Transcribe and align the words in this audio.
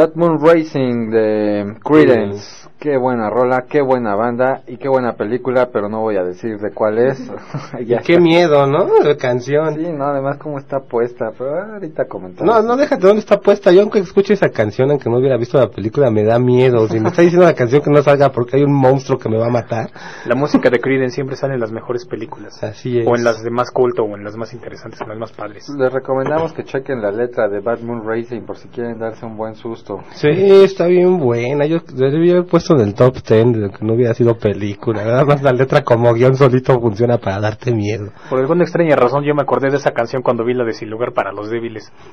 Batman 0.00 0.38
Racing 0.40 1.10
de 1.10 1.76
Credence. 1.84 2.66
Qué 2.78 2.96
buena 2.96 3.28
rola, 3.28 3.66
qué 3.68 3.82
buena 3.82 4.14
banda 4.14 4.62
qué 4.80 4.88
buena 4.88 5.12
película, 5.14 5.70
pero 5.72 5.88
no 5.88 6.00
voy 6.00 6.16
a 6.16 6.24
decir 6.24 6.58
de 6.58 6.72
cuál 6.72 6.98
es. 6.98 7.20
Ya 7.86 7.98
qué 7.98 8.18
miedo, 8.18 8.66
¿no? 8.66 8.86
La 9.02 9.16
canción. 9.16 9.74
Sí, 9.74 9.92
no, 9.92 10.04
además 10.06 10.38
cómo 10.38 10.58
está 10.58 10.80
puesta, 10.80 11.30
pero 11.36 11.72
ahorita 11.74 12.06
comentamos. 12.06 12.54
No, 12.54 12.62
no, 12.62 12.76
déjate 12.76 13.06
dónde 13.06 13.20
está 13.20 13.40
puesta. 13.40 13.72
Yo 13.72 13.82
aunque 13.82 14.00
escuche 14.00 14.34
esa 14.34 14.48
canción, 14.50 14.90
aunque 14.90 15.08
no 15.08 15.18
hubiera 15.18 15.36
visto 15.36 15.58
la 15.58 15.68
película, 15.68 16.10
me 16.10 16.24
da 16.24 16.38
miedo. 16.38 16.88
Si 16.88 16.98
me 16.98 17.08
está 17.08 17.22
diciendo 17.22 17.46
la 17.46 17.54
canción 17.54 17.82
que 17.82 17.90
no 17.90 18.02
salga 18.02 18.30
porque 18.32 18.56
hay 18.56 18.64
un 18.64 18.74
monstruo 18.74 19.18
que 19.18 19.28
me 19.28 19.38
va 19.38 19.46
a 19.46 19.50
matar. 19.50 19.90
La 20.26 20.34
música 20.34 20.70
de 20.70 20.78
Creedence 20.78 21.14
siempre 21.14 21.36
sale 21.36 21.54
en 21.54 21.60
las 21.60 21.72
mejores 21.72 22.06
películas. 22.06 22.62
Así 22.62 22.98
es. 22.98 23.06
O 23.06 23.14
en 23.14 23.24
las 23.24 23.42
de 23.42 23.50
más 23.50 23.70
culto, 23.70 24.02
o 24.02 24.16
en 24.16 24.24
las 24.24 24.36
más 24.36 24.52
interesantes, 24.52 25.00
en 25.00 25.08
las 25.08 25.18
más 25.18 25.32
padres. 25.32 25.68
Les 25.68 25.92
recomendamos 25.92 26.52
que 26.52 26.64
chequen 26.64 27.02
la 27.02 27.10
letra 27.10 27.48
de 27.48 27.60
Batman 27.60 28.02
Racing 28.04 28.42
por 28.42 28.56
si 28.56 28.68
quieren 28.68 28.98
darse 28.98 29.26
un 29.26 29.36
buen 29.36 29.54
susto. 29.54 30.00
Sí, 30.12 30.28
está 30.28 30.86
bien 30.86 31.18
buena. 31.18 31.66
Yo 31.66 31.78
debía 31.92 32.32
haber 32.32 32.46
puesto 32.46 32.74
en 32.74 32.80
el 32.80 32.94
top 32.94 33.16
10 33.26 33.52
de 33.52 33.70
que 33.70 33.84
no 33.84 33.94
hubiera 33.94 34.14
sido 34.14 34.36
película. 34.36 34.69
Nada 34.86 35.24
más 35.24 35.42
la 35.42 35.52
letra 35.52 35.82
como 35.82 36.12
guion 36.14 36.36
solito 36.36 36.80
funciona 36.80 37.18
para 37.18 37.40
darte 37.40 37.72
miedo. 37.72 38.10
Por 38.28 38.38
alguna 38.40 38.64
extraña 38.64 38.96
razón 38.96 39.24
yo 39.24 39.34
me 39.34 39.42
acordé 39.42 39.70
de 39.70 39.76
esa 39.76 39.92
canción 39.92 40.22
cuando 40.22 40.44
vi 40.44 40.54
la 40.54 40.64
de 40.64 40.72
Sin 40.72 40.90
lugar 40.90 41.12
para 41.12 41.32
los 41.32 41.50
débiles. 41.50 41.92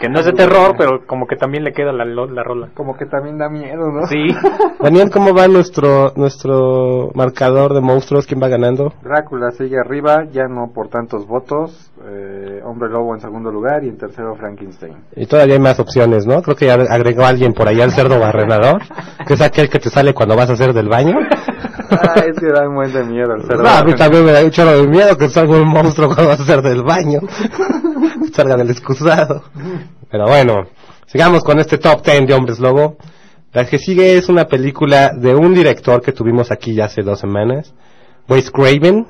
que 0.00 0.08
no 0.08 0.20
es 0.20 0.26
de 0.26 0.32
terror, 0.32 0.74
pero 0.76 1.06
como 1.06 1.26
que 1.26 1.36
también 1.36 1.64
le 1.64 1.72
queda 1.72 1.92
la, 1.92 2.04
la 2.04 2.42
rola. 2.42 2.68
Como 2.74 2.96
que 2.96 3.06
también 3.06 3.38
da 3.38 3.48
miedo, 3.48 3.90
¿no? 3.90 4.06
Sí. 4.06 4.28
Daniel, 4.80 5.10
¿cómo 5.10 5.34
va 5.34 5.48
nuestro 5.48 6.12
nuestro 6.16 7.10
marcador 7.14 7.74
de 7.74 7.80
monstruos? 7.80 8.26
¿Quién 8.26 8.42
va 8.42 8.48
ganando? 8.48 8.92
Drácula 9.02 9.50
sigue 9.52 9.78
arriba, 9.78 10.24
ya 10.32 10.44
no 10.48 10.72
por 10.74 10.88
tantos 10.88 11.26
votos. 11.26 11.90
eh, 12.04 12.60
Hombre 12.64 12.88
Lobo 12.88 13.14
en 13.14 13.20
segundo 13.20 13.50
lugar 13.50 13.84
y 13.84 13.88
en 13.88 13.96
tercero 13.98 14.34
Frankenstein. 14.36 14.94
Y 15.16 15.26
todavía 15.26 15.54
hay 15.54 15.60
más 15.60 15.78
opciones, 15.80 16.26
¿no? 16.26 16.42
Creo 16.42 16.56
que 16.56 16.66
ya 16.66 16.74
agregó 16.74 17.24
alguien 17.24 17.52
por 17.52 17.68
allá 17.68 17.84
el 17.84 17.90
cerdo 17.92 18.18
barrenador, 18.18 18.82
que 19.26 19.34
es 19.34 19.40
aquel 19.40 19.68
que 19.68 19.78
te 19.78 19.90
sale 19.90 20.14
cuando 20.14 20.36
vas 20.36 20.50
a 20.50 20.54
hacer 20.54 20.72
del 20.72 20.88
baño. 20.88 21.14
Buen 22.74 22.92
de 22.92 23.04
miedo. 23.04 23.36
No, 23.36 23.68
a 23.68 23.84
mí 23.84 23.94
también 23.94 24.24
me 24.24 24.32
da 24.32 24.42
un 24.42 24.50
de 24.50 24.88
miedo 24.88 25.16
que 25.16 25.28
salga 25.28 25.56
un 25.56 25.68
monstruo 25.68 26.08
cuando 26.08 26.28
vas 26.28 26.40
a 26.40 26.42
hacer 26.42 26.62
del 26.62 26.82
baño. 26.82 27.20
salga 28.32 28.56
del 28.56 28.70
excusado. 28.70 29.44
Pero 30.10 30.26
bueno, 30.26 30.66
sigamos 31.06 31.42
con 31.42 31.58
este 31.58 31.78
top 31.78 32.04
10 32.04 32.26
de 32.26 32.34
Hombres 32.34 32.58
Lobo. 32.58 32.96
La 33.52 33.66
que 33.66 33.78
sigue 33.78 34.16
es 34.16 34.28
una 34.30 34.46
película 34.46 35.10
de 35.14 35.34
un 35.34 35.52
director 35.52 36.00
que 36.00 36.12
tuvimos 36.12 36.50
aquí 36.50 36.74
ya 36.74 36.86
hace 36.86 37.02
dos 37.02 37.20
semanas, 37.20 37.74
Wes 38.26 38.50
Craven, 38.50 39.06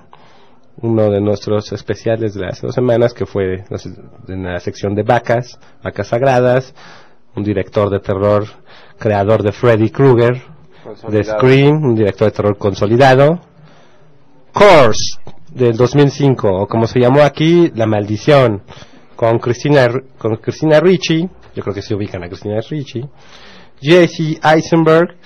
uno 0.78 1.10
de 1.10 1.21
nuestros 1.21 1.72
especiales 1.72 2.34
de 2.34 2.47
hace 2.47 2.66
dos 2.66 2.75
semanas, 2.75 3.15
que 3.15 3.25
fue 3.25 3.65
en 4.26 4.42
la 4.42 4.59
sección 4.59 4.97
de 4.97 5.04
vacas, 5.04 5.60
vacas 5.84 6.09
sagradas, 6.09 6.75
un 7.37 7.44
director 7.44 7.88
de 7.88 8.00
terror, 8.00 8.47
creador 8.98 9.44
de 9.44 9.53
Freddy 9.53 9.91
Krueger, 9.91 10.42
de. 11.09 11.25
Scream, 11.25 11.84
un 11.84 11.94
director 11.94 12.28
de 12.28 12.37
terror 12.37 12.56
consolidado. 12.59 13.41
Course, 14.53 15.19
del 15.50 15.76
2005, 15.76 16.48
o 16.48 16.66
como 16.66 16.87
se 16.87 17.00
llamó 17.00 17.22
aquí, 17.22 17.70
La 17.75 17.87
Maldición, 17.87 18.62
con 19.16 19.38
Cristina, 19.38 19.88
con 20.19 20.37
Cristina 20.37 20.81
Ricci, 20.81 21.28
yo 21.54 21.62
creo 21.62 21.75
que 21.75 21.82
se 21.82 21.94
ubican 21.94 22.22
a 22.25 22.28
Cristina 22.28 22.60
Ricci, 22.69 23.03
Jesse 23.81 24.38
Eisenberg, 24.42 25.16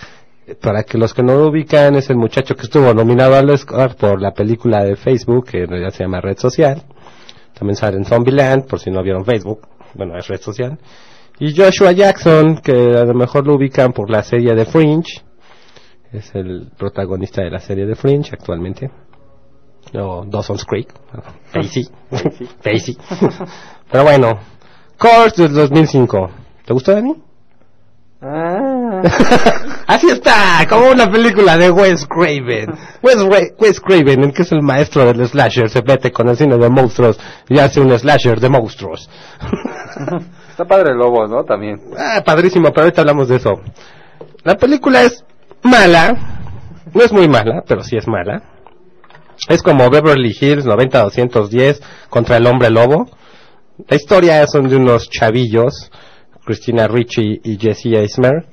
para 0.60 0.84
que 0.84 0.96
los 0.96 1.12
que 1.12 1.22
no 1.22 1.34
lo 1.34 1.48
ubican, 1.48 1.96
es 1.96 2.08
el 2.10 2.16
muchacho 2.16 2.54
que 2.54 2.62
estuvo 2.62 2.94
nominado 2.94 3.34
al 3.34 3.50
Oscar 3.50 3.96
por 3.96 4.20
la 4.20 4.32
película 4.32 4.84
de 4.84 4.96
Facebook, 4.96 5.46
que 5.50 5.62
en 5.62 5.68
realidad 5.68 5.90
se 5.90 6.04
llama 6.04 6.20
Red 6.20 6.38
Social. 6.38 6.82
También 7.52 7.76
sale 7.76 7.96
en 7.96 8.04
Zombieland, 8.04 8.66
por 8.66 8.78
si 8.78 8.90
no 8.90 9.02
vieron 9.02 9.24
Facebook, 9.24 9.66
bueno, 9.94 10.16
es 10.16 10.28
Red 10.28 10.40
Social. 10.40 10.78
Y 11.38 11.54
Joshua 11.54 11.92
Jackson, 11.92 12.58
que 12.58 12.72
a 12.72 13.04
lo 13.04 13.14
mejor 13.14 13.46
lo 13.46 13.56
ubican 13.56 13.92
por 13.92 14.08
la 14.10 14.22
serie 14.22 14.54
de 14.54 14.64
Fringe, 14.64 15.22
es 16.12 16.34
el 16.34 16.70
protagonista 16.76 17.42
de 17.42 17.50
la 17.50 17.58
serie 17.58 17.86
de 17.86 17.94
Fringe 17.94 18.30
actualmente. 18.32 18.90
O 19.94 20.24
Dawson's 20.26 20.64
Creek. 20.64 20.92
Facey. 21.52 21.88
Facey. 22.60 22.96
Pero 23.90 24.04
bueno. 24.04 24.38
Course 24.98 25.42
del 25.42 25.54
2005. 25.54 26.30
¿Te 26.64 26.72
gustó, 26.72 26.92
Dani? 26.92 27.14
Ah, 28.20 29.02
Así 29.86 30.08
está, 30.08 30.66
como 30.68 30.90
una 30.90 31.10
película 31.10 31.56
de 31.58 31.70
Wes 31.70 32.06
Craven. 32.06 32.74
Wes, 33.02 33.52
Wes 33.58 33.80
Craven, 33.80 34.24
el 34.24 34.32
que 34.32 34.42
es 34.42 34.52
el 34.52 34.62
maestro 34.62 35.04
del 35.04 35.28
slasher, 35.28 35.68
se 35.68 35.82
mete 35.82 36.10
con 36.10 36.28
el 36.28 36.36
cine 36.36 36.56
de 36.56 36.70
monstruos 36.70 37.20
y 37.48 37.58
hace 37.58 37.80
un 37.80 37.96
slasher 37.96 38.40
de 38.40 38.48
monstruos. 38.48 39.08
está 40.48 40.64
padre 40.64 40.92
el 40.92 40.98
lobo, 40.98 41.26
¿no? 41.26 41.44
También. 41.44 41.78
Ah, 41.96 42.22
padrísimo, 42.24 42.70
pero 42.70 42.84
ahorita 42.84 43.02
hablamos 43.02 43.28
de 43.28 43.36
eso. 43.36 43.60
La 44.42 44.56
película 44.56 45.02
es 45.02 45.25
mala, 45.66 46.14
no 46.94 47.02
es 47.02 47.12
muy 47.12 47.28
mala, 47.28 47.62
pero 47.66 47.82
sí 47.82 47.96
es 47.96 48.06
mala. 48.08 48.42
Es 49.48 49.62
como 49.62 49.90
Beverly 49.90 50.34
Hills 50.38 50.66
90-210 50.66 51.80
contra 52.08 52.38
el 52.38 52.46
hombre 52.46 52.70
lobo. 52.70 53.06
La 53.88 53.96
historia 53.96 54.46
son 54.46 54.68
de 54.68 54.76
unos 54.76 55.10
chavillos, 55.10 55.90
Christina 56.44 56.88
Ricci 56.88 57.40
y 57.44 57.58
Jesse 57.58 57.86
Eisenberg, 57.86 58.46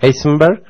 Eisenberg 0.00 0.62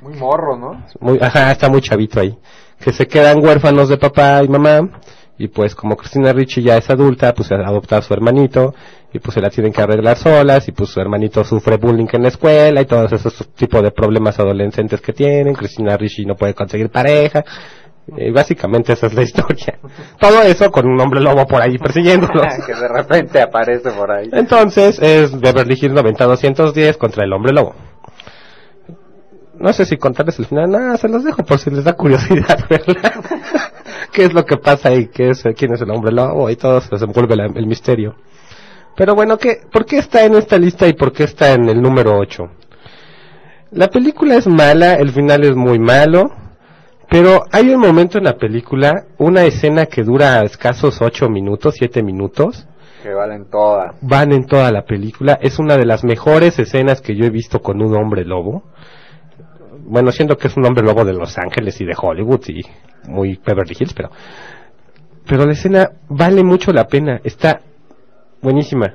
Muy 0.00 0.14
morro, 0.14 0.56
¿no? 0.56 0.84
muy, 1.00 1.18
ajá, 1.20 1.52
está 1.52 1.68
muy 1.68 1.82
chavito 1.82 2.20
ahí, 2.20 2.38
que 2.80 2.92
se 2.92 3.06
quedan 3.06 3.44
huérfanos 3.44 3.88
de 3.88 3.98
papá 3.98 4.42
y 4.42 4.48
mamá, 4.48 4.88
y 5.36 5.48
pues 5.48 5.74
como 5.74 5.96
Cristina 5.96 6.32
Ricci 6.32 6.62
ya 6.62 6.76
es 6.78 6.88
adulta, 6.88 7.34
pues 7.34 7.52
adopta 7.52 7.98
a 7.98 8.02
su 8.02 8.14
hermanito, 8.14 8.74
y 9.12 9.18
pues 9.20 9.34
se 9.34 9.40
la 9.40 9.48
tienen 9.50 9.72
que 9.72 9.80
arreglar 9.80 10.16
solas, 10.16 10.68
y 10.68 10.72
pues 10.72 10.90
su 10.90 11.00
hermanito 11.00 11.42
sufre 11.44 11.76
bullying 11.76 12.06
en 12.12 12.22
la 12.22 12.28
escuela, 12.28 12.80
y 12.82 12.84
todos 12.86 13.10
esos 13.12 13.48
tipos 13.54 13.82
de 13.82 13.90
problemas 13.90 14.38
adolescentes 14.38 15.00
que 15.00 15.12
tienen, 15.12 15.54
Cristina 15.54 15.96
Ricci 15.96 16.26
no 16.26 16.34
puede 16.34 16.52
conseguir 16.54 16.90
pareja, 16.90 17.42
y 18.16 18.30
básicamente 18.30 18.92
esa 18.94 19.06
es 19.06 19.14
la 19.14 19.22
historia. 19.22 19.78
Todo 20.20 20.42
eso 20.42 20.70
con 20.70 20.86
un 20.86 20.98
hombre 21.00 21.20
lobo 21.20 21.46
por 21.46 21.60
ahí 21.62 21.76
persiguiéndolos. 21.78 22.46
que 22.66 22.74
de 22.74 22.88
repente 22.88 23.40
aparece 23.42 23.90
por 23.90 24.10
ahí. 24.10 24.28
Entonces 24.32 24.98
es 25.00 25.38
Beverly 25.38 25.74
Hills 25.80 25.94
90-210 25.94 26.96
contra 26.96 27.24
el 27.24 27.32
hombre 27.34 27.52
lobo. 27.52 27.74
No 29.58 29.72
sé 29.72 29.84
si 29.84 29.96
contarles 29.96 30.38
el 30.38 30.46
final, 30.46 30.70
nada, 30.70 30.96
se 30.96 31.08
los 31.08 31.24
dejo 31.24 31.42
por 31.44 31.58
si 31.58 31.68
les 31.70 31.82
da 31.84 31.94
curiosidad 31.94 32.58
verla. 32.70 33.12
¿Qué 34.12 34.24
es 34.24 34.32
lo 34.32 34.44
que 34.44 34.56
pasa 34.56 34.92
y 34.94 35.08
qué 35.08 35.30
es, 35.30 35.42
quién 35.56 35.74
es 35.74 35.80
el 35.80 35.90
hombre 35.90 36.12
lobo? 36.12 36.48
Y 36.48 36.56
todo 36.56 36.80
se 36.80 36.88
desenvuelve 36.90 37.34
la- 37.36 37.46
el 37.46 37.66
misterio. 37.66 38.14
Pero 38.98 39.14
bueno, 39.14 39.38
¿qué, 39.38 39.60
¿por 39.70 39.86
qué 39.86 39.98
está 39.98 40.24
en 40.24 40.34
esta 40.34 40.58
lista 40.58 40.88
y 40.88 40.92
por 40.92 41.12
qué 41.12 41.22
está 41.22 41.52
en 41.52 41.68
el 41.68 41.80
número 41.80 42.18
8? 42.18 42.50
La 43.70 43.86
película 43.86 44.34
es 44.34 44.48
mala, 44.48 44.94
el 44.94 45.12
final 45.12 45.44
es 45.44 45.54
muy 45.54 45.78
malo, 45.78 46.32
pero 47.08 47.44
hay 47.52 47.68
un 47.68 47.80
momento 47.80 48.18
en 48.18 48.24
la 48.24 48.36
película, 48.36 49.04
una 49.18 49.44
escena 49.44 49.86
que 49.86 50.02
dura 50.02 50.42
escasos 50.42 51.00
8 51.00 51.28
minutos, 51.28 51.76
7 51.78 52.02
minutos, 52.02 52.66
Que 53.00 53.14
valen 53.14 53.48
todas. 53.48 53.94
van 54.00 54.32
en 54.32 54.46
toda 54.46 54.72
la 54.72 54.82
película. 54.82 55.38
Es 55.40 55.60
una 55.60 55.76
de 55.76 55.86
las 55.86 56.02
mejores 56.02 56.58
escenas 56.58 57.00
que 57.00 57.14
yo 57.14 57.24
he 57.24 57.30
visto 57.30 57.60
con 57.60 57.80
un 57.80 57.94
hombre 57.94 58.24
lobo. 58.24 58.64
Bueno, 59.86 60.10
siendo 60.10 60.36
que 60.36 60.48
es 60.48 60.56
un 60.56 60.66
hombre 60.66 60.84
lobo 60.84 61.04
de 61.04 61.12
Los 61.12 61.38
Ángeles 61.38 61.80
y 61.80 61.84
de 61.84 61.94
Hollywood 61.96 62.42
y 62.48 62.62
muy 63.08 63.40
Beverly 63.46 63.76
Hills, 63.78 63.94
pero 63.94 64.10
pero 65.28 65.44
la 65.44 65.52
escena 65.52 65.90
vale 66.08 66.42
mucho 66.42 66.72
la 66.72 66.86
pena, 66.86 67.20
está 67.22 67.60
buenísima. 68.42 68.94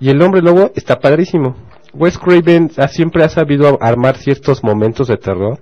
Y 0.00 0.10
el 0.10 0.20
hombre 0.22 0.42
lobo 0.42 0.70
está 0.74 0.98
padrísimo. 0.98 1.56
Wes 1.94 2.18
Craven 2.18 2.70
ha- 2.76 2.88
siempre 2.88 3.24
ha 3.24 3.28
sabido 3.28 3.78
armar 3.80 4.16
ciertos 4.16 4.62
momentos 4.62 5.08
de 5.08 5.16
terror. 5.16 5.58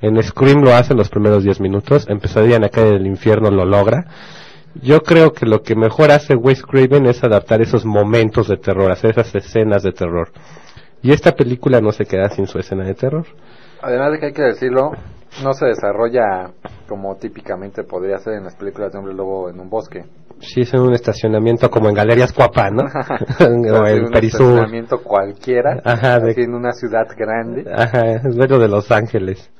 En 0.00 0.22
Scream 0.22 0.62
lo 0.62 0.72
hace 0.74 0.92
en 0.92 0.98
los 0.98 1.08
primeros 1.08 1.42
10 1.42 1.60
minutos, 1.60 2.06
en 2.08 2.20
Pesadilla 2.20 2.56
en 2.56 2.62
la 2.62 2.68
calle 2.68 2.92
del 2.92 3.06
infierno 3.06 3.50
lo 3.50 3.64
logra. 3.64 4.04
Yo 4.80 5.00
creo 5.00 5.32
que 5.32 5.44
lo 5.44 5.62
que 5.62 5.74
mejor 5.74 6.12
hace 6.12 6.36
Wes 6.36 6.62
Craven 6.62 7.06
es 7.06 7.24
adaptar 7.24 7.60
esos 7.62 7.84
momentos 7.84 8.46
de 8.46 8.58
terror, 8.58 8.92
hacer 8.92 9.10
esas 9.10 9.34
escenas 9.34 9.82
de 9.82 9.90
terror. 9.92 10.30
Y 11.02 11.10
esta 11.12 11.32
película 11.32 11.80
no 11.80 11.90
se 11.90 12.04
queda 12.04 12.28
sin 12.28 12.46
su 12.46 12.58
escena 12.60 12.84
de 12.84 12.94
terror. 12.94 13.26
Además 13.82 14.12
de 14.12 14.18
que 14.20 14.26
hay 14.26 14.32
que 14.32 14.42
decirlo, 14.42 14.92
no 15.42 15.52
se 15.52 15.66
desarrolla 15.66 16.50
como 16.88 17.16
típicamente 17.16 17.82
podría 17.82 18.18
ser 18.18 18.34
en 18.34 18.44
las 18.44 18.54
películas 18.54 18.92
de 18.92 18.98
hombre 18.98 19.14
lobo 19.14 19.50
en 19.50 19.58
un 19.58 19.68
bosque. 19.68 20.04
Sí, 20.40 20.60
es 20.62 20.72
en 20.74 20.80
un 20.80 20.94
estacionamiento 20.94 21.70
como 21.70 21.88
en 21.88 21.94
Galerías 21.94 22.32
Cuapa, 22.32 22.70
¿no? 22.70 22.82
o 23.40 23.86
en 23.86 24.04
un 24.04 24.10
Perisur. 24.10 24.42
estacionamiento 24.42 25.02
cualquiera, 25.02 25.80
Ajá, 25.84 26.20
de- 26.20 26.30
así 26.32 26.40
en 26.42 26.54
una 26.54 26.72
ciudad 26.72 27.06
grande. 27.16 27.64
Ajá, 27.74 28.12
es 28.12 28.36
verlo 28.36 28.58
de 28.58 28.68
Los 28.68 28.90
Ángeles. 28.90 29.50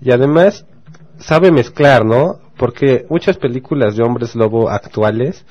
Y 0.00 0.12
además, 0.12 0.66
sabe 1.18 1.50
mezclar, 1.52 2.04
¿no? 2.04 2.38
Porque 2.56 3.06
muchas 3.08 3.38
películas 3.38 3.96
de 3.96 4.02
hombres 4.02 4.34
lobo 4.34 4.68
actuales 4.70 5.44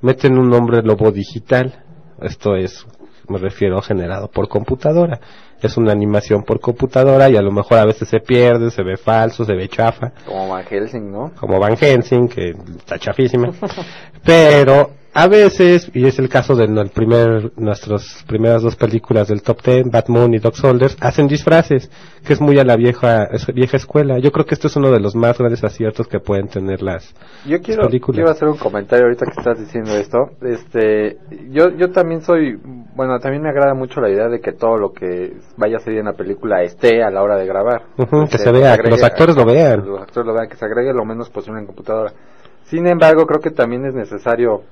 meten 0.00 0.38
un 0.38 0.52
hombre 0.54 0.82
lobo 0.82 1.10
digital. 1.10 1.82
Esto 2.20 2.56
es, 2.56 2.86
me 3.28 3.38
refiero, 3.38 3.80
generado 3.82 4.28
por 4.28 4.48
computadora. 4.48 5.20
Es 5.62 5.76
una 5.76 5.92
animación 5.92 6.42
por 6.42 6.60
computadora 6.60 7.30
y 7.30 7.36
a 7.36 7.42
lo 7.42 7.50
mejor 7.50 7.78
a 7.78 7.86
veces 7.86 8.08
se 8.08 8.20
pierde, 8.20 8.70
se 8.70 8.82
ve 8.82 8.96
falso, 8.96 9.44
se 9.44 9.54
ve 9.54 9.68
chafa. 9.68 10.12
Como 10.26 10.48
Van 10.48 10.64
Helsing, 10.64 11.10
¿no? 11.10 11.32
Como 11.38 11.58
Van 11.58 11.76
Helsing, 11.76 12.28
que 12.28 12.50
está 12.78 12.98
chafísima. 12.98 13.50
Pero 14.24 14.90
a 15.16 15.28
veces, 15.28 15.88
y 15.94 16.06
es 16.06 16.18
el 16.18 16.28
caso 16.28 16.56
de 16.56 16.64
el 16.64 16.90
primer, 16.90 17.52
nuestras 17.56 18.24
primeras 18.26 18.62
dos 18.62 18.74
películas 18.74 19.28
del 19.28 19.42
top 19.42 19.62
ten, 19.62 19.88
Batman 19.90 20.34
y 20.34 20.38
Dog 20.38 20.56
Soldiers, 20.56 20.96
hacen 21.00 21.28
disfraces, 21.28 21.88
que 22.26 22.32
es 22.32 22.40
muy 22.40 22.58
a 22.58 22.64
la 22.64 22.74
vieja, 22.76 23.24
es- 23.30 23.46
vieja 23.54 23.76
escuela. 23.76 24.18
Yo 24.18 24.32
creo 24.32 24.44
que 24.44 24.54
esto 24.54 24.66
es 24.66 24.74
uno 24.74 24.90
de 24.90 24.98
los 24.98 25.14
más 25.14 25.38
grandes 25.38 25.62
aciertos 25.62 26.08
que 26.08 26.18
pueden 26.18 26.48
tener 26.48 26.82
las, 26.82 27.14
Yo 27.46 27.60
quiero, 27.60 27.86
películas. 27.86 28.16
quiero 28.16 28.30
hacer 28.30 28.48
un 28.48 28.56
comentario 28.56 29.04
ahorita 29.06 29.26
que 29.26 29.38
estás 29.38 29.58
diciendo 29.60 29.92
esto. 29.92 30.18
Este, 30.42 31.18
yo, 31.50 31.68
yo 31.76 31.90
también 31.92 32.22
soy, 32.22 32.58
bueno, 32.96 33.18
también 33.20 33.42
me 33.44 33.50
agrada 33.50 33.74
mucho 33.74 34.00
la 34.00 34.10
idea 34.10 34.28
de 34.28 34.40
que 34.40 34.52
todo 34.52 34.78
lo 34.78 34.92
que 34.92 35.34
vaya 35.56 35.76
a 35.76 35.80
salir 35.80 36.00
en 36.00 36.06
la 36.06 36.14
película 36.14 36.62
esté 36.62 37.04
a 37.04 37.10
la 37.10 37.22
hora 37.22 37.36
de 37.36 37.46
grabar. 37.46 37.82
Que 37.96 38.02
Este, 38.24 38.38
se 38.38 38.50
vea, 38.52 38.76
que 38.78 38.90
los 38.90 39.02
actores 39.04 39.36
lo 39.36 39.44
vean. 39.44 39.82
que 39.82 39.88
Los 39.90 40.00
actores 40.02 40.26
lo 40.26 40.34
vean, 40.34 40.48
que 40.48 40.56
se 40.56 40.64
agregue 40.64 40.92
lo 40.92 41.04
menos 41.04 41.30
posible 41.30 41.60
en 41.60 41.66
computadora. 41.66 42.12
Sin 42.64 42.86
embargo, 42.88 43.26
creo 43.26 43.40
que 43.40 43.50
también 43.50 43.84
es 43.84 43.94
necesario 43.94 44.62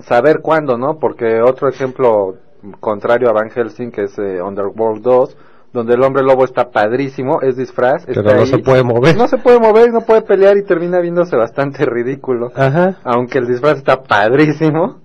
saber 0.00 0.40
cuándo, 0.42 0.76
¿no? 0.76 0.98
Porque 0.98 1.40
otro 1.40 1.68
ejemplo 1.68 2.36
contrario 2.80 3.28
a 3.28 3.32
Van 3.32 3.50
Helsing, 3.50 3.90
que 3.90 4.04
es 4.04 4.18
eh, 4.18 4.40
Underworld 4.42 5.02
2, 5.02 5.36
donde 5.72 5.94
el 5.94 6.02
hombre 6.02 6.22
lobo 6.22 6.44
está 6.44 6.70
padrísimo, 6.70 7.40
es 7.42 7.56
disfraz, 7.56 8.04
pero 8.06 8.20
está 8.22 8.34
no 8.34 8.40
ahí. 8.42 8.46
se 8.46 8.58
puede 8.58 8.82
mover. 8.82 9.16
No 9.16 9.28
se 9.28 9.38
puede 9.38 9.60
mover, 9.60 9.92
no 9.92 10.00
puede 10.00 10.22
pelear 10.22 10.56
y 10.56 10.64
termina 10.64 11.00
viéndose 11.00 11.36
bastante 11.36 11.84
ridículo. 11.84 12.50
Ajá. 12.54 12.96
Aunque 13.04 13.38
el 13.38 13.46
disfraz 13.46 13.78
está 13.78 14.02
padrísimo. 14.02 15.00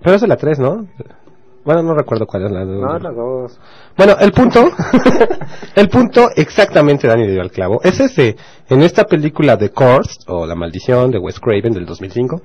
Pero 0.00 0.16
es 0.16 0.20
de 0.20 0.28
la 0.28 0.36
3, 0.36 0.58
¿no? 0.58 0.86
Bueno, 1.64 1.82
no 1.82 1.94
recuerdo 1.94 2.26
cuál 2.26 2.46
es 2.46 2.50
la 2.50 2.64
No, 2.64 2.98
las 2.98 3.14
dos. 3.14 3.60
Bueno, 3.96 4.14
el 4.20 4.32
punto, 4.32 4.64
el 5.76 5.88
punto 5.88 6.28
exactamente, 6.34 7.06
Dani 7.06 7.28
dio 7.28 7.40
al 7.40 7.52
clavo, 7.52 7.80
es 7.84 8.00
ese. 8.00 8.36
En 8.68 8.82
esta 8.82 9.04
película 9.04 9.56
de 9.56 9.70
Curse, 9.70 10.20
o 10.26 10.44
La 10.44 10.56
Maldición, 10.56 11.12
de 11.12 11.18
Wes 11.18 11.38
Craven, 11.38 11.72
del 11.72 11.86
2005, 11.86 12.40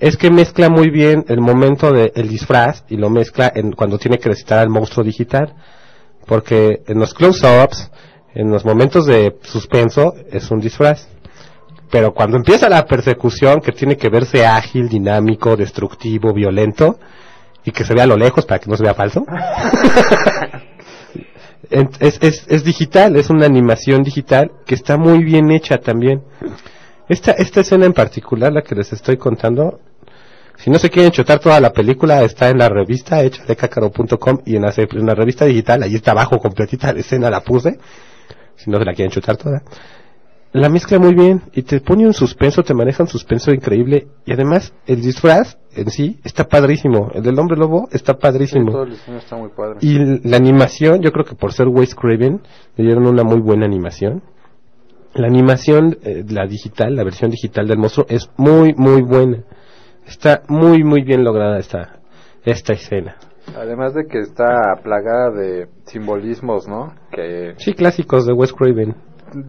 es 0.00 0.16
que 0.16 0.30
mezcla 0.30 0.70
muy 0.70 0.88
bien 0.90 1.26
el 1.28 1.40
momento 1.40 1.92
del 1.92 2.28
disfraz 2.28 2.84
y 2.88 2.96
lo 2.96 3.10
mezcla 3.10 3.52
en, 3.54 3.72
cuando 3.72 3.98
tiene 3.98 4.18
que 4.18 4.30
recitar 4.30 4.58
al 4.58 4.70
monstruo 4.70 5.04
digital. 5.04 5.54
Porque 6.26 6.82
en 6.86 6.98
los 6.98 7.12
close-ups, 7.12 7.90
en 8.34 8.50
los 8.50 8.64
momentos 8.64 9.04
de 9.04 9.36
suspenso, 9.42 10.14
es 10.30 10.50
un 10.50 10.58
disfraz. 10.58 11.06
Pero 11.90 12.14
cuando 12.14 12.38
empieza 12.38 12.70
la 12.70 12.86
persecución, 12.86 13.60
que 13.60 13.72
tiene 13.72 13.98
que 13.98 14.08
verse 14.08 14.46
ágil, 14.46 14.88
dinámico, 14.88 15.54
destructivo, 15.54 16.32
violento, 16.32 16.98
y 17.64 17.70
que 17.70 17.84
se 17.84 17.92
vea 17.92 18.04
a 18.04 18.06
lo 18.06 18.16
lejos 18.16 18.46
para 18.46 18.58
que 18.58 18.70
no 18.70 18.76
se 18.76 18.84
vea 18.84 18.94
falso, 18.94 19.26
es, 21.70 22.46
es 22.48 22.64
digital, 22.64 23.16
es 23.16 23.28
una 23.28 23.44
animación 23.44 24.02
digital 24.02 24.50
que 24.64 24.76
está 24.76 24.96
muy 24.96 25.24
bien 25.24 25.50
hecha 25.50 25.76
también. 25.76 26.22
Esta, 27.08 27.32
esta 27.32 27.60
escena 27.60 27.86
en 27.86 27.92
particular, 27.92 28.52
la 28.52 28.62
que 28.62 28.76
les 28.76 28.92
estoy 28.92 29.16
contando, 29.16 29.80
si 30.62 30.70
no 30.70 30.78
se 30.78 30.90
quieren 30.90 31.10
chutar 31.10 31.38
toda 31.38 31.60
la 31.60 31.72
película, 31.72 32.22
está 32.22 32.50
en 32.50 32.58
la 32.58 32.68
revista 32.68 33.22
hecha 33.22 33.44
de 33.44 33.56
cacaro.com 33.56 34.40
y 34.44 34.56
en 34.56 34.62
la, 34.62 34.72
en 34.76 35.06
la 35.06 35.14
revista 35.14 35.44
digital, 35.44 35.82
ahí 35.82 35.94
está 35.94 36.10
abajo 36.12 36.38
completita 36.38 36.92
la 36.92 37.00
escena, 37.00 37.30
la 37.30 37.40
puse, 37.40 37.78
si 38.56 38.70
no 38.70 38.78
se 38.78 38.84
la 38.84 38.92
quieren 38.92 39.10
chutar 39.10 39.36
toda. 39.36 39.62
La 40.52 40.68
mezcla 40.68 40.98
muy 40.98 41.14
bien 41.14 41.42
y 41.52 41.62
te 41.62 41.80
pone 41.80 42.04
un 42.06 42.12
suspenso, 42.12 42.64
te 42.64 42.74
maneja 42.74 43.04
un 43.04 43.08
suspenso 43.08 43.52
increíble 43.52 44.08
y 44.26 44.32
además 44.32 44.74
el 44.86 45.00
disfraz 45.00 45.56
en 45.76 45.90
sí 45.90 46.18
está 46.24 46.48
padrísimo, 46.48 47.10
el 47.14 47.22
del 47.22 47.38
hombre 47.38 47.56
lobo 47.56 47.88
está 47.92 48.14
Sí, 48.14 48.18
padrísimo. 48.20 48.72
todo 48.72 48.82
el 48.82 48.90
diseño 48.90 49.18
está 49.18 49.36
muy 49.36 49.50
padre. 49.50 49.78
Y 49.80 50.28
la 50.28 50.36
animación, 50.36 51.02
yo 51.02 51.12
creo 51.12 51.24
que 51.24 51.36
por 51.36 51.52
ser 51.52 51.68
Wes 51.68 51.94
Craven, 51.94 52.40
le 52.76 52.84
dieron 52.84 53.06
una 53.06 53.22
muy 53.22 53.40
buena 53.40 53.64
animación. 53.64 54.22
La 55.14 55.28
animación, 55.28 55.98
eh, 56.02 56.24
la 56.28 56.46
digital, 56.46 56.96
la 56.96 57.04
versión 57.04 57.30
digital 57.30 57.68
del 57.68 57.78
monstruo 57.78 58.06
es 58.08 58.28
muy, 58.36 58.74
muy 58.74 59.02
buena. 59.02 59.44
Está 60.10 60.42
muy, 60.48 60.82
muy 60.84 61.02
bien 61.02 61.22
lograda 61.24 61.58
esta, 61.58 62.00
esta 62.44 62.72
escena. 62.74 63.16
Además 63.56 63.94
de 63.94 64.06
que 64.06 64.18
está 64.18 64.74
plagada 64.82 65.30
de 65.30 65.68
simbolismos, 65.86 66.68
¿no? 66.68 66.92
Que 67.12 67.54
Sí, 67.58 67.72
clásicos 67.74 68.26
de 68.26 68.32
Wes 68.32 68.52
Craven. 68.52 68.94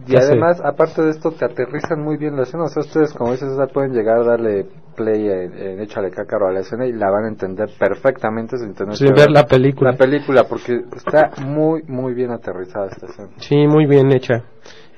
y 0.06 0.12
sé. 0.12 0.18
además, 0.18 0.60
aparte 0.64 1.02
de 1.02 1.10
esto, 1.10 1.32
te 1.32 1.44
aterrizan 1.44 2.00
muy 2.02 2.16
bien 2.16 2.36
la 2.36 2.42
escena. 2.42 2.64
O 2.64 2.68
sea, 2.68 2.80
ustedes, 2.80 3.12
como 3.12 3.32
dices, 3.32 3.48
pueden 3.74 3.92
llegar 3.92 4.18
a 4.20 4.24
darle 4.24 4.66
play 4.96 5.28
en, 5.28 5.52
en 5.58 5.80
Échale 5.80 6.10
Cácaro 6.10 6.48
a 6.48 6.52
la 6.52 6.60
escena 6.60 6.86
y 6.86 6.92
la 6.92 7.10
van 7.10 7.24
a 7.24 7.28
entender 7.28 7.68
perfectamente 7.78 8.56
sin 8.56 8.74
tener 8.74 8.96
Sin 8.96 9.08
que 9.08 9.20
ver 9.20 9.30
la 9.30 9.44
película. 9.46 9.92
la 9.92 9.96
película, 9.98 10.44
porque 10.44 10.80
está 10.96 11.30
muy, 11.44 11.82
muy 11.88 12.14
bien 12.14 12.30
aterrizada 12.30 12.86
esta 12.86 13.06
escena. 13.06 13.28
Sí, 13.38 13.66
muy 13.66 13.86
bien 13.86 14.12
hecha. 14.12 14.44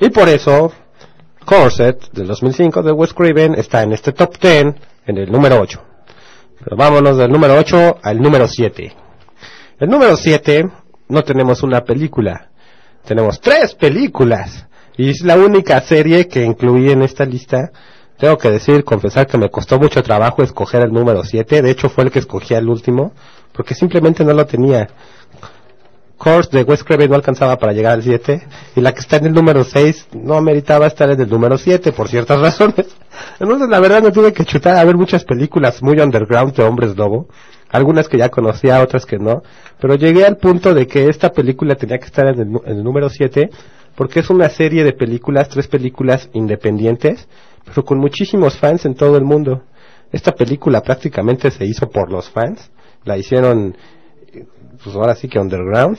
Y 0.01 0.11
por 0.11 0.29
eso, 0.29 0.73
Corset, 1.45 2.11
del 2.13 2.27
2005, 2.27 2.83
de 2.83 2.93
Wes 2.93 3.13
Craven, 3.13 3.55
está 3.55 3.83
en 3.83 3.93
este 3.93 4.13
top 4.13 4.39
10, 4.41 4.75
en 5.07 5.19
el 5.19 5.31
número 5.31 5.61
8. 5.61 5.81
Pero 6.63 6.77
vámonos 6.77 7.17
del 7.17 7.31
número 7.31 7.57
8 7.57 7.99
al 8.03 8.21
número 8.21 8.49
7. 8.49 8.93
El 9.79 9.89
número 9.89 10.17
7, 10.17 10.69
no 11.09 11.23
tenemos 11.23 11.63
una 11.63 11.85
película, 11.85 12.51
tenemos 13.05 13.41
tres 13.41 13.75
películas. 13.75 14.67
Y 14.97 15.11
es 15.11 15.23
la 15.23 15.37
única 15.37 15.81
serie 15.81 16.29
que 16.29 16.45
incluí 16.45 16.91
en 16.91 17.03
esta 17.03 17.25
lista. 17.25 17.73
Tengo 18.19 18.39
que 18.39 18.51
decir, 18.51 18.85
confesar 18.85 19.27
que 19.27 19.37
me 19.37 19.51
costó 19.51 19.79
mucho 19.79 20.03
trabajo 20.03 20.43
escoger 20.43 20.83
el 20.83 20.93
número 20.93 21.25
7. 21.25 21.63
De 21.63 21.71
hecho, 21.71 21.89
fue 21.89 22.05
el 22.05 22.11
que 22.11 22.21
escogí 22.21 22.55
al 22.55 22.69
último, 22.69 23.13
porque 23.53 23.75
simplemente 23.75 24.25
no 24.25 24.33
lo 24.33 24.47
tenía. 24.47 24.89
Course 26.25 26.49
de 26.57 26.63
Wes 26.63 26.83
Craven 26.83 27.11
no 27.11 27.17
alcanzaba 27.17 27.59
para 27.59 27.75
llegar 27.75 27.93
al 27.93 28.03
7 28.03 28.43
y 28.77 28.81
la 28.81 28.93
que 28.93 29.01
está 29.01 29.19
en 29.19 29.27
el 29.27 29.35
número 29.35 29.63
6 29.63 30.09
no 30.15 30.41
meritaba 30.41 30.87
estar 30.87 31.11
en 31.11 31.21
el 31.21 31.29
número 31.29 31.59
7 31.59 31.93
por 31.93 32.09
ciertas 32.09 32.41
razones. 32.49 32.97
Entonces 33.39 33.69
la 33.69 33.79
verdad 33.79 34.03
me 34.03 34.11
tuve 34.11 34.33
que 34.33 34.47
chutar 34.47 34.79
a 34.79 34.85
ver 34.85 34.97
muchas 34.97 35.23
películas 35.25 35.83
muy 35.83 36.01
underground 36.01 36.55
de 36.55 36.65
hombres 36.65 36.97
lobo, 36.97 37.29
algunas 37.69 38.09
que 38.09 38.17
ya 38.17 38.31
conocía, 38.31 38.81
otras 38.81 39.05
que 39.05 39.19
no, 39.19 39.43
pero 39.79 39.97
llegué 39.97 40.25
al 40.25 40.39
punto 40.39 40.73
de 40.73 40.87
que 40.87 41.11
esta 41.11 41.31
película 41.31 41.75
tenía 41.75 41.99
que 41.99 42.07
estar 42.07 42.27
en 42.27 42.41
el, 42.41 42.49
en 42.65 42.79
el 42.79 42.83
número 42.83 43.11
7 43.11 43.51
porque 43.95 44.21
es 44.21 44.31
una 44.31 44.49
serie 44.49 44.83
de 44.83 44.95
películas, 44.95 45.51
tres 45.51 45.69
películas 45.69 46.31
independientes, 46.33 47.29
pero 47.67 47.85
con 47.85 47.99
muchísimos 47.99 48.57
fans 48.59 48.87
en 48.87 48.95
todo 48.95 49.19
el 49.19 49.25
mundo. 49.25 49.63
Esta 50.11 50.33
película 50.33 50.81
prácticamente 50.81 51.51
se 51.51 51.67
hizo 51.67 51.91
por 51.91 52.11
los 52.11 52.31
fans, 52.31 52.71
la 53.05 53.19
hicieron 53.19 53.77
pues 54.83 54.97
ahora 54.97 55.15
sí 55.15 55.29
que 55.29 55.39
underground. 55.39 55.99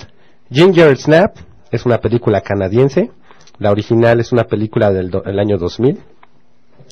Ginger 0.56 0.96
Snap 0.98 1.36
es 1.70 1.86
una 1.86 1.98
película 2.00 2.40
canadiense. 2.40 3.12
La 3.60 3.72
original 3.72 4.22
es 4.22 4.32
una 4.32 4.46
película 4.46 4.90
del, 4.90 5.10
do- 5.12 5.20
del 5.22 5.38
año 5.38 5.58
2000. 5.58 6.00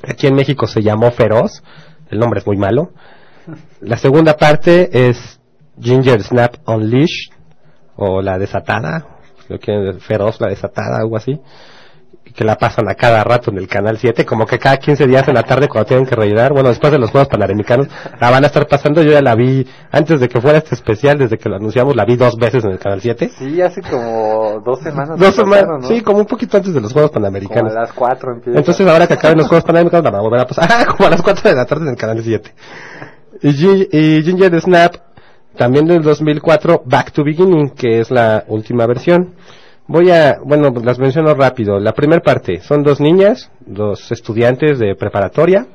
Aquí 0.05 0.27
en 0.27 0.36
México 0.36 0.67
se 0.67 0.82
llamó 0.82 1.12
Feroz. 1.12 1.63
El 2.10 2.20
nombre 2.20 2.41
es 2.41 2.46
muy 2.46 2.58
malo. 2.58 2.91
La 3.79 3.96
segunda 3.96 4.36
parte 4.36 5.08
es 5.10 5.39
Ginger 5.79 6.22
Snap 6.24 6.55
Unleashed 6.67 7.32
o 7.96 8.22
La 8.22 8.38
Desatada. 8.38 9.08
Lo 9.48 9.60
quieren 9.60 10.00
Feroz, 10.01 10.41
La 10.41 10.48
Desatada, 10.50 10.98
algo 11.00 11.15
así. 11.15 11.39
Que 12.35 12.43
la 12.43 12.55
pasan 12.57 12.89
a 12.89 12.95
cada 12.95 13.23
rato 13.23 13.51
en 13.51 13.59
el 13.59 13.67
canal 13.67 13.97
7, 13.99 14.25
como 14.25 14.45
que 14.47 14.57
cada 14.57 14.77
15 14.77 15.05
días 15.05 15.27
en 15.27 15.35
la 15.35 15.43
tarde 15.43 15.67
cuando 15.67 15.85
tienen 15.87 16.05
que 16.07 16.15
rellenar. 16.15 16.51
Bueno, 16.51 16.69
después 16.69 16.91
de 16.91 16.97
los 16.97 17.11
Juegos 17.11 17.27
Panamericanos 17.29 17.87
la 18.19 18.31
van 18.31 18.43
a 18.43 18.47
estar 18.47 18.67
pasando. 18.67 19.03
Yo 19.03 19.11
ya 19.11 19.21
la 19.21 19.35
vi 19.35 19.67
antes 19.91 20.19
de 20.19 20.27
que 20.27 20.41
fuera 20.41 20.57
este 20.57 20.73
especial, 20.73 21.19
desde 21.19 21.37
que 21.37 21.47
lo 21.47 21.57
anunciamos, 21.57 21.95
la 21.95 22.05
vi 22.05 22.15
dos 22.15 22.35
veces 22.37 22.63
en 22.65 22.71
el 22.71 22.79
canal 22.79 23.01
7. 23.01 23.29
Sí, 23.37 23.61
hace 23.61 23.81
como 23.83 24.59
dos 24.65 24.79
semanas. 24.81 25.19
Dos 25.19 25.35
semanas, 25.35 25.87
sí, 25.87 26.01
como 26.01 26.19
un 26.19 26.25
poquito 26.25 26.57
antes 26.57 26.73
de 26.73 26.81
los 26.81 26.91
Juegos 26.91 27.11
Como 27.11 27.25
a 27.25 27.29
Panamericanos. 27.29 27.71
las 27.73 27.93
cuatro 27.93 28.31
empieza. 28.33 28.57
Entonces 28.57 28.87
ahora 28.87 29.05
que 29.05 29.13
acaben 29.13 29.37
los 29.37 29.47
Juegos 29.47 29.65
Panamericanos 29.65 30.03
la 30.05 30.09
van 30.11 30.19
a 30.19 30.23
volver 30.23 30.39
a 30.41 30.47
pasar. 30.47 30.69
Ah, 30.73 30.85
como 30.85 31.05
a 31.07 31.11
las 31.11 31.21
4 31.21 31.49
de 31.51 31.55
la 31.55 31.65
tarde 31.65 31.83
en 31.83 31.89
el 31.89 31.95
canal 31.97 32.19
7. 32.23 32.51
Y, 33.43 33.51
Gi- 33.53 33.89
y 33.91 34.23
Ginger 34.23 34.59
Snap, 34.59 34.95
también 35.55 35.85
del 35.85 36.01
2004, 36.01 36.81
Back 36.85 37.11
to 37.11 37.23
Beginning, 37.23 37.69
que 37.71 37.99
es 37.99 38.09
la 38.09 38.43
última 38.47 38.87
versión. 38.87 39.35
Voy 39.87 40.11
a, 40.11 40.39
bueno, 40.43 40.71
pues 40.71 40.85
las 40.85 40.97
menciono 40.97 41.33
rápido. 41.33 41.77
La 41.79 41.91
primera 41.91 42.21
parte, 42.21 42.61
son 42.61 42.83
dos 42.83 43.01
niñas, 43.01 43.51
dos 43.65 44.11
estudiantes 44.11 44.79
de 44.79 44.95
preparatoria, 44.95 45.67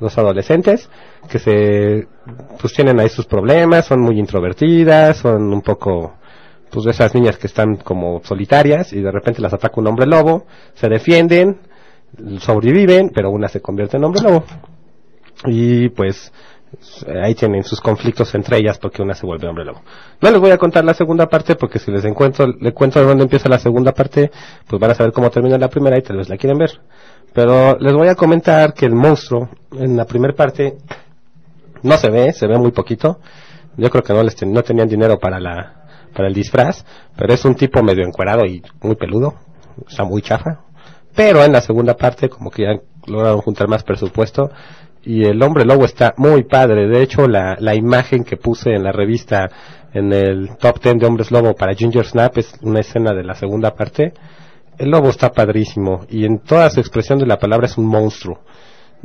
dos 0.00 0.16
adolescentes, 0.16 0.88
que 1.28 1.38
se, 1.38 2.08
pues 2.60 2.72
tienen 2.72 2.98
ahí 2.98 3.10
sus 3.10 3.26
problemas, 3.26 3.86
son 3.86 4.00
muy 4.00 4.18
introvertidas, 4.18 5.18
son 5.18 5.52
un 5.52 5.60
poco, 5.60 6.14
pues 6.70 6.86
de 6.86 6.92
esas 6.92 7.14
niñas 7.14 7.36
que 7.36 7.46
están 7.46 7.76
como 7.76 8.22
solitarias 8.24 8.92
y 8.94 9.02
de 9.02 9.10
repente 9.10 9.42
las 9.42 9.52
ataca 9.52 9.80
un 9.80 9.86
hombre 9.86 10.06
lobo, 10.06 10.46
se 10.74 10.88
defienden, 10.88 11.58
sobreviven, 12.38 13.10
pero 13.14 13.30
una 13.30 13.48
se 13.48 13.60
convierte 13.60 13.98
en 13.98 14.04
hombre 14.04 14.22
lobo. 14.22 14.44
Y 15.44 15.90
pues 15.90 16.32
ahí 17.22 17.34
tienen 17.34 17.64
sus 17.64 17.80
conflictos 17.80 18.34
entre 18.34 18.58
ellas 18.58 18.78
porque 18.78 19.02
una 19.02 19.14
se 19.14 19.26
vuelve 19.26 19.48
hombre 19.48 19.64
lobo. 19.64 19.82
No 20.20 20.30
les 20.30 20.40
voy 20.40 20.50
a 20.50 20.58
contar 20.58 20.84
la 20.84 20.94
segunda 20.94 21.28
parte 21.28 21.56
porque 21.56 21.78
si 21.78 21.90
les 21.90 22.04
encuentro, 22.04 22.46
le 22.46 22.72
cuento 22.72 23.00
de 23.00 23.06
dónde 23.06 23.24
empieza 23.24 23.48
la 23.48 23.58
segunda 23.58 23.92
parte, 23.92 24.30
pues 24.66 24.80
van 24.80 24.90
a 24.90 24.94
saber 24.94 25.12
cómo 25.12 25.30
termina 25.30 25.58
la 25.58 25.68
primera 25.68 25.98
y 25.98 26.02
tal 26.02 26.16
vez 26.16 26.28
la 26.28 26.36
quieren 26.36 26.58
ver. 26.58 26.80
Pero 27.32 27.78
les 27.78 27.92
voy 27.92 28.08
a 28.08 28.14
comentar 28.14 28.74
que 28.74 28.86
el 28.86 28.94
monstruo 28.94 29.48
en 29.72 29.96
la 29.96 30.04
primera 30.04 30.34
parte 30.34 30.78
no 31.82 31.96
se 31.96 32.10
ve, 32.10 32.32
se 32.32 32.46
ve 32.46 32.58
muy 32.58 32.72
poquito. 32.72 33.20
Yo 33.76 33.88
creo 33.90 34.02
que 34.02 34.12
no 34.12 34.22
les 34.22 34.40
no 34.46 34.62
tenían 34.62 34.88
dinero 34.88 35.18
para 35.18 35.40
la 35.40 35.78
para 36.14 36.28
el 36.28 36.34
disfraz, 36.34 36.84
pero 37.16 37.32
es 37.32 37.42
un 37.44 37.54
tipo 37.54 37.82
medio 37.82 38.06
encuerado 38.06 38.44
y 38.44 38.62
muy 38.82 38.96
peludo, 38.96 39.34
está 39.88 40.04
muy 40.04 40.20
chafa. 40.20 40.60
Pero 41.14 41.42
en 41.42 41.52
la 41.52 41.60
segunda 41.60 41.94
parte 41.96 42.28
como 42.28 42.50
que 42.50 42.62
ya 42.62 42.80
lograron 43.06 43.40
juntar 43.40 43.68
más 43.68 43.82
presupuesto 43.82 44.50
y 45.04 45.24
el 45.24 45.42
hombre 45.42 45.64
lobo 45.64 45.84
está 45.84 46.14
muy 46.16 46.44
padre. 46.44 46.86
De 46.86 47.02
hecho, 47.02 47.26
la, 47.26 47.56
la 47.58 47.74
imagen 47.74 48.24
que 48.24 48.36
puse 48.36 48.74
en 48.74 48.84
la 48.84 48.92
revista 48.92 49.48
en 49.92 50.12
el 50.12 50.56
top 50.58 50.80
10 50.82 50.98
de 50.98 51.06
hombres 51.06 51.30
lobo 51.30 51.54
para 51.54 51.74
Ginger 51.74 52.06
Snap 52.06 52.38
es 52.38 52.54
una 52.62 52.80
escena 52.80 53.12
de 53.12 53.24
la 53.24 53.34
segunda 53.34 53.74
parte. 53.74 54.12
El 54.78 54.90
lobo 54.90 55.10
está 55.10 55.30
padrísimo 55.30 56.06
y 56.08 56.24
en 56.24 56.38
toda 56.38 56.70
su 56.70 56.80
expresión 56.80 57.18
de 57.18 57.26
la 57.26 57.38
palabra 57.38 57.66
es 57.66 57.76
un 57.76 57.86
monstruo. 57.86 58.40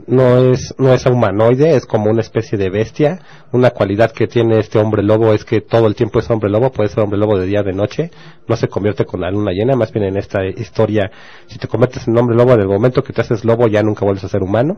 No 0.05 0.51
es, 0.51 0.75
no 0.77 0.93
es 0.93 1.05
humanoide, 1.07 1.75
es 1.75 1.87
como 1.87 2.11
una 2.11 2.21
especie 2.21 2.55
de 2.57 2.69
bestia. 2.69 3.19
Una 3.51 3.71
cualidad 3.71 4.11
que 4.11 4.27
tiene 4.27 4.59
este 4.59 4.77
hombre 4.77 5.01
lobo 5.01 5.33
es 5.33 5.43
que 5.43 5.61
todo 5.61 5.87
el 5.87 5.95
tiempo 5.95 6.19
es 6.19 6.29
hombre 6.29 6.51
lobo, 6.51 6.71
puede 6.71 6.89
ser 6.89 7.03
hombre 7.03 7.17
lobo 7.17 7.37
de 7.39 7.47
día, 7.47 7.63
de 7.63 7.73
noche. 7.73 8.11
No 8.47 8.55
se 8.55 8.67
convierte 8.67 9.05
con 9.05 9.21
la 9.21 9.31
luna 9.31 9.51
llena, 9.51 9.75
más 9.75 9.91
bien 9.91 10.05
en 10.05 10.17
esta 10.17 10.45
historia, 10.45 11.09
si 11.47 11.57
te 11.57 11.67
conviertes 11.67 12.07
en 12.07 12.15
hombre 12.15 12.35
lobo, 12.35 12.55
del 12.55 12.67
momento 12.67 13.03
que 13.03 13.11
te 13.11 13.21
haces 13.21 13.43
lobo 13.43 13.67
ya 13.67 13.81
nunca 13.81 14.05
vuelves 14.05 14.23
a 14.23 14.29
ser 14.29 14.43
humano. 14.43 14.77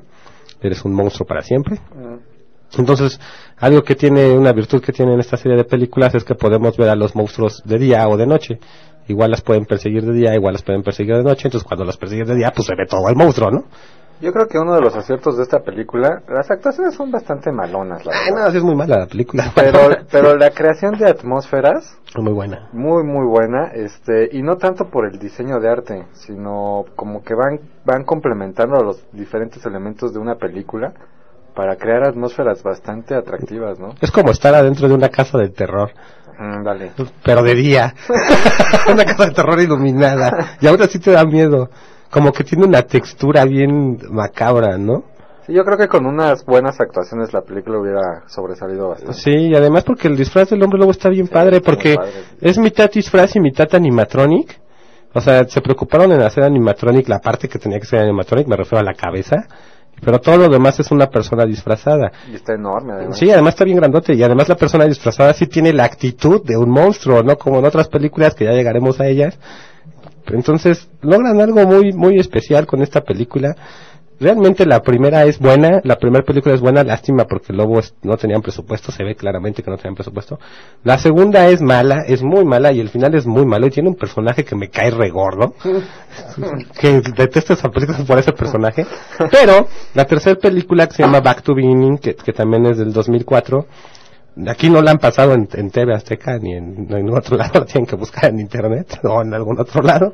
Eres 0.61 0.83
un 0.85 0.93
monstruo 0.93 1.27
para 1.27 1.41
siempre. 1.41 1.79
Entonces, 2.77 3.19
algo 3.57 3.81
que 3.81 3.95
tiene, 3.95 4.31
una 4.31 4.53
virtud 4.53 4.81
que 4.81 4.91
tiene 4.91 5.13
en 5.13 5.19
esta 5.19 5.37
serie 5.37 5.57
de 5.57 5.63
películas 5.63 6.13
es 6.15 6.23
que 6.23 6.35
podemos 6.35 6.77
ver 6.77 6.89
a 6.89 6.95
los 6.95 7.15
monstruos 7.15 7.63
de 7.65 7.79
día 7.79 8.07
o 8.07 8.17
de 8.17 8.27
noche. 8.27 8.59
Igual 9.07 9.31
las 9.31 9.41
pueden 9.41 9.65
perseguir 9.65 10.05
de 10.05 10.13
día, 10.13 10.35
igual 10.35 10.53
las 10.53 10.61
pueden 10.61 10.83
perseguir 10.83 11.15
de 11.15 11.23
noche, 11.23 11.47
entonces 11.47 11.67
cuando 11.67 11.83
las 11.83 11.97
persiguen 11.97 12.27
de 12.27 12.35
día, 12.35 12.51
pues 12.55 12.67
se 12.67 12.75
ve 12.75 12.85
todo 12.87 13.09
el 13.09 13.15
monstruo, 13.15 13.49
¿no? 13.49 13.65
Yo 14.21 14.33
creo 14.33 14.47
que 14.47 14.57
uno 14.59 14.73
de 14.75 14.81
los 14.81 14.95
aciertos 14.95 15.37
de 15.37 15.43
esta 15.43 15.59
película, 15.59 16.21
las 16.27 16.51
actuaciones 16.51 16.93
son 16.93 17.09
bastante 17.09 17.51
malonas, 17.53 18.05
la 18.05 18.11
Ay, 18.13 18.31
verdad. 18.31 18.45
no, 18.47 18.51
sí 18.51 18.57
es 18.57 18.63
muy 18.63 18.75
mala 18.75 18.97
la 18.99 19.05
película. 19.07 19.51
Pero, 19.55 19.79
pero 20.11 20.35
la 20.35 20.51
creación 20.51 20.97
de 20.97 21.07
atmósferas, 21.09 21.97
muy 22.17 22.33
buena. 22.33 22.67
muy 22.73 23.03
muy 23.03 23.25
buena, 23.25 23.67
este, 23.73 24.27
y 24.31 24.41
no 24.41 24.57
tanto 24.57 24.89
por 24.89 25.05
el 25.05 25.19
diseño 25.19 25.59
de 25.59 25.69
arte, 25.69 26.07
sino 26.13 26.83
como 26.95 27.23
que 27.23 27.33
van, 27.33 27.59
van 27.85 28.03
complementando 28.03 28.83
los 28.83 29.05
diferentes 29.13 29.65
elementos 29.65 30.13
de 30.13 30.19
una 30.19 30.35
película 30.35 30.91
para 31.55 31.75
crear 31.77 32.03
atmósferas 32.07 32.61
bastante 32.61 33.15
atractivas, 33.15 33.79
¿no? 33.79 33.95
Es 34.01 34.11
como 34.11 34.31
estar 34.31 34.53
adentro 34.53 34.87
de 34.87 34.93
una 34.95 35.09
casa 35.09 35.37
de 35.37 35.49
terror, 35.49 35.91
Mm, 36.41 36.63
dale. 36.63 36.91
pero 37.23 37.43
de 37.43 37.53
día. 37.53 37.93
una 38.91 39.03
casa 39.03 39.25
de 39.25 39.31
terror 39.31 39.59
iluminada. 39.59 40.55
Y 40.61 40.67
aún 40.67 40.81
así 40.81 40.97
te 40.99 41.11
da 41.11 41.25
miedo. 41.25 41.69
Como 42.09 42.31
que 42.31 42.43
tiene 42.43 42.65
una 42.65 42.81
textura 42.81 43.45
bien 43.45 43.99
macabra, 44.09 44.77
¿no? 44.77 45.03
Sí, 45.45 45.53
yo 45.53 45.63
creo 45.63 45.77
que 45.77 45.87
con 45.87 46.05
unas 46.05 46.43
buenas 46.45 46.79
actuaciones 46.79 47.33
la 47.33 47.41
película 47.41 47.79
hubiera 47.79 48.27
sobresalido 48.27 48.89
bastante. 48.89 49.13
Sí, 49.13 49.31
y 49.31 49.55
además 49.55 49.83
porque 49.83 50.07
el 50.07 50.17
disfraz 50.17 50.49
del 50.49 50.63
hombre 50.63 50.79
lobo 50.79 50.91
está 50.91 51.09
bien 51.09 51.27
padre, 51.27 51.57
está 51.57 51.71
porque 51.71 51.95
padre. 51.95 52.11
es 52.41 52.57
mitad 52.57 52.89
disfraz 52.91 53.35
y 53.35 53.39
mitad 53.39 53.67
animatronic. 53.73 54.59
O 55.13 55.21
sea, 55.21 55.43
se 55.45 55.61
preocuparon 55.61 56.11
en 56.11 56.21
hacer 56.21 56.43
animatronic 56.43 57.07
la 57.09 57.19
parte 57.19 57.47
que 57.47 57.57
tenía 57.57 57.79
que 57.79 57.85
ser 57.85 57.99
animatronic, 57.99 58.47
me 58.47 58.55
refiero 58.55 58.79
a 58.79 58.83
la 58.83 58.93
cabeza. 58.93 59.47
Pero 60.01 60.19
todo 60.19 60.37
lo 60.37 60.49
demás 60.49 60.79
es 60.79 60.91
una 60.91 61.07
persona 61.07 61.45
disfrazada. 61.45 62.11
Y 62.31 62.35
está 62.35 62.53
enorme, 62.53 62.93
además. 62.93 63.17
Sí, 63.17 63.29
además 63.29 63.53
está 63.53 63.65
bien 63.65 63.77
grandote 63.77 64.13
y 64.13 64.23
además 64.23 64.47
la 64.47 64.55
persona 64.55 64.85
disfrazada 64.85 65.33
sí 65.33 65.47
tiene 65.47 65.73
la 65.73 65.83
actitud 65.83 66.41
de 66.45 66.55
un 66.57 66.69
monstruo, 66.69 67.21
no 67.21 67.35
como 67.37 67.59
en 67.59 67.65
otras 67.65 67.89
películas 67.89 68.33
que 68.33 68.45
ya 68.45 68.51
llegaremos 68.51 68.99
a 69.01 69.07
ellas. 69.07 69.37
Entonces 70.33 70.89
logran 71.01 71.39
algo 71.41 71.65
muy 71.65 71.93
muy 71.93 72.19
especial 72.19 72.65
con 72.65 72.81
esta 72.81 73.01
película. 73.01 73.55
Realmente 74.19 74.65
la 74.65 74.81
primera 74.81 75.23
es 75.23 75.39
buena, 75.39 75.79
la 75.85 75.95
primera 75.95 76.25
película 76.25 76.53
es 76.53 76.59
buena, 76.59 76.83
lástima 76.83 77.23
porque 77.23 77.53
Lobos 77.53 77.93
no 78.03 78.17
tenían 78.17 78.41
presupuesto, 78.41 78.91
se 78.91 79.05
ve 79.05 79.15
claramente 79.15 79.63
que 79.63 79.71
no 79.71 79.77
tenían 79.77 79.95
presupuesto. 79.95 80.39
La 80.83 80.97
segunda 80.97 81.47
es 81.47 81.61
mala, 81.61 82.03
es 82.05 82.21
muy 82.21 82.43
mala 82.43 82.73
y 82.73 82.81
el 82.81 82.89
final 82.89 83.15
es 83.15 83.25
muy 83.25 83.45
malo 83.45 83.67
y 83.67 83.69
tiene 83.69 83.87
un 83.87 83.95
personaje 83.95 84.43
que 84.43 84.57
me 84.57 84.69
cae 84.69 84.91
regordo, 84.91 85.53
que 86.81 87.01
detesto 87.15 87.53
esa 87.53 87.69
película 87.69 87.99
por 88.05 88.19
ese 88.19 88.33
personaje. 88.33 88.85
Pero 89.31 89.69
la 89.93 90.03
tercera 90.03 90.37
película 90.37 90.87
que 90.87 90.95
se 90.95 91.03
llama 91.03 91.21
Back 91.21 91.41
to 91.41 91.55
Beginning, 91.55 91.97
que, 91.97 92.15
que 92.15 92.33
también 92.33 92.65
es 92.65 92.77
del 92.77 92.91
2004, 92.91 93.67
Aquí 94.47 94.69
no 94.69 94.81
la 94.81 94.91
han 94.91 94.99
pasado 94.99 95.33
en, 95.33 95.47
en 95.53 95.69
TV 95.69 95.93
Azteca 95.93 96.37
ni 96.37 96.53
en, 96.53 96.87
ningún 96.87 97.17
otro 97.17 97.37
lado, 97.37 97.59
la 97.59 97.65
tienen 97.65 97.85
que 97.85 97.95
buscar 97.95 98.31
en 98.31 98.39
internet 98.39 98.99
o 99.03 99.21
en 99.21 99.33
algún 99.33 99.59
otro 99.59 99.81
lado. 99.81 100.13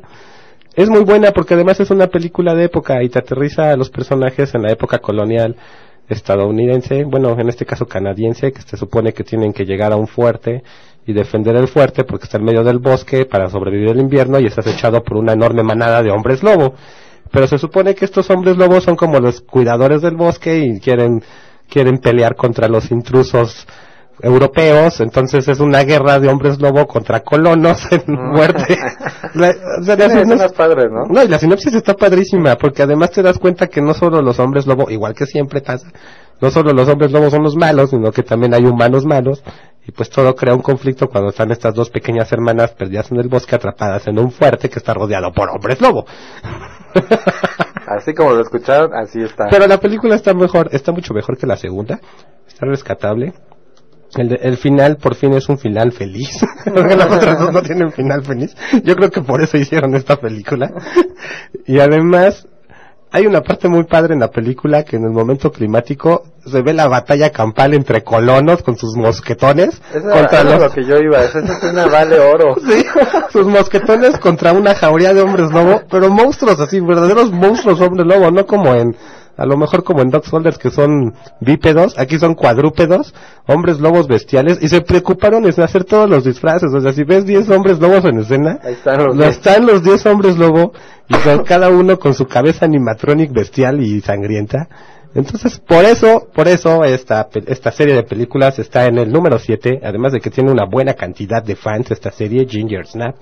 Es 0.75 0.89
muy 0.89 1.03
buena 1.03 1.31
porque 1.31 1.53
además 1.53 1.79
es 1.79 1.89
una 1.89 2.07
película 2.07 2.53
de 2.53 2.65
época 2.65 3.01
y 3.01 3.09
te 3.09 3.19
aterriza 3.19 3.71
a 3.71 3.77
los 3.77 3.89
personajes 3.89 4.53
en 4.55 4.63
la 4.63 4.71
época 4.71 4.99
colonial 4.99 5.55
estadounidense, 6.09 7.03
bueno, 7.05 7.35
en 7.39 7.49
este 7.49 7.65
caso 7.65 7.85
canadiense, 7.85 8.51
que 8.51 8.61
se 8.61 8.77
supone 8.77 9.13
que 9.13 9.23
tienen 9.23 9.53
que 9.53 9.65
llegar 9.65 9.91
a 9.91 9.95
un 9.95 10.07
fuerte 10.07 10.63
y 11.07 11.13
defender 11.13 11.55
el 11.55 11.67
fuerte 11.67 12.03
porque 12.03 12.25
está 12.25 12.37
en 12.37 12.43
medio 12.43 12.63
del 12.63 12.79
bosque 12.79 13.25
para 13.25 13.49
sobrevivir 13.49 13.89
el 13.89 13.99
invierno 13.99 14.39
y 14.39 14.45
estás 14.45 14.67
echado 14.67 15.03
por 15.03 15.17
una 15.17 15.33
enorme 15.33 15.63
manada 15.63 16.03
de 16.03 16.11
hombres 16.11 16.43
lobo. 16.43 16.75
Pero 17.31 17.47
se 17.47 17.57
supone 17.57 17.95
que 17.95 18.05
estos 18.05 18.29
hombres 18.29 18.57
lobos 18.57 18.83
son 18.83 18.95
como 18.95 19.19
los 19.19 19.41
cuidadores 19.41 20.01
del 20.01 20.15
bosque 20.15 20.59
y 20.59 20.79
quieren 20.79 21.23
quieren 21.69 21.97
pelear 21.97 22.35
contra 22.35 22.67
los 22.67 22.91
intrusos 22.91 23.65
europeos, 24.21 25.01
entonces 25.01 25.47
es 25.47 25.59
una 25.59 25.83
guerra 25.83 26.19
de 26.19 26.29
hombres 26.29 26.59
lobo 26.59 26.87
contra 26.87 27.21
colonos 27.21 27.85
en 27.91 28.03
muerte. 28.07 28.77
La, 29.33 29.49
o 29.81 29.83
sea, 29.83 29.95
la 29.97 30.07
sinopsis- 30.07 30.53
padres, 30.53 30.87
¿no? 30.89 31.03
no, 31.09 31.21
y 31.23 31.27
la 31.27 31.37
sinopsis 31.39 31.73
está 31.73 31.93
padrísima, 31.93 32.55
porque 32.55 32.83
además 32.83 33.11
te 33.11 33.21
das 33.21 33.37
cuenta 33.37 33.67
que 33.67 33.81
no 33.81 33.93
solo 33.93 34.21
los 34.21 34.39
hombres 34.39 34.65
lobo, 34.65 34.89
igual 34.89 35.13
que 35.13 35.25
siempre 35.25 35.59
pasa, 35.59 35.87
no 36.39 36.51
solo 36.51 36.71
los 36.71 36.87
hombres 36.87 37.11
lobos 37.11 37.31
son 37.31 37.43
los 37.43 37.57
malos, 37.57 37.89
sino 37.89 38.11
que 38.13 38.23
también 38.23 38.53
hay 38.53 38.63
humanos 38.65 39.05
malos, 39.05 39.43
y 39.85 39.91
pues 39.91 40.09
todo 40.09 40.33
crea 40.35 40.53
un 40.55 40.61
conflicto 40.61 41.09
cuando 41.09 41.31
están 41.31 41.51
estas 41.51 41.73
dos 41.75 41.89
pequeñas 41.89 42.31
hermanas 42.31 42.71
perdidas 42.71 43.11
en 43.11 43.19
el 43.19 43.27
bosque 43.27 43.55
atrapadas 43.55 44.07
en 44.07 44.17
un 44.19 44.31
fuerte 44.31 44.69
que 44.69 44.79
está 44.79 44.93
rodeado 44.93 45.33
por 45.33 45.49
hombres 45.49 45.81
lobo. 45.81 46.05
Así 47.87 48.13
como 48.13 48.31
lo 48.31 48.41
escucharon, 48.41 48.93
así 48.95 49.21
está. 49.21 49.45
Pero 49.49 49.67
la 49.67 49.79
película 49.79 50.15
está 50.15 50.33
mejor, 50.33 50.69
está 50.71 50.91
mucho 50.91 51.13
mejor 51.13 51.37
que 51.37 51.45
la 51.45 51.55
segunda, 51.55 51.99
está 52.47 52.65
rescatable. 52.65 53.33
El, 54.15 54.39
el 54.41 54.57
final 54.57 54.97
por 54.97 55.15
fin 55.15 55.33
es 55.33 55.49
un 55.49 55.57
final 55.57 55.91
feliz, 55.91 56.29
porque 56.63 56.95
las 56.95 57.11
otras 57.11 57.39
dos 57.39 57.51
no 57.51 57.61
tienen 57.61 57.91
final 57.91 58.23
feliz. 58.23 58.55
Yo 58.83 58.95
creo 58.95 59.11
que 59.11 59.21
por 59.21 59.41
eso 59.41 59.57
hicieron 59.57 59.95
esta 59.95 60.15
película. 60.17 60.71
Y 61.65 61.79
además, 61.79 62.47
hay 63.15 63.27
una 63.27 63.41
parte 63.41 63.69
muy 63.69 63.85
padre 63.85 64.13
en 64.13 64.19
la 64.19 64.29
película 64.29 64.83
que 64.83 64.97
en 64.97 65.03
el 65.03 65.11
momento 65.11 65.49
climático 65.49 66.23
se 66.45 66.61
ve 66.61 66.73
la 66.73 66.89
batalla 66.89 67.29
campal 67.29 67.73
entre 67.73 68.03
colonos 68.03 68.61
con 68.61 68.75
sus 68.75 68.95
mosquetones 68.97 69.81
Eso 69.93 70.09
contra 70.09 70.39
es 70.39 70.45
los 70.45 70.59
lo 70.59 70.69
que 70.69 70.83
yo 70.83 70.97
iba. 70.97 71.23
Esa 71.23 71.39
escena 71.39 71.85
vale 71.85 72.19
oro. 72.19 72.55
Sí, 72.65 72.83
sus 73.31 73.47
mosquetones 73.47 74.19
contra 74.19 74.51
una 74.51 74.75
jauría 74.75 75.13
de 75.13 75.21
hombres 75.21 75.49
lobo, 75.51 75.83
pero 75.89 76.09
monstruos 76.09 76.59
así, 76.59 76.81
verdaderos 76.81 77.31
monstruos 77.31 77.79
hombres 77.79 78.05
lobo, 78.05 78.31
no 78.31 78.45
como 78.45 78.73
en, 78.73 78.95
a 79.37 79.45
lo 79.45 79.57
mejor 79.57 79.83
como 79.83 80.01
en 80.01 80.09
Dog 80.09 80.25
Soldiers 80.25 80.57
que 80.57 80.71
son 80.71 81.13
bípedos, 81.41 81.97
aquí 81.97 82.17
son 82.19 82.35
cuadrúpedos, 82.35 83.13
hombres 83.47 83.79
lobos 83.79 84.07
bestiales, 84.07 84.59
y 84.61 84.69
se 84.69 84.81
preocuparon 84.81 85.45
en 85.45 85.61
hacer 85.61 85.83
todos 85.83 86.09
los 86.09 86.23
disfraces, 86.23 86.73
o 86.73 86.79
sea, 86.79 86.93
si 86.93 87.03
ves 87.03 87.25
10 87.25 87.49
hombres 87.49 87.79
lobos 87.79 88.05
en 88.05 88.19
escena, 88.19 88.59
Ahí 88.63 88.73
están 88.73 88.97
los 88.97 89.15
no 89.15 89.23
diez. 89.23 89.37
están 89.37 89.65
los 89.65 89.83
10 89.83 90.05
hombres 90.05 90.37
lobo, 90.37 90.73
y 91.07 91.15
con 91.15 91.43
cada 91.43 91.69
uno 91.69 91.99
con 91.99 92.13
su 92.13 92.25
cabeza 92.27 92.65
animatronic 92.65 93.31
bestial 93.31 93.81
y 93.81 94.01
sangrienta. 94.01 94.67
Entonces, 95.13 95.59
por 95.59 95.85
eso, 95.85 96.27
por 96.33 96.47
eso 96.47 96.83
esta, 96.83 97.29
esta 97.45 97.71
serie 97.71 97.95
de 97.95 98.03
películas 98.03 98.59
está 98.59 98.85
en 98.85 98.97
el 98.97 99.11
número 99.11 99.39
7, 99.39 99.79
además 99.83 100.11
de 100.11 100.19
que 100.19 100.29
tiene 100.29 100.51
una 100.51 100.65
buena 100.69 100.93
cantidad 100.93 101.41
de 101.41 101.55
fans 101.55 101.91
esta 101.91 102.11
serie, 102.11 102.45
Ginger 102.45 102.85
Snap. 102.85 103.15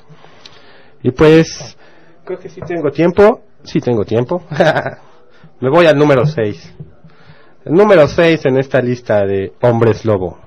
Y 1.03 1.11
pues, 1.11 1.77
creo 2.25 2.39
que 2.39 2.49
sí 2.49 2.61
tengo 2.65 2.89
tiempo, 2.89 3.41
sí 3.63 3.79
tengo 3.79 4.05
tiempo. 4.05 4.41
Me 5.63 5.69
voy 5.69 5.85
al 5.85 5.97
número 5.97 6.25
6. 6.25 6.75
El 7.63 7.73
número 7.73 8.05
6 8.05 8.47
en 8.47 8.57
esta 8.57 8.81
lista 8.81 9.25
de 9.25 9.53
hombres 9.61 10.03
lobo. 10.03 10.37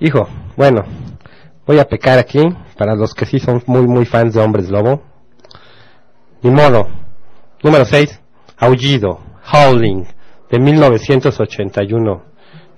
Hijo, 0.00 0.26
bueno, 0.56 0.82
voy 1.64 1.78
a 1.78 1.84
pecar 1.84 2.18
aquí 2.18 2.40
para 2.76 2.96
los 2.96 3.14
que 3.14 3.26
sí 3.26 3.38
son 3.38 3.62
muy 3.66 3.86
muy 3.86 4.04
fans 4.04 4.34
de 4.34 4.40
hombres 4.40 4.68
lobo. 4.68 5.04
Ni 6.42 6.50
modo. 6.50 6.88
Número 7.62 7.84
6. 7.84 8.20
Aullido. 8.56 9.20
Howling. 9.52 10.08
De 10.50 10.58
1981. 10.58 12.24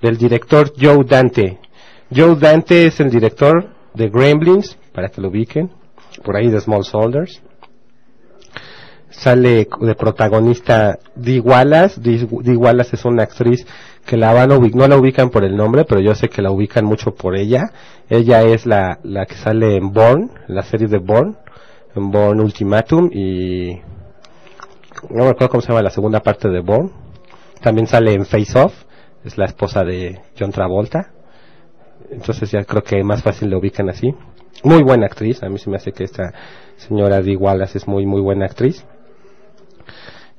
Del 0.03 0.17
director 0.17 0.71
Joe 0.79 1.03
Dante. 1.03 1.57
Joe 2.15 2.35
Dante 2.35 2.85
es 2.85 2.99
el 2.99 3.09
director 3.09 3.69
de 3.95 4.07
Gremlins, 4.07 4.77
para 4.93 5.09
que 5.09 5.19
lo 5.19 5.29
ubiquen. 5.29 5.71
Por 6.23 6.37
ahí 6.37 6.51
de 6.51 6.61
Small 6.61 6.83
Soldiers. 6.83 7.41
Sale 9.13 9.67
de 9.81 9.95
protagonista 9.95 10.97
Dee 11.15 11.39
Wallace. 11.39 12.01
Dee 12.01 12.27
Dee 12.41 12.57
Wallace 12.57 12.95
es 12.95 13.05
una 13.05 13.23
actriz 13.23 13.65
que 14.05 14.17
la 14.17 14.33
van 14.33 14.51
a 14.51 14.57
ubic- 14.57 14.73
no 14.73 14.87
la 14.87 14.97
ubican 14.97 15.29
por 15.29 15.43
el 15.45 15.55
nombre, 15.55 15.85
pero 15.85 16.01
yo 16.01 16.13
sé 16.15 16.27
que 16.29 16.41
la 16.41 16.51
ubican 16.51 16.83
mucho 16.83 17.13
por 17.15 17.35
ella. 17.35 17.71
Ella 18.09 18.41
es 18.41 18.65
la, 18.65 18.99
la 19.03 19.25
que 19.25 19.35
sale 19.35 19.77
en 19.77 19.91
Born, 19.93 20.31
la 20.47 20.63
serie 20.63 20.87
de 20.87 20.97
Born, 20.97 21.37
en 21.95 22.11
Born 22.11 22.39
Ultimatum 22.41 23.09
y 23.13 23.79
no 25.09 25.23
me 25.25 25.29
acuerdo 25.29 25.49
cómo 25.49 25.61
se 25.61 25.67
llama 25.69 25.83
la 25.83 25.89
segunda 25.91 26.19
parte 26.21 26.49
de 26.49 26.59
Born. 26.59 26.91
También 27.61 27.87
sale 27.87 28.13
en 28.13 28.25
Face 28.25 28.57
Off, 28.59 28.73
es 29.23 29.37
la 29.37 29.45
esposa 29.45 29.83
de 29.83 30.19
John 30.37 30.51
Travolta. 30.51 31.11
Entonces 32.09 32.51
ya 32.51 32.63
creo 32.65 32.83
que 32.83 33.01
más 33.03 33.21
fácil 33.23 33.51
la 33.51 33.57
ubican 33.57 33.89
así. 33.89 34.13
Muy 34.63 34.83
buena 34.83 35.05
actriz, 35.05 35.41
a 35.43 35.49
mí 35.49 35.57
se 35.59 35.69
me 35.69 35.77
hace 35.77 35.91
que 35.93 36.03
esta 36.03 36.33
señora 36.77 37.21
Dee 37.21 37.37
Wallace 37.37 37.77
es 37.77 37.87
muy 37.87 38.05
muy 38.05 38.21
buena 38.21 38.45
actriz. 38.45 38.85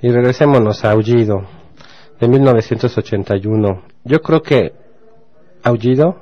Y 0.02 0.10
regresémonos 0.10 0.84
a 0.84 0.90
Aullido. 0.92 1.42
de 2.20 2.28
1981. 2.28 3.82
Yo 4.04 4.20
creo 4.22 4.42
que 4.42 4.72
Aullido, 5.62 6.20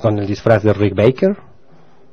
con 0.00 0.18
el 0.18 0.26
disfraz 0.26 0.62
de 0.62 0.72
Rick 0.72 0.94
Baker, 0.94 1.36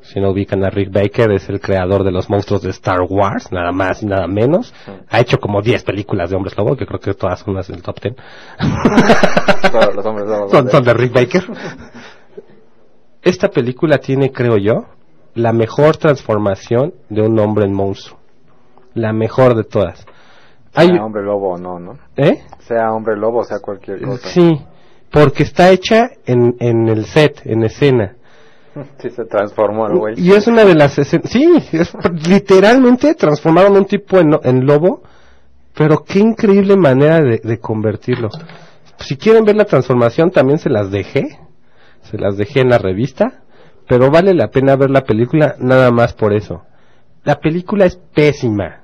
si 0.01 0.19
no 0.19 0.29
ubican 0.31 0.63
a 0.63 0.69
Rick 0.69 0.91
Baker, 0.91 1.31
es 1.31 1.49
el 1.49 1.59
creador 1.59 2.03
de 2.03 2.11
los 2.11 2.29
monstruos 2.29 2.61
de 2.61 2.69
Star 2.69 3.01
Wars, 3.09 3.51
nada 3.51 3.71
más 3.71 4.01
y 4.03 4.05
nada 4.05 4.27
menos. 4.27 4.73
Ha 5.09 5.19
hecho 5.19 5.37
como 5.39 5.61
10 5.61 5.83
películas 5.83 6.29
de 6.29 6.35
Hombres 6.35 6.55
Lobo, 6.57 6.75
que 6.77 6.85
creo 6.85 6.99
que 6.99 7.13
todas 7.15 7.39
son 7.39 7.55
las 7.55 7.67
del 7.67 7.81
top 7.81 7.99
10. 8.01 8.15
Todos 9.71 9.95
los 9.95 10.05
hombres 10.05 10.27
lobos 10.27 10.51
son, 10.51 10.65
de- 10.65 10.71
son 10.71 10.83
de 10.83 10.93
Rick 10.93 11.11
Baker. 11.13 11.43
Esta 13.21 13.49
película 13.49 13.97
tiene, 13.97 14.31
creo 14.31 14.57
yo, 14.57 14.85
la 15.33 15.51
mejor 15.51 15.97
transformación 15.97 16.93
de 17.09 17.21
un 17.23 17.37
hombre 17.39 17.65
en 17.65 17.73
monstruo. 17.73 18.19
La 18.93 19.11
mejor 19.11 19.55
de 19.55 19.63
todas. 19.63 20.05
Hay, 20.75 20.87
Sea 20.87 21.03
hombre 21.03 21.23
lobo 21.23 21.53
o 21.53 21.57
no, 21.57 21.79
¿no? 21.79 21.97
¿Eh? 22.15 22.43
Sea 22.59 22.91
hombre 22.91 23.15
lobo 23.15 23.39
o 23.39 23.43
sea 23.43 23.59
cualquier 23.59 24.01
cosa. 24.01 24.27
Sí, 24.27 24.61
porque 25.11 25.43
está 25.43 25.69
hecha 25.69 26.09
en, 26.25 26.55
en 26.59 26.87
el 26.89 27.05
set, 27.05 27.41
en 27.45 27.63
escena. 27.63 28.15
Sí 28.99 29.09
se 29.09 29.23
transformó 29.23 29.87
el 29.87 29.97
güey. 29.97 30.13
Y 30.17 30.33
es 30.33 30.47
una 30.47 30.65
de 30.65 30.75
las 30.75 30.97
escenas, 30.99 31.31
sí, 31.31 31.49
es, 31.71 31.93
literalmente 32.27 33.13
transformaron 33.15 33.77
un 33.77 33.85
tipo 33.85 34.19
en, 34.19 34.37
en 34.43 34.65
lobo, 34.65 35.01
pero 35.73 36.03
qué 36.03 36.19
increíble 36.19 36.75
manera 36.75 37.21
de, 37.21 37.39
de 37.41 37.59
convertirlo. 37.59 38.29
Si 38.99 39.15
quieren 39.15 39.45
ver 39.45 39.55
la 39.55 39.63
transformación, 39.63 40.29
también 40.29 40.59
se 40.59 40.69
las 40.69 40.91
dejé, 40.91 41.39
se 42.01 42.17
las 42.17 42.35
dejé 42.35 42.61
en 42.61 42.69
la 42.69 42.77
revista, 42.77 43.43
pero 43.87 44.09
vale 44.09 44.33
la 44.33 44.49
pena 44.49 44.75
ver 44.75 44.89
la 44.89 45.03
película 45.03 45.55
nada 45.59 45.91
más 45.91 46.13
por 46.13 46.33
eso. 46.33 46.63
La 47.23 47.35
película 47.35 47.85
es 47.85 47.95
pésima, 47.95 48.81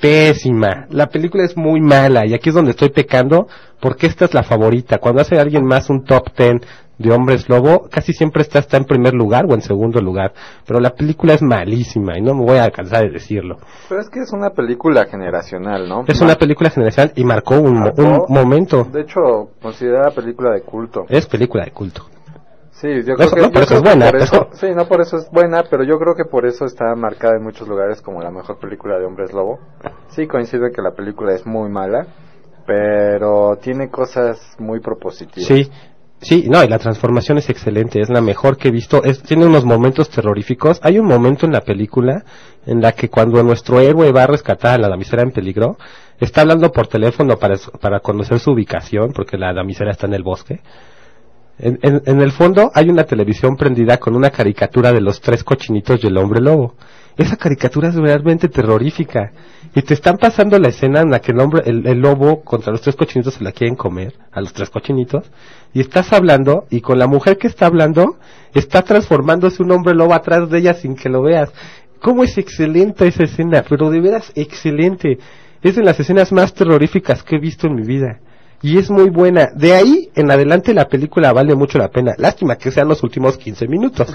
pésima. 0.00 0.86
La 0.90 1.06
película 1.08 1.44
es 1.44 1.56
muy 1.56 1.80
mala 1.80 2.26
y 2.26 2.34
aquí 2.34 2.48
es 2.48 2.54
donde 2.54 2.72
estoy 2.72 2.90
pecando 2.90 3.46
porque 3.80 4.06
esta 4.06 4.24
es 4.24 4.34
la 4.34 4.42
favorita. 4.42 4.98
Cuando 4.98 5.20
hace 5.22 5.38
alguien 5.38 5.64
más 5.64 5.90
un 5.90 6.04
top 6.04 6.30
ten 6.34 6.60
de 6.98 7.10
hombres 7.12 7.48
lobo, 7.48 7.88
casi 7.90 8.12
siempre 8.12 8.42
está, 8.42 8.58
está 8.58 8.76
en 8.76 8.84
primer 8.84 9.14
lugar 9.14 9.46
o 9.48 9.54
en 9.54 9.62
segundo 9.62 10.00
lugar. 10.02 10.32
Pero 10.66 10.80
la 10.80 10.90
película 10.90 11.32
es 11.32 11.40
malísima 11.40 12.18
y 12.18 12.20
no 12.20 12.34
me 12.34 12.44
voy 12.44 12.58
a 12.58 12.70
cansar 12.70 13.04
de 13.04 13.10
decirlo. 13.10 13.58
Pero 13.88 14.00
es 14.02 14.10
que 14.10 14.20
es 14.20 14.32
una 14.32 14.50
película 14.50 15.06
generacional, 15.06 15.88
¿no? 15.88 16.04
Es 16.06 16.20
una 16.20 16.34
película 16.34 16.68
general 16.68 17.12
y 17.16 17.24
marcó 17.24 17.58
un, 17.58 17.78
mo- 17.80 17.92
un 17.96 18.04
Marcó. 18.10 18.26
momento. 18.28 18.84
De 18.92 19.00
hecho, 19.02 19.48
considerada 19.62 20.10
película 20.10 20.50
de 20.52 20.60
culto. 20.62 21.06
Es 21.08 21.26
película 21.26 21.64
de 21.64 21.70
culto. 21.70 22.02
Sí, 22.80 22.88
yo 23.06 23.14
creo 23.14 23.26
Eso- 23.26 23.34
que, 23.36 23.42
no, 23.42 23.50
por 23.50 23.62
eso 23.62 23.74
es 23.74 23.82
buena, 23.82 24.06
por 24.06 24.16
eso- 24.16 24.30
pero- 24.48 24.48
sí, 24.56 24.66
no 24.74 24.86
por 24.88 25.00
eso 25.02 25.16
es 25.18 25.30
buena, 25.30 25.64
pero 25.68 25.84
yo 25.84 25.98
creo 25.98 26.14
que 26.14 26.24
por 26.24 26.46
eso 26.46 26.64
está 26.64 26.94
marcada 26.94 27.36
en 27.36 27.42
muchos 27.42 27.68
lugares 27.68 28.00
como 28.00 28.22
la 28.22 28.30
mejor 28.30 28.58
película 28.58 28.98
de 28.98 29.04
hombres 29.04 29.32
lobo. 29.32 29.58
Sí, 30.08 30.26
coincido 30.26 30.66
en 30.66 30.72
que 30.72 30.80
la 30.80 30.92
película 30.92 31.34
es 31.34 31.44
muy 31.46 31.68
mala, 31.68 32.06
pero 32.66 33.56
tiene 33.62 33.90
cosas 33.90 34.56
muy 34.58 34.80
propositivas. 34.80 35.46
Sí, 35.46 35.70
sí, 36.20 36.46
no, 36.48 36.62
y 36.64 36.68
la 36.68 36.78
transformación 36.78 37.38
es 37.38 37.50
excelente, 37.50 38.00
es 38.00 38.08
la 38.08 38.20
mejor 38.20 38.56
que 38.56 38.68
he 38.68 38.70
visto, 38.70 39.02
es, 39.04 39.22
tiene 39.22 39.44
unos 39.46 39.64
momentos 39.64 40.08
terroríficos. 40.10 40.80
Hay 40.82 40.98
un 40.98 41.06
momento 41.06 41.46
en 41.46 41.52
la 41.52 41.60
película 41.60 42.24
en 42.66 42.80
la 42.80 42.92
que 42.92 43.08
cuando 43.10 43.42
nuestro 43.42 43.80
héroe 43.80 44.12
va 44.12 44.22
a 44.24 44.26
rescatar 44.26 44.74
a 44.74 44.78
la 44.82 44.88
damisela 44.88 45.22
en 45.22 45.32
peligro, 45.32 45.76
está 46.18 46.42
hablando 46.42 46.70
por 46.72 46.86
teléfono 46.86 47.36
para, 47.36 47.56
para 47.80 48.00
conocer 48.00 48.38
su 48.38 48.52
ubicación, 48.52 49.12
porque 49.12 49.36
la 49.36 49.52
damisela 49.52 49.90
está 49.90 50.06
en 50.06 50.14
el 50.14 50.22
bosque. 50.22 50.60
En, 51.62 52.00
en- 52.06 52.20
el 52.20 52.32
fondo 52.32 52.70
hay 52.74 52.88
una 52.88 53.04
televisión 53.04 53.56
prendida 53.56 53.98
con 53.98 54.16
una 54.16 54.30
caricatura 54.30 54.92
de 54.92 55.00
los 55.00 55.20
tres 55.20 55.44
cochinitos 55.44 56.02
y 56.02 56.06
el 56.06 56.16
hombre 56.16 56.40
lobo. 56.40 56.74
Esa 57.16 57.36
caricatura 57.36 57.88
es 57.88 57.96
realmente 57.96 58.48
terrorífica. 58.48 59.32
Y 59.74 59.82
te 59.82 59.94
están 59.94 60.16
pasando 60.16 60.58
la 60.58 60.68
escena 60.68 61.00
en 61.00 61.10
la 61.10 61.20
que 61.20 61.32
el 61.32 61.40
hombre, 61.40 61.62
el, 61.66 61.86
el 61.86 61.98
lobo 62.00 62.42
contra 62.42 62.72
los 62.72 62.80
tres 62.80 62.96
cochinitos 62.96 63.34
se 63.34 63.44
la 63.44 63.52
quieren 63.52 63.76
comer, 63.76 64.14
a 64.32 64.40
los 64.40 64.52
tres 64.52 64.70
cochinitos, 64.70 65.30
y 65.74 65.80
estás 65.80 66.12
hablando, 66.12 66.64
y 66.70 66.80
con 66.80 66.98
la 66.98 67.06
mujer 67.06 67.36
que 67.36 67.46
está 67.46 67.66
hablando, 67.66 68.16
está 68.54 68.82
transformándose 68.82 69.62
un 69.62 69.70
hombre 69.72 69.94
lobo 69.94 70.14
atrás 70.14 70.48
de 70.48 70.58
ella 70.58 70.74
sin 70.74 70.96
que 70.96 71.08
lo 71.08 71.22
veas. 71.22 71.52
¿Cómo 72.00 72.24
es 72.24 72.38
excelente 72.38 73.06
esa 73.06 73.24
escena? 73.24 73.64
Pero 73.68 73.90
de 73.90 74.00
veras 74.00 74.32
excelente. 74.34 75.18
Es 75.62 75.76
de 75.76 75.82
las 75.82 76.00
escenas 76.00 76.32
más 76.32 76.54
terroríficas 76.54 77.22
que 77.22 77.36
he 77.36 77.38
visto 77.40 77.66
en 77.66 77.74
mi 77.74 77.82
vida 77.86 78.18
y 78.62 78.78
es 78.78 78.90
muy 78.90 79.08
buena. 79.08 79.48
De 79.54 79.74
ahí 79.74 80.10
en 80.14 80.30
adelante 80.30 80.74
la 80.74 80.88
película 80.88 81.32
vale 81.32 81.54
mucho 81.54 81.78
la 81.78 81.88
pena. 81.88 82.14
Lástima 82.18 82.56
que 82.56 82.70
sean 82.70 82.88
los 82.88 83.02
últimos 83.02 83.38
15 83.38 83.66
minutos. 83.68 84.14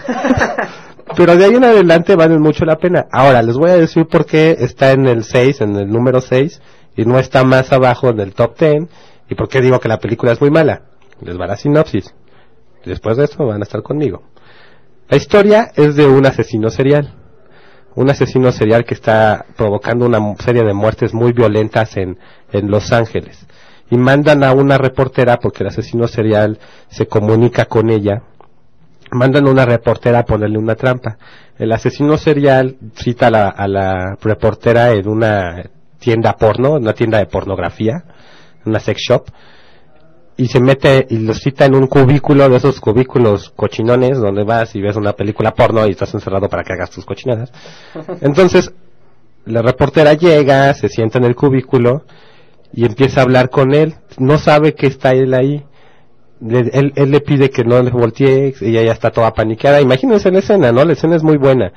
Pero 1.16 1.36
de 1.36 1.46
ahí 1.46 1.56
en 1.56 1.64
adelante 1.64 2.16
valen 2.16 2.42
mucho 2.42 2.66
la 2.66 2.78
pena. 2.78 3.08
Ahora, 3.12 3.42
les 3.42 3.56
voy 3.56 3.70
a 3.70 3.78
decir 3.78 4.06
por 4.08 4.26
qué 4.26 4.56
está 4.60 4.92
en 4.92 5.06
el 5.08 5.24
6, 5.24 5.62
en 5.62 5.76
el 5.76 5.88
número 5.88 6.20
6, 6.20 6.62
y 6.96 7.06
no 7.06 7.20
está 7.20 7.44
más 7.44 7.72
abajo 7.72 8.10
en 8.10 8.20
el 8.20 8.34
top 8.34 8.58
10, 8.60 8.88
y 9.30 9.36
por 9.36 9.48
qué 9.48 9.62
digo 9.62 9.80
que 9.80 9.88
la 9.88 10.00
película 10.00 10.32
es 10.32 10.42
muy 10.42 10.50
mala. 10.50 10.82
Les 11.22 11.40
va 11.40 11.48
la 11.48 11.58
sinopsis. 11.58 12.14
Después 12.86 13.18
de 13.18 13.26
eso 13.26 13.46
van 13.46 13.62
a 13.62 13.64
estar 13.64 13.82
conmigo. 13.82 14.24
La 15.08 15.18
historia 15.18 15.72
es 15.76 15.96
de 15.96 16.08
un 16.08 16.26
asesino 16.26 16.70
serial. 16.70 17.14
Un 17.96 18.10
asesino 18.10 18.52
serial 18.52 18.84
que 18.84 18.96
está 18.96 19.46
provocando 19.56 20.06
una 20.06 20.20
serie 20.38 20.64
de 20.64 20.74
muertes 20.74 21.14
muy 21.14 21.32
violentas 21.32 21.96
en, 21.98 22.18
en 22.52 22.70
Los 22.70 22.92
Ángeles 22.92 23.46
y 23.90 23.98
mandan 23.98 24.44
a 24.44 24.54
una 24.54 24.78
reportera 24.78 25.38
porque 25.38 25.64
el 25.64 25.70
asesino 25.70 26.08
serial 26.08 26.60
se 26.90 27.08
comunica 27.08 27.66
con 27.66 27.90
ella 27.90 28.24
mandan 29.12 29.48
a 29.48 29.52
una 29.52 29.66
reportera 29.66 30.20
a 30.20 30.26
ponerle 30.26 30.58
una 30.58 30.76
trampa. 30.76 31.18
El 31.58 31.72
asesino 31.72 32.18
serial 32.18 32.78
cita 32.96 33.28
a 33.28 33.32
la, 33.32 33.50
a 33.50 33.68
la 33.68 34.18
reportera 34.22 34.92
en 34.92 35.08
una 35.08 35.64
tienda 36.00 36.34
porno 36.34 36.74
una 36.74 36.94
tienda 36.94 37.20
de 37.20 37.26
pornografía 37.26 38.04
una 38.66 38.80
sex 38.80 39.02
shop 39.02 39.26
y 40.38 40.48
se 40.48 40.60
mete 40.60 41.08
y 41.10 41.20
lo 41.20 41.34
cita 41.34 41.66
en 41.66 41.76
un 41.76 41.88
cubículo 41.88 42.50
de 42.50 42.58
esos 42.58 42.82
cubículos 42.82 43.52
cochinones 43.56 44.18
donde 44.20 44.44
vas 44.44 44.76
y 44.76 44.82
ves 44.82 44.98
una 44.98 45.14
película 45.14 45.54
porno 45.54 45.88
y 45.88 45.92
estás 45.92 46.14
encerrado 46.14 46.50
para 46.50 46.64
que 46.64 46.74
hagas 46.74 46.90
tus 46.90 47.06
cochinadas. 47.06 47.52
Entonces 48.22 48.74
la 49.46 49.62
reportera 49.62 50.14
llega 50.14 50.74
se 50.74 50.90
sienta 50.90 51.20
en 51.20 51.26
el 51.26 51.36
cubículo 51.36 52.04
y 52.76 52.86
empieza 52.86 53.22
a 53.22 53.24
hablar 53.24 53.50
con 53.50 53.74
él. 53.74 53.96
No 54.18 54.38
sabe 54.38 54.74
que 54.76 54.88
está 54.88 55.12
él 55.12 55.34
ahí. 55.34 55.64
Le- 56.42 56.70
él, 56.74 56.92
él 56.96 57.12
le 57.12 57.22
pide 57.22 57.50
que 57.50 57.64
no 57.64 57.82
le 57.82 57.90
voltee, 57.92 58.54
ella 58.62 58.84
ya 58.84 58.92
está 58.92 59.10
toda 59.10 59.34
paniqueada. 59.34 59.82
Imagínense 59.82 60.30
la 60.32 60.40
escena, 60.40 60.72
¿no? 60.72 60.84
La 60.84 60.94
escena 60.94 61.16
es 61.16 61.24
muy 61.24 61.38
buena. 61.38 61.72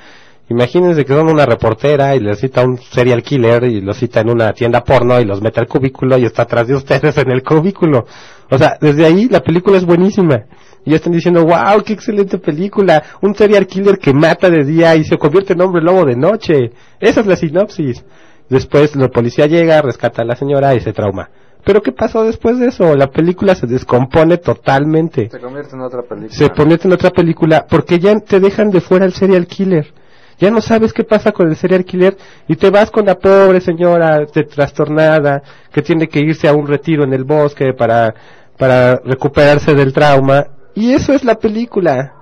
Imagínense 0.50 1.04
que 1.04 1.12
son 1.12 1.28
una 1.28 1.44
reportera 1.44 2.16
y 2.16 2.20
le 2.20 2.34
cita 2.34 2.64
un 2.64 2.78
serial 2.78 3.22
killer 3.22 3.64
y 3.64 3.80
lo 3.82 3.92
cita 3.92 4.20
en 4.20 4.30
una 4.30 4.52
tienda 4.54 4.82
porno 4.82 5.20
y 5.20 5.24
los 5.26 5.42
mete 5.42 5.60
al 5.60 5.66
cubículo 5.66 6.16
y 6.18 6.24
está 6.24 6.42
atrás 6.42 6.66
de 6.66 6.74
ustedes 6.74 7.16
en 7.18 7.30
el 7.30 7.42
cubículo. 7.42 8.06
O 8.50 8.56
sea, 8.58 8.78
desde 8.80 9.04
ahí 9.04 9.28
la 9.28 9.40
película 9.40 9.76
es 9.76 9.84
buenísima. 9.84 10.46
Y 10.86 10.94
están 10.94 11.12
diciendo, 11.12 11.44
wow, 11.44 11.82
qué 11.84 11.92
excelente 11.92 12.38
película. 12.38 13.02
Un 13.20 13.34
serial 13.34 13.66
killer 13.66 13.98
que 13.98 14.14
mata 14.14 14.48
de 14.48 14.64
día 14.64 14.96
y 14.96 15.04
se 15.04 15.18
convierte 15.18 15.52
en 15.52 15.60
hombre 15.60 15.82
lobo 15.82 16.06
de 16.06 16.16
noche. 16.16 16.72
Esa 16.98 17.20
es 17.20 17.26
la 17.26 17.36
sinopsis. 17.36 18.02
Después 18.48 18.96
la 18.96 19.08
policía 19.08 19.46
llega, 19.46 19.82
rescata 19.82 20.22
a 20.22 20.24
la 20.24 20.36
señora 20.36 20.74
y 20.74 20.80
se 20.80 20.92
trauma. 20.92 21.28
Pero 21.64 21.82
¿qué 21.82 21.92
pasó 21.92 22.24
después 22.24 22.58
de 22.58 22.68
eso? 22.68 22.94
La 22.96 23.08
película 23.08 23.54
se 23.54 23.66
descompone 23.66 24.38
totalmente. 24.38 25.28
Se 25.30 25.38
convierte 25.38 25.74
en 25.74 25.82
otra 25.82 26.02
película. 26.02 26.32
Se 26.32 26.50
convierte 26.50 26.88
en 26.88 26.94
otra 26.94 27.10
película 27.10 27.66
porque 27.68 27.98
ya 27.98 28.18
te 28.20 28.40
dejan 28.40 28.70
de 28.70 28.80
fuera 28.80 29.04
el 29.04 29.12
serial 29.12 29.46
killer. 29.46 29.92
Ya 30.38 30.50
no 30.50 30.60
sabes 30.60 30.92
qué 30.92 31.02
pasa 31.02 31.32
con 31.32 31.48
el 31.48 31.56
serial 31.56 31.84
killer 31.84 32.16
y 32.46 32.54
te 32.56 32.70
vas 32.70 32.90
con 32.90 33.04
la 33.04 33.16
pobre 33.16 33.60
señora 33.60 34.20
de 34.20 34.44
trastornada 34.44 35.42
que 35.72 35.82
tiene 35.82 36.08
que 36.08 36.20
irse 36.20 36.48
a 36.48 36.54
un 36.54 36.66
retiro 36.66 37.02
en 37.02 37.12
el 37.12 37.24
bosque 37.24 37.74
para, 37.74 38.14
para 38.56 38.96
recuperarse 39.04 39.74
del 39.74 39.92
trauma. 39.92 40.46
Y 40.74 40.92
eso 40.92 41.12
es 41.12 41.24
la 41.24 41.34
película. 41.34 42.14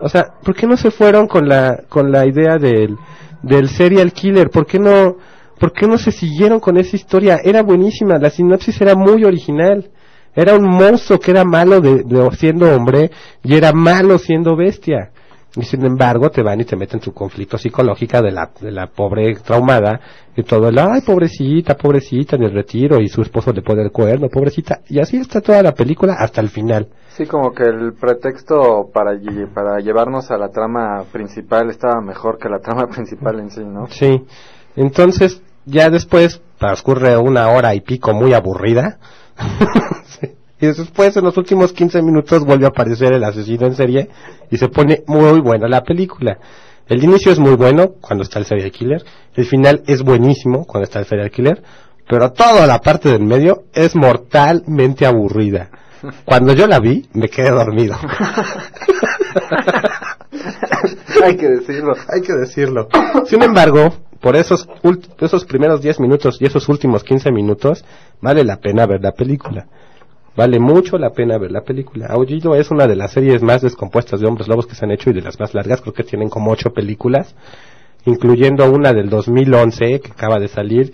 O 0.00 0.08
sea, 0.08 0.34
¿por 0.42 0.56
qué 0.56 0.66
no 0.66 0.76
se 0.76 0.90
fueron 0.90 1.28
con 1.28 1.48
la, 1.48 1.84
con 1.88 2.10
la 2.10 2.26
idea 2.26 2.58
del, 2.58 2.98
del 3.42 3.68
serial 3.68 4.12
killer? 4.12 4.50
¿Por 4.50 4.66
qué 4.66 4.80
no, 4.80 5.16
por 5.58 5.72
qué 5.72 5.86
no 5.86 5.98
se 5.98 6.10
siguieron 6.12 6.60
con 6.60 6.76
esa 6.76 6.96
historia? 6.96 7.38
Era 7.42 7.62
buenísima, 7.62 8.18
la 8.18 8.30
sinopsis 8.30 8.80
era 8.80 8.94
muy 8.94 9.24
original. 9.24 9.90
Era 10.34 10.54
un 10.54 10.64
monstruo 10.66 11.20
que 11.20 11.30
era 11.30 11.44
malo 11.44 11.80
de, 11.80 12.04
de- 12.04 12.30
siendo 12.36 12.74
hombre 12.74 13.10
y 13.42 13.54
era 13.54 13.72
malo 13.72 14.16
siendo 14.18 14.56
bestia. 14.56 15.10
Y 15.54 15.62
sin 15.64 15.84
embargo 15.84 16.30
te 16.30 16.42
van 16.42 16.62
y 16.62 16.64
te 16.64 16.76
meten 16.76 16.98
tu 16.98 17.12
conflicto 17.12 17.58
psicológica 17.58 18.22
de 18.22 18.30
la, 18.30 18.50
de 18.58 18.70
la 18.70 18.86
pobre 18.86 19.34
traumada 19.44 20.00
y 20.34 20.42
todo 20.42 20.70
el, 20.70 20.78
ay 20.78 21.02
pobrecita, 21.02 21.76
pobrecita 21.76 22.36
en 22.36 22.44
el 22.44 22.54
retiro 22.54 22.98
y 22.98 23.08
su 23.08 23.20
esposo 23.20 23.52
le 23.52 23.60
pone 23.60 23.82
el 23.82 23.90
cuerno, 23.92 24.28
pobrecita. 24.32 24.80
Y 24.88 24.98
así 24.98 25.18
está 25.18 25.42
toda 25.42 25.62
la 25.62 25.72
película 25.74 26.14
hasta 26.18 26.40
el 26.40 26.48
final. 26.48 26.88
Sí, 27.10 27.26
como 27.26 27.52
que 27.52 27.64
el 27.64 27.92
pretexto 28.00 28.88
para, 28.94 29.10
para 29.52 29.80
llevarnos 29.80 30.30
a 30.30 30.38
la 30.38 30.48
trama 30.48 31.04
principal 31.12 31.68
estaba 31.68 32.00
mejor 32.00 32.38
que 32.38 32.48
la 32.48 32.60
trama 32.60 32.86
principal 32.90 33.38
en 33.40 33.50
sí, 33.50 33.60
¿no? 33.62 33.86
Sí. 33.88 34.24
Entonces, 34.76 35.40
ya 35.64 35.90
después 35.90 36.40
transcurre 36.58 37.16
una 37.16 37.48
hora 37.48 37.74
y 37.74 37.80
pico 37.80 38.12
muy 38.12 38.32
aburrida. 38.32 38.98
Sí. 40.20 40.28
Y 40.60 40.66
después, 40.66 41.16
en 41.16 41.24
los 41.24 41.36
últimos 41.36 41.72
15 41.72 42.02
minutos, 42.02 42.44
vuelve 42.44 42.66
a 42.66 42.68
aparecer 42.68 43.12
el 43.12 43.24
asesino 43.24 43.66
en 43.66 43.74
serie 43.74 44.08
y 44.50 44.58
se 44.58 44.68
pone 44.68 45.02
muy 45.08 45.40
buena 45.40 45.66
la 45.66 45.82
película. 45.82 46.38
El 46.86 47.02
inicio 47.02 47.32
es 47.32 47.38
muy 47.38 47.56
bueno 47.56 47.94
cuando 48.00 48.22
está 48.22 48.38
el 48.38 48.44
serial 48.44 48.70
killer. 48.70 49.02
El 49.34 49.46
final 49.46 49.82
es 49.86 50.02
buenísimo 50.02 50.64
cuando 50.64 50.84
está 50.84 51.00
el 51.00 51.06
serial 51.06 51.30
killer. 51.30 51.62
pero 52.08 52.30
toda 52.32 52.66
la 52.66 52.78
parte 52.80 53.08
del 53.08 53.22
medio 53.22 53.64
es 53.72 53.96
mortalmente 53.96 55.06
aburrida. 55.06 55.70
Cuando 56.24 56.52
yo 56.52 56.66
la 56.66 56.80
vi, 56.80 57.08
me 57.12 57.28
quedé 57.28 57.50
dormido. 57.50 57.96
hay 61.26 61.36
que 61.36 61.48
decirlo. 61.48 61.94
Hay 62.08 62.22
que 62.22 62.32
decirlo. 62.34 62.88
Sin 63.26 63.42
embargo, 63.42 63.92
por 64.20 64.36
esos, 64.36 64.68
esos 65.20 65.44
primeros 65.44 65.82
10 65.82 66.00
minutos 66.00 66.38
y 66.40 66.46
esos 66.46 66.68
últimos 66.68 67.04
15 67.04 67.30
minutos, 67.32 67.84
vale 68.20 68.44
la 68.44 68.56
pena 68.56 68.86
ver 68.86 69.00
la 69.02 69.12
película. 69.12 69.66
Vale 70.34 70.58
mucho 70.58 70.96
la 70.96 71.10
pena 71.10 71.36
ver 71.38 71.50
la 71.50 71.62
película. 71.62 72.06
Aullido 72.06 72.54
es 72.54 72.70
una 72.70 72.86
de 72.86 72.96
las 72.96 73.12
series 73.12 73.42
más 73.42 73.60
descompuestas 73.60 74.20
de 74.20 74.26
hombres 74.26 74.48
lobos 74.48 74.66
que 74.66 74.74
se 74.74 74.84
han 74.84 74.90
hecho 74.90 75.10
y 75.10 75.12
de 75.12 75.20
las 75.20 75.38
más 75.38 75.52
largas. 75.54 75.82
Creo 75.82 75.92
que 75.92 76.04
tienen 76.04 76.30
como 76.30 76.50
ocho 76.50 76.70
películas, 76.70 77.34
incluyendo 78.06 78.70
una 78.70 78.92
del 78.92 79.10
2011 79.10 80.00
que 80.00 80.12
acaba 80.12 80.38
de 80.38 80.48
salir, 80.48 80.92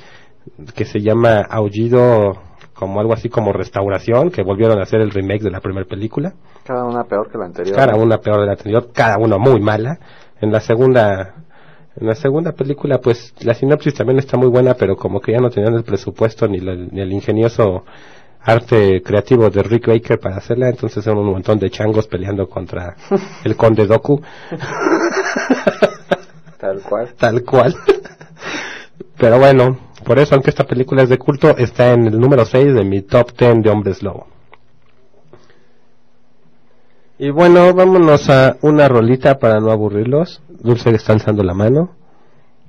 que 0.75 0.85
se 0.85 1.01
llama 1.01 1.43
Aullido 1.49 2.48
como 2.79 3.01
algo 3.01 3.13
así 3.13 3.29
como 3.29 3.53
Restauración, 3.53 4.31
que 4.31 4.43
volvieron 4.43 4.79
a 4.79 4.83
hacer 4.83 5.01
el 5.01 5.11
remake 5.11 5.43
de 5.43 5.51
la 5.51 5.61
primera 5.61 5.85
película. 5.85 6.35
Cada 6.65 6.85
una 6.85 7.03
peor 7.03 7.29
que 7.29 7.37
la 7.37 7.47
anterior. 7.47 7.77
Cada 7.77 7.97
una 7.97 8.19
peor 8.19 8.41
de 8.41 8.47
la 8.47 8.53
anterior, 8.53 8.89
cada 8.93 9.19
una 9.19 9.37
muy 9.37 9.61
mala. 9.61 9.99
En 10.41 10.53
la 10.53 10.61
segunda 10.61 11.35
en 12.01 12.07
la 12.07 12.15
segunda 12.15 12.53
película, 12.53 12.99
pues 12.99 13.35
la 13.41 13.55
sinopsis 13.55 13.95
también 13.95 14.21
está 14.21 14.37
muy 14.37 14.49
buena, 14.49 14.75
pero 14.75 14.95
como 14.95 15.21
que 15.21 15.33
ya 15.33 15.39
no 15.39 15.51
tenían 15.51 15.75
el 15.75 15.83
presupuesto 15.83 16.47
ni, 16.47 16.61
ni 16.61 17.01
el 17.01 17.13
ingenioso 17.13 17.85
arte 18.41 19.03
creativo 19.03 19.51
de 19.51 19.65
Rick 19.65 19.89
Baker 19.89 20.21
para 20.21 20.37
hacerla, 20.37 20.69
entonces 20.69 21.03
son 21.03 21.19
un 21.19 21.33
montón 21.33 21.59
de 21.59 21.71
changos 21.71 22.07
peleando 22.07 22.49
contra 22.49 22.95
el 23.45 23.57
conde 23.57 23.87
Doku. 23.87 24.23
Tal 26.59 26.81
cual. 26.83 27.15
Tal 27.19 27.43
cual. 27.43 27.75
Pero 29.17 29.41
bueno, 29.41 29.88
por 30.09 30.19
eso, 30.19 30.35
aunque 30.35 30.49
esta 30.49 30.65
película 30.65 31.03
es 31.03 31.11
de 31.11 31.19
culto, 31.19 31.55
está 31.59 31.93
en 31.93 32.07
el 32.07 32.19
número 32.19 32.47
6 32.47 32.73
de 32.73 32.83
mi 32.83 33.03
top 33.03 33.31
10 33.39 33.63
de 33.63 33.69
hombres 33.69 34.03
lobo. 34.03 34.27
Y 37.19 37.29
bueno, 37.29 37.75
vámonos 37.75 38.31
a 38.31 38.57
una 38.63 38.89
rolita 38.89 39.39
para 39.39 39.61
no 39.61 39.71
aburrirlos. 39.71 40.41
Dulce 40.49 40.89
está 40.95 41.13
alzando 41.13 41.43
la 41.43 41.53
mano. 41.53 41.91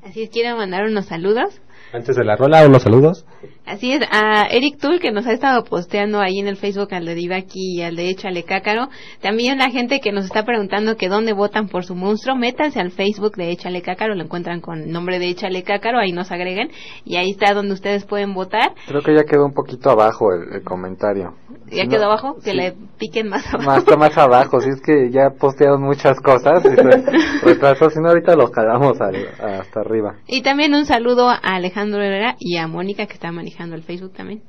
Así 0.03 0.23
es, 0.23 0.29
quiero 0.31 0.57
mandar 0.57 0.83
unos 0.83 1.05
saludos. 1.05 1.61
Antes 1.93 2.17
de 2.17 2.25
la 2.25 2.35
rola, 2.35 2.67
unos 2.67 2.83
saludos. 2.83 3.25
Así 3.65 3.91
es, 3.91 4.01
a 4.11 4.47
Eric 4.49 4.79
Tull 4.79 4.99
que 4.99 5.11
nos 5.11 5.27
ha 5.27 5.31
estado 5.31 5.63
posteando 5.63 6.19
ahí 6.19 6.39
en 6.39 6.47
el 6.47 6.57
Facebook 6.57 6.93
al 6.93 7.05
de 7.05 7.15
Divaki 7.15 7.77
y 7.77 7.81
al 7.81 7.95
de 7.95 8.09
Échale 8.09 8.43
Cácaro. 8.43 8.89
También 9.21 9.57
la 9.57 9.69
gente 9.69 9.99
que 9.99 10.11
nos 10.11 10.25
está 10.25 10.43
preguntando 10.43 10.97
que 10.97 11.07
dónde 11.07 11.33
votan 11.33 11.67
por 11.69 11.85
su 11.85 11.95
monstruo, 11.95 12.35
métanse 12.35 12.79
al 12.79 12.91
Facebook 12.91 13.35
de 13.35 13.51
Échale 13.51 13.81
Cácaro, 13.81 14.15
lo 14.15 14.23
encuentran 14.23 14.61
con 14.61 14.89
nombre 14.89 15.19
de 15.19 15.29
Échale 15.29 15.63
Cácaro, 15.63 15.99
ahí 15.99 16.11
nos 16.11 16.31
agregan 16.31 16.69
y 17.05 17.17
ahí 17.17 17.31
está 17.31 17.53
donde 17.53 17.73
ustedes 17.73 18.05
pueden 18.05 18.33
votar. 18.33 18.73
Creo 18.87 19.01
que 19.01 19.15
ya 19.15 19.23
quedó 19.23 19.45
un 19.45 19.53
poquito 19.53 19.91
abajo 19.91 20.33
el, 20.33 20.63
comentario. 20.63 21.35
¿Ya 21.71 21.85
quedó 21.87 22.05
abajo? 22.05 22.37
Que 22.43 22.53
le 22.53 22.73
piquen 22.97 23.29
más 23.29 23.45
abajo. 23.53 23.69
Más, 23.69 23.97
más 23.97 24.17
abajo, 24.17 24.59
si 24.61 24.69
es 24.69 24.81
que 24.81 25.11
ya 25.11 25.29
postearon 25.39 25.81
muchas 25.81 26.19
cosas 26.19 26.63
y 26.65 26.75
retrasó, 27.45 27.89
si 27.89 27.99
no 27.99 28.09
ahorita 28.09 28.35
los 28.35 28.51
calamos 28.51 28.99
hasta 28.99 29.79
arriba. 29.79 30.15
Y 30.27 30.41
también 30.41 30.73
un 30.73 30.85
saludo 30.85 31.29
a 31.29 31.35
Alejandro 31.35 32.01
Herrera 32.01 32.35
y 32.39 32.57
a 32.57 32.67
Mónica 32.67 33.05
que 33.05 33.17
está 33.29 33.31
manejando 33.31 33.75
el 33.75 33.83
Facebook 33.83 34.13
también. 34.13 34.41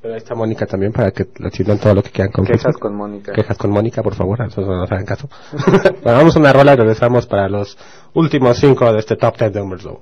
Pero 0.00 0.14
ahí 0.14 0.18
está 0.18 0.34
Mónica 0.34 0.66
también 0.66 0.92
para 0.92 1.12
que 1.12 1.26
lo 1.38 1.50
chillen 1.50 1.78
todo 1.78 1.94
lo 1.94 2.02
que 2.02 2.10
quieran 2.10 2.32
con 2.32 2.44
Quejas 2.44 2.76
con 2.76 2.94
Mónica. 2.94 3.32
Quejas 3.32 3.56
con 3.56 3.70
Mónica, 3.70 4.02
por 4.02 4.14
favor, 4.14 4.40
eso 4.42 4.60
no 4.62 4.78
nos 4.78 4.90
hagan 4.90 5.04
caso. 5.04 5.28
bueno, 6.02 6.18
vamos 6.18 6.36
a 6.36 6.40
una 6.40 6.52
rola 6.52 6.72
y 6.72 6.76
regresamos 6.76 7.26
para 7.26 7.48
los 7.48 7.78
últimos 8.14 8.58
cinco 8.58 8.92
de 8.92 8.98
este 8.98 9.16
top 9.16 9.38
10 9.38 9.52
de 9.52 9.60
Umberslow. 9.60 10.00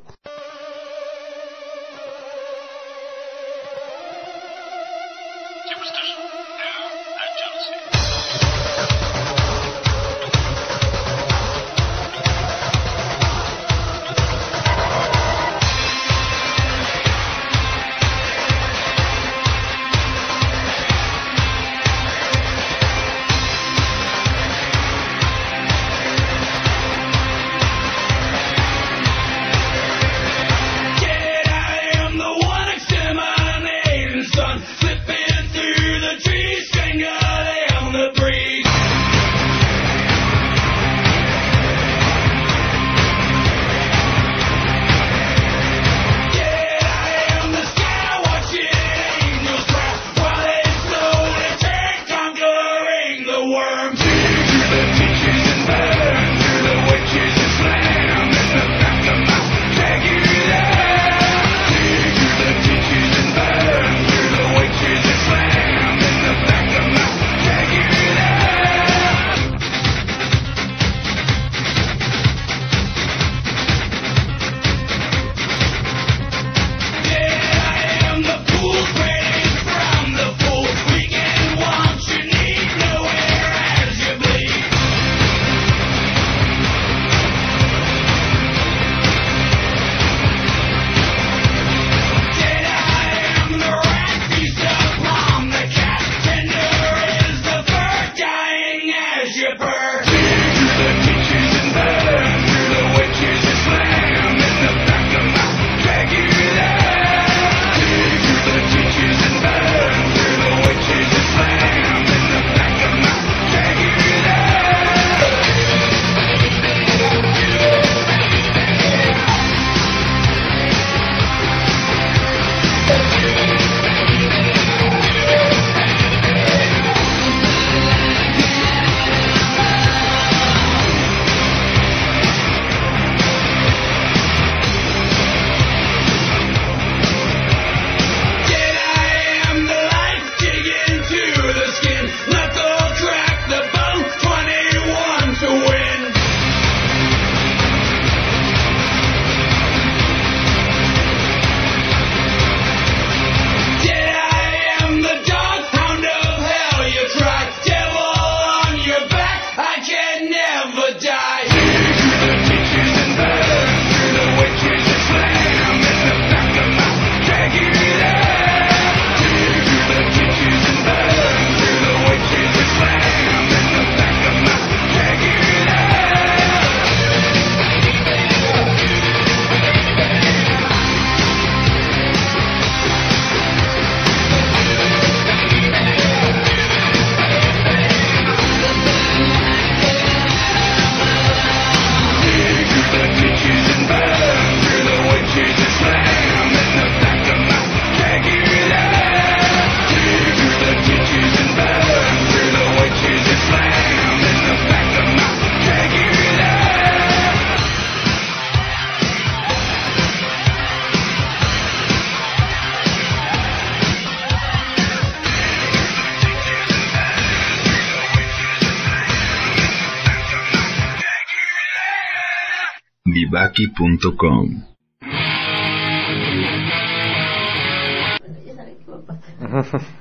Vivaki.com 223.51 224.65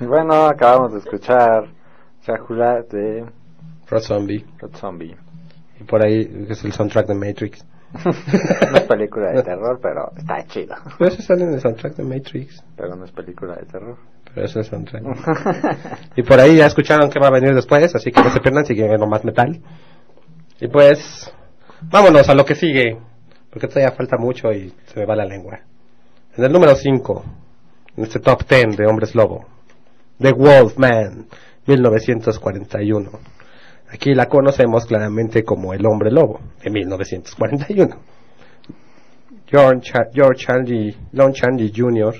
bueno, 0.00 0.46
acabamos 0.46 0.92
de 0.92 0.98
escuchar 1.00 1.64
Drácula 2.24 2.82
de 2.82 3.24
Rob 3.88 4.00
Zombie. 4.00 4.44
Rob 4.58 4.76
Zombie. 4.76 5.16
Y 5.80 5.84
por 5.84 6.04
ahí 6.04 6.46
es 6.48 6.62
el 6.64 6.72
soundtrack 6.72 7.08
de 7.08 7.14
Matrix. 7.14 7.66
no 8.04 8.76
es 8.76 8.82
película 8.82 9.32
de 9.32 9.42
terror, 9.42 9.80
pero 9.82 10.12
está 10.16 10.46
chido. 10.46 10.76
Pero 10.98 11.10
eso 11.10 11.22
sale 11.22 11.44
en 11.44 11.54
el 11.54 11.60
soundtrack 11.60 11.96
de 11.96 12.04
Matrix. 12.04 12.62
Pero 12.76 12.94
no 12.94 13.04
es 13.04 13.10
película 13.10 13.56
de 13.56 13.66
terror. 13.66 13.96
Pero 14.32 14.46
eso 14.46 14.60
es 14.60 14.66
el 14.72 14.84
soundtrack. 14.84 15.02
y 16.16 16.22
por 16.22 16.38
ahí 16.38 16.56
ya 16.56 16.66
escucharon 16.66 17.10
qué 17.10 17.18
va 17.18 17.28
a 17.28 17.32
venir 17.32 17.54
después, 17.54 17.92
así 17.94 18.12
que 18.12 18.22
no 18.22 18.30
se 18.30 18.40
pierdan 18.40 18.66
si 18.66 18.74
quieren 18.74 19.00
más 19.08 19.24
metal. 19.24 19.60
Y 20.60 20.68
pues, 20.68 21.32
vámonos 21.90 22.28
a 22.28 22.34
lo 22.34 22.44
que 22.44 22.54
sigue, 22.54 22.98
porque 23.50 23.66
todavía 23.68 23.92
falta 23.92 24.16
mucho 24.16 24.52
y 24.52 24.72
se 24.86 25.00
me 25.00 25.06
va 25.06 25.16
la 25.16 25.24
lengua. 25.24 25.60
En 26.36 26.44
el 26.44 26.52
número 26.52 26.74
5, 26.74 27.24
en 27.96 28.04
este 28.04 28.20
top 28.20 28.44
10 28.48 28.76
de 28.76 28.86
Hombres 28.86 29.14
Lobo, 29.14 29.44
The 30.20 30.32
Wolfman, 30.32 31.26
1941. 31.66 33.10
Aquí 33.92 34.14
la 34.14 34.26
conocemos 34.26 34.86
claramente 34.86 35.42
como 35.42 35.74
El 35.74 35.84
Hombre 35.86 36.10
Lobo, 36.12 36.40
de 36.62 36.70
1941. 36.70 37.96
George, 39.46 39.80
Cha- 39.90 40.08
George 40.12 40.44
Chandy, 40.46 40.96
Lon 41.12 41.32
Chandy 41.32 41.72
Jr., 41.74 42.14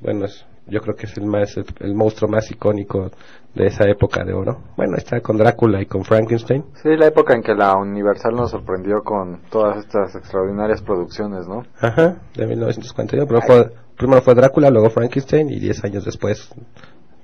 bueno, 0.00 0.26
yo 0.66 0.80
creo 0.80 0.94
que 0.94 1.06
es 1.06 1.16
el 1.18 1.26
más 1.26 1.56
el 1.80 1.94
monstruo 1.94 2.30
más 2.30 2.48
icónico 2.50 3.10
de 3.54 3.66
esa 3.66 3.84
época 3.88 4.24
de 4.24 4.32
oro. 4.32 4.58
Bueno, 4.76 4.96
está 4.96 5.20
con 5.20 5.36
Drácula 5.36 5.82
y 5.82 5.86
con 5.86 6.04
Frankenstein. 6.04 6.64
Sí, 6.82 6.90
la 6.96 7.06
época 7.08 7.34
en 7.34 7.42
que 7.42 7.54
la 7.54 7.76
Universal 7.76 8.34
nos 8.34 8.50
sorprendió 8.52 9.02
con 9.02 9.40
todas 9.50 9.78
estas 9.84 10.14
extraordinarias 10.14 10.80
producciones, 10.82 11.46
¿no? 11.48 11.64
Ajá, 11.80 12.16
de 12.34 12.46
1941. 12.46 13.26
Pero 13.26 13.40
fue- 13.42 13.70
primero 13.96 14.22
fue 14.22 14.34
Drácula, 14.34 14.70
luego 14.70 14.88
Frankenstein 14.90 15.50
y 15.50 15.58
10 15.58 15.84
años 15.84 16.04
después 16.04 16.48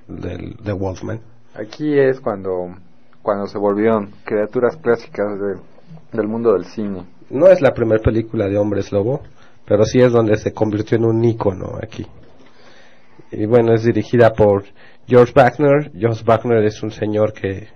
del, 0.08 0.56
de 0.62 0.72
Wolfman. 0.72 1.20
Aquí 1.54 1.98
es 1.98 2.20
cuando, 2.20 2.74
cuando 3.22 3.46
se 3.46 3.58
volvieron 3.58 4.10
criaturas 4.24 4.76
clásicas 4.76 5.38
de- 5.40 5.60
del 6.12 6.26
mundo 6.28 6.52
del 6.54 6.64
cine. 6.64 7.04
No 7.30 7.46
es 7.48 7.60
la 7.60 7.72
primera 7.72 8.02
película 8.02 8.46
de 8.48 8.58
Hombres 8.58 8.92
Lobo, 8.92 9.20
pero 9.64 9.84
sí 9.84 9.98
es 10.00 10.12
donde 10.12 10.36
se 10.36 10.52
convirtió 10.52 10.96
en 10.98 11.04
un 11.04 11.24
ícono 11.24 11.78
aquí. 11.82 12.06
Y 13.32 13.46
bueno, 13.46 13.74
es 13.74 13.82
dirigida 13.84 14.32
por 14.32 14.64
George 15.06 15.32
Wagner. 15.34 15.90
George 15.96 16.22
Wagner 16.24 16.64
es 16.64 16.82
un 16.82 16.90
señor 16.90 17.32
que 17.32 17.68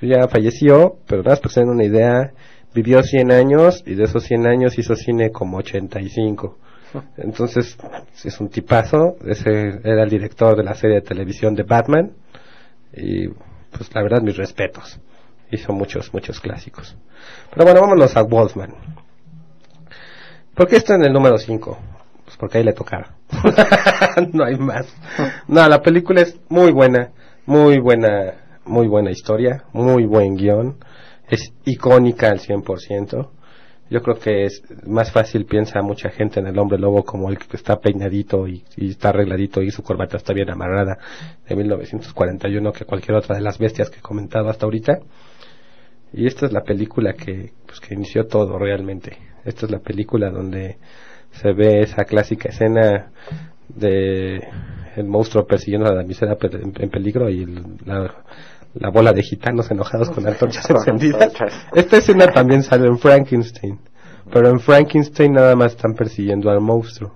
ya 0.00 0.28
falleció, 0.28 0.98
pero 1.06 1.22
nada 1.22 1.32
más 1.32 1.40
para 1.40 1.48
que 1.48 1.54
se 1.54 1.60
den 1.60 1.70
una 1.70 1.84
idea, 1.84 2.32
vivió 2.74 3.02
100 3.02 3.32
años 3.32 3.82
y 3.86 3.94
de 3.94 4.04
esos 4.04 4.24
100 4.24 4.46
años 4.46 4.78
hizo 4.78 4.94
cine 4.94 5.30
como 5.30 5.58
85. 5.58 6.58
Entonces, 7.16 7.76
es 8.24 8.40
un 8.40 8.48
tipazo. 8.48 9.16
Ese 9.26 9.80
era 9.82 10.02
el 10.02 10.10
director 10.10 10.56
de 10.56 10.64
la 10.64 10.74
serie 10.74 10.96
de 10.96 11.02
televisión 11.02 11.54
de 11.54 11.62
Batman. 11.62 12.12
Y 12.92 13.28
pues 13.28 13.92
la 13.94 14.02
verdad, 14.02 14.22
mis 14.22 14.36
respetos. 14.36 15.00
Hizo 15.50 15.72
muchos, 15.72 16.12
muchos 16.12 16.40
clásicos. 16.40 16.96
Pero 17.50 17.64
bueno, 17.64 17.80
vámonos 17.80 18.16
a 18.16 18.22
Wolfman. 18.22 18.74
¿Por 20.54 20.68
qué 20.68 20.76
está 20.76 20.94
en 20.94 21.04
el 21.04 21.12
número 21.12 21.36
5? 21.36 21.78
Pues 22.34 22.40
porque 22.40 22.58
ahí 22.58 22.64
le 22.64 22.72
tocaba. 22.72 23.14
no 24.32 24.44
hay 24.44 24.56
más. 24.56 24.92
No, 25.46 25.68
la 25.68 25.80
película 25.80 26.22
es 26.22 26.40
muy 26.48 26.72
buena, 26.72 27.12
muy 27.46 27.78
buena, 27.78 28.34
muy 28.64 28.88
buena 28.88 29.12
historia, 29.12 29.64
muy 29.72 30.04
buen 30.04 30.34
guion. 30.34 30.78
Es 31.28 31.52
icónica 31.64 32.30
al 32.30 32.40
100%. 32.40 33.28
Yo 33.88 34.02
creo 34.02 34.18
que 34.18 34.46
es 34.46 34.62
más 34.84 35.12
fácil, 35.12 35.44
piensa 35.44 35.80
mucha 35.82 36.10
gente 36.10 36.40
en 36.40 36.48
el 36.48 36.58
hombre 36.58 36.76
lobo 36.78 37.04
como 37.04 37.28
el 37.28 37.38
que 37.38 37.56
está 37.56 37.78
peinadito 37.78 38.48
y, 38.48 38.64
y 38.76 38.90
está 38.90 39.10
arregladito 39.10 39.62
y 39.62 39.70
su 39.70 39.84
corbata 39.84 40.16
está 40.16 40.32
bien 40.32 40.50
amarrada 40.50 40.98
de 41.48 41.54
1941 41.54 42.72
que 42.72 42.84
cualquier 42.84 43.16
otra 43.16 43.36
de 43.36 43.42
las 43.42 43.58
bestias 43.58 43.90
que 43.90 43.98
he 43.98 44.02
comentado 44.02 44.48
hasta 44.48 44.66
ahorita. 44.66 44.98
Y 46.12 46.26
esta 46.26 46.46
es 46.46 46.52
la 46.52 46.62
película 46.62 47.12
que, 47.12 47.52
pues, 47.66 47.78
que 47.78 47.94
inició 47.94 48.26
todo 48.26 48.58
realmente. 48.58 49.18
Esta 49.44 49.66
es 49.66 49.72
la 49.72 49.78
película 49.78 50.30
donde 50.30 50.78
se 51.40 51.52
ve 51.52 51.82
esa 51.82 52.04
clásica 52.04 52.48
escena 52.48 53.10
de 53.68 54.46
el 54.96 55.04
monstruo 55.06 55.46
persiguiendo 55.46 55.88
a 55.88 55.90
la 55.90 55.96
damisela 55.96 56.36
en, 56.40 56.90
peligro 56.90 57.28
y 57.28 57.46
la, 57.84 58.14
la 58.74 58.90
bola 58.90 59.12
de 59.12 59.22
gitanos 59.22 59.70
enojados 59.70 60.10
con 60.14 60.26
antorchas 60.26 60.68
encendidas. 60.70 61.32
Esta 61.74 61.96
escena 61.96 62.28
también 62.28 62.62
sale 62.62 62.86
en 62.86 62.98
Frankenstein, 62.98 63.78
pero 64.32 64.48
en 64.48 64.60
Frankenstein 64.60 65.32
nada 65.32 65.56
más 65.56 65.72
están 65.72 65.94
persiguiendo 65.94 66.50
al 66.50 66.60
monstruo. 66.60 67.14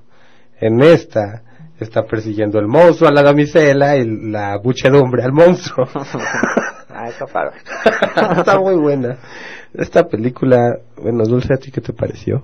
En 0.61 0.83
esta 0.83 1.43
está 1.79 2.03
persiguiendo 2.05 2.59
el 2.59 2.67
monstruo 2.67 3.09
a 3.09 3.13
la 3.13 3.23
damisela 3.23 3.97
y 3.97 4.05
la 4.31 4.59
buchedumbre 4.59 5.23
al 5.23 5.33
monstruo. 5.33 5.89
Ah. 6.91 7.11
Está 8.39 8.59
muy 8.59 8.75
buena. 8.75 9.19
Esta 9.73 10.09
película, 10.09 10.79
bueno, 11.01 11.25
Dulce, 11.25 11.55
¿a 11.55 11.57
ti 11.57 11.71
qué 11.71 11.81
te 11.81 11.93
pareció? 11.93 12.43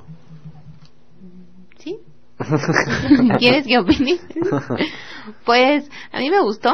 ¿Quieres 3.39 3.67
que 3.67 3.79
opine? 3.79 4.19
pues 5.45 5.89
a 6.13 6.19
mí 6.19 6.31
me 6.31 6.41
gustó. 6.41 6.73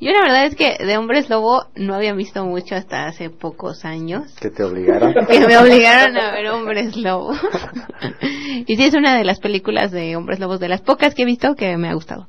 Yo 0.00 0.12
la 0.12 0.20
verdad 0.20 0.46
es 0.46 0.54
que 0.54 0.78
de 0.84 0.96
Hombres 0.96 1.28
Lobo 1.28 1.64
no 1.74 1.94
había 1.94 2.12
visto 2.14 2.44
mucho 2.44 2.76
hasta 2.76 3.06
hace 3.06 3.30
pocos 3.30 3.84
años. 3.84 4.32
Que 4.40 4.50
te 4.50 4.62
obligaron. 4.62 5.12
Que 5.28 5.40
me 5.40 5.58
obligaron 5.58 6.16
a 6.16 6.32
ver 6.32 6.46
Hombres 6.48 6.96
Lobo. 6.96 7.32
y 8.66 8.76
sí 8.76 8.84
es 8.84 8.94
una 8.94 9.16
de 9.16 9.24
las 9.24 9.40
películas 9.40 9.90
de 9.90 10.14
Hombres 10.14 10.38
Lobos, 10.38 10.60
de 10.60 10.68
las 10.68 10.82
pocas 10.82 11.14
que 11.14 11.22
he 11.22 11.26
visto 11.26 11.54
que 11.56 11.76
me 11.76 11.88
ha 11.88 11.94
gustado. 11.94 12.28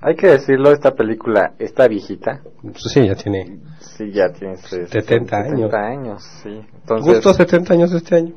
Hay 0.00 0.14
que 0.16 0.26
decirlo, 0.26 0.72
esta 0.72 0.92
película 0.92 1.54
está 1.58 1.88
viejita. 1.88 2.40
Sí, 2.74 3.06
ya 3.06 3.14
tiene 3.14 3.58
Sí, 3.96 4.12
ya 4.12 4.28
tiene 4.28 4.54
este, 4.54 4.86
70 4.86 5.36
años. 5.36 5.70
70 5.70 5.78
años, 5.78 6.22
sí. 6.42 6.60
Entonces, 6.80 7.14
justo 7.14 7.32
70 7.32 7.72
años 7.72 7.92
este 7.92 8.16
año. 8.16 8.34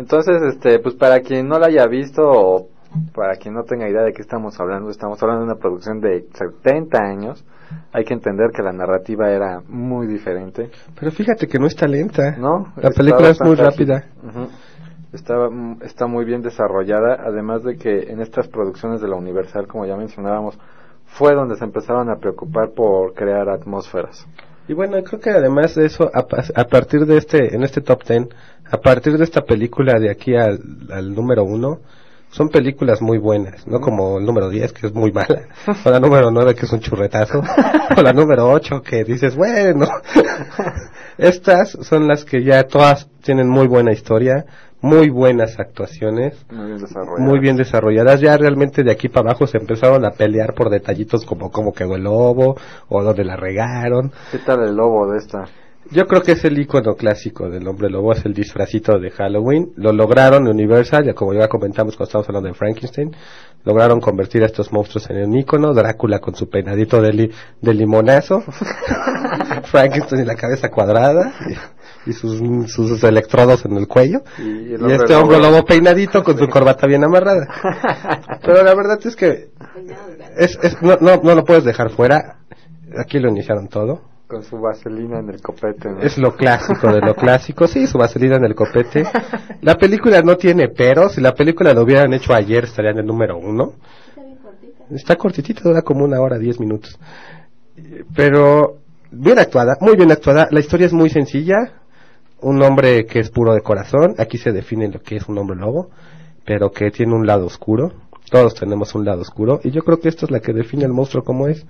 Entonces, 0.00 0.40
este, 0.54 0.78
pues 0.78 0.94
para 0.94 1.20
quien 1.20 1.46
no 1.46 1.58
la 1.58 1.66
haya 1.66 1.86
visto 1.86 2.22
o 2.24 2.68
para 3.14 3.36
quien 3.36 3.52
no 3.52 3.64
tenga 3.64 3.86
idea 3.86 4.02
de 4.02 4.12
qué 4.12 4.22
estamos 4.22 4.58
hablando, 4.58 4.88
estamos 4.88 5.22
hablando 5.22 5.44
de 5.44 5.52
una 5.52 5.60
producción 5.60 6.00
de 6.00 6.24
70 6.32 6.98
años. 6.98 7.44
Hay 7.92 8.04
que 8.04 8.14
entender 8.14 8.50
que 8.50 8.62
la 8.62 8.72
narrativa 8.72 9.30
era 9.30 9.60
muy 9.68 10.06
diferente, 10.06 10.70
Pero 10.98 11.12
fíjate 11.12 11.46
que 11.46 11.58
no 11.58 11.66
está 11.66 11.86
lenta. 11.86 12.34
¿no? 12.38 12.72
La 12.76 12.90
película 12.90 13.28
es 13.28 13.40
muy 13.42 13.54
rápida. 13.54 13.98
ágil. 13.98 14.28
Ujú. 14.28 14.48
Está, 15.12 15.34
está 15.82 16.06
muy 16.06 16.24
bien 16.24 16.40
desarrollada, 16.40 17.18
además 17.22 17.62
de 17.62 17.76
que 17.76 18.10
en 18.10 18.20
estas 18.20 18.48
producciones 18.48 19.02
de 19.02 19.08
la 19.08 19.16
Universal, 19.16 19.66
como 19.66 19.84
ya 19.84 19.96
mencionábamos, 19.96 20.58
fue 21.04 21.34
donde 21.34 21.56
se 21.56 21.64
empezaron 21.64 22.08
a 22.08 22.16
preocupar 22.16 22.70
por 22.74 23.12
crear 23.12 23.50
atmósferas. 23.50 24.26
Y 24.70 24.72
bueno, 24.72 25.02
creo 25.02 25.18
que 25.18 25.30
además 25.30 25.74
de 25.74 25.86
eso, 25.86 26.08
a, 26.14 26.28
pa- 26.28 26.44
a 26.54 26.64
partir 26.68 27.04
de 27.04 27.16
este, 27.16 27.56
en 27.56 27.64
este 27.64 27.80
top 27.80 28.04
10, 28.06 28.28
a 28.70 28.76
partir 28.80 29.18
de 29.18 29.24
esta 29.24 29.40
película 29.42 29.98
de 29.98 30.08
aquí 30.08 30.36
al, 30.36 30.60
al 30.92 31.12
número 31.12 31.42
uno, 31.42 31.80
son 32.30 32.48
películas 32.48 33.02
muy 33.02 33.18
buenas, 33.18 33.66
no 33.66 33.80
como 33.80 34.18
el 34.18 34.24
número 34.24 34.48
10 34.48 34.72
que 34.72 34.86
es 34.86 34.94
muy 34.94 35.12
mala, 35.12 35.42
o 35.84 35.90
la 35.90 36.00
número 36.00 36.30
9 36.30 36.54
que 36.54 36.66
es 36.66 36.72
un 36.72 36.80
churretazo, 36.80 37.40
o 37.96 38.02
la 38.02 38.12
número 38.12 38.48
8 38.50 38.82
que 38.82 39.04
dices, 39.04 39.36
bueno, 39.36 39.86
estas 41.18 41.70
son 41.82 42.06
las 42.08 42.24
que 42.24 42.42
ya 42.44 42.64
todas 42.64 43.08
tienen 43.22 43.48
muy 43.48 43.66
buena 43.66 43.92
historia, 43.92 44.44
muy 44.82 45.10
buenas 45.10 45.58
actuaciones, 45.58 46.42
Muy 46.50 46.66
bien 46.68 46.78
desarrolladas. 46.78 47.20
muy 47.20 47.38
bien 47.38 47.56
desarrolladas. 47.56 48.20
Ya 48.20 48.36
realmente 48.38 48.82
de 48.82 48.90
aquí 48.90 49.08
para 49.10 49.28
abajo 49.30 49.46
se 49.46 49.58
empezaron 49.58 50.06
a 50.06 50.12
pelear 50.12 50.54
por 50.54 50.70
detallitos 50.70 51.26
como 51.26 51.50
cómo 51.50 51.74
quedó 51.74 51.96
el 51.96 52.04
lobo 52.04 52.56
o 52.88 53.02
donde 53.02 53.24
la 53.24 53.36
regaron. 53.36 54.10
¿Qué 54.32 54.38
tal 54.38 54.62
el 54.62 54.74
lobo 54.74 55.12
de 55.12 55.18
esta? 55.18 55.44
Yo 55.92 56.06
creo 56.06 56.22
que 56.22 56.32
es 56.32 56.44
el 56.44 56.56
icono 56.58 56.94
clásico 56.94 57.48
del 57.50 57.66
hombre 57.66 57.90
lobo, 57.90 58.12
es 58.12 58.24
el 58.24 58.32
disfracito 58.34 58.98
de 59.00 59.10
Halloween. 59.10 59.72
Lo 59.76 59.92
lograron 59.92 60.46
Universal, 60.46 61.04
ya 61.04 61.14
como 61.14 61.32
ya 61.34 61.48
comentamos 61.48 61.96
cuando 61.96 62.08
estábamos 62.08 62.28
hablando 62.28 62.48
de 62.48 62.54
Frankenstein, 62.54 63.10
lograron 63.64 63.98
convertir 64.00 64.42
a 64.42 64.46
estos 64.46 64.72
monstruos 64.72 65.10
en 65.10 65.24
un 65.30 65.38
icono. 65.38 65.72
Drácula 65.74 66.20
con 66.20 66.34
su 66.36 66.48
peinadito 66.48 67.00
de, 67.02 67.12
li- 67.12 67.30
de 67.60 67.74
limonazo, 67.74 68.40
Frankenstein 69.64 70.22
y 70.22 70.24
la 70.26 70.36
cabeza 70.36 70.68
cuadrada 70.70 71.32
y, 72.06 72.10
y 72.10 72.12
sus, 72.12 72.40
sus 72.72 73.02
electrodos 73.02 73.64
en 73.64 73.76
el 73.76 73.88
cuello. 73.88 74.20
Y, 74.38 74.74
el 74.74 74.80
Y 74.88 74.92
este 74.92 75.14
hombre 75.14 75.38
lobo 75.40 75.64
peinadito 75.64 76.22
con 76.22 76.38
su 76.38 76.46
corbata 76.48 76.86
bien 76.86 77.02
amarrada. 77.04 77.46
Pero 78.44 78.62
la 78.62 78.74
verdad 78.74 78.98
es 79.04 79.16
que 79.16 79.50
es, 80.38 80.58
es- 80.62 80.80
no, 80.82 80.98
no, 81.00 81.20
no 81.22 81.34
lo 81.34 81.44
puedes 81.44 81.64
dejar 81.64 81.90
fuera. 81.90 82.36
Aquí 82.96 83.18
lo 83.18 83.28
iniciaron 83.28 83.68
todo. 83.68 84.09
Con 84.30 84.44
su 84.44 84.60
vaselina 84.60 85.18
en 85.18 85.28
el 85.28 85.42
copete. 85.42 85.90
¿no? 85.90 85.98
Es 85.98 86.16
lo 86.16 86.36
clásico 86.36 86.92
de 86.92 87.00
lo 87.00 87.16
clásico. 87.16 87.66
Sí, 87.66 87.88
su 87.88 87.98
vaselina 87.98 88.36
en 88.36 88.44
el 88.44 88.54
copete. 88.54 89.02
La 89.62 89.74
película 89.74 90.22
no 90.22 90.36
tiene 90.36 90.68
pero. 90.68 91.08
Si 91.08 91.20
la 91.20 91.34
película 91.34 91.74
lo 91.74 91.82
hubieran 91.82 92.12
hecho 92.12 92.32
ayer 92.32 92.62
estaría 92.62 92.92
en 92.92 92.98
el 92.98 93.06
número 93.06 93.36
uno. 93.36 93.72
Está 94.88 95.16
cortitita, 95.16 95.62
dura 95.64 95.82
como 95.82 96.04
una 96.04 96.20
hora, 96.20 96.38
diez 96.38 96.60
minutos. 96.60 96.96
Pero 98.14 98.76
bien 99.10 99.40
actuada, 99.40 99.76
muy 99.80 99.96
bien 99.96 100.12
actuada. 100.12 100.46
La 100.52 100.60
historia 100.60 100.86
es 100.86 100.92
muy 100.92 101.10
sencilla. 101.10 101.56
un 102.40 102.62
hombre 102.62 103.06
que 103.06 103.18
es 103.18 103.30
puro 103.30 103.52
de 103.52 103.62
corazón, 103.62 104.14
aquí 104.16 104.38
se 104.38 104.52
define 104.52 104.88
lo 104.88 105.00
que 105.00 105.16
es 105.16 105.28
un 105.28 105.38
hombre 105.38 105.56
lobo, 105.56 105.90
pero 106.46 106.70
que 106.70 106.92
tiene 106.92 107.14
un 107.14 107.26
lado 107.26 107.46
oscuro. 107.46 107.92
Todos 108.30 108.54
tenemos 108.54 108.94
un 108.94 109.04
lado 109.04 109.22
oscuro 109.22 109.60
y 109.64 109.72
yo 109.72 109.82
creo 109.82 109.98
que 109.98 110.08
esta 110.08 110.24
es 110.24 110.30
la 110.30 110.38
que 110.38 110.52
define 110.52 110.84
al 110.84 110.92
monstruo 110.92 111.24
como 111.24 111.48
es. 111.48 111.66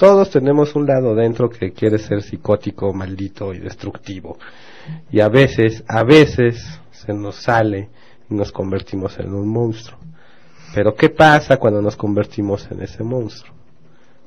Todos 0.00 0.30
tenemos 0.30 0.74
un 0.76 0.86
lado 0.86 1.14
dentro 1.14 1.50
que 1.50 1.72
quiere 1.72 1.98
ser 1.98 2.22
psicótico, 2.22 2.90
maldito 2.94 3.52
y 3.52 3.58
destructivo. 3.58 4.38
Y 5.10 5.20
a 5.20 5.28
veces, 5.28 5.84
a 5.86 6.04
veces 6.04 6.80
se 6.90 7.12
nos 7.12 7.36
sale 7.42 7.90
y 8.30 8.34
nos 8.34 8.50
convertimos 8.50 9.18
en 9.18 9.34
un 9.34 9.46
monstruo. 9.46 9.98
Pero 10.74 10.94
¿qué 10.94 11.10
pasa 11.10 11.58
cuando 11.58 11.82
nos 11.82 11.96
convertimos 11.96 12.66
en 12.70 12.80
ese 12.80 13.04
monstruo? 13.04 13.54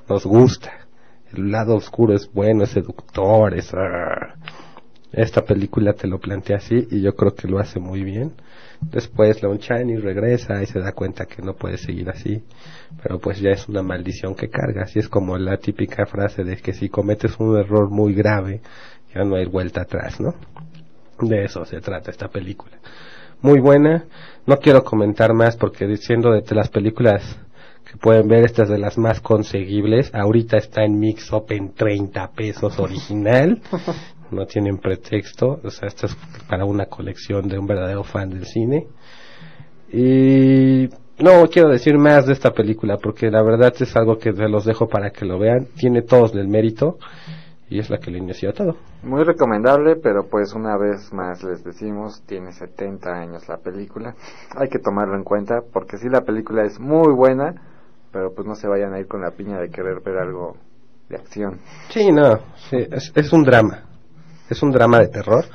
Nos 0.08 0.28
gusta. 0.28 0.72
El 1.34 1.50
lado 1.50 1.76
oscuro 1.76 2.14
es 2.14 2.32
bueno, 2.32 2.66
es 2.66 2.70
seductor, 2.70 3.58
es... 3.58 3.74
ah. 3.74 4.36
Esta 5.12 5.44
película 5.44 5.94
te 5.94 6.08
lo 6.08 6.20
plantea 6.20 6.58
así 6.58 6.88
y 6.92 7.02
yo 7.02 7.16
creo 7.16 7.34
que 7.34 7.48
lo 7.48 7.58
hace 7.58 7.80
muy 7.80 8.04
bien. 8.04 8.34
Después 8.92 9.42
Lon 9.42 9.60
Chaney 9.60 9.98
regresa 9.98 10.62
y 10.62 10.66
se 10.66 10.80
da 10.80 10.92
cuenta 10.92 11.26
que 11.26 11.42
no 11.42 11.54
puede 11.54 11.78
seguir 11.78 12.10
así. 12.10 12.44
Pero 13.02 13.20
pues 13.20 13.40
ya 13.40 13.52
es 13.52 13.68
una 13.68 13.84
maldición 13.84 14.36
que 14.36 14.50
carga. 14.50 14.84
Así 14.84 15.00
es 15.00 15.10
como 15.10 15.38
la 15.38 15.58
típica 15.58 16.06
frase 16.06 16.44
de 16.44 16.58
que 16.58 16.74
si 16.74 16.90
cometes 16.90 17.40
un 17.40 17.58
error 17.58 17.90
muy 17.90 18.14
grave, 18.14 18.62
ya 19.14 19.24
no 19.24 19.36
hay 19.36 19.46
vuelta 19.46 19.82
atrás, 19.82 20.20
¿no? 20.20 20.34
De 21.20 21.44
eso 21.44 21.66
se 21.66 21.80
trata 21.80 22.12
esta 22.12 22.28
película. 22.28 22.78
Muy 23.42 23.60
buena. 23.60 24.06
No 24.46 24.58
quiero 24.58 24.84
comentar 24.84 25.34
más 25.34 25.58
porque 25.58 25.86
diciendo 25.86 26.32
de 26.32 26.56
las 26.56 26.70
películas 26.70 27.38
que 27.90 27.98
pueden 27.98 28.28
ver, 28.28 28.46
esta 28.46 28.64
es 28.64 28.70
de 28.70 28.78
las 28.78 28.98
más 28.98 29.20
conseguibles. 29.20 30.14
Ahorita 30.14 30.58
está 30.58 30.84
en 30.84 31.00
Mix 31.00 31.32
Up 31.34 31.48
en 31.50 31.74
30 31.74 32.32
pesos 32.32 32.80
original. 32.80 33.62
No 34.34 34.46
tienen 34.46 34.78
pretexto. 34.78 35.60
O 35.64 35.70
sea, 35.70 35.88
esto 35.88 36.08
es 36.08 36.18
para 36.50 36.66
una 36.66 36.88
colección 36.88 37.48
de 37.48 37.58
un 37.58 37.68
verdadero 37.68 38.04
fan 38.04 38.30
del 38.30 38.46
cine. 38.46 38.88
Y 39.92 40.90
no 41.20 41.48
quiero 41.52 41.70
decir 41.70 41.98
más 41.98 42.26
de 42.26 42.34
esta 42.34 42.52
película 42.52 42.98
porque 42.98 43.30
la 43.30 43.44
verdad 43.44 43.74
es 43.80 43.96
algo 43.96 44.18
que 44.18 44.34
se 44.34 44.50
los 44.50 44.66
dejo 44.66 44.88
para 44.88 45.12
que 45.12 45.26
lo 45.26 45.38
vean. 45.38 45.68
Tiene 45.76 46.02
todos 46.02 46.34
el 46.34 46.48
mérito 46.48 46.98
y 47.70 47.80
es 47.80 47.90
la 47.90 47.98
que 47.98 48.12
le 48.12 48.18
inició 48.18 48.54
todo. 48.54 48.76
Muy 49.04 49.24
recomendable, 49.24 49.96
pero 49.96 50.28
pues 50.30 50.54
una 50.54 50.78
vez 50.78 51.14
más 51.14 51.44
les 51.44 51.64
decimos, 51.64 52.24
tiene 52.26 52.52
70 52.52 53.10
años 53.10 53.48
la 53.48 53.58
película. 53.58 54.16
Hay 54.56 54.70
que 54.70 54.80
tomarlo 54.80 55.16
en 55.16 55.24
cuenta 55.24 55.62
porque 55.72 55.98
sí 55.98 56.10
la 56.10 56.22
película 56.22 56.64
es 56.64 56.80
muy 56.80 57.14
buena, 57.14 57.54
pero 58.12 58.34
pues 58.34 58.48
no 58.48 58.56
se 58.56 58.68
vayan 58.68 58.94
a 58.94 59.00
ir 59.00 59.08
con 59.08 59.22
la 59.22 59.32
piña 59.32 59.60
de 59.60 59.70
querer 59.70 60.02
ver 60.02 60.18
algo 60.18 60.58
de 61.10 61.18
acción. 61.18 61.60
Sí, 61.90 62.12
no, 62.12 62.40
sí, 62.70 62.78
es, 62.78 63.12
es 63.16 63.34
un 63.34 63.44
drama. 63.44 63.93
Es 64.54 64.62
un 64.62 64.72
drama 64.72 65.00
de 65.00 65.08
terror. 65.08 65.46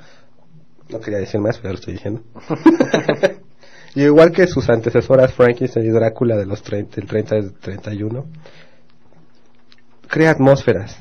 No 0.89 0.99
quería 0.99 1.21
decir 1.21 1.41
más, 1.41 1.57
pero 1.59 1.75
lo 1.75 1.79
estoy 1.79 1.95
diciendo. 1.95 2.23
y 3.95 4.03
igual 4.03 4.33
que 4.33 4.49
sus 4.49 4.69
antecesoras 4.69 5.33
Frankenstein 5.35 5.87
y 5.87 5.91
Drácula 5.91 6.37
de 6.37 6.47
los 6.47 6.63
30, 6.63 7.01
el 7.01 7.07
30 7.07 7.39
y 7.39 7.51
31, 7.61 8.27
crea 10.09 10.33
atmósferas. 10.33 10.99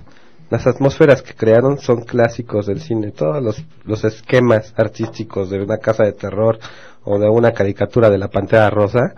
Las 0.52 0.68
atmósferas 0.68 1.24
que 1.24 1.34
crearon 1.34 1.80
son 1.80 2.04
clásicos 2.04 2.68
del 2.68 2.82
cine. 2.82 3.10
Todos 3.14 3.42
los, 3.42 3.66
los 3.84 4.04
esquemas 4.04 4.76
artísticos 4.78 5.50
de 5.50 5.64
una 5.64 5.80
casa 5.80 6.04
de 6.04 6.14
terror 6.14 6.60
o 7.04 7.18
de 7.18 7.28
una 7.28 7.52
caricatura 7.52 8.12
de 8.12 8.20
la 8.20 8.28
Pantera 8.28 8.70
Rosa, 8.70 9.16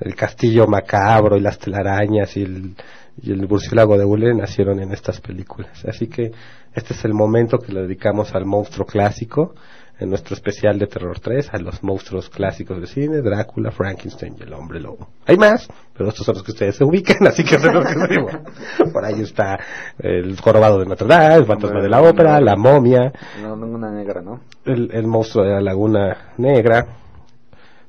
el 0.00 0.16
castillo 0.16 0.66
macabro 0.66 1.36
y 1.36 1.40
las 1.40 1.60
telarañas 1.60 2.36
y 2.36 2.42
el, 2.42 2.74
y 3.20 3.32
el 3.32 3.48
murciélago 3.48 3.96
de 3.96 4.04
hule 4.04 4.34
nacieron 4.34 4.80
en 4.80 4.92
estas 4.92 5.20
películas. 5.20 5.84
Así 5.86 6.06
que 6.08 6.32
este 6.74 6.92
es 6.94 7.04
el 7.04 7.14
momento 7.14 7.58
que 7.58 7.72
le 7.72 7.82
dedicamos 7.82 8.34
al 8.34 8.44
monstruo 8.44 8.86
clásico 8.86 9.54
en 9.98 10.10
nuestro 10.10 10.34
especial 10.34 10.78
de 10.78 10.86
Terror 10.86 11.18
3, 11.20 11.54
a 11.54 11.58
los 11.58 11.82
monstruos 11.82 12.28
clásicos 12.28 12.78
de 12.80 12.86
cine, 12.86 13.22
Drácula, 13.22 13.70
Frankenstein 13.70 14.36
y 14.38 14.42
el 14.42 14.52
hombre 14.52 14.78
lobo. 14.78 15.08
Hay 15.24 15.38
más, 15.38 15.68
pero 15.96 16.10
estos 16.10 16.26
son 16.26 16.34
los 16.34 16.42
que 16.44 16.52
ustedes 16.52 16.76
se 16.76 16.84
ubican, 16.84 17.26
así 17.26 17.42
que 17.44 17.56
que. 17.56 18.90
Por 18.92 19.04
ahí 19.04 19.22
está 19.22 19.58
el 19.98 20.38
jorobado 20.38 20.80
de 20.80 20.86
Notre 20.86 21.08
Dame, 21.08 21.34
el 21.36 21.46
fantasma 21.46 21.80
de 21.80 21.88
la 21.88 22.02
ópera, 22.02 22.40
la 22.40 22.56
momia, 22.56 23.10
No, 23.40 23.56
negra, 23.90 24.20
¿no? 24.20 24.40
el, 24.66 24.90
el 24.92 25.06
monstruo 25.06 25.44
de 25.44 25.52
la 25.52 25.60
laguna 25.62 26.32
negra. 26.36 26.86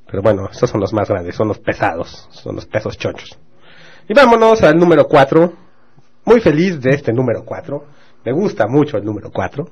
Pero 0.09 0.21
bueno, 0.21 0.47
estos 0.49 0.69
son 0.69 0.79
los 0.79 0.93
más 0.93 1.09
grandes, 1.09 1.35
son 1.35 1.49
los 1.49 1.59
pesados, 1.59 2.29
son 2.31 2.55
los 2.55 2.65
pesos 2.65 2.97
chonchos. 2.97 3.37
Y 4.09 4.13
vámonos 4.13 4.61
al 4.63 4.77
número 4.77 5.05
4. 5.07 5.53
Muy 6.25 6.39
feliz 6.39 6.79
de 6.79 6.91
este 6.91 7.11
número 7.11 7.43
4. 7.43 7.85
Me 8.25 8.31
gusta 8.31 8.67
mucho 8.67 8.97
el 8.97 9.03
número 9.03 9.31
4. 9.31 9.67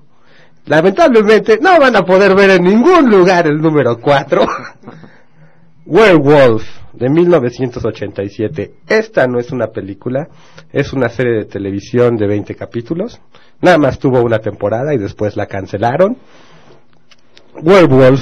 Lamentablemente 0.66 1.60
no 1.62 1.80
van 1.80 1.96
a 1.96 2.02
poder 2.02 2.36
ver 2.36 2.50
en 2.52 2.64
ningún 2.64 3.10
lugar 3.10 3.48
el 3.48 3.62
número 3.62 4.00
4. 4.00 4.42
Werewolf 5.86 6.64
de 6.94 7.10
1987. 7.10 8.74
Esta 8.88 9.28
no 9.28 9.40
es 9.40 9.52
una 9.52 9.68
película, 9.68 10.28
es 10.72 10.92
una 10.94 11.10
serie 11.10 11.34
de 11.34 11.46
televisión 11.46 12.18
de 12.18 12.28
20 12.28 12.56
capítulos. 12.56 13.20
Nada 13.62 13.78
más 13.78 14.00
tuvo 14.00 14.22
una 14.22 14.40
temporada 14.40 14.94
y 14.94 14.98
después 14.98 15.36
la 15.36 15.46
cancelaron. 15.46 16.18
Werewolf. 17.62 18.22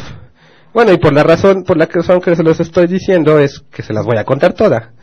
Bueno, 0.74 0.92
y 0.92 0.98
por 0.98 1.14
la 1.14 1.24
razón, 1.24 1.64
por 1.64 1.78
la 1.78 1.86
razón 1.86 2.20
que 2.20 2.36
se 2.36 2.44
los 2.44 2.60
estoy 2.60 2.88
diciendo 2.88 3.40
es 3.40 3.64
que 3.72 3.84
se 3.84 3.94
las 3.94 4.06
voy 4.06 4.18
a 4.18 4.26
contar 4.26 4.54
toda. 4.54 4.94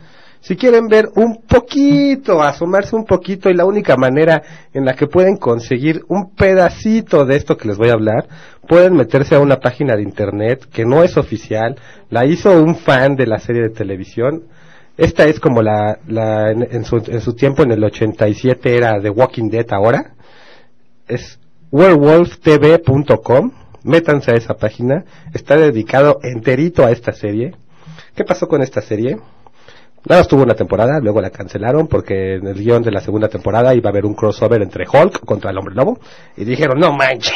Si 0.41 0.55
quieren 0.55 0.87
ver 0.87 1.09
un 1.15 1.43
poquito, 1.43 2.41
asomarse 2.41 2.95
un 2.95 3.05
poquito 3.05 3.47
y 3.49 3.53
la 3.53 3.65
única 3.65 3.95
manera 3.95 4.41
en 4.73 4.85
la 4.85 4.93
que 4.93 5.05
pueden 5.05 5.37
conseguir 5.37 6.01
un 6.07 6.33
pedacito 6.33 7.25
de 7.25 7.35
esto 7.35 7.57
que 7.57 7.67
les 7.67 7.77
voy 7.77 7.89
a 7.89 7.93
hablar, 7.93 8.27
pueden 8.67 8.95
meterse 8.95 9.35
a 9.35 9.39
una 9.39 9.59
página 9.59 9.95
de 9.95 10.01
internet 10.01 10.65
que 10.73 10.83
no 10.83 11.03
es 11.03 11.15
oficial, 11.15 11.75
la 12.09 12.25
hizo 12.25 12.59
un 12.59 12.75
fan 12.75 13.15
de 13.15 13.27
la 13.27 13.37
serie 13.37 13.61
de 13.61 13.69
televisión. 13.69 14.45
Esta 14.97 15.25
es 15.25 15.39
como 15.39 15.61
la, 15.61 15.99
la 16.07 16.51
en, 16.51 16.85
su, 16.85 16.97
en 16.97 17.21
su 17.21 17.33
tiempo 17.35 17.61
en 17.61 17.71
el 17.71 17.83
87 17.83 18.75
era 18.75 18.99
The 18.99 19.11
Walking 19.11 19.49
Dead 19.49 19.71
ahora. 19.71 20.15
Es 21.07 21.39
werewolftv.com. 21.71 23.51
Métanse 23.83 24.31
a 24.31 24.35
esa 24.35 24.55
página. 24.55 25.05
Está 25.33 25.55
dedicado 25.55 26.19
enterito 26.23 26.83
a 26.83 26.91
esta 26.91 27.11
serie. 27.11 27.53
¿Qué 28.15 28.23
pasó 28.23 28.47
con 28.47 28.61
esta 28.61 28.81
serie? 28.81 29.17
Nada 30.07 30.21
más 30.21 30.27
tuvo 30.27 30.43
una 30.43 30.55
temporada, 30.55 30.99
luego 30.99 31.21
la 31.21 31.29
cancelaron 31.29 31.87
porque 31.87 32.35
en 32.35 32.47
el 32.47 32.55
guion 32.55 32.81
de 32.81 32.91
la 32.91 33.01
segunda 33.01 33.27
temporada 33.27 33.75
iba 33.75 33.89
a 33.89 33.91
haber 33.91 34.05
un 34.05 34.15
crossover 34.15 34.61
entre 34.61 34.85
Hulk 34.91 35.23
contra 35.25 35.51
el 35.51 35.57
hombre 35.57 35.75
lobo 35.75 35.99
y 36.35 36.43
dijeron, 36.43 36.79
no 36.79 36.91
manches. 36.91 37.35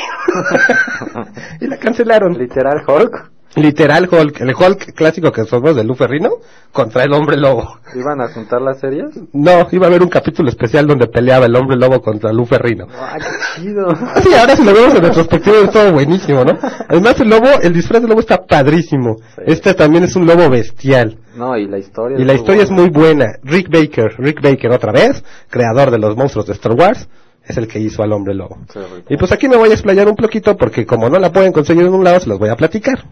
y 1.61 1.67
la 1.67 1.77
cancelaron. 1.77 2.37
Literal 2.37 2.83
Hulk. 2.87 3.34
Literal 3.55 4.09
Hulk, 4.11 4.41
el 4.41 4.53
Hulk 4.53 4.93
clásico 4.93 5.31
que 5.31 5.45
somos 5.45 5.75
de 5.75 5.83
Lu 5.83 5.95
Ferrino 5.95 6.29
contra 6.73 7.03
el 7.03 7.13
hombre 7.13 7.37
lobo. 7.37 7.79
¿Iban 7.95 8.19
a 8.19 8.27
juntar 8.27 8.61
las 8.61 8.79
series? 8.79 9.05
No, 9.31 9.67
iba 9.71 9.85
a 9.85 9.89
haber 9.89 10.03
un 10.03 10.09
capítulo 10.09 10.49
especial 10.49 10.85
donde 10.85 11.07
peleaba 11.07 11.45
el 11.45 11.55
hombre 11.55 11.77
lobo 11.77 12.01
contra 12.01 12.33
Lu 12.33 12.45
Ferrino. 12.45 12.87
¡Ah, 12.93 13.17
qué 13.17 13.61
chido! 13.61 13.87
Sí, 14.21 14.33
ahora 14.33 14.57
si 14.57 14.63
lo 14.65 14.73
vemos 14.73 14.93
en 14.95 15.03
retrospectiva 15.03 15.57
es 15.59 15.71
todo 15.71 15.93
buenísimo, 15.93 16.43
¿no? 16.43 16.57
Además 16.89 17.19
el 17.21 17.29
lobo, 17.29 17.47
el 17.61 17.73
disfraz 17.73 18.01
del 18.01 18.09
lobo 18.09 18.19
está 18.19 18.45
padrísimo. 18.45 19.15
Sí. 19.35 19.41
Este 19.45 19.73
también 19.73 20.03
es 20.03 20.15
un 20.17 20.25
lobo 20.25 20.49
bestial. 20.49 21.17
No, 21.37 21.57
y 21.57 21.65
la 21.67 21.77
historia. 21.77 22.19
Y 22.19 22.25
la 22.25 22.33
historia 22.33 22.63
es 22.63 22.71
muy 22.71 22.89
buena. 22.89 23.25
Rick 23.43 23.69
Baker, 23.69 24.15
Rick 24.17 24.41
Baker 24.41 24.71
otra 24.71 24.91
vez, 24.91 25.23
creador 25.49 25.91
de 25.91 25.99
los 25.99 26.17
monstruos 26.17 26.47
de 26.47 26.53
Star 26.53 26.73
Wars, 26.73 27.07
es 27.45 27.55
el 27.57 27.69
que 27.69 27.79
hizo 27.79 28.03
al 28.03 28.11
hombre 28.11 28.33
lobo. 28.33 28.57
Sí. 28.73 28.79
Y 29.09 29.17
pues 29.17 29.31
aquí 29.31 29.47
me 29.47 29.55
voy 29.55 29.69
a 29.69 29.73
explayar 29.73 30.09
un 30.09 30.15
poquito 30.15 30.57
porque 30.57 30.85
como 30.85 31.09
no 31.09 31.19
la 31.19 31.31
pueden 31.31 31.53
conseguir 31.53 31.85
en 31.85 31.93
un 31.93 32.03
lado, 32.03 32.19
se 32.19 32.27
los 32.27 32.37
voy 32.37 32.49
a 32.49 32.55
platicar. 32.57 33.05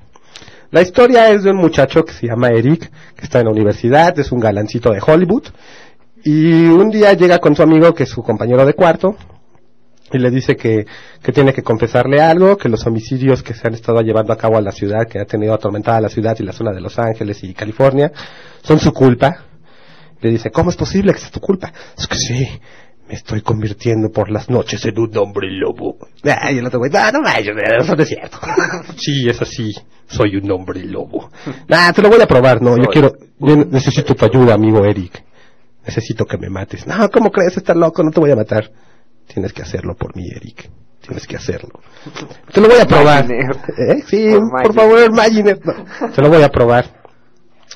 La 0.74 0.82
historia 0.82 1.30
es 1.30 1.44
de 1.44 1.52
un 1.52 1.58
muchacho 1.58 2.04
que 2.04 2.14
se 2.14 2.26
llama 2.26 2.48
Eric, 2.48 2.92
que 3.16 3.26
está 3.26 3.38
en 3.38 3.46
la 3.46 3.52
universidad, 3.52 4.18
es 4.18 4.32
un 4.32 4.40
galancito 4.40 4.92
de 4.92 5.00
Hollywood, 5.06 5.44
y 6.24 6.66
un 6.66 6.90
día 6.90 7.14
llega 7.14 7.38
con 7.38 7.56
su 7.56 7.62
amigo, 7.62 7.94
que 7.94 8.06
es 8.06 8.10
su 8.10 8.24
compañero 8.24 8.66
de 8.66 8.74
cuarto, 8.74 9.16
y 10.12 10.18
le 10.18 10.32
dice 10.32 10.56
que, 10.56 10.88
que 11.22 11.32
tiene 11.32 11.54
que 11.54 11.62
confesarle 11.62 12.20
algo, 12.24 12.58
que 12.58 12.70
los 12.70 12.88
homicidios 12.88 13.44
que 13.44 13.54
se 13.54 13.68
han 13.68 13.76
estado 13.76 14.02
llevando 14.02 14.34
a 14.34 14.36
cabo 14.36 14.58
a 14.58 14.62
la 14.62 14.72
ciudad, 14.72 15.08
que 15.08 15.20
ha 15.20 15.26
tenido 15.26 15.54
atormentada 15.54 16.02
la 16.02 16.10
ciudad 16.10 16.36
y 16.40 16.44
la 16.44 16.54
zona 16.54 16.72
de 16.72 16.82
Los 16.82 16.98
Ángeles 16.98 17.44
y 17.44 17.54
California, 17.54 18.12
son 18.64 18.80
su 18.80 18.92
culpa. 18.94 19.44
Le 20.22 20.32
dice, 20.32 20.50
¿cómo 20.50 20.72
es 20.72 20.76
posible 20.76 21.14
que 21.14 21.20
sea 21.20 21.30
tu 21.30 21.40
culpa? 21.40 21.72
Es 21.96 22.08
que 22.08 22.18
sí, 22.18 22.48
me 23.14 23.18
estoy 23.18 23.42
convirtiendo 23.42 24.10
por 24.10 24.32
las 24.32 24.50
noches 24.50 24.84
en 24.86 24.98
un 24.98 25.16
hombre 25.18 25.48
lobo. 25.52 25.98
Ah, 26.24 26.52
y 26.52 26.58
el 26.58 26.66
otro 26.66 26.80
güey, 26.80 26.90
no, 26.90 27.12
no 27.12 27.22
vayas, 27.22 27.56
eso 27.80 27.96
no 27.96 28.02
es 28.02 28.10
cierto. 28.10 28.40
sí, 28.98 29.30
es 29.30 29.40
así, 29.40 29.72
soy 30.08 30.36
un 30.38 30.50
hombre 30.50 30.84
lobo. 30.84 31.30
Ah, 31.70 31.94
te 31.96 32.02
lo 32.02 32.10
voy 32.10 32.20
a 32.22 32.26
probar, 32.26 32.60
no, 32.60 32.76
yo 32.76 32.86
quiero, 32.92 33.14
yo 33.38 33.56
necesito 33.58 34.16
tu 34.16 34.26
ayuda, 34.26 34.56
amigo 34.56 34.84
Eric. 34.84 35.24
Necesito 35.86 36.26
que 36.26 36.40
me 36.40 36.50
mates. 36.50 36.88
No, 36.88 37.08
¿cómo 37.12 37.30
crees? 37.30 37.56
Estás 37.56 37.76
loco, 37.76 38.02
no 38.04 38.10
te 38.10 38.20
voy 38.20 38.32
a 38.32 38.36
matar. 38.36 38.72
Tienes 39.28 39.54
que 39.54 39.62
hacerlo 39.62 39.96
por 39.96 40.16
mí, 40.16 40.28
Eric. 40.36 40.72
Tienes 41.06 41.28
que 41.28 41.36
hacerlo. 41.36 41.82
Te 42.52 42.62
lo 42.62 42.68
voy 42.68 42.80
a 42.80 42.86
probar. 42.86 43.30
¿Eh? 43.30 44.04
Sí, 44.08 44.32
Por 44.32 44.40
por, 44.40 44.72
Imaginer. 44.72 44.74
favor, 44.74 45.06
Imaginer. 45.12 45.60
No, 45.64 46.10
te 46.10 46.22
lo 46.22 46.30
voy 46.30 46.42
a 46.42 46.50
probar. 46.50 47.03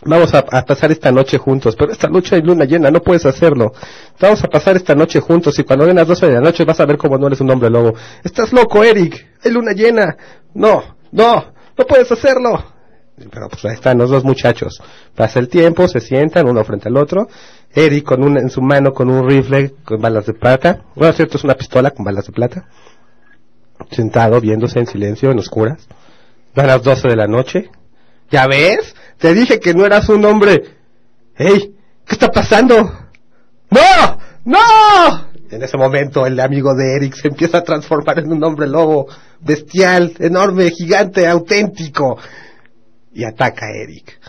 Vamos 0.05 0.33
a, 0.33 0.39
a 0.39 0.63
pasar 0.63 0.91
esta 0.91 1.11
noche 1.11 1.37
juntos, 1.37 1.75
pero 1.75 1.91
esta 1.91 2.07
noche 2.07 2.35
hay 2.35 2.41
luna 2.41 2.65
llena, 2.65 2.91
no 2.91 3.01
puedes 3.01 3.25
hacerlo. 3.25 3.71
Vamos 4.19 4.43
a 4.43 4.47
pasar 4.47 4.75
esta 4.75 4.93
noche 4.95 5.19
juntos 5.19 5.57
y 5.57 5.63
cuando 5.63 5.85
den 5.85 5.95
las 5.95 6.07
12 6.07 6.27
de 6.27 6.33
la 6.33 6.41
noche 6.41 6.65
vas 6.65 6.79
a 6.79 6.85
ver 6.85 6.97
cómo 6.97 7.17
no 7.17 7.27
eres 7.27 7.41
un 7.41 7.49
hombre 7.49 7.69
lobo. 7.69 7.93
Estás 8.23 8.53
loco, 8.53 8.83
Eric. 8.83 9.27
Hay 9.43 9.51
luna 9.51 9.73
llena. 9.73 10.15
no, 10.53 10.83
no, 11.11 11.45
no 11.77 11.85
puedes 11.85 12.11
hacerlo. 12.11 12.77
Pero 13.31 13.49
pues 13.49 13.65
ahí 13.65 13.73
están 13.73 13.97
los 13.97 14.11
dos 14.11 14.23
muchachos. 14.23 14.79
Pasa 15.15 15.39
el 15.39 15.49
tiempo, 15.49 15.87
se 15.87 15.99
sientan 15.99 16.47
uno 16.47 16.63
frente 16.63 16.87
al 16.87 16.97
otro. 16.97 17.27
Eric 17.73 18.05
con 18.05 18.23
una, 18.23 18.39
en 18.39 18.49
su 18.49 18.61
mano 18.61 18.93
con 18.93 19.09
un 19.09 19.27
rifle 19.27 19.73
con 19.83 19.99
balas 19.99 20.27
de 20.27 20.33
plata. 20.33 20.83
Bueno, 20.95 21.13
cierto, 21.13 21.37
es 21.37 21.43
una 21.43 21.55
pistola 21.55 21.91
con 21.91 22.05
balas 22.05 22.27
de 22.27 22.33
plata. 22.33 22.65
Sentado, 23.89 24.39
viéndose 24.39 24.79
en 24.79 24.85
silencio, 24.85 25.31
en 25.31 25.39
oscuras. 25.39 25.87
Van 26.53 26.67
las 26.67 26.83
12 26.83 27.07
de 27.07 27.15
la 27.15 27.27
noche. 27.27 27.71
¿Ya 28.29 28.45
ves? 28.45 28.95
Te 29.17 29.33
dije 29.33 29.59
que 29.59 29.73
no 29.73 29.85
eras 29.85 30.09
un 30.09 30.23
hombre. 30.25 30.63
¡Ey! 31.35 31.75
¿Qué 32.05 32.13
está 32.13 32.29
pasando? 32.31 32.75
¡No! 33.69 34.19
¡No! 34.45 35.27
En 35.49 35.63
ese 35.63 35.77
momento 35.77 36.25
el 36.25 36.39
amigo 36.39 36.75
de 36.75 36.95
Eric 36.95 37.15
se 37.15 37.29
empieza 37.29 37.59
a 37.59 37.63
transformar 37.63 38.19
en 38.19 38.31
un 38.31 38.43
hombre 38.43 38.67
lobo, 38.67 39.07
bestial, 39.39 40.13
enorme, 40.19 40.71
gigante, 40.71 41.27
auténtico, 41.27 42.17
y 43.13 43.23
ataca 43.23 43.65
a 43.65 43.71
Eric. 43.71 44.19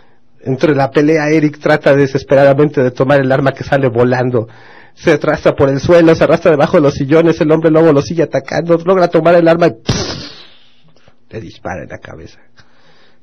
Entre 0.42 0.74
la 0.74 0.90
pelea 0.90 1.28
Eric 1.28 1.58
trata 1.58 1.94
desesperadamente 1.94 2.82
de 2.82 2.90
tomar 2.92 3.20
el 3.20 3.30
arma 3.32 3.52
que 3.52 3.64
sale 3.64 3.88
volando. 3.88 4.48
Se 4.94 5.12
arrastra 5.12 5.54
por 5.54 5.68
el 5.68 5.80
suelo, 5.80 6.14
se 6.14 6.24
arrastra 6.24 6.52
debajo 6.52 6.76
de 6.76 6.82
los 6.82 6.94
sillones, 6.94 7.40
el 7.40 7.50
hombre 7.50 7.70
lobo 7.70 7.92
lo 7.92 8.02
sigue 8.02 8.22
atacando, 8.22 8.76
logra 8.84 9.08
tomar 9.08 9.34
el 9.34 9.46
arma 9.46 9.68
y 9.68 9.74
le 11.30 11.40
dispara 11.40 11.82
en 11.82 11.88
la 11.88 11.98
cabeza. 11.98 12.38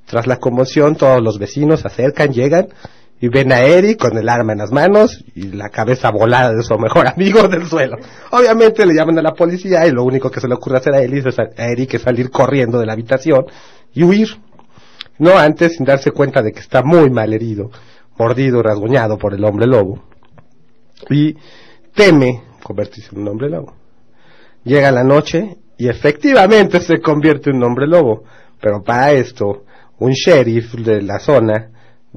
Tras 0.05 0.27
la 0.27 0.37
conmoción 0.37 0.95
todos 0.95 1.21
los 1.21 1.39
vecinos 1.39 1.81
se 1.81 1.87
acercan, 1.87 2.31
llegan 2.31 2.67
y 3.19 3.29
ven 3.29 3.51
a 3.51 3.61
Eric 3.61 3.99
con 3.99 4.17
el 4.17 4.27
arma 4.27 4.53
en 4.53 4.59
las 4.59 4.71
manos 4.71 5.23
y 5.35 5.51
la 5.53 5.69
cabeza 5.69 6.11
volada 6.11 6.53
de 6.53 6.63
su 6.63 6.77
mejor 6.77 7.07
amigo 7.15 7.47
del 7.47 7.65
suelo. 7.65 7.97
Obviamente 8.31 8.85
le 8.85 8.93
llaman 8.93 9.17
a 9.19 9.21
la 9.21 9.33
policía 9.33 9.87
y 9.87 9.91
lo 9.91 10.03
único 10.03 10.29
que 10.29 10.39
se 10.39 10.47
le 10.47 10.55
ocurre 10.55 10.77
hacer 10.77 10.93
a, 10.93 11.01
Eric 11.01 11.27
es, 11.27 11.39
a 11.39 11.67
Eric 11.67 11.93
es 11.95 12.01
salir 12.01 12.29
corriendo 12.29 12.79
de 12.79 12.85
la 12.85 12.93
habitación 12.93 13.45
y 13.93 14.03
huir. 14.03 14.29
No 15.17 15.37
antes 15.37 15.77
sin 15.77 15.85
darse 15.85 16.11
cuenta 16.11 16.41
de 16.41 16.51
que 16.51 16.59
está 16.59 16.83
muy 16.83 17.09
mal 17.09 17.33
herido, 17.33 17.71
mordido, 18.17 18.61
rasguñado 18.61 19.17
por 19.17 19.33
el 19.33 19.45
hombre 19.45 19.65
lobo. 19.65 20.03
Y 21.09 21.35
teme 21.93 22.43
convertirse 22.61 23.15
en 23.15 23.21
un 23.21 23.29
hombre 23.29 23.49
lobo. 23.49 23.73
Llega 24.65 24.91
la 24.91 25.03
noche 25.03 25.57
y 25.77 25.87
efectivamente 25.87 26.81
se 26.81 26.99
convierte 26.99 27.49
en 27.49 27.57
un 27.57 27.63
hombre 27.63 27.87
lobo. 27.87 28.23
Pero 28.59 28.83
para 28.83 29.13
esto, 29.13 29.63
un 29.99 30.11
sheriff 30.11 30.73
de 30.75 31.01
la 31.01 31.19
zona 31.19 31.69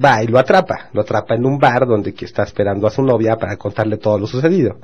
va 0.03 0.22
y 0.22 0.26
lo 0.26 0.39
atrapa. 0.39 0.91
Lo 0.93 1.03
atrapa 1.03 1.35
en 1.35 1.45
un 1.45 1.59
bar 1.59 1.87
donde 1.87 2.14
está 2.18 2.43
esperando 2.43 2.87
a 2.87 2.91
su 2.91 3.03
novia 3.03 3.37
para 3.37 3.57
contarle 3.57 3.99
todo 3.99 4.18
lo 4.18 4.26
sucedido. 4.26 4.79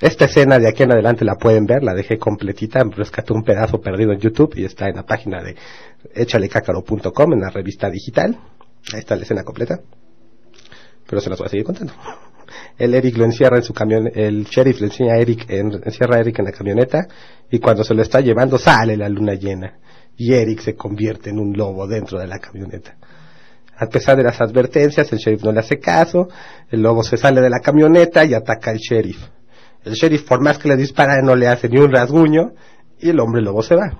Esta 0.00 0.24
escena 0.24 0.58
de 0.58 0.66
aquí 0.66 0.82
en 0.82 0.92
adelante 0.92 1.26
la 1.26 1.34
pueden 1.34 1.66
ver, 1.66 1.82
la 1.82 1.92
dejé 1.92 2.18
completita, 2.18 2.82
rescaté 2.84 3.34
un 3.34 3.42
pedazo 3.42 3.80
perdido 3.80 4.12
en 4.12 4.18
YouTube 4.18 4.54
y 4.56 4.64
está 4.64 4.88
en 4.88 4.96
la 4.96 5.04
página 5.04 5.42
de 5.42 5.54
echalecácaro.com 6.14 7.32
en 7.34 7.40
la 7.40 7.50
revista 7.50 7.90
digital. 7.90 8.38
Ahí 8.94 9.00
está 9.00 9.14
la 9.14 9.22
escena 9.22 9.44
completa. 9.44 9.80
Pero 11.06 11.20
se 11.20 11.28
las 11.28 11.38
voy 11.38 11.46
a 11.46 11.50
seguir 11.50 11.66
contando. 11.66 11.92
El 12.78 12.94
Eric 12.94 13.16
lo 13.18 13.26
encierra 13.26 13.58
en 13.58 13.62
su 13.62 13.74
camión, 13.74 14.10
el 14.14 14.44
sheriff 14.44 14.80
le 14.80 14.86
enseña 14.86 15.14
a 15.14 15.18
Eric, 15.18 15.44
encierra 15.50 16.16
a 16.16 16.20
Eric 16.20 16.38
en 16.38 16.46
la 16.46 16.52
camioneta 16.52 17.06
y 17.50 17.58
cuando 17.58 17.84
se 17.84 17.94
lo 17.94 18.00
está 18.00 18.20
llevando 18.20 18.56
sale 18.56 18.96
la 18.96 19.08
luna 19.08 19.34
llena 19.34 19.78
y 20.20 20.34
Eric 20.34 20.60
se 20.60 20.74
convierte 20.74 21.30
en 21.30 21.38
un 21.38 21.56
lobo 21.56 21.86
dentro 21.86 22.18
de 22.18 22.26
la 22.26 22.38
camioneta. 22.38 22.94
A 23.74 23.86
pesar 23.86 24.18
de 24.18 24.22
las 24.22 24.38
advertencias, 24.42 25.10
el 25.14 25.18
sheriff 25.18 25.42
no 25.42 25.50
le 25.50 25.60
hace 25.60 25.78
caso, 25.78 26.28
el 26.68 26.82
lobo 26.82 27.02
se 27.02 27.16
sale 27.16 27.40
de 27.40 27.48
la 27.48 27.60
camioneta 27.60 28.22
y 28.26 28.34
ataca 28.34 28.70
al 28.70 28.76
sheriff. 28.76 29.16
El 29.82 29.94
sheriff, 29.94 30.24
por 30.24 30.42
más 30.42 30.58
que 30.58 30.68
le 30.68 30.76
dispara, 30.76 31.22
no 31.22 31.34
le 31.34 31.48
hace 31.48 31.70
ni 31.70 31.78
un 31.78 31.90
rasguño 31.90 32.52
y 32.98 33.08
el 33.08 33.18
hombre 33.18 33.40
lobo 33.40 33.62
se 33.62 33.76
va. 33.76 33.98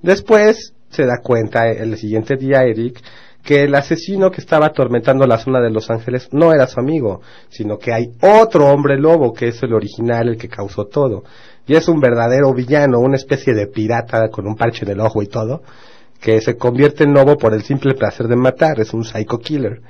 Después 0.00 0.72
se 0.88 1.04
da 1.04 1.18
cuenta 1.22 1.68
el 1.68 1.98
siguiente 1.98 2.36
día 2.36 2.62
Eric 2.62 3.02
que 3.42 3.64
el 3.64 3.74
asesino 3.74 4.30
que 4.30 4.40
estaba 4.40 4.68
atormentando 4.68 5.26
la 5.26 5.36
zona 5.36 5.60
de 5.60 5.70
Los 5.70 5.90
Ángeles 5.90 6.30
no 6.32 6.54
era 6.54 6.66
su 6.66 6.80
amigo, 6.80 7.20
sino 7.50 7.76
que 7.76 7.92
hay 7.92 8.12
otro 8.22 8.68
hombre 8.68 8.98
lobo 8.98 9.34
que 9.34 9.48
es 9.48 9.62
el 9.62 9.74
original, 9.74 10.30
el 10.30 10.38
que 10.38 10.48
causó 10.48 10.86
todo. 10.86 11.24
Y 11.66 11.74
es 11.74 11.88
un 11.88 12.00
verdadero 12.00 12.52
villano, 12.52 13.00
una 13.00 13.16
especie 13.16 13.54
de 13.54 13.66
pirata 13.66 14.28
con 14.28 14.46
un 14.46 14.56
parche 14.56 14.84
en 14.84 14.92
el 14.92 15.00
ojo 15.00 15.22
y 15.22 15.26
todo, 15.26 15.62
que 16.20 16.40
se 16.40 16.56
convierte 16.56 17.04
en 17.04 17.14
lobo 17.14 17.36
por 17.36 17.54
el 17.54 17.62
simple 17.62 17.94
placer 17.94 18.28
de 18.28 18.36
matar, 18.36 18.80
es 18.80 18.92
un 18.92 19.04
psycho 19.04 19.38
killer. 19.38 19.80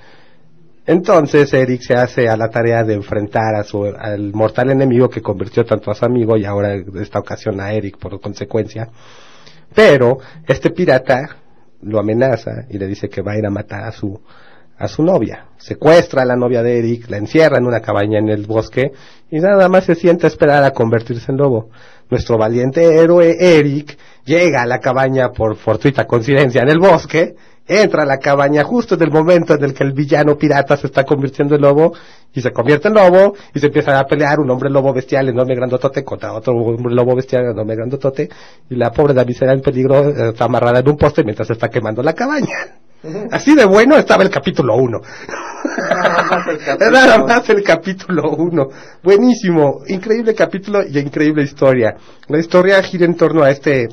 Entonces 0.87 1.53
Eric 1.55 1.81
se 1.81 1.95
hace 1.95 2.29
a 2.29 2.37
la 2.37 2.51
tarea 2.51 2.85
de 2.85 2.95
enfrentar 2.95 3.55
a 3.55 3.65
su, 3.65 3.85
al 3.85 4.33
mortal 4.35 4.71
enemigo 4.71 5.09
que 5.09 5.23
convirtió 5.23 5.65
tanto 5.65 5.91
a 5.91 5.95
su 5.95 6.05
amigo 6.05 6.37
y 6.37 6.45
ahora 6.45 6.75
en 6.75 6.99
esta 6.99 7.19
ocasión 7.19 7.59
a 7.61 7.73
Eric 7.73 7.99
por 7.99 8.21
consecuencia. 8.21 8.89
Pero 9.75 10.19
este 10.47 10.71
pirata 10.71 11.37
lo 11.83 11.99
amenaza 11.99 12.67
y 12.69 12.79
le 12.79 12.87
dice 12.87 13.09
que 13.09 13.23
va 13.23 13.33
a 13.33 13.39
ir 13.39 13.47
a 13.47 13.51
matar 13.51 13.85
a 13.85 13.93
su 13.93 14.21
a 14.79 14.89
su 14.89 15.03
novia. 15.03 15.47
Secuestra 15.57 16.23
a 16.23 16.25
la 16.25 16.37
novia 16.37 16.63
de 16.63 16.79
Eric, 16.79 17.09
la 17.09 17.17
encierra 17.17 17.59
en 17.59 17.67
una 17.67 17.81
cabaña 17.81 18.19
en 18.19 18.29
el 18.29 18.47
bosque 18.47 18.93
y 19.31 19.39
nada 19.41 19.69
más 19.69 19.85
se 19.85 19.95
siente 19.95 20.27
a 20.27 20.29
esperar 20.29 20.65
a 20.65 20.73
convertirse 20.73 21.31
en 21.31 21.39
lobo. 21.39 21.71
Nuestro 22.11 22.37
valiente 22.37 22.97
héroe 22.97 23.37
Eric 23.39 23.97
llega 24.25 24.63
a 24.63 24.67
la 24.67 24.79
cabaña 24.79 25.31
por 25.31 25.57
fortuita 25.57 26.07
coincidencia 26.07 26.63
en 26.63 26.69
el 26.69 26.79
bosque 26.79 27.35
entra 27.67 28.03
a 28.03 28.07
la 28.07 28.19
cabaña 28.19 28.63
justo 28.63 28.95
en 28.95 29.03
el 29.03 29.11
momento 29.11 29.55
en 29.55 29.65
el 29.65 29.75
que 29.75 29.85
el 29.85 29.93
villano 29.93 30.37
pirata 30.37 30.77
se 30.77 30.87
está 30.87 31.05
convirtiendo 31.05 31.55
en 31.55 31.63
lobo 31.63 31.95
y 32.33 32.41
se 32.41 32.53
convierte 32.53 32.89
en 32.89 32.95
lobo 32.95 33.35
y 33.55 33.59
se 33.59 33.67
empieza 33.67 33.99
a 33.99 34.07
pelear 34.07 34.39
un 34.39 34.51
hombre 34.51 34.69
lobo 34.69 34.93
bestial 34.93 35.29
enorme 35.29 35.55
grandotote 35.55 36.05
contra 36.05 36.35
otro 36.35 36.55
hombre 36.55 36.95
lobo 36.95 37.17
bestial 37.17 37.47
enorme 37.47 37.75
grandotote 37.75 38.29
y 38.69 38.75
la 38.75 38.91
pobre 38.93 39.15
damisela 39.15 39.53
en 39.53 39.63
peligro 39.63 40.11
eh, 40.11 40.29
está 40.31 40.45
amarrada 40.45 40.81
en 40.81 40.89
un 40.89 40.97
poste 40.97 41.25
mientras 41.25 41.47
se 41.47 41.55
está 41.55 41.69
quemando 41.71 42.03
la 42.03 42.13
cabaña. 42.13 42.84
Así 43.31 43.55
de 43.55 43.67
bueno 43.67 43.97
estaba 43.97 44.23
el 44.23 44.31
capítulo 44.31 44.77
1. 44.77 45.01
Nada 46.91 47.19
más 47.19 47.49
el 47.51 47.63
capítulo 47.65 48.31
1. 48.31 48.69
Buenísimo. 49.03 49.83
Increíble 49.89 50.35
capítulo 50.35 50.83
y 50.83 50.99
increíble 50.99 51.43
historia. 51.43 51.97
La 52.29 52.39
historia 52.39 52.83
gira 52.83 53.05
en 53.05 53.15
torno 53.15 53.43
a 53.43 53.51
este 53.51 53.89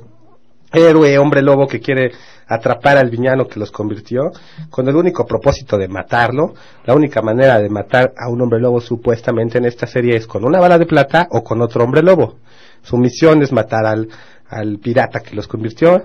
héroe, 0.71 1.17
hombre 1.17 1.41
lobo 1.41 1.67
que 1.67 1.81
quiere 1.81 2.11
atrapar 2.47 2.97
al 2.97 3.09
villano 3.09 3.47
que 3.47 3.59
los 3.59 3.69
convirtió, 3.71 4.31
con 4.69 4.87
el 4.87 4.95
único 4.95 5.25
propósito 5.25 5.77
de 5.77 5.89
matarlo. 5.89 6.53
La 6.85 6.93
única 6.93 7.21
manera 7.21 7.59
de 7.59 7.69
matar 7.69 8.13
a 8.17 8.29
un 8.29 8.41
hombre 8.41 8.61
lobo 8.61 8.79
supuestamente 8.79 9.57
en 9.57 9.65
esta 9.65 9.87
serie 9.87 10.15
es 10.15 10.25
con 10.25 10.45
una 10.45 10.61
bala 10.61 10.77
de 10.77 10.85
plata 10.85 11.27
o 11.31 11.43
con 11.43 11.61
otro 11.61 11.83
hombre 11.83 12.01
lobo. 12.01 12.37
Su 12.81 12.97
misión 12.97 13.41
es 13.41 13.51
matar 13.51 13.85
al, 13.85 14.07
al 14.47 14.79
pirata 14.79 15.19
que 15.19 15.35
los 15.35 15.49
convirtió 15.49 16.03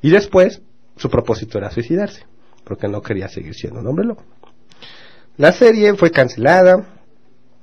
y 0.00 0.10
después 0.10 0.62
su 0.96 1.08
propósito 1.10 1.58
era 1.58 1.70
suicidarse, 1.70 2.24
porque 2.64 2.88
no 2.88 3.02
quería 3.02 3.28
seguir 3.28 3.54
siendo 3.54 3.80
un 3.80 3.86
hombre 3.86 4.06
lobo. 4.06 4.22
La 5.36 5.52
serie 5.52 5.94
fue 5.94 6.10
cancelada, 6.10 6.86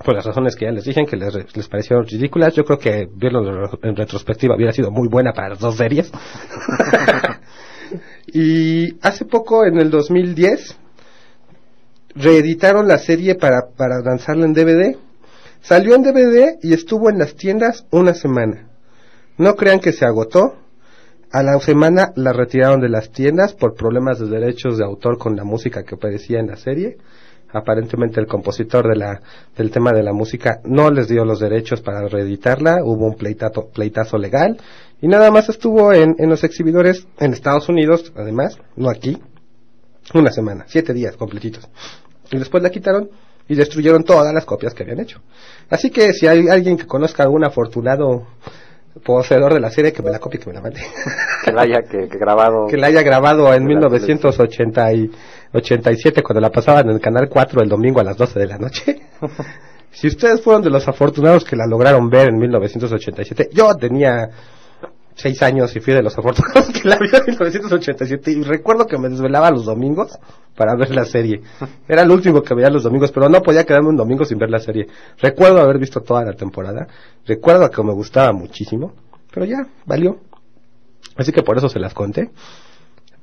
por 0.03 0.15
las 0.15 0.25
razones 0.25 0.55
que 0.55 0.65
ya 0.65 0.71
les 0.71 0.85
dije, 0.85 1.05
que 1.05 1.17
les, 1.17 1.55
les 1.55 1.67
parecieron 1.67 2.05
ridículas. 2.05 2.53
Yo 2.55 2.63
creo 2.63 2.79
que 2.79 3.09
verlo 3.13 3.69
en 3.83 3.95
retrospectiva 3.95 4.55
hubiera 4.55 4.71
sido 4.71 4.91
muy 4.91 5.09
buena 5.09 5.33
para 5.33 5.49
las 5.49 5.59
dos 5.59 5.75
series. 5.75 6.09
y 8.27 8.97
hace 9.01 9.25
poco, 9.25 9.65
en 9.65 9.77
el 9.77 9.89
2010, 9.89 10.77
reeditaron 12.15 12.87
la 12.87 12.97
serie 12.97 13.35
para, 13.35 13.71
para 13.75 13.99
lanzarla 13.99 14.45
en 14.45 14.53
DVD. 14.53 14.95
Salió 15.61 15.95
en 15.95 16.03
DVD 16.03 16.57
y 16.63 16.73
estuvo 16.73 17.09
en 17.09 17.19
las 17.19 17.35
tiendas 17.35 17.85
una 17.91 18.13
semana. 18.13 18.69
No 19.37 19.55
crean 19.55 19.81
que 19.81 19.91
se 19.91 20.05
agotó. 20.05 20.55
A 21.31 21.43
la 21.43 21.59
semana 21.59 22.11
la 22.15 22.33
retiraron 22.33 22.81
de 22.81 22.89
las 22.89 23.11
tiendas 23.11 23.53
por 23.53 23.75
problemas 23.75 24.19
de 24.19 24.27
derechos 24.27 24.77
de 24.77 24.85
autor 24.85 25.17
con 25.17 25.35
la 25.35 25.43
música 25.43 25.83
que 25.83 25.95
aparecía 25.95 26.39
en 26.39 26.47
la 26.47 26.55
serie 26.55 26.97
aparentemente 27.51 28.19
el 28.19 28.27
compositor 28.27 28.87
de 28.87 28.95
la, 28.95 29.21
del 29.57 29.71
tema 29.71 29.91
de 29.91 30.03
la 30.03 30.13
música 30.13 30.59
no 30.63 30.91
les 30.91 31.07
dio 31.07 31.25
los 31.25 31.39
derechos 31.39 31.81
para 31.81 32.07
reeditarla, 32.07 32.83
hubo 32.83 33.05
un 33.05 33.15
pleitazo, 33.15 33.69
pleitazo 33.69 34.17
legal 34.17 34.57
y 35.01 35.07
nada 35.07 35.31
más 35.31 35.49
estuvo 35.49 35.93
en 35.93 36.15
los 36.29 36.43
exhibidores 36.43 37.07
en 37.19 37.33
Estados 37.33 37.69
Unidos, 37.69 38.11
además, 38.15 38.57
no 38.75 38.89
aquí, 38.89 39.17
una 40.13 40.31
semana, 40.31 40.65
siete 40.67 40.93
días 40.93 41.15
completitos. 41.15 41.67
Y 42.31 42.37
después 42.37 42.61
la 42.61 42.69
quitaron 42.69 43.09
y 43.47 43.55
destruyeron 43.55 44.03
todas 44.03 44.33
las 44.33 44.45
copias 44.45 44.73
que 44.73 44.83
habían 44.83 44.99
hecho. 44.99 45.21
Así 45.69 45.89
que 45.89 46.13
si 46.13 46.27
hay 46.27 46.49
alguien 46.49 46.77
que 46.77 46.85
conozca 46.85 47.23
algún 47.23 47.43
afortunado 47.43 48.27
poseedor 49.03 49.53
de 49.53 49.59
la 49.59 49.69
serie 49.69 49.93
que 49.93 50.01
me 50.01 50.09
la 50.09 50.17
copie 50.19 50.39
que 50.39 50.47
me 50.47 50.53
la 50.53 50.61
mande 50.61 50.81
que 51.43 51.51
la 51.51 51.61
haya 51.61 51.83
que, 51.83 52.07
grabado 52.07 52.65
que 52.67 52.77
la 52.77 52.87
haya 52.87 53.01
grabado 53.01 53.53
en 53.53 53.65
1987 53.65 56.23
cuando 56.23 56.41
la 56.41 56.49
pasaban 56.49 56.89
en 56.89 56.95
el 56.95 57.01
canal 57.01 57.29
4 57.29 57.61
el 57.61 57.69
domingo 57.69 57.99
a 57.99 58.03
las 58.03 58.17
12 58.17 58.39
de 58.39 58.47
la 58.47 58.57
noche 58.57 59.01
si 59.91 60.07
ustedes 60.07 60.41
fueron 60.41 60.63
de 60.63 60.69
los 60.69 60.87
afortunados 60.87 61.43
que 61.43 61.55
la 61.55 61.67
lograron 61.67 62.09
ver 62.09 62.29
en 62.29 62.37
1987 62.37 63.49
yo 63.53 63.75
tenía 63.75 64.29
seis 65.19 65.41
años 65.43 65.75
y 65.75 65.79
fui 65.79 65.93
de 65.93 66.01
los 66.01 66.17
afortunados 66.17 66.69
que 66.73 66.87
la 66.87 66.97
vi 66.97 67.07
en 67.07 67.25
1987 67.27 68.31
y 68.31 68.43
recuerdo 68.43 68.85
que 68.85 68.97
me 68.97 69.09
desvelaba 69.09 69.51
los 69.51 69.65
domingos 69.65 70.17
para 70.55 70.75
ver 70.75 70.91
la 70.91 71.05
serie. 71.05 71.41
Era 71.87 72.01
el 72.01 72.11
último 72.11 72.41
que 72.41 72.53
veía 72.53 72.69
los 72.69 72.83
domingos, 72.83 73.11
pero 73.11 73.29
no 73.29 73.41
podía 73.41 73.63
quedarme 73.63 73.89
un 73.89 73.95
domingo 73.95 74.25
sin 74.25 74.37
ver 74.37 74.49
la 74.49 74.59
serie. 74.59 74.87
Recuerdo 75.17 75.61
haber 75.61 75.77
visto 75.77 76.01
toda 76.01 76.23
la 76.23 76.33
temporada, 76.33 76.87
recuerdo 77.25 77.69
que 77.69 77.83
me 77.83 77.93
gustaba 77.93 78.31
muchísimo, 78.33 78.93
pero 79.33 79.45
ya, 79.45 79.67
valió. 79.85 80.17
Así 81.15 81.31
que 81.31 81.43
por 81.43 81.57
eso 81.57 81.69
se 81.69 81.79
las 81.79 81.93
conté. 81.93 82.29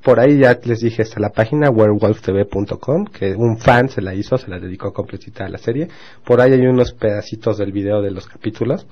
Por 0.03 0.19
ahí 0.19 0.37
ya 0.37 0.57
les 0.63 0.79
dije 0.79 1.01
hasta 1.01 1.19
la 1.19 1.31
página 1.31 1.69
werewolftv.com, 1.69 3.05
que 3.05 3.35
un 3.35 3.57
fan 3.57 3.89
se 3.89 4.01
la 4.01 4.13
hizo, 4.13 4.37
se 4.37 4.49
la 4.49 4.59
dedicó 4.59 4.93
completita 4.93 5.45
a 5.45 5.49
la 5.49 5.57
serie. 5.57 5.89
Por 6.23 6.39
ahí 6.39 6.53
hay 6.53 6.65
unos 6.65 6.93
pedacitos 6.93 7.57
del 7.57 7.71
video 7.71 8.01
de 8.01 8.11
los 8.11 8.27
capítulos. 8.27 8.85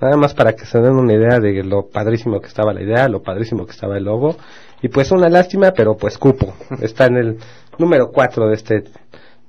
Nada 0.00 0.16
más 0.16 0.34
para 0.34 0.54
que 0.54 0.64
se 0.64 0.78
den 0.80 0.94
una 0.94 1.12
idea 1.12 1.40
de 1.40 1.62
lo 1.62 1.88
padrísimo 1.88 2.40
que 2.40 2.46
estaba 2.46 2.72
la 2.72 2.82
idea, 2.82 3.08
lo 3.08 3.22
padrísimo 3.22 3.66
que 3.66 3.72
estaba 3.72 3.98
el 3.98 4.04
logo. 4.04 4.36
Y 4.80 4.88
pues 4.88 5.10
una 5.12 5.28
lástima, 5.28 5.72
pero 5.72 5.96
pues 5.96 6.16
cupo. 6.16 6.54
Está 6.80 7.06
en 7.06 7.16
el 7.16 7.38
número 7.78 8.10
4 8.10 8.48
de 8.48 8.54
este 8.54 8.84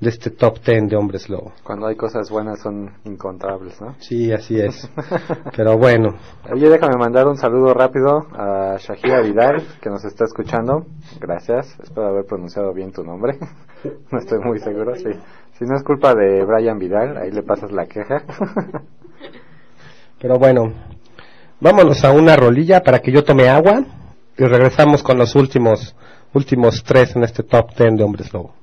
de 0.04 0.10
este 0.10 0.30
top 0.30 0.60
10 0.64 0.90
de 0.90 0.96
hombres 0.96 1.30
lobo. 1.30 1.54
Cuando 1.64 1.88
hay 1.88 1.96
cosas 1.96 2.30
buenas 2.30 2.60
son 2.62 2.92
incontables, 3.06 3.82
¿no? 3.82 3.96
Sí, 4.00 4.32
así 4.32 4.60
es. 4.60 4.90
Pero 5.56 5.78
bueno. 5.78 6.16
Oye, 6.52 6.70
déjame 6.70 6.98
mandar 6.98 7.28
un 7.28 7.38
saludo 7.38 7.74
rápido 7.74 8.28
a 8.34 8.78
Shahira 8.78 9.22
Vidal, 9.22 9.64
que 9.82 9.90
nos 9.90 10.04
está 10.06 10.26
escuchando. 10.26 10.86
Gracias. 11.20 11.80
Espero 11.82 12.08
haber 12.08 12.26
pronunciado 12.26 12.74
bien 12.74 12.92
tu 12.92 13.04
nombre. 13.04 13.38
no 14.12 14.20
estoy 14.20 14.40
muy 14.40 14.60
seguro. 14.60 14.94
Sí. 14.96 15.10
Si 15.58 15.66
no 15.66 15.76
es 15.76 15.84
culpa 15.84 16.14
de 16.14 16.44
Brian 16.46 16.78
Vidal, 16.78 17.18
ahí 17.18 17.32
le 17.32 17.44
pasas 17.44 17.72
la 17.72 17.86
queja. 17.86 18.24
Pero 20.22 20.38
bueno, 20.38 20.72
vámonos 21.60 22.04
a 22.04 22.12
una 22.12 22.36
rolilla 22.36 22.82
para 22.82 23.00
que 23.00 23.12
yo 23.12 23.24
tome 23.24 23.50
agua 23.50 23.84
y 24.38 24.44
regresamos 24.44 25.02
con 25.02 25.18
los 25.18 25.36
últimos 25.36 25.96
últimos 26.34 26.84
tres 26.84 27.16
en 27.16 27.24
este 27.24 27.44
top 27.44 27.76
10 27.78 27.98
de 27.98 28.04
hombres 28.04 28.34
lobo. 28.34 28.63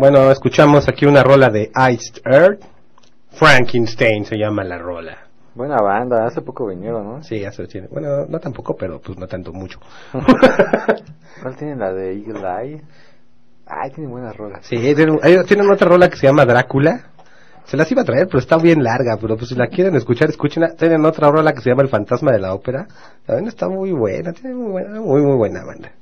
Bueno, 0.00 0.30
escuchamos 0.30 0.88
aquí 0.88 1.04
una 1.04 1.22
rola 1.22 1.50
de 1.50 1.70
Iced 1.90 2.22
Earth. 2.24 2.64
Frankenstein 3.32 4.24
se 4.24 4.38
llama 4.38 4.64
la 4.64 4.78
rola. 4.78 5.18
Buena 5.54 5.76
banda, 5.76 6.24
hace 6.24 6.40
poco 6.40 6.68
vinieron, 6.68 7.04
¿no? 7.04 7.22
Sí, 7.22 7.44
hace 7.44 7.66
tiene. 7.66 7.86
Bueno, 7.88 8.24
no 8.26 8.38
tampoco, 8.38 8.74
pero 8.74 8.98
pues 8.98 9.18
no 9.18 9.26
tanto 9.26 9.52
mucho. 9.52 9.78
¿Cuál 11.42 11.54
tiene 11.58 11.76
la 11.76 11.92
de 11.92 12.14
Eagle 12.14 12.40
Eye? 12.40 12.82
Ay, 13.66 13.90
tiene 13.90 14.10
buenas 14.10 14.34
rolas. 14.38 14.64
Sí, 14.64 14.78
tienen, 14.78 15.18
tienen 15.46 15.70
otra 15.70 15.90
rola 15.90 16.08
que 16.08 16.16
se 16.16 16.28
llama 16.28 16.46
Drácula. 16.46 17.10
Se 17.66 17.76
las 17.76 17.92
iba 17.92 18.00
a 18.00 18.06
traer, 18.06 18.26
pero 18.26 18.38
está 18.38 18.56
bien 18.56 18.82
larga, 18.82 19.18
pero 19.20 19.36
pues 19.36 19.50
si 19.50 19.54
la 19.54 19.66
quieren 19.66 19.94
escuchar, 19.96 20.30
escúchenla. 20.30 20.76
Tienen 20.78 21.04
otra 21.04 21.30
rola 21.30 21.52
que 21.52 21.60
se 21.60 21.68
llama 21.68 21.82
El 21.82 21.90
Fantasma 21.90 22.32
de 22.32 22.38
la 22.38 22.54
Ópera. 22.54 22.88
También 23.26 23.48
está 23.48 23.68
muy 23.68 23.92
buena, 23.92 24.32
tiene 24.32 24.54
muy 24.54 24.70
buena, 24.70 24.98
muy, 24.98 25.20
muy 25.20 25.36
buena 25.36 25.62
banda. 25.62 25.92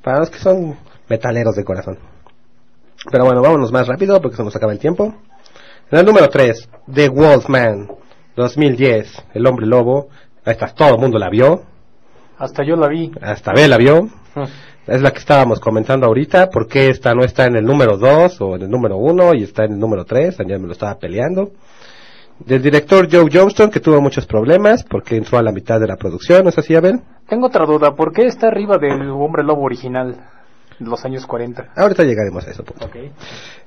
Para 0.00 0.20
los 0.20 0.30
que 0.30 0.38
son 0.38 0.76
metaleros 1.08 1.56
de 1.56 1.64
corazón. 1.64 2.11
Pero 3.10 3.24
bueno, 3.24 3.42
vámonos 3.42 3.72
más 3.72 3.88
rápido 3.88 4.20
porque 4.20 4.36
se 4.36 4.44
nos 4.44 4.54
acaba 4.54 4.72
el 4.72 4.78
tiempo. 4.78 5.14
En 5.90 5.98
el 5.98 6.06
número 6.06 6.28
3, 6.28 6.68
The 6.92 7.08
Wolfman, 7.08 7.88
2010, 8.36 9.24
El 9.34 9.46
Hombre 9.46 9.66
Lobo. 9.66 10.08
Ahí 10.44 10.52
está, 10.52 10.68
todo 10.68 10.94
el 10.94 11.00
mundo 11.00 11.18
la 11.18 11.28
vio. 11.28 11.62
Hasta 12.38 12.64
yo 12.64 12.76
la 12.76 12.88
vi. 12.88 13.12
Hasta 13.20 13.52
B 13.52 13.68
la 13.68 13.76
vio. 13.76 14.08
Es 14.86 15.00
la 15.00 15.12
que 15.12 15.18
estábamos 15.18 15.60
comentando 15.60 16.06
ahorita. 16.06 16.50
¿Por 16.50 16.66
qué 16.66 16.88
esta 16.88 17.14
no 17.14 17.22
está 17.22 17.46
en 17.46 17.56
el 17.56 17.64
número 17.64 17.98
2 17.98 18.40
o 18.40 18.56
en 18.56 18.62
el 18.62 18.70
número 18.70 18.96
1 18.96 19.34
y 19.34 19.42
está 19.44 19.64
en 19.64 19.74
el 19.74 19.78
número 19.78 20.04
3? 20.04 20.40
Ayer 20.40 20.58
me 20.58 20.66
lo 20.66 20.72
estaba 20.72 20.98
peleando. 20.98 21.52
Del 22.38 22.62
director 22.62 23.08
Joe 23.10 23.28
Johnston, 23.32 23.70
que 23.70 23.78
tuvo 23.78 24.00
muchos 24.00 24.26
problemas 24.26 24.82
porque 24.82 25.16
entró 25.16 25.38
a 25.38 25.42
la 25.42 25.52
mitad 25.52 25.78
de 25.78 25.86
la 25.86 25.96
producción. 25.96 26.42
¿No 26.42 26.48
es 26.48 26.58
así, 26.58 26.74
Abel? 26.74 27.00
Tengo 27.28 27.46
otra 27.46 27.64
duda. 27.64 27.94
¿Por 27.94 28.12
qué 28.12 28.26
está 28.26 28.48
arriba 28.48 28.78
del 28.78 29.10
Hombre 29.10 29.44
Lobo 29.44 29.62
original 29.62 30.16
los 30.80 31.04
años 31.04 31.26
40? 31.26 31.72
Ahorita 31.76 32.04
llegaremos 32.04 32.46
a 32.46 32.50
ese 32.50 32.62
punto. 32.62 32.86
Ok. 32.86 32.96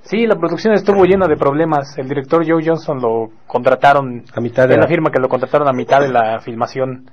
Sí, 0.04 0.26
la 0.28 0.36
producción 0.36 0.74
estuvo 0.74 1.04
llena 1.06 1.28
de 1.28 1.36
problemas. 1.38 1.98
El 1.98 2.08
director 2.08 2.44
Joe 2.48 2.64
Johnson 2.66 3.00
lo 3.02 3.30
contrataron. 3.48 4.24
A 4.34 4.42
mitad 4.42 4.68
de 4.68 4.76
Él 4.76 4.80
la- 4.80 4.86
afirma 4.86 5.10
que 5.12 5.20
lo 5.20 5.28
contrataron 5.30 5.68
a 5.68 5.74
mitad 5.74 6.02
de 6.02 6.10
la 6.10 6.40
filmación 6.42 7.10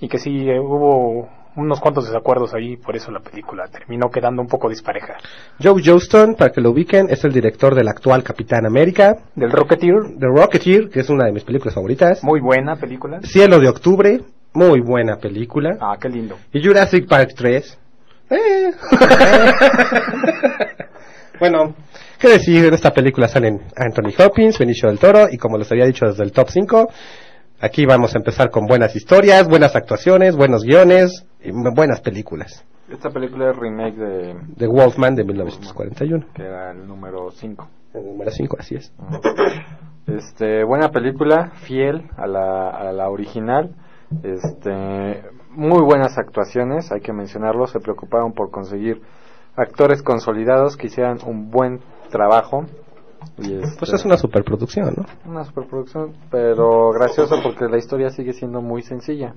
y 0.00 0.08
que 0.08 0.18
sí 0.18 0.48
eh, 0.48 0.58
hubo 0.60 1.28
unos 1.56 1.80
cuantos 1.80 2.06
desacuerdos 2.06 2.54
ahí, 2.54 2.76
por 2.76 2.94
eso 2.94 3.10
la 3.10 3.18
película 3.18 3.66
terminó 3.66 4.08
quedando 4.10 4.40
un 4.40 4.46
poco 4.46 4.68
dispareja. 4.68 5.14
Joe 5.60 5.82
Johnston, 5.84 6.36
para 6.36 6.52
que 6.52 6.60
lo 6.60 6.70
ubiquen, 6.70 7.08
es 7.10 7.24
el 7.24 7.32
director 7.32 7.74
del 7.74 7.88
actual 7.88 8.22
Capitán 8.22 8.64
América, 8.64 9.16
Del 9.34 9.50
Rocketeer, 9.50 10.16
The 10.20 10.26
Rocketeer, 10.26 10.88
que 10.88 11.00
es 11.00 11.10
una 11.10 11.24
de 11.24 11.32
mis 11.32 11.42
películas 11.42 11.74
favoritas. 11.74 12.22
muy 12.22 12.38
buena 12.40 12.76
película. 12.76 13.18
Cielo 13.22 13.58
de 13.58 13.68
Octubre, 13.68 14.20
muy 14.52 14.80
buena 14.82 15.16
película. 15.16 15.76
Ah, 15.80 15.96
qué 16.00 16.08
lindo. 16.08 16.36
Y 16.52 16.64
Jurassic 16.64 17.08
Park 17.08 17.30
3. 17.36 17.76
Eh. 18.30 18.72
bueno, 21.40 21.74
qué 22.18 22.28
decir, 22.28 22.64
en 22.66 22.74
esta 22.74 22.92
película 22.92 23.28
salen 23.28 23.60
Anthony 23.76 24.12
Hopkins, 24.18 24.58
Benicio 24.58 24.88
del 24.88 24.98
Toro, 24.98 25.28
y 25.30 25.38
como 25.38 25.58
les 25.58 25.70
había 25.70 25.86
dicho 25.86 26.06
desde 26.06 26.24
el 26.24 26.32
top 26.32 26.48
5, 26.50 26.88
aquí 27.60 27.86
vamos 27.86 28.14
a 28.14 28.18
empezar 28.18 28.50
con 28.50 28.66
buenas 28.66 28.94
historias, 28.96 29.48
buenas 29.48 29.76
actuaciones, 29.76 30.36
buenos 30.36 30.64
guiones, 30.64 31.24
y 31.42 31.50
bu- 31.50 31.74
buenas 31.74 32.00
películas. 32.00 32.64
Esta 32.90 33.10
película 33.10 33.50
es 33.50 33.56
remake 33.56 33.96
de 33.96 34.34
The 34.56 34.66
Wolfman 34.66 35.14
de 35.14 35.24
1941. 35.24 36.26
que 36.34 36.42
era 36.42 36.72
el 36.72 36.86
número 36.86 37.30
5. 37.30 37.68
El 37.94 38.04
número 38.06 38.30
5, 38.30 38.56
así 38.58 38.76
es. 38.76 38.92
Este, 40.06 40.64
buena 40.64 40.88
película, 40.90 41.52
fiel 41.66 42.08
a 42.16 42.26
la, 42.26 42.70
a 42.70 42.92
la 42.92 43.10
original. 43.10 43.74
Este, 44.22 45.22
muy 45.50 45.82
buenas 45.82 46.16
actuaciones, 46.18 46.90
hay 46.92 47.00
que 47.00 47.12
mencionarlo. 47.12 47.66
Se 47.66 47.80
preocuparon 47.80 48.32
por 48.32 48.50
conseguir 48.50 49.00
actores 49.56 50.02
consolidados 50.02 50.76
que 50.76 50.86
hicieran 50.86 51.18
un 51.26 51.50
buen 51.50 51.80
trabajo. 52.10 52.64
Y 53.38 53.54
este, 53.54 53.78
Pues 53.78 53.92
es 53.92 54.04
una 54.04 54.16
superproducción, 54.16 54.94
¿no? 54.96 55.30
una 55.30 55.44
superproducción, 55.44 56.12
pero 56.30 56.90
gracioso 56.92 57.36
porque 57.42 57.64
la 57.66 57.76
historia 57.78 58.10
sigue 58.10 58.32
siendo 58.32 58.60
muy 58.62 58.82
sencilla. 58.82 59.34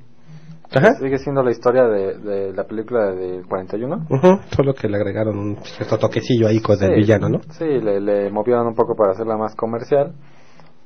Ajá. 0.73 0.93
Sigue 0.93 1.17
siendo 1.17 1.43
la 1.43 1.51
historia 1.51 1.83
de, 1.83 2.17
de 2.17 2.53
la 2.53 2.63
película 2.63 3.11
del 3.11 3.45
41. 3.45 4.05
Ujú, 4.09 4.39
Solo 4.55 4.73
que 4.73 4.87
le 4.87 4.95
agregaron 4.95 5.37
un 5.37 5.57
cierto 5.63 5.97
toquecillo 5.97 6.47
ahí 6.47 6.61
con 6.61 6.81
el 6.81 6.95
villano, 6.95 7.27
¿no? 7.27 7.39
Sí, 7.51 7.65
le, 7.65 7.99
le 7.99 8.29
movieron 8.31 8.67
un 8.67 8.73
poco 8.75 8.95
para 8.95 9.11
hacerla 9.11 9.35
más 9.35 9.53
comercial. 9.55 10.13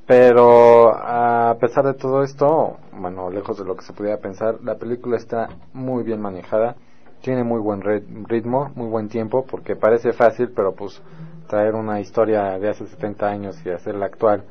Pero 0.08 0.90
a 0.96 1.56
pesar 1.60 1.86
de 1.86 1.96
todo 1.96 2.24
esto, 2.24 2.78
bueno, 2.94 3.30
lejos 3.32 3.58
de 3.58 3.66
lo 3.66 3.76
que 3.76 3.84
se 3.84 3.94
pudiera 3.94 4.18
pensar, 4.18 4.60
la 4.64 4.76
película 4.76 5.18
está 5.18 5.50
muy 5.74 6.04
bien 6.04 6.22
manejada, 6.22 6.76
tiene 7.22 7.44
muy 7.44 7.60
buen 7.60 7.82
rit- 7.82 8.06
ritmo, 8.28 8.72
muy 8.76 8.88
buen 8.88 9.10
tiempo, 9.10 9.46
porque 9.50 9.76
parece 9.76 10.14
fácil, 10.14 10.50
pero 10.56 10.74
pues 10.76 11.02
traer 11.48 11.74
una 11.74 12.00
historia 12.00 12.60
de 12.60 12.70
hace 12.70 12.86
70 12.86 13.28
años 13.28 13.56
y 13.66 13.70
hacerla 13.72 14.06
actual 14.06 14.44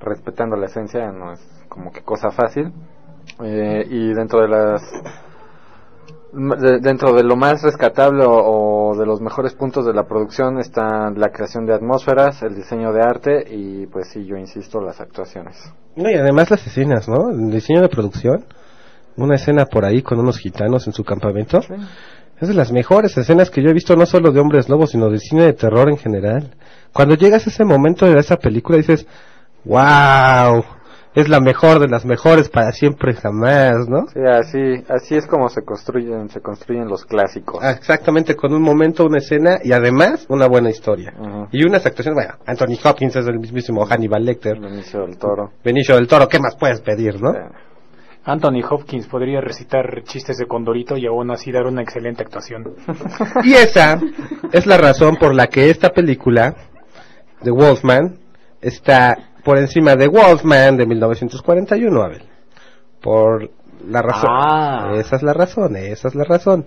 respetando 0.00 0.56
la 0.56 0.66
esencia 0.66 1.10
no 1.12 1.32
es 1.32 1.40
como 1.68 1.92
que 1.92 2.02
cosa 2.02 2.30
fácil. 2.32 2.72
Eh, 3.42 3.86
y 3.88 4.12
dentro 4.14 4.40
de 4.40 4.48
las 4.48 4.82
dentro 6.80 7.12
de 7.14 7.24
lo 7.24 7.36
más 7.36 7.62
rescatable 7.62 8.24
o, 8.24 8.90
o 8.90 8.96
de 8.96 9.06
los 9.06 9.20
mejores 9.20 9.54
puntos 9.54 9.86
de 9.86 9.92
la 9.92 10.04
producción 10.04 10.58
está 10.58 11.10
la 11.10 11.30
creación 11.30 11.66
de 11.66 11.74
atmósferas, 11.74 12.42
el 12.42 12.54
diseño 12.54 12.92
de 12.92 13.00
arte 13.00 13.44
y 13.50 13.86
pues 13.86 14.08
sí, 14.08 14.24
yo 14.24 14.36
insisto, 14.36 14.80
las 14.80 15.00
actuaciones. 15.00 15.56
No, 15.96 16.10
y 16.10 16.14
además 16.14 16.50
las 16.50 16.66
escenas, 16.66 17.08
¿no? 17.08 17.30
El 17.30 17.50
diseño 17.50 17.80
de 17.80 17.88
producción. 17.88 18.44
Una 19.16 19.36
escena 19.36 19.64
por 19.64 19.84
ahí 19.84 20.02
con 20.02 20.18
unos 20.18 20.38
gitanos 20.38 20.86
en 20.86 20.92
su 20.92 21.02
campamento. 21.02 21.60
Es 22.38 22.48
de 22.48 22.54
las 22.54 22.70
mejores 22.70 23.16
escenas 23.16 23.48
que 23.48 23.62
yo 23.62 23.70
he 23.70 23.72
visto, 23.72 23.96
no 23.96 24.04
solo 24.04 24.30
de 24.30 24.40
hombres 24.40 24.68
lobos, 24.68 24.90
sino 24.90 25.08
de 25.08 25.18
cine 25.18 25.44
de 25.44 25.54
terror 25.54 25.88
en 25.88 25.96
general. 25.96 26.54
Cuando 26.92 27.14
llegas 27.14 27.46
a 27.46 27.50
ese 27.50 27.64
momento 27.64 28.04
de 28.04 28.18
esa 28.18 28.36
película 28.36 28.76
dices, 28.76 29.06
wow, 29.64 30.62
es 31.16 31.30
la 31.30 31.40
mejor 31.40 31.80
de 31.80 31.88
las 31.88 32.04
mejores 32.04 32.50
para 32.50 32.72
siempre 32.72 33.14
jamás, 33.14 33.88
¿no? 33.88 34.06
Sí, 34.12 34.20
así, 34.20 34.84
así 34.86 35.14
es 35.16 35.26
como 35.26 35.48
se 35.48 35.62
construyen, 35.62 36.28
se 36.28 36.42
construyen 36.42 36.88
los 36.88 37.06
clásicos. 37.06 37.58
Ah, 37.62 37.70
Exactamente, 37.70 38.36
con 38.36 38.52
un 38.52 38.60
momento, 38.60 39.06
una 39.06 39.16
escena 39.16 39.58
y 39.64 39.72
además 39.72 40.26
una 40.28 40.46
buena 40.46 40.68
historia. 40.68 41.14
Y 41.52 41.64
unas 41.64 41.86
actuaciones, 41.86 42.22
bueno, 42.22 42.38
Anthony 42.44 42.78
Hopkins 42.84 43.16
es 43.16 43.26
el 43.26 43.38
mismísimo 43.38 43.86
Hannibal 43.86 44.26
Lecter. 44.26 44.60
Benicio 44.60 45.06
del 45.06 45.16
Toro. 45.16 45.52
Benicio 45.64 45.94
del 45.94 46.06
Toro, 46.06 46.28
¿qué 46.28 46.38
más 46.38 46.54
puedes 46.54 46.82
pedir, 46.82 47.18
no? 47.18 47.32
Anthony 48.22 48.60
Hopkins 48.68 49.06
podría 49.06 49.40
recitar 49.40 50.02
chistes 50.02 50.36
de 50.36 50.46
Condorito 50.46 50.98
y 50.98 51.06
aún 51.06 51.30
así 51.30 51.50
dar 51.50 51.64
una 51.64 51.80
excelente 51.80 52.24
actuación. 52.24 52.74
Y 53.42 53.54
esa 53.54 53.98
es 54.52 54.66
la 54.66 54.76
razón 54.76 55.16
por 55.16 55.34
la 55.34 55.46
que 55.46 55.70
esta 55.70 55.88
película, 55.90 56.54
The 57.42 57.52
Wolfman, 57.52 58.18
está 58.60 59.16
por 59.46 59.58
encima 59.58 59.94
de 59.94 60.08
Wolfman 60.08 60.76
de 60.76 60.86
1941, 60.86 62.02
Abel. 62.02 62.22
Por 63.00 63.48
la 63.88 64.02
razón. 64.02 64.28
Ah. 64.28 64.94
Esa 64.96 65.14
es 65.14 65.22
la 65.22 65.32
razón, 65.34 65.76
esa 65.76 66.08
es 66.08 66.16
la 66.16 66.24
razón. 66.24 66.66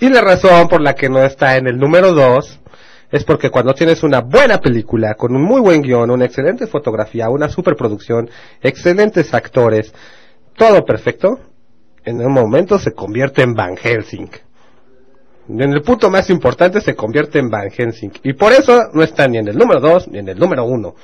Y 0.00 0.08
la 0.08 0.22
razón 0.22 0.66
por 0.66 0.80
la 0.80 0.94
que 0.94 1.10
no 1.10 1.22
está 1.22 1.58
en 1.58 1.66
el 1.66 1.76
número 1.76 2.14
2 2.14 2.60
es 3.10 3.22
porque 3.24 3.50
cuando 3.50 3.74
tienes 3.74 4.02
una 4.02 4.22
buena 4.22 4.62
película, 4.62 5.12
con 5.12 5.36
un 5.36 5.42
muy 5.42 5.60
buen 5.60 5.82
guion, 5.82 6.10
una 6.10 6.24
excelente 6.24 6.66
fotografía, 6.66 7.28
una 7.28 7.50
superproducción, 7.50 8.30
excelentes 8.62 9.34
actores, 9.34 9.92
todo 10.56 10.86
perfecto, 10.86 11.38
en 12.02 12.24
un 12.24 12.32
momento 12.32 12.78
se 12.78 12.92
convierte 12.92 13.42
en 13.42 13.52
Van 13.52 13.76
Helsing. 13.76 14.30
En 15.50 15.70
el 15.70 15.82
punto 15.82 16.08
más 16.08 16.30
importante 16.30 16.80
se 16.80 16.96
convierte 16.96 17.40
en 17.40 17.50
Van 17.50 17.70
Helsing. 17.70 18.12
Y 18.22 18.32
por 18.32 18.54
eso 18.54 18.84
no 18.94 19.02
está 19.02 19.28
ni 19.28 19.36
en 19.36 19.48
el 19.48 19.58
número 19.58 19.80
2 19.80 20.08
ni 20.08 20.20
en 20.20 20.30
el 20.30 20.38
número 20.38 20.64
1. 20.64 20.94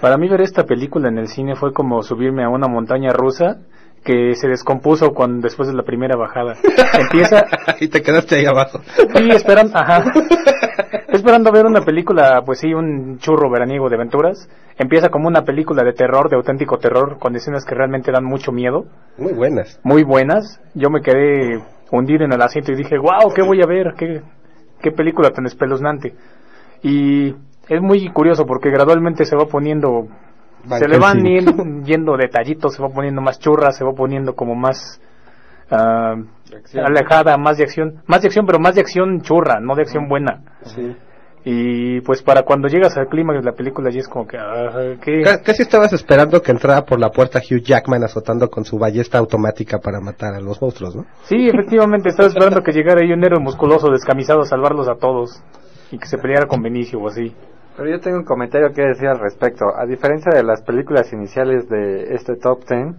Para 0.00 0.16
mí 0.16 0.28
ver 0.28 0.40
esta 0.40 0.64
película 0.64 1.08
en 1.08 1.18
el 1.18 1.28
cine 1.28 1.54
fue 1.54 1.72
como 1.72 2.02
subirme 2.02 2.44
a 2.44 2.48
una 2.48 2.66
montaña 2.68 3.10
rusa 3.12 3.58
que 4.04 4.34
se 4.34 4.48
descompuso 4.48 5.10
cuando 5.14 5.42
después 5.42 5.68
de 5.68 5.74
la 5.74 5.84
primera 5.84 6.16
bajada. 6.16 6.54
Empieza 6.98 7.44
y 7.80 7.88
te 7.88 8.02
quedaste 8.02 8.36
ahí 8.36 8.46
abajo. 8.46 8.80
Sí, 9.14 9.28
esperando, 9.30 9.76
ajá. 9.76 10.02
Esperando 11.08 11.52
ver 11.52 11.66
una 11.66 11.82
película, 11.82 12.42
pues 12.44 12.58
sí, 12.58 12.72
un 12.74 13.18
churro 13.18 13.48
veraniego 13.50 13.88
de 13.88 13.96
aventuras. 13.96 14.48
Empieza 14.78 15.08
como 15.10 15.28
una 15.28 15.42
película 15.42 15.84
de 15.84 15.92
terror, 15.92 16.28
de 16.28 16.36
auténtico 16.36 16.78
terror, 16.78 17.18
con 17.18 17.36
escenas 17.36 17.64
que 17.64 17.74
realmente 17.74 18.10
dan 18.10 18.24
mucho 18.24 18.50
miedo, 18.50 18.86
Muy 19.18 19.34
buenas. 19.34 19.78
muy 19.84 20.02
buenas. 20.02 20.60
Yo 20.74 20.88
me 20.90 21.00
quedé 21.02 21.62
hundido 21.92 22.24
en 22.24 22.32
el 22.32 22.42
asiento 22.42 22.72
y 22.72 22.76
dije, 22.76 22.96
wow, 22.98 23.32
¿qué 23.34 23.42
voy 23.42 23.60
a 23.62 23.66
ver? 23.66 23.92
¿Qué, 23.96 24.22
qué 24.80 24.90
película 24.90 25.30
tan 25.30 25.46
espeluznante? 25.46 26.14
Y 26.82 27.34
es 27.68 27.80
muy 27.80 28.08
curioso 28.12 28.44
porque 28.46 28.70
gradualmente 28.70 29.24
se 29.24 29.36
va 29.36 29.46
poniendo, 29.46 30.08
Van 30.64 30.78
se 30.80 30.88
le 30.88 30.98
van 30.98 31.24
Helsing. 31.24 31.82
yendo, 31.84 32.16
detallitos, 32.16 32.74
se 32.74 32.82
va 32.82 32.88
poniendo 32.88 33.20
más 33.22 33.38
churra, 33.38 33.72
se 33.72 33.84
va 33.84 33.92
poniendo 33.92 34.34
como 34.34 34.54
más... 34.54 35.00
ah, 35.70 36.14
acción. 36.54 36.84
alejada, 36.84 37.36
más 37.38 37.56
de 37.58 37.64
acción, 37.64 38.02
más 38.06 38.22
de 38.22 38.28
acción, 38.28 38.46
pero 38.46 38.58
más 38.58 38.74
de 38.74 38.80
acción 38.82 39.22
churra, 39.22 39.58
no 39.60 39.74
de 39.74 39.82
acción 39.82 40.08
buena. 40.08 40.42
Sí. 40.64 40.94
Y 41.44 42.00
pues 42.02 42.22
para 42.22 42.42
cuando 42.44 42.68
llegas 42.68 42.96
al 42.96 43.08
clima 43.08 43.32
de 43.32 43.42
la 43.42 43.50
película 43.52 43.90
ya 43.90 43.98
es 43.98 44.06
como 44.06 44.28
que, 44.28 44.36
ah, 44.38 44.94
¿qué? 45.02 45.22
Ca- 45.22 45.42
Casi 45.42 45.62
estabas 45.62 45.92
esperando 45.92 46.40
que 46.40 46.52
entrara 46.52 46.84
por 46.84 47.00
la 47.00 47.10
puerta 47.10 47.40
Hugh 47.40 47.62
Jackman 47.64 48.04
azotando 48.04 48.48
con 48.48 48.64
su 48.64 48.78
ballesta 48.78 49.18
automática 49.18 49.78
para 49.80 49.98
matar 50.00 50.34
a 50.34 50.40
los 50.40 50.62
monstruos, 50.62 50.94
¿no? 50.94 51.04
Sí, 51.24 51.48
efectivamente, 51.48 52.10
estaba 52.10 52.28
esperando 52.28 52.62
que 52.62 52.70
llegara 52.70 53.00
ahí 53.00 53.10
un 53.12 53.24
héroe 53.24 53.40
musculoso 53.40 53.90
descamisado 53.90 54.42
a 54.42 54.44
salvarlos 54.44 54.86
a 54.88 54.94
todos 54.94 55.42
y 55.92 55.98
que 55.98 56.06
se 56.06 56.18
peleara 56.18 56.46
con 56.46 56.62
Benicio 56.62 56.98
o 56.98 57.08
así. 57.08 57.32
Pero 57.76 57.88
yo 57.88 58.00
tengo 58.00 58.18
un 58.18 58.24
comentario 58.24 58.72
que 58.72 58.82
decir 58.82 59.08
al 59.08 59.20
respecto. 59.20 59.66
A 59.76 59.86
diferencia 59.86 60.32
de 60.34 60.42
las 60.42 60.62
películas 60.62 61.12
iniciales 61.12 61.68
de 61.68 62.14
este 62.14 62.36
top 62.36 62.64
10, 62.68 62.96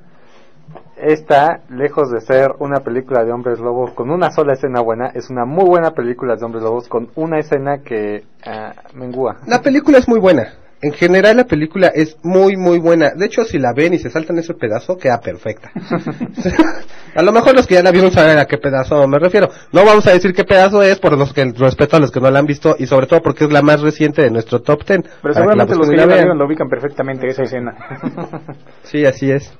esta, 0.97 1.61
lejos 1.69 2.09
de 2.11 2.21
ser 2.21 2.51
una 2.59 2.79
película 2.79 3.23
de 3.23 3.31
hombres 3.31 3.59
lobos 3.59 3.91
con 3.91 4.09
una 4.09 4.31
sola 4.31 4.53
escena 4.53 4.81
buena, 4.81 5.07
es 5.07 5.29
una 5.29 5.45
muy 5.45 5.65
buena 5.65 5.91
película 5.91 6.35
de 6.35 6.45
hombres 6.45 6.63
lobos 6.63 6.87
con 6.87 7.09
una 7.15 7.39
escena 7.39 7.79
que 7.83 8.23
ah, 8.45 8.73
mengúa. 8.95 9.37
La 9.45 9.61
película 9.61 9.97
es 9.97 10.07
muy 10.07 10.19
buena. 10.19 10.53
En 10.83 10.91
general 10.91 11.37
la 11.37 11.45
película 11.45 11.87
es 11.87 12.17
muy 12.23 12.57
muy 12.57 12.77
buena. 12.77 13.11
De 13.15 13.25
hecho, 13.25 13.45
si 13.45 13.57
la 13.57 13.73
ven 13.73 13.93
y 13.93 13.99
se 13.99 14.09
saltan 14.09 14.37
ese 14.37 14.53
pedazo, 14.53 14.97
queda 14.97 15.19
perfecta. 15.19 15.71
a 17.15 17.21
lo 17.21 17.31
mejor 17.31 17.55
los 17.55 17.65
que 17.65 17.75
ya 17.75 17.83
la 17.83 17.91
vieron 17.91 18.11
saben 18.11 18.37
a 18.37 18.45
qué 18.45 18.57
pedazo 18.57 19.07
me 19.07 19.17
refiero. 19.17 19.49
No 19.71 19.85
vamos 19.85 20.05
a 20.07 20.11
decir 20.11 20.33
qué 20.33 20.43
pedazo 20.43 20.83
es 20.83 20.99
por 20.99 21.17
los 21.17 21.33
que 21.33 21.45
respeto 21.57 21.97
a 21.97 21.99
los 21.99 22.11
que 22.11 22.19
no 22.19 22.29
la 22.29 22.39
han 22.39 22.45
visto 22.45 22.75
y 22.77 22.85
sobre 22.85 23.07
todo 23.07 23.21
porque 23.21 23.45
es 23.45 23.51
la 23.51 23.61
más 23.61 23.81
reciente 23.81 24.21
de 24.21 24.29
nuestro 24.29 24.61
top 24.61 24.83
ten. 24.83 25.03
Pero 25.21 25.33
seguramente 25.33 25.75
los 25.75 25.89
que 25.89 25.97
ya 25.97 26.05
la 26.05 26.15
vieron 26.15 26.37
lo 26.37 26.45
ubican 26.45 26.67
perfectamente 26.67 27.27
esa 27.27 27.43
escena. 27.43 27.75
Sí, 28.83 29.05
así 29.05 29.31
es. 29.31 29.51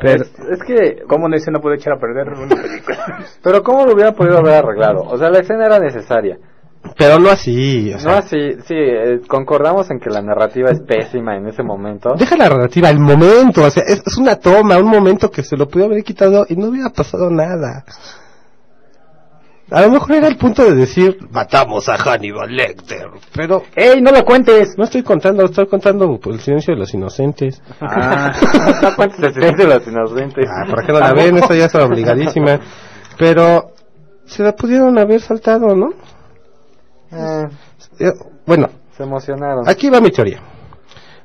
Pero, 0.00 0.22
Es, 0.22 0.32
es 0.50 0.62
que, 0.66 1.02
¿Cómo 1.06 1.26
una 1.26 1.36
escena 1.36 1.58
puede 1.58 1.76
echar 1.76 1.94
a 1.94 1.98
perder 1.98 2.28
una 2.28 2.54
película? 2.56 3.24
pero 3.42 3.62
¿cómo 3.62 3.84
lo 3.86 3.94
hubiera 3.94 4.12
podido 4.12 4.38
haber 4.38 4.54
arreglado? 4.54 5.02
O 5.02 5.16
sea, 5.16 5.30
la 5.30 5.40
escena 5.40 5.66
era 5.66 5.78
necesaria. 5.78 6.38
Pero 6.96 7.18
no 7.18 7.30
así. 7.30 7.92
O 7.94 7.98
sea, 7.98 8.12
no 8.12 8.18
así, 8.18 8.52
sí, 8.66 8.74
eh, 8.74 9.20
concordamos 9.26 9.90
en 9.90 9.98
que 9.98 10.10
la 10.10 10.22
narrativa 10.22 10.70
es 10.70 10.80
pésima 10.80 11.36
en 11.36 11.46
ese 11.46 11.62
momento. 11.62 12.14
Deja 12.18 12.36
la 12.36 12.48
relativa, 12.48 12.90
el 12.90 13.00
momento, 13.00 13.64
o 13.64 13.70
sea, 13.70 13.82
es, 13.86 14.02
es 14.06 14.16
una 14.16 14.36
toma, 14.36 14.78
un 14.78 14.88
momento 14.88 15.30
que 15.30 15.42
se 15.42 15.56
lo 15.56 15.68
pudo 15.68 15.86
haber 15.86 16.02
quitado 16.04 16.46
y 16.48 16.56
no 16.56 16.68
hubiera 16.68 16.90
pasado 16.90 17.30
nada. 17.30 17.84
A 19.68 19.82
lo 19.82 19.90
mejor 19.90 20.12
era 20.12 20.28
el 20.28 20.36
punto 20.36 20.64
de 20.64 20.76
decir, 20.76 21.18
matamos 21.32 21.88
a 21.88 21.96
Hannibal 21.96 22.54
Lecter, 22.54 23.08
pero 23.34 23.64
¡Ey, 23.74 24.00
no 24.00 24.12
la 24.12 24.22
cuentes! 24.22 24.78
no 24.78 24.84
estoy 24.84 25.02
contando, 25.02 25.44
estoy 25.44 25.66
contando 25.66 26.20
por 26.20 26.34
el 26.34 26.40
silencio 26.40 26.74
de 26.74 26.78
los 26.78 26.94
inocentes. 26.94 27.60
Ah, 27.80 28.32
no 28.82 28.94
cuentes 28.94 29.18
el 29.18 29.34
silencio 29.34 29.66
de 29.66 29.74
los 29.74 29.88
inocentes. 29.88 30.48
Ah, 30.48 30.70
¿por 30.70 30.86
qué 30.86 30.92
no 30.92 31.00
la 31.00 31.12
ven? 31.12 31.38
Esa 31.38 31.56
ya 31.56 31.64
es 31.64 31.74
obligadísima. 31.74 32.60
Pero 33.18 33.72
se 34.24 34.44
la 34.44 34.52
pudieron 34.54 34.96
haber 34.98 35.20
saltado, 35.20 35.74
¿no? 35.74 35.94
Eh, 37.12 38.12
Bueno, 38.46 38.68
se 38.96 39.02
emocionaron. 39.02 39.68
Aquí 39.68 39.90
va 39.90 40.00
mi 40.00 40.10
teoría. 40.10 40.40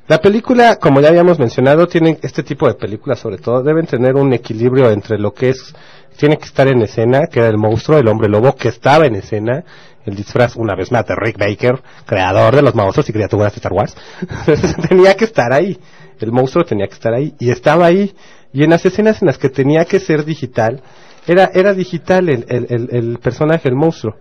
La 0.08 0.18
película, 0.18 0.76
como 0.76 1.00
ya 1.00 1.08
habíamos 1.08 1.38
mencionado, 1.38 1.86
tienen 1.86 2.18
este 2.22 2.42
tipo 2.42 2.66
de 2.66 2.74
películas, 2.74 3.20
sobre 3.20 3.38
todo, 3.38 3.62
deben 3.62 3.86
tener 3.86 4.16
un 4.16 4.32
equilibrio 4.32 4.90
entre 4.90 5.16
lo 5.18 5.32
que 5.32 5.50
es, 5.50 5.74
tiene 6.16 6.36
que 6.38 6.44
estar 6.44 6.66
en 6.66 6.82
escena, 6.82 7.26
que 7.30 7.38
era 7.38 7.48
el 7.48 7.56
monstruo, 7.56 7.98
el 7.98 8.08
hombre 8.08 8.28
lobo, 8.28 8.54
que 8.56 8.68
estaba 8.68 9.06
en 9.06 9.14
escena, 9.14 9.64
el 10.04 10.16
disfraz, 10.16 10.56
una 10.56 10.74
vez 10.74 10.90
más, 10.90 11.06
de 11.06 11.14
Rick 11.14 11.38
Baker, 11.38 11.80
creador 12.04 12.56
de 12.56 12.62
los 12.62 12.74
monstruos 12.74 13.08
y 13.08 13.12
criaturas 13.12 13.52
de 13.52 13.56
Star 13.58 13.72
Wars, 13.72 13.96
tenía 14.88 15.14
que 15.16 15.24
estar 15.24 15.52
ahí. 15.52 15.78
El 16.18 16.32
monstruo 16.32 16.64
tenía 16.64 16.88
que 16.88 16.94
estar 16.94 17.14
ahí, 17.14 17.34
y 17.38 17.50
estaba 17.50 17.86
ahí. 17.86 18.12
Y 18.52 18.64
en 18.64 18.70
las 18.70 18.84
escenas 18.84 19.22
en 19.22 19.26
las 19.26 19.38
que 19.38 19.48
tenía 19.48 19.84
que 19.84 20.00
ser 20.00 20.24
digital, 20.24 20.82
era, 21.26 21.50
era 21.54 21.72
digital 21.74 22.28
el, 22.28 22.44
el, 22.48 22.66
el, 22.68 22.88
el 22.90 23.18
personaje, 23.18 23.68
el 23.68 23.76
monstruo. 23.76 24.16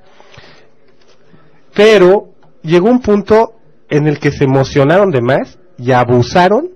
Pero 1.75 2.29
llegó 2.63 2.89
un 2.89 3.01
punto 3.01 3.53
en 3.89 4.07
el 4.07 4.19
que 4.19 4.31
se 4.31 4.45
emocionaron 4.45 5.11
de 5.11 5.21
más 5.21 5.59
y 5.77 5.91
abusaron, 5.91 6.69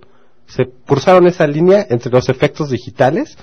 se 0.46 0.66
cruzaron 0.86 1.28
esa 1.28 1.48
línea 1.48 1.86
entre 1.90 2.12
los 2.12 2.30
efectos 2.30 2.70
digitales 2.70 3.38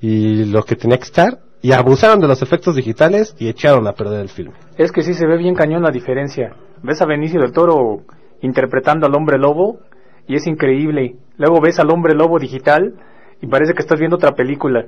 y 0.00 0.44
lo 0.44 0.62
que 0.62 0.76
tenía 0.76 0.98
que 0.98 1.04
estar, 1.04 1.40
y 1.60 1.72
abusaron 1.72 2.20
de 2.20 2.28
los 2.28 2.40
efectos 2.42 2.76
digitales 2.76 3.34
y 3.38 3.48
echaron 3.48 3.86
a 3.88 3.92
perder 3.92 4.20
el 4.20 4.28
filme. 4.28 4.54
Es 4.76 4.92
que 4.92 5.02
sí 5.02 5.14
se 5.14 5.26
ve 5.26 5.36
bien 5.36 5.54
cañón 5.54 5.82
la 5.82 5.90
diferencia. 5.90 6.54
Ves 6.82 7.02
a 7.02 7.06
Benicio 7.06 7.40
del 7.40 7.52
Toro 7.52 8.02
interpretando 8.40 9.06
al 9.06 9.14
hombre 9.14 9.38
lobo 9.38 9.80
y 10.28 10.36
es 10.36 10.46
increíble. 10.46 11.16
Luego 11.36 11.60
ves 11.60 11.80
al 11.80 11.90
hombre 11.90 12.14
lobo 12.14 12.38
digital 12.38 12.94
y 13.40 13.46
parece 13.46 13.74
que 13.74 13.82
estás 13.82 13.98
viendo 13.98 14.16
otra 14.16 14.34
película. 14.34 14.86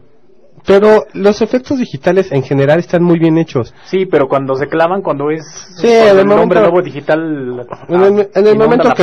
Pero 0.66 1.06
los 1.14 1.40
efectos 1.40 1.78
digitales 1.78 2.30
en 2.32 2.42
general 2.42 2.78
están 2.80 3.02
muy 3.02 3.18
bien 3.18 3.38
hechos. 3.38 3.72
Sí, 3.86 4.04
pero 4.04 4.28
cuando 4.28 4.54
se 4.56 4.66
clavan, 4.68 5.00
cuando 5.00 5.30
es 5.30 5.42
Sí, 5.76 5.86
cuando 5.88 6.02
en 6.04 6.10
el 6.10 6.18
el 6.18 6.26
momento- 6.26 6.42
hombre 6.42 6.60
lobo 6.60 6.82
digital 6.82 7.66
En 7.88 8.02
el, 8.02 8.06
en 8.34 8.46
el 8.46 8.54
inunda 8.54 8.64
momento 8.66 8.94
que 8.94 9.02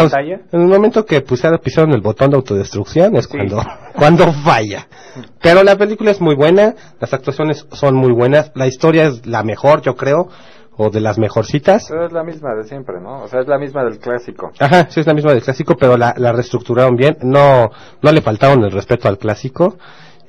en 0.52 0.62
el 0.62 0.68
momento 0.68 1.06
que 1.06 1.22
pusieron, 1.22 1.60
pisaron 1.60 1.92
el 1.94 2.02
botón 2.02 2.30
de 2.30 2.36
autodestrucción 2.38 3.16
es 3.16 3.26
Sí. 3.26 3.32
cuando 3.38 3.64
cuando 3.96 4.32
falla. 4.34 4.88
Pero 5.42 5.64
la 5.64 5.76
película 5.76 6.12
es 6.12 6.22
muy 6.22 6.36
buena, 6.36 6.76
las 7.00 7.12
actuaciones 7.14 7.66
son 7.72 7.96
muy 7.96 8.12
buenas, 8.12 8.52
la 8.54 8.68
historia 8.68 9.08
es 9.08 9.26
la 9.26 9.42
mejor, 9.44 9.82
yo 9.82 9.96
creo, 9.96 10.30
o 10.78 10.92
de 10.92 11.02
las 11.02 11.18
mejorcitas. 11.18 11.88
Pero 11.90 12.06
es 12.06 12.14
la 12.14 12.24
misma 12.24 12.54
de 12.54 12.66
siempre, 12.66 13.02
¿no? 13.02 13.24
O 13.24 13.28
sea, 13.28 13.40
es 13.42 13.48
la 13.48 13.58
misma 13.58 13.84
del 13.84 13.98
clásico. 13.98 14.52
Ajá, 14.60 14.86
sí 14.92 15.00
es 15.00 15.08
la 15.08 15.16
misma 15.16 15.32
del 15.34 15.42
clásico, 15.42 15.74
pero 15.76 15.98
la, 15.98 16.14
la 16.18 16.32
reestructuraron 16.34 16.96
bien, 16.96 17.18
no 17.24 17.72
no 18.04 18.12
le 18.12 18.22
faltaron 18.22 18.64
el 18.64 18.72
respeto 18.72 19.08
al 19.08 19.18
clásico 19.18 19.78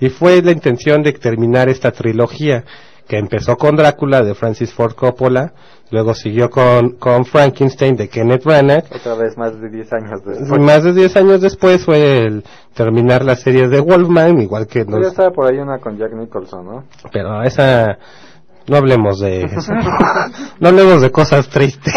y 0.01 0.11
fue 0.11 0.42
la 0.42 0.53
intención 0.53 1.03
de 1.03 1.12
terminar 1.12 1.68
esta 1.68 1.90
trilogía 1.92 2.64
que 3.07 3.16
empezó 3.16 3.57
con 3.57 3.74
Drácula 3.74 4.22
de 4.22 4.34
Francis 4.34 4.72
Ford 4.72 4.94
Coppola, 4.94 5.55
luego 5.90 6.14
siguió 6.14 6.51
con 6.51 6.90
con 6.99 7.24
Frankenstein 7.24 7.96
de 7.96 8.09
Kenneth 8.09 8.44
Branagh 8.44 8.84
Otra 8.94 9.14
vez 9.14 9.36
más 9.38 9.59
de 9.59 9.70
10 9.70 9.92
años 9.94 10.24
después. 10.24 10.61
Más 10.61 10.84
de 10.84 10.92
10 10.92 11.16
años 11.16 11.40
después 11.40 11.84
fue 11.84 12.18
el 12.18 12.44
terminar 12.74 13.24
la 13.24 13.34
serie 13.34 13.68
de 13.68 13.80
Wolfman, 13.80 14.40
igual 14.42 14.66
que 14.66 14.84
nos, 14.84 15.01
ya 15.01 15.09
estaba 15.09 15.30
por 15.30 15.46
ahí 15.46 15.59
una 15.59 15.78
con 15.78 15.96
Jack 15.96 16.12
Nicholson, 16.12 16.66
¿no? 16.66 16.84
pero 17.11 17.42
esa 17.42 17.99
no 18.69 18.77
hablemos 18.77 19.21
de 19.21 19.45
eso. 19.45 19.73
no 20.61 20.69
hablemos 20.69 21.03
de 21.03 21.11
cosas 21.11 21.49
tristes. 21.49 21.95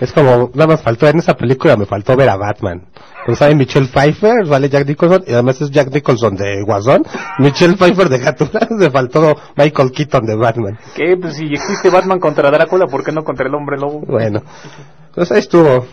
es 0.00 0.12
como 0.12 0.50
nada 0.54 0.68
más 0.68 0.82
faltó 0.82 1.08
en 1.08 1.18
esa 1.18 1.34
película 1.34 1.76
me 1.76 1.86
faltó 1.86 2.16
ver 2.16 2.28
a 2.28 2.36
Batman. 2.36 2.86
Pues 3.26 3.38
sale 3.38 3.54
Michelle 3.54 3.88
Pfeiffer, 3.88 4.46
sale 4.46 4.68
Jack 4.68 4.86
Nicholson 4.86 5.24
y 5.26 5.32
además 5.32 5.60
es 5.60 5.70
Jack 5.70 5.92
Nicholson 5.92 6.36
de 6.36 6.62
Guasón, 6.62 7.04
Michelle 7.38 7.74
Pfeiffer 7.76 8.08
de 8.08 8.18
Gatula, 8.18 8.68
le 8.78 8.90
faltó 8.90 9.34
Michael 9.56 9.92
Keaton 9.92 10.26
de 10.26 10.36
Batman. 10.36 10.78
¿Qué? 10.94 11.16
Pues 11.20 11.36
si 11.36 11.46
existe 11.46 11.88
Batman 11.90 12.20
contra 12.20 12.50
Drácula, 12.50 12.86
¿por 12.86 13.02
qué 13.02 13.12
no 13.12 13.24
contra 13.24 13.48
el 13.48 13.54
hombre 13.54 13.78
lobo? 13.78 14.00
Bueno, 14.06 14.42
pues 15.14 15.32
ahí 15.32 15.38
estuvo. 15.38 15.86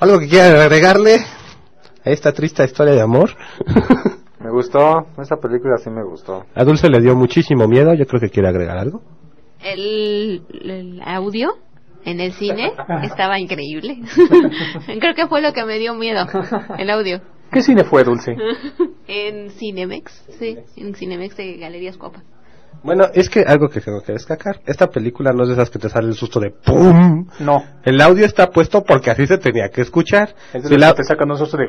¿Algo 0.00 0.18
que 0.18 0.28
quieran 0.28 0.58
agregarle 0.58 1.16
a 2.04 2.10
esta 2.10 2.32
triste 2.32 2.64
historia 2.64 2.94
de 2.94 3.02
amor? 3.02 3.30
Me 4.42 4.50
gustó, 4.50 5.06
esa 5.20 5.36
película 5.36 5.76
sí 5.78 5.90
me 5.90 6.02
gustó. 6.04 6.44
a 6.54 6.64
Dulce 6.64 6.88
le 6.88 7.00
dio 7.00 7.14
muchísimo 7.14 7.68
miedo, 7.68 7.94
yo 7.94 8.06
creo 8.06 8.20
que 8.20 8.28
quiere 8.28 8.48
agregar 8.48 8.76
algo. 8.78 9.00
El, 9.62 10.42
el 10.64 11.02
audio 11.04 11.50
en 12.04 12.20
el 12.20 12.32
cine 12.32 12.72
estaba 13.02 13.38
increíble. 13.38 13.98
Creo 15.00 15.14
que 15.14 15.28
fue 15.28 15.40
lo 15.40 15.52
que 15.52 15.64
me 15.64 15.78
dio 15.78 15.94
miedo, 15.94 16.26
el 16.78 16.90
audio. 16.90 17.20
¿Qué 17.52 17.62
cine 17.62 17.84
fue, 17.84 18.02
Dulce? 18.04 18.34
En 19.06 19.50
Cinemex, 19.50 20.24
sí, 20.38 20.56
en 20.76 20.94
Cinemex 20.94 21.36
de 21.36 21.56
Galerías 21.58 21.98
Copa. 21.98 22.22
Bueno, 22.82 23.04
es 23.12 23.28
que 23.28 23.40
algo 23.40 23.68
que 23.68 23.80
tengo 23.80 24.00
que 24.00 24.12
destacar, 24.12 24.60
esta 24.64 24.88
película 24.88 25.32
no 25.32 25.42
es 25.42 25.48
de 25.48 25.54
esas 25.54 25.70
que 25.70 25.78
te 25.78 25.88
sale 25.88 26.08
el 26.08 26.14
susto 26.14 26.40
de 26.40 26.50
¡pum! 26.50 27.26
No. 27.40 27.62
El 27.84 28.00
audio 28.00 28.24
está 28.24 28.48
puesto 28.48 28.82
porque 28.82 29.10
así 29.10 29.26
se 29.26 29.38
tenía 29.38 29.68
que 29.68 29.82
escuchar. 29.82 30.34
Es 30.52 30.62
de 30.62 30.68
Si 30.68 30.74
los 30.74 30.80
la, 30.80 30.90
que 30.92 30.96
te 30.98 31.04
sacan 31.04 31.30
un 31.30 31.36
susto 31.36 31.58
de... 31.58 31.66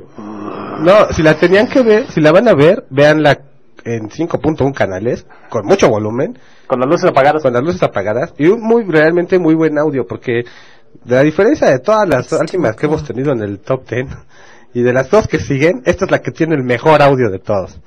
no, 0.80 1.07
si 1.13 1.24
la 1.24 1.36
tenían 1.36 1.67
que 1.67 1.82
ver, 1.82 2.11
si 2.11 2.21
la 2.21 2.32
van 2.32 2.47
a 2.47 2.53
ver, 2.53 2.86
véanla 2.89 3.39
en 3.86 4.09
5.1 4.09 4.74
canales, 4.74 5.26
con 5.49 5.65
mucho 5.65 5.89
volumen, 5.89 6.38
Con 6.67 6.80
las 6.80 6.89
luces 6.89 7.09
apagadas. 7.09 7.41
con 7.41 7.53
las 7.53 7.63
luces 7.63 7.84
apagadas 7.84 8.34
y 8.38 8.47
un 8.47 8.61
muy 8.61 8.84
realmente 8.84 9.38
muy 9.39 9.55
buen 9.55 9.78
audio 9.78 10.05
porque 10.07 10.43
de 11.03 11.15
la 11.15 11.24
diferencia 11.24 11.69
de 11.69 11.80
todas 11.80 12.07
las 12.07 12.32
últimas 12.32 12.76
que 12.76 12.86
hemos 12.86 13.03
tenido 13.03 13.34
en 13.34 13.41
el 13.41 13.59
top 13.59 13.88
10 13.89 14.07
y 14.74 14.82
de 14.82 14.93
las 14.93 15.09
dos 15.09 15.28
que 15.28 15.39
siguen 15.39 15.82
esta 15.86 16.05
es 16.05 16.11
la 16.11 16.19
que 16.19 16.32
tiene 16.32 16.55
el 16.55 16.63
mejor 16.63 17.01
audio 17.01 17.30
de 17.30 17.39
todos. 17.39 17.80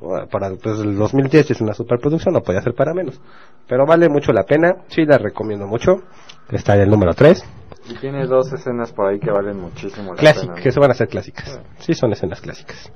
Bueno, 0.00 0.26
para 0.28 0.50
pues, 0.54 0.78
el 0.80 0.96
2010 0.96 1.50
es 1.50 1.60
una 1.60 1.74
superproducción 1.74 2.34
no 2.34 2.42
podía 2.42 2.62
ser 2.62 2.74
para 2.74 2.94
menos. 2.94 3.20
Pero 3.66 3.84
vale 3.86 4.08
mucho 4.08 4.32
la 4.32 4.44
pena 4.44 4.76
sí 4.88 5.04
la 5.04 5.18
recomiendo 5.18 5.66
mucho. 5.66 6.02
Está 6.50 6.76
en 6.76 6.82
el 6.82 6.90
número 6.90 7.14
3 7.14 7.42
Y 7.88 7.94
tiene 7.94 8.26
dos 8.26 8.52
escenas 8.52 8.92
por 8.92 9.06
ahí 9.08 9.18
que 9.18 9.30
valen 9.30 9.60
muchísimo 9.60 10.14
la 10.14 10.34
que 10.34 10.70
se 10.70 10.80
van 10.80 10.90
a 10.90 10.92
hacer 10.92 11.08
clásicas 11.08 11.60
sí 11.78 11.94
son 11.94 12.12
escenas 12.12 12.40
clásicas 12.40 12.92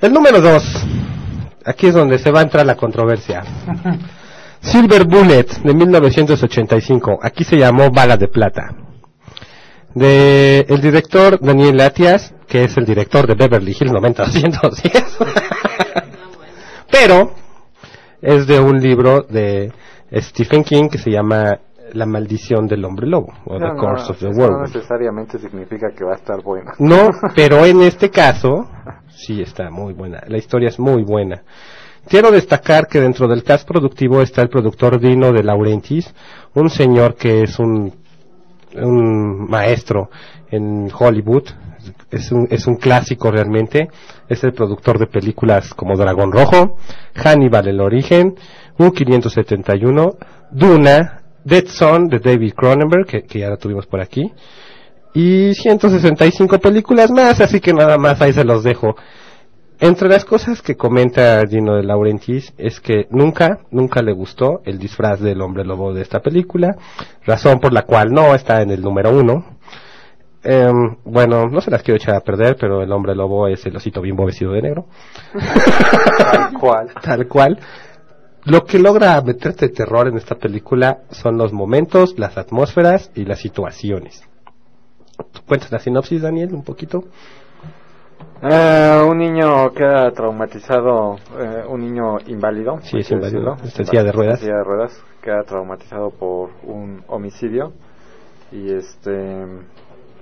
el 0.00 0.12
número 0.12 0.40
2 0.40 0.86
aquí 1.66 1.88
es 1.88 1.94
donde 1.94 2.18
se 2.18 2.30
va 2.30 2.40
a 2.40 2.42
entrar 2.42 2.64
la 2.64 2.76
controversia 2.76 3.42
Silver 4.64 5.04
Bullet 5.04 5.46
de 5.62 5.74
1985. 5.74 7.18
Aquí 7.22 7.44
se 7.44 7.56
llamó 7.56 7.90
Bala 7.90 8.16
de 8.16 8.28
Plata. 8.28 8.74
De 9.94 10.60
el 10.60 10.80
director 10.80 11.38
Daniel 11.40 11.76
Latias, 11.76 12.34
que 12.48 12.64
es 12.64 12.76
el 12.78 12.86
director 12.86 13.26
de 13.26 13.34
Beverly 13.34 13.76
Hills 13.78 13.92
90210. 13.92 15.18
Pero 16.90 17.34
es 18.22 18.46
de 18.46 18.58
un 18.58 18.80
libro 18.80 19.22
de 19.22 19.70
Stephen 20.14 20.64
King 20.64 20.88
que 20.88 20.98
se 20.98 21.10
llama 21.10 21.58
La 21.94 22.06
maldición 22.06 22.66
del 22.66 22.84
hombre 22.84 23.06
lobo 23.06 23.32
o 23.46 23.58
No, 23.58 23.66
The 23.66 23.74
no, 23.74 23.80
Curse 23.80 24.12
of 24.12 24.18
the 24.18 24.26
Werewolf. 24.26 24.50
no 24.50 24.62
necesariamente 24.62 25.38
significa 25.38 25.88
que 25.96 26.04
va 26.04 26.12
a 26.12 26.16
estar 26.16 26.42
buena. 26.42 26.72
No, 26.78 27.08
pero 27.36 27.64
en 27.64 27.80
este 27.82 28.10
caso 28.10 28.68
sí 29.08 29.40
está 29.40 29.70
muy 29.70 29.92
buena. 29.94 30.22
La 30.26 30.36
historia 30.38 30.68
es 30.68 30.78
muy 30.78 31.04
buena. 31.04 31.42
Quiero 32.06 32.30
destacar 32.30 32.86
que 32.86 33.00
dentro 33.00 33.26
del 33.28 33.42
cast 33.42 33.66
productivo 33.66 34.20
está 34.20 34.42
el 34.42 34.50
productor 34.50 35.00
Dino 35.00 35.32
de 35.32 35.42
Laurentiis, 35.42 36.14
un 36.54 36.68
señor 36.68 37.14
que 37.14 37.42
es 37.42 37.58
un, 37.58 37.94
un 38.76 39.48
maestro 39.48 40.10
en 40.50 40.90
Hollywood. 40.96 41.44
Es 42.10 42.30
un, 42.32 42.46
es 42.50 42.66
un 42.66 42.76
clásico 42.76 43.30
realmente. 43.30 43.88
Es 44.28 44.42
el 44.44 44.52
productor 44.52 44.98
de 44.98 45.06
películas 45.06 45.72
como 45.74 45.96
Dragón 45.96 46.32
Rojo, 46.32 46.76
Hannibal 47.14 47.68
el 47.68 47.80
origen, 47.80 48.34
U571, 48.78 50.16
Duna 50.50 51.23
Dead 51.44 51.66
Son 51.66 52.08
de 52.08 52.18
David 52.18 52.54
Cronenberg, 52.54 53.06
que, 53.06 53.22
que 53.22 53.40
ya 53.40 53.50
la 53.50 53.56
tuvimos 53.56 53.86
por 53.86 54.00
aquí, 54.00 54.32
y 55.14 55.54
165 55.54 56.58
películas 56.58 57.10
más, 57.10 57.40
así 57.40 57.60
que 57.60 57.72
nada 57.72 57.98
más 57.98 58.20
ahí 58.20 58.32
se 58.32 58.44
los 58.44 58.64
dejo. 58.64 58.96
Entre 59.80 60.08
las 60.08 60.24
cosas 60.24 60.62
que 60.62 60.76
comenta 60.76 61.42
Gino 61.48 61.76
de 61.76 61.82
Laurentiis 61.82 62.52
es 62.58 62.80
que 62.80 63.06
nunca, 63.10 63.58
nunca 63.70 64.02
le 64.02 64.12
gustó 64.12 64.60
el 64.64 64.78
disfraz 64.78 65.20
del 65.20 65.40
hombre 65.40 65.64
lobo 65.64 65.92
de 65.92 66.02
esta 66.02 66.20
película, 66.20 66.76
razón 67.24 67.58
por 67.60 67.72
la 67.72 67.82
cual 67.82 68.10
no 68.12 68.34
está 68.34 68.62
en 68.62 68.70
el 68.70 68.80
número 68.80 69.10
uno. 69.10 69.44
Em, 70.44 70.96
bueno, 71.04 71.48
no 71.48 71.60
se 71.60 71.70
las 71.70 71.82
quiero 71.82 71.96
echar 71.96 72.14
a 72.14 72.20
perder, 72.20 72.56
pero 72.58 72.82
el 72.82 72.92
hombre 72.92 73.14
lobo 73.14 73.48
es 73.48 73.64
el 73.66 73.74
osito 73.76 74.00
bimbo 74.00 74.26
vestido 74.26 74.52
de 74.52 74.62
negro. 74.62 74.86
Tal 76.18 76.52
cual. 76.52 76.90
Tal 77.02 77.28
cual. 77.28 77.58
Lo 78.46 78.64
que 78.64 78.78
logra 78.78 79.20
meterte 79.22 79.70
terror 79.70 80.06
en 80.06 80.18
esta 80.18 80.34
película 80.34 80.98
son 81.10 81.38
los 81.38 81.52
momentos, 81.52 82.18
las 82.18 82.36
atmósferas 82.36 83.10
y 83.14 83.24
las 83.24 83.40
situaciones. 83.40 84.22
¿Tú 85.32 85.40
¿Cuentas 85.46 85.72
la 85.72 85.78
sinopsis, 85.78 86.20
Daniel, 86.20 86.52
un 86.52 86.62
poquito? 86.62 87.04
Eh, 88.42 89.06
un 89.08 89.16
niño 89.16 89.72
queda 89.72 90.10
traumatizado, 90.10 91.16
eh, 91.38 91.64
un 91.66 91.80
niño 91.80 92.18
inválido. 92.26 92.80
Sí, 92.82 92.98
es 92.98 93.10
inválido, 93.10 93.56
en 93.62 93.86
silla 93.86 94.02
de 94.02 94.12
ruedas. 94.12 94.40
Silla 94.40 94.56
de 94.56 94.64
ruedas, 94.64 95.02
queda 95.22 95.42
traumatizado 95.44 96.10
por 96.10 96.50
un 96.64 97.02
homicidio 97.08 97.72
y 98.52 98.74
este 98.74 99.46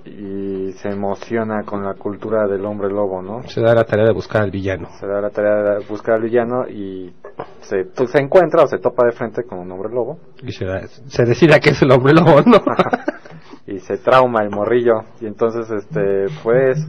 y 0.05 0.71
se 0.73 0.89
emociona 0.89 1.63
con 1.63 1.83
la 1.83 1.93
cultura 1.93 2.47
del 2.47 2.65
hombre 2.65 2.89
lobo, 2.89 3.21
¿no? 3.21 3.43
Se 3.43 3.61
da 3.61 3.73
la 3.73 3.83
tarea 3.85 4.05
de 4.05 4.13
buscar 4.13 4.41
al 4.43 4.51
villano. 4.51 4.89
Se 4.99 5.07
da 5.07 5.21
la 5.21 5.29
tarea 5.29 5.77
de 5.79 5.85
buscar 5.85 6.15
al 6.15 6.23
villano 6.23 6.67
y 6.67 7.13
se, 7.61 7.85
pues, 7.85 8.11
se 8.11 8.19
encuentra 8.21 8.63
o 8.63 8.67
se 8.67 8.79
topa 8.79 9.05
de 9.05 9.13
frente 9.13 9.43
con 9.43 9.59
un 9.59 9.71
hombre 9.71 9.89
lobo 9.93 10.19
Y 10.41 10.51
se, 10.51 10.65
da- 10.65 10.85
se 10.87 11.23
decida 11.23 11.59
que 11.59 11.69
es 11.71 11.81
el 11.81 11.91
hombre 11.91 12.13
lobo, 12.13 12.41
¿no? 12.45 12.57
y 13.67 13.79
se 13.79 13.97
trauma 13.97 14.41
el 14.43 14.49
morrillo 14.49 15.03
y 15.21 15.25
entonces 15.25 15.69
este 15.71 16.25
pues 16.43 16.85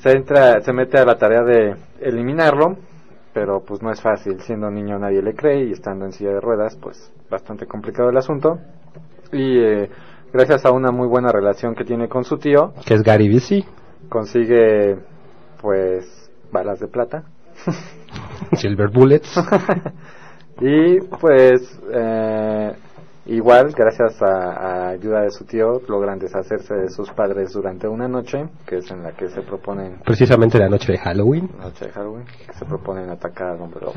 se 0.00 0.12
entra 0.12 0.60
se 0.60 0.72
mete 0.72 0.98
a 0.98 1.04
la 1.04 1.18
tarea 1.18 1.42
de 1.42 1.74
eliminarlo 2.00 2.76
pero 3.34 3.64
pues 3.66 3.82
no 3.82 3.90
es 3.90 4.00
fácil 4.00 4.40
siendo 4.42 4.70
niño 4.70 5.00
nadie 5.00 5.20
le 5.20 5.34
cree 5.34 5.64
y 5.64 5.72
estando 5.72 6.04
en 6.04 6.12
silla 6.12 6.30
de 6.30 6.40
ruedas 6.40 6.76
pues 6.80 7.12
bastante 7.28 7.66
complicado 7.66 8.08
el 8.10 8.16
asunto 8.16 8.58
y 9.32 9.58
eh, 9.58 9.90
gracias 10.32 10.64
a 10.64 10.70
una 10.70 10.90
muy 10.90 11.08
buena 11.08 11.30
relación 11.32 11.74
que 11.74 11.84
tiene 11.84 12.08
con 12.08 12.24
su 12.24 12.38
tío 12.38 12.72
que 12.86 12.94
es 12.94 13.02
Gary 13.02 13.32
Busey, 13.32 13.64
consigue 14.08 14.96
pues 15.60 16.30
balas 16.52 16.80
de 16.80 16.88
plata 16.88 17.24
Silver 18.56 18.88
Bullets. 18.88 19.36
y 20.60 21.00
pues 21.20 21.80
eh, 21.92 22.72
igual 23.26 23.72
gracias 23.76 24.20
a, 24.22 24.26
a 24.26 24.88
ayuda 24.88 25.22
de 25.22 25.30
su 25.30 25.44
tío 25.44 25.80
logran 25.88 26.18
deshacerse 26.18 26.74
de 26.74 26.88
sus 26.90 27.10
padres 27.10 27.52
durante 27.52 27.86
una 27.86 28.08
noche 28.08 28.48
que 28.66 28.78
es 28.78 28.90
en 28.90 29.02
la 29.02 29.12
que 29.12 29.28
se 29.28 29.42
proponen 29.42 29.98
precisamente 30.04 30.58
la 30.58 30.68
noche 30.68 30.92
de 30.92 30.98
Halloween. 30.98 31.50
la 31.58 31.64
noche 31.66 31.86
de 31.86 31.92
Halloween 31.92 32.24
que 32.46 32.52
se 32.54 32.64
proponen 32.64 33.10
atacar 33.10 33.50
al 33.50 33.60
hombre 33.60 33.80
lobo 33.80 33.94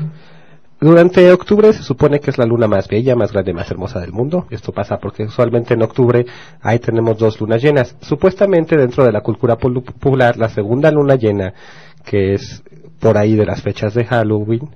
Durante 0.84 1.32
octubre 1.32 1.72
se 1.72 1.82
supone 1.82 2.20
que 2.20 2.30
es 2.30 2.36
la 2.36 2.44
luna 2.44 2.68
más 2.68 2.88
bella, 2.88 3.16
más 3.16 3.32
grande, 3.32 3.54
más 3.54 3.70
hermosa 3.70 4.00
del 4.00 4.12
mundo. 4.12 4.46
Esto 4.50 4.70
pasa 4.70 4.98
porque 4.98 5.22
usualmente 5.22 5.72
en 5.72 5.80
octubre 5.80 6.26
ahí 6.60 6.78
tenemos 6.78 7.16
dos 7.16 7.40
lunas 7.40 7.62
llenas. 7.62 7.96
Supuestamente 8.02 8.76
dentro 8.76 9.02
de 9.02 9.10
la 9.10 9.22
cultura 9.22 9.56
popular, 9.56 10.36
la 10.36 10.50
segunda 10.50 10.90
luna 10.90 11.14
llena, 11.14 11.54
que 12.04 12.34
es 12.34 12.62
por 13.00 13.16
ahí 13.16 13.34
de 13.34 13.46
las 13.46 13.62
fechas 13.62 13.94
de 13.94 14.04
Halloween, 14.04 14.68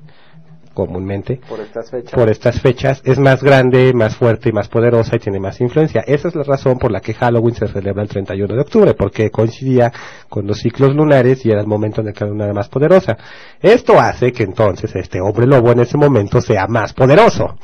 comúnmente, 0.86 1.40
por 1.48 1.58
estas 1.58 1.90
fechas 1.90 2.12
por 2.12 2.30
estas 2.30 2.60
fechas 2.60 3.02
es 3.04 3.18
más 3.18 3.42
grande, 3.42 3.92
más 3.92 4.14
fuerte 4.14 4.50
y 4.50 4.52
más 4.52 4.68
poderosa 4.68 5.16
y 5.16 5.18
tiene 5.18 5.40
más 5.40 5.60
influencia. 5.60 6.04
Esa 6.06 6.28
es 6.28 6.36
la 6.36 6.44
razón 6.44 6.78
por 6.78 6.92
la 6.92 7.00
que 7.00 7.14
Halloween 7.14 7.56
se 7.56 7.66
celebra 7.66 8.04
el 8.04 8.08
31 8.08 8.54
de 8.54 8.60
octubre, 8.60 8.94
porque 8.94 9.28
coincidía 9.28 9.92
con 10.28 10.46
los 10.46 10.58
ciclos 10.58 10.94
lunares 10.94 11.44
y 11.44 11.50
era 11.50 11.60
el 11.60 11.66
momento 11.66 12.00
en 12.00 12.08
el 12.08 12.14
que 12.14 12.24
la 12.24 12.30
luna 12.30 12.44
era 12.44 12.54
más 12.54 12.68
poderosa. 12.68 13.16
Esto 13.60 13.98
hace 13.98 14.30
que 14.30 14.44
entonces 14.44 14.94
este 14.94 15.20
hombre 15.20 15.48
lobo 15.48 15.72
en 15.72 15.80
ese 15.80 15.98
momento 15.98 16.40
sea 16.40 16.68
más 16.68 16.92
poderoso. 16.92 17.56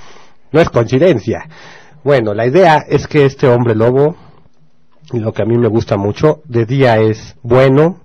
No 0.50 0.60
es 0.60 0.68
coincidencia. 0.68 1.48
Bueno, 2.02 2.34
la 2.34 2.48
idea 2.48 2.84
es 2.88 3.06
que 3.06 3.26
este 3.26 3.46
hombre 3.46 3.76
lobo, 3.76 4.16
lo 5.12 5.32
que 5.32 5.42
a 5.42 5.46
mí 5.46 5.56
me 5.56 5.68
gusta 5.68 5.96
mucho, 5.96 6.42
de 6.46 6.66
día 6.66 6.96
es 6.96 7.36
bueno. 7.42 8.00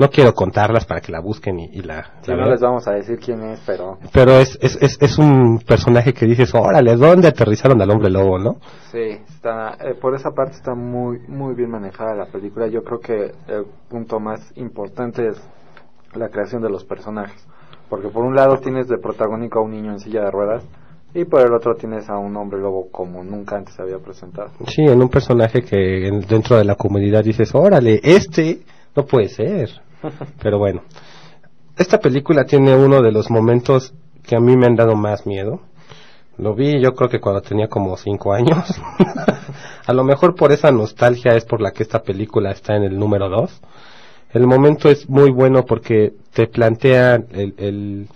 No 0.00 0.08
quiero 0.08 0.32
contarlas 0.34 0.86
para 0.86 1.00
que 1.02 1.12
la 1.12 1.20
busquen 1.20 1.60
y, 1.60 1.66
y 1.74 1.82
la, 1.82 2.04
no 2.26 2.46
les 2.48 2.60
vamos 2.60 2.88
a 2.88 2.92
decir 2.92 3.18
quién 3.18 3.42
es 3.42 3.60
pero 3.66 3.98
Pero 4.12 4.32
es, 4.38 4.58
es, 4.62 4.76
es, 4.80 4.96
es 5.00 5.18
un 5.18 5.58
personaje 5.58 6.14
que 6.14 6.24
dices, 6.24 6.54
órale, 6.54 6.96
¿dónde 6.96 7.28
aterrizaron 7.28 7.80
al 7.82 7.90
hombre 7.90 8.08
lobo, 8.08 8.38
no? 8.38 8.56
Sí, 8.90 9.18
está, 9.28 9.76
eh, 9.84 9.94
por 10.00 10.14
esa 10.14 10.30
parte 10.30 10.52
está 10.56 10.74
muy, 10.74 11.18
muy 11.28 11.54
bien 11.54 11.70
manejada 11.70 12.14
la 12.14 12.26
película. 12.26 12.66
Yo 12.66 12.82
creo 12.82 12.98
que 13.00 13.14
el 13.46 13.66
punto 13.90 14.18
más 14.18 14.40
importante 14.56 15.28
es 15.28 15.36
la 16.14 16.30
creación 16.30 16.62
de 16.62 16.70
los 16.70 16.82
personajes. 16.84 17.46
Porque 17.90 18.08
por 18.08 18.24
un 18.24 18.34
lado 18.34 18.56
tienes 18.56 18.88
de 18.88 18.96
protagónico 18.96 19.58
a 19.58 19.62
un 19.62 19.72
niño 19.72 19.92
en 19.92 19.98
silla 20.00 20.22
de 20.24 20.30
ruedas 20.30 20.64
y 21.12 21.24
por 21.26 21.40
el 21.40 21.52
otro 21.52 21.74
tienes 21.74 22.08
a 22.08 22.16
un 22.16 22.34
hombre 22.36 22.58
lobo 22.58 22.88
como 22.90 23.22
nunca 23.22 23.56
antes 23.56 23.74
se 23.74 23.82
había 23.82 23.98
presentado. 23.98 24.50
Sí, 24.66 24.82
en 24.82 25.02
un 25.02 25.08
personaje 25.10 25.60
que 25.62 26.08
en- 26.08 26.20
dentro 26.20 26.56
de 26.56 26.64
la 26.64 26.76
comunidad 26.76 27.22
dices, 27.22 27.54
órale, 27.54 28.00
este 28.02 28.60
no 28.96 29.04
puede 29.04 29.28
ser. 29.28 29.68
Pero 30.42 30.58
bueno, 30.58 30.82
esta 31.76 31.98
película 31.98 32.44
tiene 32.44 32.74
uno 32.74 33.02
de 33.02 33.12
los 33.12 33.30
momentos 33.30 33.94
que 34.22 34.36
a 34.36 34.40
mí 34.40 34.56
me 34.56 34.66
han 34.66 34.76
dado 34.76 34.94
más 34.94 35.26
miedo. 35.26 35.60
Lo 36.38 36.54
vi 36.54 36.80
yo 36.80 36.94
creo 36.94 37.10
que 37.10 37.20
cuando 37.20 37.42
tenía 37.42 37.68
como 37.68 37.96
cinco 37.96 38.32
años. 38.32 38.58
a 39.86 39.92
lo 39.92 40.04
mejor 40.04 40.34
por 40.34 40.52
esa 40.52 40.70
nostalgia 40.70 41.32
es 41.32 41.44
por 41.44 41.60
la 41.60 41.72
que 41.72 41.82
esta 41.82 42.02
película 42.02 42.50
está 42.50 42.76
en 42.76 42.84
el 42.84 42.98
número 42.98 43.28
dos. 43.28 43.60
El 44.32 44.46
momento 44.46 44.88
es 44.88 45.08
muy 45.08 45.30
bueno 45.30 45.64
porque 45.64 46.14
te 46.32 46.46
plantea 46.46 47.16
el, 47.16 47.54
el 47.58 48.08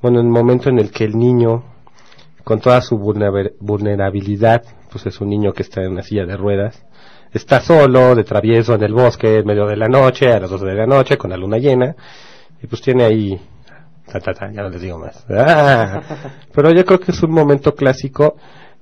bueno, 0.00 0.20
el 0.20 0.28
momento 0.28 0.68
en 0.68 0.78
el 0.78 0.92
que 0.92 1.04
el 1.04 1.18
niño, 1.18 1.64
con 2.44 2.60
toda 2.60 2.80
su 2.80 2.96
vulnerabilidad, 2.96 4.62
pues 4.92 5.04
es 5.06 5.20
un 5.20 5.30
niño 5.30 5.52
que 5.52 5.62
está 5.62 5.82
en 5.82 5.92
una 5.92 6.02
silla 6.02 6.26
de 6.26 6.36
ruedas, 6.36 6.85
está 7.36 7.60
solo, 7.60 8.14
de 8.14 8.24
travieso 8.24 8.74
en 8.74 8.82
el 8.82 8.92
bosque, 8.92 9.38
en 9.38 9.46
medio 9.46 9.66
de 9.66 9.76
la 9.76 9.88
noche, 9.88 10.32
a 10.32 10.40
las 10.40 10.50
12 10.50 10.64
de 10.66 10.74
la 10.74 10.86
noche, 10.86 11.16
con 11.16 11.30
la 11.30 11.36
luna 11.36 11.58
llena, 11.58 11.94
y 12.62 12.66
pues 12.66 12.80
tiene 12.82 13.04
ahí, 13.04 13.40
ta, 14.10 14.20
ta, 14.20 14.32
ta, 14.32 14.50
ya 14.52 14.62
no 14.62 14.70
les 14.70 14.80
digo 14.80 14.98
más. 14.98 15.24
Pero 16.52 16.72
yo 16.72 16.84
creo 16.84 17.00
que 17.00 17.12
es 17.12 17.22
un 17.22 17.32
momento 17.32 17.74
clásico 17.74 18.36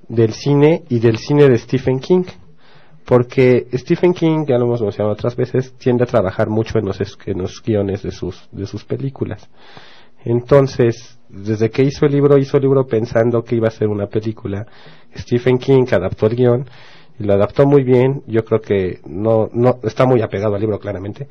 del 0.07 0.33
cine 0.33 0.83
y 0.89 0.99
del 0.99 1.17
cine 1.17 1.49
de 1.49 1.57
Stephen 1.57 1.99
King 1.99 2.23
porque 3.05 3.67
Stephen 3.73 4.13
King, 4.13 4.45
ya 4.47 4.57
lo 4.57 4.65
hemos 4.65 4.81
mencionado 4.81 5.13
otras 5.13 5.35
veces, 5.35 5.73
tiende 5.77 6.03
a 6.03 6.07
trabajar 6.07 6.49
mucho 6.49 6.79
en 6.79 6.85
los, 6.85 6.99
en 7.25 7.37
los 7.37 7.61
guiones 7.63 8.01
de 8.01 8.11
sus, 8.11 8.49
de 8.51 8.65
sus 8.65 8.83
películas. 8.83 9.47
Entonces, 10.23 11.19
desde 11.29 11.69
que 11.69 11.83
hizo 11.83 12.07
el 12.07 12.13
libro, 12.13 12.37
hizo 12.37 12.57
el 12.57 12.63
libro 12.63 12.87
pensando 12.87 13.43
que 13.43 13.55
iba 13.55 13.67
a 13.67 13.71
ser 13.71 13.89
una 13.89 14.07
película. 14.07 14.65
Stephen 15.15 15.59
King 15.59 15.85
adaptó 15.91 16.25
el 16.25 16.35
guion 16.35 16.65
y 17.19 17.23
lo 17.23 17.33
adaptó 17.33 17.65
muy 17.65 17.83
bien. 17.83 18.23
Yo 18.27 18.43
creo 18.43 18.61
que 18.61 18.99
no, 19.05 19.49
no, 19.53 19.79
está 19.83 20.05
muy 20.05 20.21
apegado 20.21 20.55
al 20.55 20.61
libro 20.61 20.79
claramente. 20.79 21.27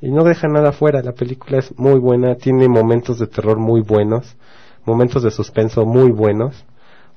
Y 0.00 0.10
no 0.10 0.24
deja 0.24 0.48
nada 0.48 0.72
fuera. 0.72 1.02
La 1.02 1.12
película 1.12 1.58
es 1.58 1.78
muy 1.78 1.98
buena, 1.98 2.34
tiene 2.34 2.68
momentos 2.68 3.18
de 3.18 3.28
terror 3.28 3.58
muy 3.58 3.82
buenos, 3.82 4.36
momentos 4.84 5.22
de 5.22 5.30
suspenso 5.30 5.86
muy 5.86 6.10
buenos, 6.10 6.64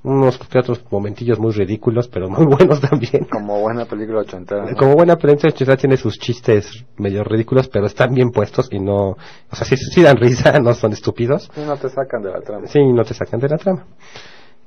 unos 0.04 0.38
que 0.38 0.60
otros 0.60 0.84
momentillos 0.92 1.40
muy 1.40 1.52
ridículos, 1.52 2.08
pero 2.08 2.30
muy 2.30 2.46
buenos 2.56 2.80
también. 2.80 3.26
Como 3.26 3.60
buena 3.60 3.86
película 3.86 4.20
ochentera. 4.20 4.66
¿no? 4.66 4.78
Como 4.78 4.94
buena 4.94 5.16
película 5.16 5.52
chisa 5.52 5.76
tiene 5.76 5.98
sus 5.98 6.20
chistes 6.20 6.86
medio 6.98 7.24
ridículos, 7.24 7.68
pero 7.68 7.88
están 7.88 8.14
bien 8.14 8.30
puestos 8.30 8.70
y 8.72 8.80
no, 8.80 9.10
o 9.10 9.56
sea, 9.56 9.66
sí, 9.66 9.76
sí 9.78 10.04
dan 10.04 10.18
risa, 10.18 10.60
no 10.64 10.74
son 10.76 10.94
estúpidos. 10.94 11.50
Sí, 11.56 11.62
no 11.66 11.76
te 11.76 11.90
sacan 11.90 12.22
de 12.22 12.32
la 12.32 12.42
trama. 12.42 12.68
Sí, 12.68 12.80
no 12.94 13.04
te 13.04 13.16
sacan 13.16 13.40
de 13.40 13.50
la 13.50 13.58
trama. 13.58 13.86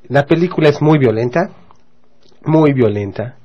La 0.09 0.27
película 0.27 0.71
es 0.71 0.83
muy 0.83 0.99
violenta, 0.99 1.51
muy 2.45 2.73
violenta. 2.73 3.37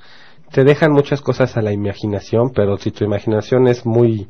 Te 0.52 0.64
dejan 0.64 0.92
muchas 0.92 1.22
cosas 1.22 1.58
a 1.58 1.62
la 1.62 1.72
imaginación, 1.72 2.52
pero 2.54 2.78
si 2.78 2.92
tu 2.92 3.04
imaginación 3.04 3.68
es 3.68 3.86
muy 3.86 4.28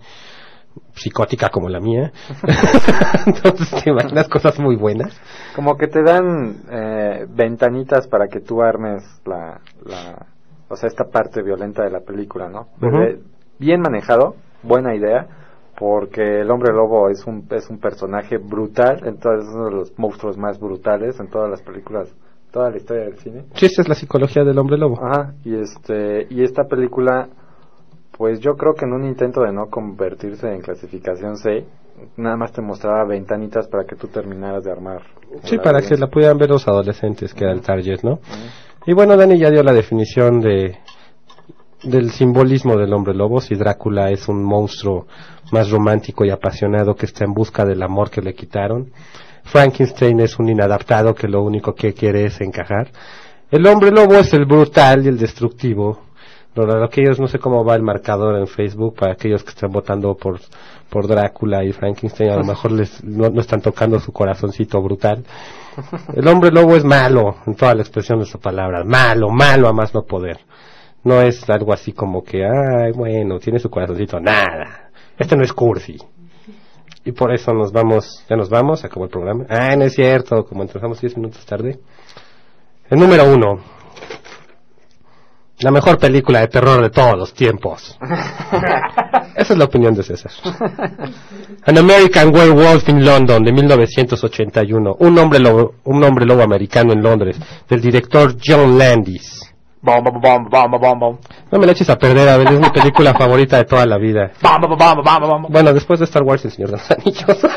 psicótica 0.96 1.50
como 1.50 1.70
la 1.70 1.80
mía, 1.80 2.12
entonces 3.26 3.84
te 3.84 3.90
imaginas 3.90 4.28
cosas 4.30 4.60
muy 4.60 4.76
buenas. 4.76 5.20
Como 5.56 5.78
que 5.78 5.88
te 5.88 6.02
dan 6.02 6.64
eh, 6.72 7.26
ventanitas 7.30 8.08
para 8.08 8.28
que 8.28 8.40
tú 8.40 8.62
armes 8.62 9.04
la, 9.26 9.60
la, 9.86 10.26
o 10.70 10.76
sea, 10.76 10.88
esta 10.88 11.06
parte 11.06 11.42
violenta 11.42 11.84
de 11.84 11.92
la 11.92 12.00
película, 12.00 12.50
¿no? 12.50 12.68
Bien 13.60 13.82
manejado, 13.82 14.36
buena 14.64 14.96
idea, 14.96 15.28
porque 15.78 16.42
el 16.42 16.52
hombre 16.52 16.74
lobo 16.74 17.10
es 17.10 17.26
un, 17.26 17.48
es 17.52 17.70
un 17.70 17.80
personaje 17.80 18.38
brutal, 18.38 19.02
entonces 19.06 19.48
es 19.48 19.56
uno 19.56 19.66
de 19.66 19.72
los 19.72 20.00
monstruos 20.00 20.38
más 20.38 20.60
brutales 20.60 21.20
en 21.20 21.28
todas 21.28 21.50
las 21.50 21.62
películas, 21.62 22.14
toda 22.54 22.70
la 22.70 22.78
historia 22.78 23.06
del 23.06 23.18
cine. 23.18 23.46
Sí, 23.56 23.66
esta 23.66 23.82
es 23.82 23.90
la 23.90 23.96
psicología 23.96 24.44
del 24.44 24.58
hombre 24.60 24.78
lobo. 24.78 25.04
Ajá, 25.04 25.34
y 25.44 25.56
este, 25.56 26.28
y 26.30 26.44
esta 26.44 26.66
película, 26.66 27.28
pues 28.16 28.40
yo 28.40 28.54
creo 28.56 28.76
que 28.76 28.86
en 28.86 28.94
un 28.94 29.06
intento 29.06 29.42
de 29.42 29.52
no 29.52 29.66
convertirse 29.72 30.48
en 30.54 30.62
clasificación 30.62 31.36
C, 31.36 31.66
nada 32.16 32.38
más 32.38 32.54
te 32.54 32.62
mostraba 32.62 33.06
ventanitas 33.06 33.68
para 33.68 33.86
que 33.86 33.96
tú 33.96 34.08
terminaras 34.08 34.64
de 34.64 34.72
armar. 34.72 35.02
Sí, 35.44 35.58
para 35.58 35.82
que 35.82 35.98
la 35.98 36.08
pudieran 36.08 36.38
ver 36.38 36.52
los 36.52 36.68
adolescentes, 36.68 37.34
que 37.34 37.44
era 37.44 37.54
el 37.54 37.62
target, 37.62 38.02
¿no? 38.04 38.20
Y 38.86 38.94
bueno, 38.94 39.18
Dani 39.18 39.40
ya 39.40 39.50
dio 39.50 39.64
la 39.64 39.74
definición 39.74 40.40
de 40.40 40.78
del 41.84 42.12
simbolismo 42.12 42.78
del 42.78 42.94
hombre 42.94 43.14
lobo, 43.14 43.42
si 43.42 43.56
Drácula 43.56 44.10
es 44.10 44.30
un 44.30 44.42
monstruo 44.42 45.06
más 45.52 45.70
romántico 45.70 46.24
y 46.24 46.30
apasionado 46.30 46.96
que 46.96 47.06
está 47.08 47.26
en 47.26 47.34
busca 47.34 47.66
del 47.66 47.84
amor 47.84 48.10
que 48.10 48.22
le 48.22 48.34
quitaron, 48.34 48.92
Frankenstein 49.44 50.20
es 50.20 50.40
un 50.40 50.50
inadaptado 50.50 51.14
que 51.14 51.28
lo 51.28 51.44
único 51.44 51.74
que 51.74 51.94
quiere 51.94 52.26
es 52.26 52.42
encajar, 52.42 52.90
el 53.52 53.66
hombre 53.68 53.92
lobo 53.92 54.16
es 54.16 54.34
el 54.34 54.46
brutal 54.46 55.06
y 55.06 55.10
el 55.10 55.18
destructivo, 55.18 56.00
lo 56.56 56.84
aquellos 56.84 57.20
no 57.20 57.28
sé 57.28 57.40
cómo 57.40 57.66
va 57.66 57.76
el 57.76 57.82
marcador 57.82 58.38
en 58.40 58.48
Facebook 58.48 58.96
para 58.96 59.14
aquellos 59.14 59.44
que 59.44 59.50
están 59.50 59.72
votando 59.72 60.16
por 60.16 60.40
por 60.88 61.08
Drácula 61.08 61.64
y 61.64 61.74
Frankenstein 61.74 62.30
a 62.30 62.36
lo 62.36 62.44
mejor 62.44 62.72
les 62.72 63.04
no, 63.04 63.30
no 63.30 63.42
están 63.42 63.62
tocando 63.62 64.00
su 64.00 64.12
corazoncito 64.12 64.80
brutal 64.80 65.26
el 66.14 66.28
hombre 66.28 66.52
lobo 66.52 66.76
es 66.76 66.84
malo 66.84 67.38
en 67.48 67.56
toda 67.56 67.74
la 67.74 67.82
expresión 67.82 68.20
de 68.20 68.26
su 68.26 68.40
palabra 68.40 68.84
malo 68.84 69.32
malo 69.32 69.68
a 69.68 69.74
más 69.74 69.96
no 69.96 70.04
poder 70.04 70.42
no 71.04 71.22
es 71.22 71.50
algo 71.50 71.74
así 71.74 71.92
como 71.92 72.24
que, 72.24 72.46
ay, 72.46 72.94
bueno, 72.94 73.40
tiene 73.40 73.60
su 73.60 73.70
corazoncito. 73.70 74.20
Nada. 74.20 74.90
Este 75.18 75.36
no 75.36 75.44
es 75.44 75.54
cursi. 75.54 75.98
Y 77.06 77.12
por 77.12 77.34
eso 77.34 77.54
nos 77.54 77.72
vamos, 77.72 78.24
ya 78.30 78.36
nos 78.36 78.50
vamos, 78.50 78.84
acabó 78.86 79.06
el 79.06 79.12
programa. 79.12 79.46
Ah, 79.50 79.76
no 79.76 79.84
es 79.84 79.94
cierto, 79.94 80.46
como 80.46 80.62
empezamos 80.62 81.02
10 81.02 81.18
minutos 81.18 81.46
tarde. 81.46 81.80
El 82.90 83.00
número 83.00 83.26
uno. 83.26 83.60
La 85.60 85.72
mejor 85.72 85.98
película 85.98 86.42
de 86.42 86.48
terror 86.48 86.82
de 86.82 86.90
todos 86.90 87.18
los 87.18 87.34
tiempos. 87.34 87.98
Esa 89.36 89.54
es 89.54 89.58
la 89.58 89.66
opinión 89.66 89.94
de 89.94 90.04
César. 90.04 90.32
An 91.66 91.78
American 91.78 92.34
Werewolf 92.34 92.88
in 92.90 93.04
London 93.04 93.44
de 93.44 93.52
1981. 93.52 94.96
Un 95.00 95.18
hombre 95.20 95.40
lobo, 95.40 95.76
un 95.86 96.04
hombre 96.04 96.26
lobo 96.26 96.44
americano 96.44 96.94
en 96.94 97.02
Londres, 97.02 97.40
del 97.70 97.82
director 97.82 98.36
John 98.44 98.78
Landis. 98.78 99.53
Bom, 99.86 100.02
bom, 100.02 100.22
bom, 100.22 100.50
bom, 100.50 100.72
bom, 100.80 101.00
bom. 101.00 101.18
No 101.52 101.60
me 101.60 101.66
la 101.66 101.74
eches 101.74 101.90
a 101.90 101.98
perder, 101.98 102.30
Abel, 102.30 102.48
es 102.54 102.60
mi 102.60 102.70
película 102.70 103.14
favorita 103.20 103.58
de 103.58 103.66
toda 103.66 103.86
la 103.86 103.98
vida. 103.98 104.32
Bom, 104.42 104.62
bom, 104.62 104.78
bom, 104.78 104.96
bom, 105.04 105.20
bom, 105.20 105.42
bom. 105.44 105.52
Bueno, 105.52 105.74
después 105.74 106.00
de 106.00 106.06
Star 106.06 106.24
Wars, 106.24 106.46
El 106.46 106.52
Señor 106.52 106.72
de 106.72 106.78
los 106.78 106.92
Anillos. 106.92 107.38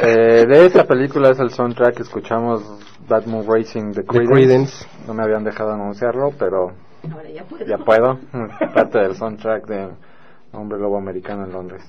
Eh, 0.00 0.46
de 0.46 0.66
esta 0.66 0.84
película 0.84 1.30
es 1.30 1.40
el 1.40 1.50
soundtrack 1.50 1.96
que 1.96 2.02
escuchamos 2.04 2.62
Bad 3.08 3.26
Moon 3.26 3.44
Racing 3.44 3.90
de 3.90 4.02
The 4.02 4.06
Creedence. 4.06 4.32
Creedence. 4.32 4.86
No 5.08 5.14
me 5.14 5.24
habían 5.24 5.42
dejado 5.42 5.72
anunciarlo, 5.72 6.30
pero 6.38 6.70
Ahora 7.12 7.28
ya 7.34 7.42
puedo. 7.42 7.66
ya 7.66 7.78
puedo. 7.78 8.18
Parte 8.74 9.00
del 9.00 9.16
soundtrack 9.16 9.66
de 9.66 9.88
Hombre 10.52 10.78
Lobo 10.78 10.98
Americano 10.98 11.46
en 11.46 11.52
Londres. 11.52 11.82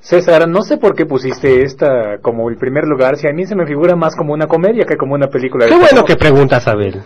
César, 0.00 0.48
no 0.48 0.62
sé 0.62 0.78
por 0.78 0.94
qué 0.94 1.04
pusiste 1.04 1.62
esta 1.62 2.16
como 2.22 2.48
el 2.48 2.56
primer 2.56 2.84
lugar, 2.84 3.16
si 3.16 3.28
a 3.28 3.32
mí 3.32 3.44
se 3.44 3.54
me 3.54 3.66
figura 3.66 3.94
más 3.94 4.16
como 4.16 4.32
una 4.32 4.46
comedia 4.46 4.86
que 4.86 4.96
como 4.96 5.14
una 5.14 5.26
película 5.26 5.66
de 5.66 5.72
Qué 5.72 5.76
bueno 5.78 6.02
que 6.06 6.16
preguntas, 6.16 6.66
Abel. 6.66 7.02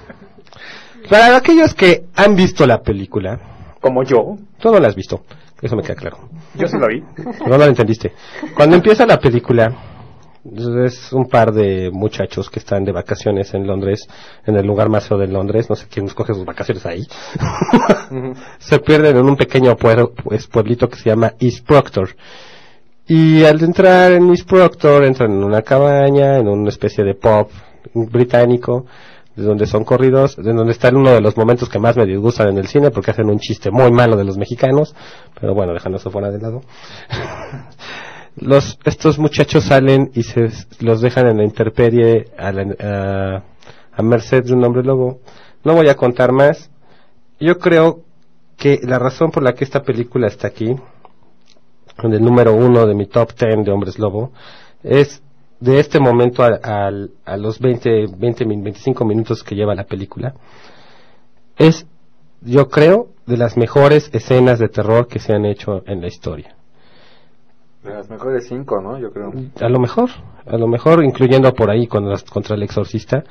Para 1.09 1.37
aquellos 1.37 1.75
que 1.75 2.05
han 2.15 2.35
visto 2.35 2.67
la 2.67 2.83
película, 2.83 3.39
Como 3.81 4.03
yo, 4.03 4.37
tú 4.59 4.73
no 4.73 4.79
la 4.79 4.89
has 4.89 4.95
visto, 4.97 5.23
eso 5.61 5.77
me 5.77 5.83
queda 5.83 5.97
claro. 5.97 6.19
yo 6.55 6.67
sí 6.67 6.77
la 6.79 6.87
vi. 6.89 7.03
No, 7.47 7.59
lo 7.59 7.65
entendiste. 7.65 8.13
Cuando 8.55 8.77
empieza 8.77 9.05
la 9.07 9.19
película, 9.19 9.75
es 10.85 11.13
un 11.13 11.27
par 11.29 11.53
de 11.53 11.91
muchachos 11.93 12.51
que 12.51 12.59
están 12.59 12.85
de 12.85 12.93
vacaciones 12.93 13.53
en 13.55 13.67
Londres, 13.67 14.07
en 14.47 14.57
el 14.57 14.67
lugar 14.67 14.89
más 14.89 15.09
feo 15.09 15.19
de 15.19 15.27
Londres, 15.27 15.69
no 15.69 15.77
sé 15.77 15.87
quién 15.91 16.07
escoge 16.07 16.35
sus 16.35 16.45
vacaciones 16.45 16.85
ahí. 16.87 17.07
se 18.59 18.79
pierden 18.79 19.17
en 19.17 19.25
un 19.25 19.37
pequeño 19.37 19.77
pueblo, 19.77 20.13
pues, 20.13 20.47
pueblito 20.47 20.89
que 20.89 20.97
se 20.97 21.11
llama 21.11 21.35
East 21.39 21.67
Proctor. 21.67 22.11
Y 23.07 23.45
al 23.45 23.63
entrar 23.63 24.13
en 24.13 24.31
East 24.31 24.49
Proctor, 24.49 25.05
entran 25.05 25.31
en 25.33 25.45
una 25.45 25.61
cabaña, 25.63 26.39
en 26.39 26.49
una 26.49 26.71
especie 26.71 27.05
de 27.05 27.15
pub 27.15 27.49
británico, 27.93 28.87
de 29.37 29.43
donde 29.43 29.67
son 29.67 29.85
corridos, 29.85 30.37
de 30.37 30.53
donde 30.53 30.73
está 30.73 30.91
uno 30.91 31.11
de 31.11 31.21
los 31.21 31.37
momentos 31.37 31.69
que 31.69 31.79
más 31.79 31.97
me 31.97 32.07
disgustan 32.07 32.49
en 32.51 32.59
el 32.59 32.69
cine, 32.69 32.91
porque 32.91 33.11
hacen 33.11 33.29
un 33.31 33.39
chiste 33.39 33.71
muy 33.71 33.91
malo 33.91 34.17
de 34.17 34.25
los 34.25 34.37
mexicanos, 34.39 34.95
pero 35.41 35.55
bueno, 35.55 35.73
dejando 35.73 35.99
eso 35.99 36.11
fuera 36.11 36.31
de 36.31 36.39
lado. 36.41 36.63
los, 38.37 38.79
estos 38.85 39.19
muchachos 39.19 39.65
salen 39.65 40.11
y 40.15 40.23
se 40.23 40.49
los 40.81 41.01
dejan 41.01 41.29
en 41.29 41.39
la 41.39 41.45
intemperie 41.45 42.27
a, 42.39 42.53
la- 42.53 42.77
a, 42.81 43.43
a 43.97 44.03
merced 44.03 44.45
de 44.45 44.53
un 44.53 44.65
hombre 44.65 44.83
lobo. 44.83 45.21
No 45.65 45.75
voy 45.75 45.89
a 45.89 45.97
contar 45.97 46.33
más. 46.33 46.71
Yo 47.41 47.59
creo 47.59 48.03
que 48.57 48.81
la 48.83 48.99
razón 48.99 49.31
por 49.31 49.43
la 49.43 49.55
que 49.55 49.65
esta 49.65 49.83
película 49.83 50.29
está 50.29 50.49
aquí, 50.49 50.77
en 52.03 52.13
el 52.13 52.23
número 52.23 52.55
uno 52.55 52.87
de 52.87 52.95
mi 52.95 53.07
top 53.07 53.33
ten 53.35 53.65
de 53.65 53.71
hombres 53.73 53.99
lobo, 53.99 54.33
es 54.83 55.23
de 55.61 55.79
este 55.81 55.99
momento 56.01 56.43
a, 56.43 56.91
los 57.37 57.59
20, 57.59 58.07
20, 58.17 58.45
min- 58.45 58.63
25 58.63 59.05
minutos 59.05 59.43
que 59.43 59.55
lleva 59.55 59.75
la 59.75 59.85
película, 59.85 60.35
es, 61.57 61.87
yo 62.43 62.69
creo, 62.69 63.09
de 63.27 63.37
las 63.37 63.57
mejores 63.57 64.11
escenas 64.13 64.59
de 64.59 64.69
terror 64.69 65.07
que 65.09 65.19
se 65.19 65.33
han 65.33 65.47
hecho 65.47 65.83
en 65.87 66.01
la 66.01 66.09
historia. 66.09 66.55
De 67.83 67.91
las 67.95 68.09
mejores 68.11 68.47
cinco, 68.49 68.81
¿no? 68.81 68.99
Yo 68.99 69.11
creo. 69.13 69.33
A 69.61 69.69
lo 69.69 69.79
mejor, 69.79 70.11
a 70.47 70.57
lo 70.57 70.67
mejor 70.67 71.05
incluyendo 71.05 71.53
por 71.53 71.71
ahí 71.71 71.87
con 71.87 72.09
las- 72.09 72.25
contra 72.25 72.57
el 72.57 72.63
exorcista, 72.63 73.25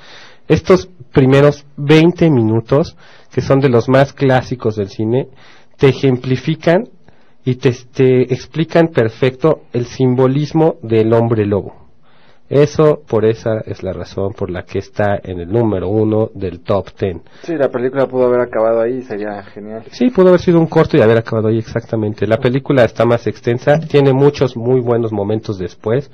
estos 0.47 0.89
primeros 1.11 1.65
20 1.78 2.30
minutos, 2.30 2.95
que 3.34 3.41
son 3.41 3.59
de 3.59 3.69
los 3.69 3.89
más 3.89 4.13
clásicos 4.13 4.76
del 4.76 4.89
cine, 4.89 5.28
te 5.78 5.89
ejemplifican 5.89 6.89
y 7.45 7.55
te, 7.55 7.71
te 7.93 8.34
explican 8.34 8.88
perfecto 8.89 9.61
el 9.74 9.86
simbolismo 9.86 10.76
del 10.82 11.13
hombre 11.13 11.45
lobo. 11.45 11.82
Eso, 12.54 13.01
por 13.08 13.26
esa 13.26 13.62
es 13.66 13.82
la 13.82 13.93
razón 13.93 14.34
por 14.34 14.51
la 14.51 14.62
que 14.62 14.78
está 14.78 15.20
en 15.24 15.39
el 15.39 15.51
número 15.51 15.89
uno 15.89 16.30
del 16.36 16.60
top 16.60 16.91
ten. 16.91 17.24
Sí, 17.41 17.56
la 17.56 17.70
película 17.70 18.06
pudo 18.06 18.28
haber 18.28 18.41
acabado 18.41 18.80
ahí, 18.80 19.01
sería 19.01 19.41
genial. 19.41 19.86
Sí, 19.89 20.12
pudo 20.12 20.28
haber 20.28 20.39
sido 20.39 20.60
un 20.60 20.68
corto 20.68 20.95
y 20.95 21.01
haber 21.01 21.18
acabado 21.18 21.47
ahí 21.47 21.58
exactamente. 21.58 22.28
La 22.28 22.38
película 22.38 22.84
está 22.84 23.06
más 23.06 23.26
extensa, 23.26 23.80
tiene 23.80 24.14
muchos 24.14 24.56
muy 24.56 24.82
buenos 24.82 25.12
momentos 25.12 25.58
después. 25.58 26.12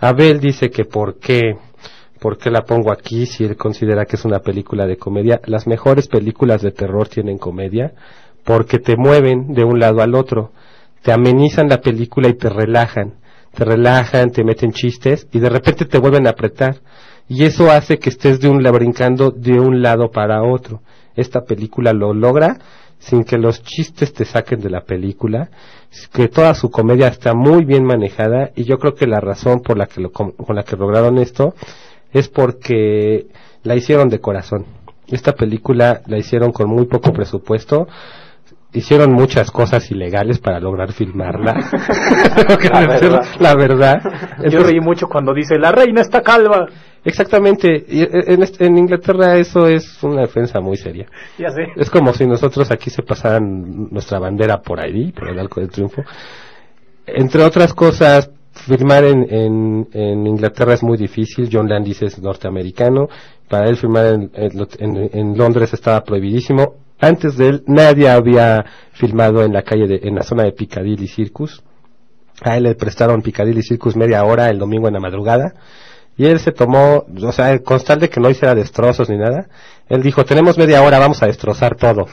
Abel 0.00 0.40
dice 0.40 0.68
que 0.68 0.84
por 0.84 1.20
qué, 1.20 1.56
por 2.18 2.38
qué 2.38 2.50
la 2.50 2.62
pongo 2.62 2.90
aquí 2.90 3.26
si 3.26 3.44
él 3.44 3.56
considera 3.56 4.04
que 4.04 4.16
es 4.16 4.24
una 4.24 4.40
película 4.40 4.84
de 4.84 4.96
comedia. 4.96 5.40
Las 5.44 5.68
mejores 5.68 6.08
películas 6.08 6.60
de 6.60 6.72
terror 6.72 7.06
tienen 7.06 7.38
comedia 7.38 7.92
porque 8.42 8.80
te 8.80 8.96
mueven 8.96 9.54
de 9.54 9.62
un 9.62 9.78
lado 9.78 10.02
al 10.02 10.16
otro, 10.16 10.50
te 11.02 11.12
amenizan 11.12 11.68
la 11.68 11.80
película 11.80 12.28
y 12.28 12.34
te 12.34 12.48
relajan, 12.48 13.14
te 13.58 13.64
relajan, 13.64 14.30
te 14.30 14.44
meten 14.44 14.70
chistes 14.70 15.26
y 15.32 15.40
de 15.40 15.50
repente 15.50 15.84
te 15.84 15.98
vuelven 15.98 16.28
a 16.28 16.30
apretar 16.30 16.76
y 17.28 17.42
eso 17.42 17.72
hace 17.72 17.98
que 17.98 18.08
estés 18.08 18.38
de 18.38 18.48
un 18.48 18.62
brincando 18.62 19.32
de 19.32 19.58
un 19.58 19.82
lado 19.82 20.12
para 20.12 20.44
otro. 20.44 20.80
Esta 21.16 21.40
película 21.40 21.92
lo 21.92 22.14
logra 22.14 22.56
sin 23.00 23.24
que 23.24 23.36
los 23.36 23.60
chistes 23.64 24.12
te 24.12 24.24
saquen 24.24 24.60
de 24.60 24.70
la 24.70 24.82
película, 24.82 25.50
que 26.12 26.28
toda 26.28 26.54
su 26.54 26.70
comedia 26.70 27.08
está 27.08 27.34
muy 27.34 27.64
bien 27.64 27.84
manejada 27.84 28.52
y 28.54 28.62
yo 28.62 28.78
creo 28.78 28.94
que 28.94 29.08
la 29.08 29.18
razón 29.18 29.60
por 29.60 29.76
la 29.76 29.86
que 29.86 30.02
lo, 30.02 30.12
con 30.12 30.54
la 30.54 30.62
que 30.62 30.76
lograron 30.76 31.18
esto 31.18 31.56
es 32.12 32.28
porque 32.28 33.26
la 33.64 33.74
hicieron 33.74 34.08
de 34.08 34.20
corazón. 34.20 34.66
Esta 35.08 35.32
película 35.32 36.02
la 36.06 36.16
hicieron 36.16 36.52
con 36.52 36.70
muy 36.70 36.86
poco 36.86 37.12
presupuesto, 37.12 37.88
hicieron 38.72 39.12
muchas 39.12 39.50
cosas 39.50 39.90
ilegales 39.90 40.38
para 40.38 40.60
lograr 40.60 40.92
filmarla. 40.92 41.54
La 42.72 42.86
verdad. 42.86 43.24
la 43.40 43.54
verdad. 43.54 43.96
Yo 44.50 44.62
reí 44.62 44.80
mucho 44.80 45.06
cuando 45.08 45.32
dice, 45.32 45.58
la 45.58 45.72
reina 45.72 46.00
está 46.00 46.22
calva. 46.22 46.66
Exactamente. 47.04 47.84
Y, 47.88 48.02
eh, 48.02 48.08
En, 48.26 48.44
en 48.58 48.78
Inglaterra 48.78 49.36
eso 49.36 49.66
es 49.66 50.02
una 50.02 50.22
defensa 50.22 50.60
muy 50.60 50.76
seria. 50.76 51.06
Ya 51.38 51.50
sé. 51.50 51.68
Es 51.76 51.90
como 51.90 52.12
si 52.12 52.26
nosotros 52.26 52.70
aquí 52.70 52.90
se 52.90 53.02
pasaran 53.02 53.88
nuestra 53.90 54.18
bandera 54.18 54.60
por 54.60 54.80
ahí, 54.80 55.12
por 55.12 55.28
el 55.28 55.38
Arco 55.38 55.60
del 55.60 55.70
Triunfo. 55.70 56.02
Entre 57.06 57.42
otras 57.42 57.72
cosas, 57.72 58.30
firmar 58.52 59.04
en, 59.04 59.26
en, 59.30 59.88
en 59.92 60.26
Inglaterra 60.26 60.74
es 60.74 60.82
muy 60.82 60.98
difícil. 60.98 61.48
John 61.50 61.68
Landis 61.68 62.02
es 62.02 62.18
norteamericano. 62.20 63.08
Para 63.48 63.68
él 63.68 63.76
firmar 63.76 64.28
en 64.34 65.38
Londres 65.38 65.72
estaba 65.72 66.02
prohibidísimo. 66.02 66.74
Antes 67.00 67.36
de 67.36 67.48
él, 67.48 67.64
nadie 67.66 68.08
había 68.08 68.64
filmado 68.92 69.44
en 69.44 69.52
la 69.52 69.62
calle, 69.62 69.86
de, 69.86 70.00
en 70.02 70.16
la 70.16 70.22
zona 70.22 70.44
de 70.44 70.52
Piccadilly 70.52 71.06
Circus. 71.06 71.62
A 72.42 72.56
él 72.56 72.64
le 72.64 72.74
prestaron 72.74 73.22
Piccadilly 73.22 73.62
Circus 73.62 73.96
media 73.96 74.24
hora 74.24 74.50
el 74.50 74.58
domingo 74.58 74.88
en 74.88 74.94
la 74.94 75.00
madrugada. 75.00 75.54
Y 76.18 76.26
él 76.26 76.40
se 76.40 76.50
tomó, 76.50 77.06
o 77.22 77.32
sea, 77.32 77.56
con 77.60 77.80
tal 77.80 78.00
de 78.00 78.10
que 78.10 78.18
no 78.18 78.28
hiciera 78.28 78.52
destrozos 78.52 79.08
ni 79.08 79.16
nada, 79.16 79.46
él 79.88 80.02
dijo, 80.02 80.24
tenemos 80.24 80.58
media 80.58 80.82
hora, 80.82 80.98
vamos 80.98 81.22
a 81.22 81.26
destrozar 81.26 81.76
todo. 81.76 82.06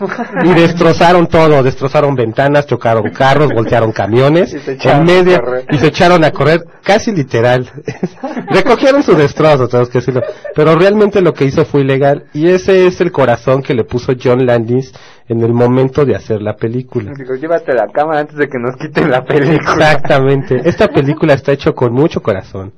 Y 0.44 0.54
destrozaron 0.54 1.28
todo, 1.28 1.62
destrozaron 1.64 2.14
ventanas, 2.16 2.68
chocaron 2.68 3.10
carros, 3.10 3.50
voltearon 3.56 3.92
camiones, 3.92 4.54
Y 4.54 4.60
se 4.60 4.74
echaron 4.74 5.10
en 5.10 5.10
a 5.10 5.24
media, 5.24 5.40
correr. 5.40 5.66
y 5.72 5.78
se 5.80 5.88
echaron 5.88 6.24
a 6.24 6.32
correr, 6.32 6.64
casi 6.84 7.12
literal. 7.14 7.70
Recogieron 8.52 9.02
su 9.02 9.16
destrozo, 9.16 9.68
tenemos 9.68 9.90
que 9.90 9.98
decirlo. 9.98 10.22
Pero 10.54 10.76
realmente 10.76 11.20
lo 11.22 11.34
que 11.34 11.46
hizo 11.46 11.66
fue 11.66 11.82
ilegal, 11.82 12.26
y 12.32 12.48
ese 12.48 12.86
es 12.86 13.02
el 13.02 13.12
corazón 13.12 13.64
que 13.64 13.74
le 13.74 13.86
puso 13.86 14.14
John 14.24 14.46
Landis 14.46 14.94
en 15.28 15.42
el 15.42 15.52
momento 15.52 16.06
de 16.06 16.16
hacer 16.16 16.44
la 16.44 16.56
película. 16.56 17.12
Digo, 17.18 17.34
llévate 17.34 17.74
la 17.74 17.88
cámara 17.88 18.20
antes 18.20 18.38
de 18.38 18.48
que 18.48 18.60
nos 18.60 18.76
quiten 18.78 19.10
la 19.10 19.26
película. 19.26 19.94
Exactamente. 19.94 20.62
Esta 20.64 20.88
película 20.90 21.34
está 21.34 21.52
hecha 21.52 21.72
con 21.72 21.92
mucho 21.92 22.22
corazón. 22.22 22.72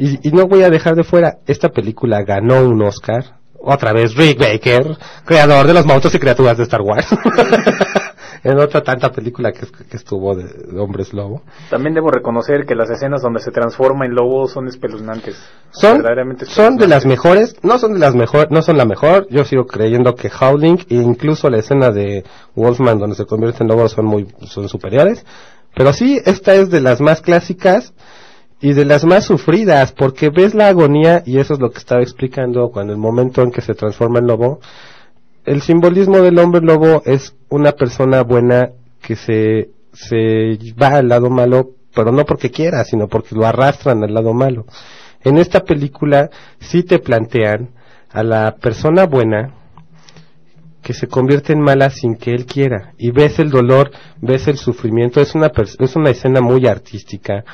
Y, 0.00 0.28
y 0.28 0.30
no 0.30 0.46
voy 0.46 0.62
a 0.62 0.70
dejar 0.70 0.94
de 0.94 1.02
fuera, 1.02 1.38
esta 1.46 1.70
película 1.70 2.22
ganó 2.22 2.62
un 2.62 2.80
Oscar. 2.82 3.24
otra 3.60 3.92
vez 3.92 4.14
Rick 4.14 4.38
Baker, 4.38 4.96
creador 5.24 5.66
de 5.66 5.74
los 5.74 5.84
monstruos 5.84 6.14
y 6.14 6.20
criaturas 6.20 6.56
de 6.56 6.62
Star 6.62 6.82
Wars. 6.82 7.08
en 8.44 8.60
otra 8.60 8.82
tanta 8.82 9.10
película 9.10 9.50
que, 9.50 9.66
que 9.66 9.96
estuvo 9.96 10.36
de, 10.36 10.44
de, 10.44 10.78
Hombres 10.78 11.12
Lobo. 11.12 11.42
También 11.68 11.94
debo 11.94 12.12
reconocer 12.12 12.64
que 12.64 12.76
las 12.76 12.88
escenas 12.90 13.22
donde 13.22 13.40
se 13.40 13.50
transforma 13.50 14.06
en 14.06 14.14
lobo 14.14 14.46
son 14.46 14.68
espeluznantes. 14.68 15.36
Son, 15.72 15.96
espeluznantes. 15.96 16.48
son 16.50 16.76
de 16.76 16.86
las 16.86 17.04
mejores, 17.04 17.56
no 17.64 17.80
son 17.80 17.94
de 17.94 17.98
las 17.98 18.14
mejores, 18.14 18.52
no 18.52 18.62
son 18.62 18.76
la 18.76 18.84
mejor. 18.84 19.26
Yo 19.30 19.44
sigo 19.44 19.66
creyendo 19.66 20.14
que 20.14 20.30
Howling 20.30 20.78
e 20.88 20.94
incluso 20.94 21.50
la 21.50 21.58
escena 21.58 21.90
de 21.90 22.22
Wolfman 22.54 23.00
donde 23.00 23.16
se 23.16 23.26
convierte 23.26 23.64
en 23.64 23.68
lobo 23.68 23.88
son 23.88 24.04
muy, 24.04 24.28
son 24.42 24.68
superiores. 24.68 25.26
Pero 25.74 25.92
sí, 25.92 26.20
esta 26.24 26.54
es 26.54 26.70
de 26.70 26.80
las 26.80 27.00
más 27.00 27.20
clásicas 27.20 27.92
y 28.60 28.72
de 28.72 28.84
las 28.84 29.04
más 29.04 29.24
sufridas, 29.24 29.92
porque 29.92 30.30
ves 30.30 30.54
la 30.54 30.68
agonía, 30.68 31.22
y 31.24 31.38
eso 31.38 31.54
es 31.54 31.60
lo 31.60 31.70
que 31.70 31.78
estaba 31.78 32.02
explicando 32.02 32.70
cuando 32.70 32.92
el 32.92 32.98
momento 32.98 33.42
en 33.42 33.52
que 33.52 33.60
se 33.60 33.74
transforma 33.74 34.18
en 34.18 34.26
lobo, 34.26 34.60
el 35.44 35.62
simbolismo 35.62 36.18
del 36.18 36.38
hombre 36.38 36.60
lobo 36.60 37.02
es 37.06 37.34
una 37.48 37.72
persona 37.72 38.22
buena 38.22 38.70
que 39.00 39.16
se, 39.16 39.70
se 39.92 40.58
va 40.80 40.98
al 40.98 41.08
lado 41.08 41.30
malo, 41.30 41.70
pero 41.94 42.12
no 42.12 42.24
porque 42.24 42.50
quiera, 42.50 42.84
sino 42.84 43.08
porque 43.08 43.34
lo 43.34 43.46
arrastran 43.46 44.02
al 44.02 44.12
lado 44.12 44.34
malo. 44.34 44.66
En 45.22 45.38
esta 45.38 45.64
película 45.64 46.30
sí 46.60 46.82
te 46.82 46.98
plantean 46.98 47.70
a 48.10 48.22
la 48.22 48.56
persona 48.56 49.06
buena 49.06 49.54
que 50.88 50.94
se 50.94 51.06
convierte 51.06 51.52
en 51.52 51.60
mala 51.60 51.90
sin 51.90 52.16
que 52.16 52.32
él 52.32 52.46
quiera 52.46 52.94
y 52.96 53.10
ves 53.10 53.38
el 53.40 53.50
dolor, 53.50 53.90
ves 54.22 54.48
el 54.48 54.56
sufrimiento, 54.56 55.20
es 55.20 55.34
una 55.34 55.52
es 55.78 55.96
una 55.96 56.08
escena 56.08 56.40
muy 56.40 56.66
artística, 56.66 57.44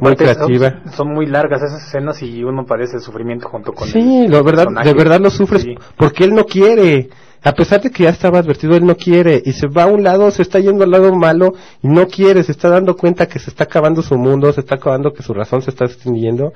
muy 0.00 0.14
creativa. 0.14 0.82
Son, 0.84 0.92
son, 0.92 1.08
muy 1.12 1.26
largas 1.26 1.64
esas 1.64 1.88
escenas 1.88 2.22
y 2.22 2.44
uno 2.44 2.64
padece 2.64 2.98
el 2.98 3.02
sufrimiento 3.02 3.48
junto 3.48 3.72
con 3.72 3.88
Sí, 3.88 4.28
lo 4.28 4.44
verdad, 4.44 4.68
de 4.84 4.94
verdad 4.94 5.18
lo 5.18 5.30
sufres 5.30 5.62
sí. 5.62 5.74
porque 5.96 6.22
él 6.22 6.32
no 6.32 6.44
quiere. 6.44 7.10
A 7.42 7.50
pesar 7.54 7.80
de 7.82 7.90
que 7.90 8.04
ya 8.04 8.10
estaba 8.10 8.38
advertido, 8.38 8.76
él 8.76 8.86
no 8.86 8.94
quiere 8.94 9.42
y 9.44 9.50
se 9.50 9.66
va 9.66 9.82
a 9.82 9.86
un 9.86 10.04
lado, 10.04 10.30
se 10.30 10.42
está 10.42 10.60
yendo 10.60 10.84
al 10.84 10.92
lado 10.92 11.12
malo 11.12 11.54
y 11.82 11.88
no 11.88 12.06
quiere, 12.06 12.44
se 12.44 12.52
está 12.52 12.68
dando 12.68 12.94
cuenta 12.94 13.26
que 13.26 13.40
se 13.40 13.50
está 13.50 13.64
acabando 13.64 14.00
su 14.00 14.16
mundo, 14.16 14.52
se 14.52 14.60
está 14.60 14.76
acabando 14.76 15.12
que 15.12 15.24
su 15.24 15.34
razón 15.34 15.60
se 15.60 15.70
está 15.70 15.86
extinguiendo. 15.86 16.52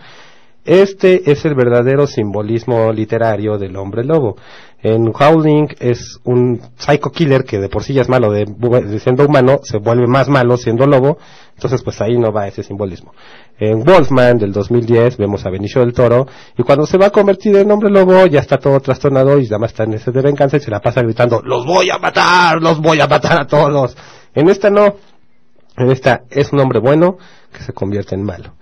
Este 0.65 1.31
es 1.31 1.45
el 1.47 1.55
verdadero 1.55 2.07
simbolismo 2.07 2.93
literario 2.93 3.57
del 3.57 3.77
hombre 3.77 4.05
lobo. 4.05 4.37
En 4.83 5.13
Howling 5.13 5.69
es 5.79 6.21
un 6.25 6.61
psycho 6.77 7.11
killer 7.11 7.45
que 7.45 7.59
de 7.59 7.69
por 7.69 7.83
sí 7.83 7.95
ya 7.95 8.03
es 8.03 8.09
malo 8.09 8.31
de, 8.31 8.47
siendo 8.99 9.27
humano, 9.27 9.61
se 9.63 9.79
vuelve 9.79 10.07
más 10.07 10.29
malo 10.29 10.57
siendo 10.57 10.87
lobo, 10.87 11.19
entonces 11.55 11.83
pues 11.83 12.01
ahí 12.01 12.19
no 12.19 12.33
va 12.33 12.49
ese 12.49 12.63
simbolismo. 12.63 13.13
En 13.59 13.85
Wolfman 13.85 14.39
del 14.39 14.53
2010 14.53 15.19
vemos 15.19 15.45
a 15.45 15.51
Benicio 15.51 15.83
del 15.83 15.93
Toro 15.93 16.27
y 16.57 16.63
cuando 16.63 16.87
se 16.87 16.97
va 16.97 17.07
a 17.07 17.11
convertir 17.11 17.57
en 17.57 17.71
hombre 17.71 17.91
lobo 17.91 18.27
ya 18.27 18.41
está 18.41 18.59
todo 18.59 18.81
trastornado 18.81 19.39
y 19.39 19.47
además 19.47 19.73
está 19.73 19.85
en 19.85 19.95
ese 19.95 20.13
de 20.13 20.23
venganza 20.23 20.57
y 20.57 20.61
se 20.61 20.71
la 20.71 20.81
pasa 20.81 21.03
gritando 21.03 21.43
los 21.43 21.67
voy 21.67 21.91
a 21.91 21.99
matar, 21.99 22.61
los 22.61 22.81
voy 22.81 23.01
a 23.01 23.07
matar 23.07 23.41
a 23.41 23.47
todos. 23.47 23.97
En 24.35 24.49
esta 24.49 24.71
no, 24.71 24.95
en 25.77 25.91
esta 25.91 26.23
es 26.31 26.53
un 26.53 26.61
hombre 26.61 26.81
bueno 26.81 27.19
que 27.53 27.63
se 27.63 27.73
convierte 27.73 28.15
en 28.15 28.23
malo. 28.25 28.55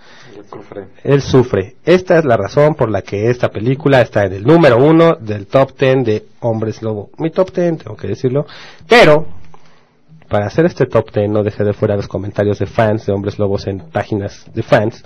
Sufre. 0.51 0.89
Él 1.05 1.21
sufre. 1.21 1.77
Esta 1.85 2.19
es 2.19 2.25
la 2.25 2.37
razón 2.37 2.75
por 2.75 2.91
la 2.91 3.03
que 3.03 3.29
esta 3.29 3.51
película 3.51 4.01
está 4.01 4.25
en 4.25 4.33
el 4.33 4.45
número 4.45 4.79
uno 4.79 5.15
del 5.15 5.47
top 5.47 5.75
ten 5.75 6.03
de 6.03 6.25
Hombres 6.41 6.83
Lobo. 6.83 7.11
Mi 7.19 7.31
top 7.31 7.53
ten, 7.53 7.77
tengo 7.77 7.97
que 7.97 8.09
decirlo. 8.09 8.47
Pero, 8.89 9.27
para 10.29 10.47
hacer 10.47 10.65
este 10.65 10.87
top 10.87 11.11
ten, 11.11 11.33
no 11.33 11.43
dejé 11.43 11.65
de 11.65 11.75
fuera 11.75 11.97
los 11.97 12.09
comentarios 12.09 12.59
de 12.59 12.67
fans 12.67 13.05
de 13.05 13.13
Hombres 13.13 13.39
Lobos 13.39 13.67
en 13.67 13.81
páginas 13.91 14.47
de 14.55 14.63
fans. 14.63 15.05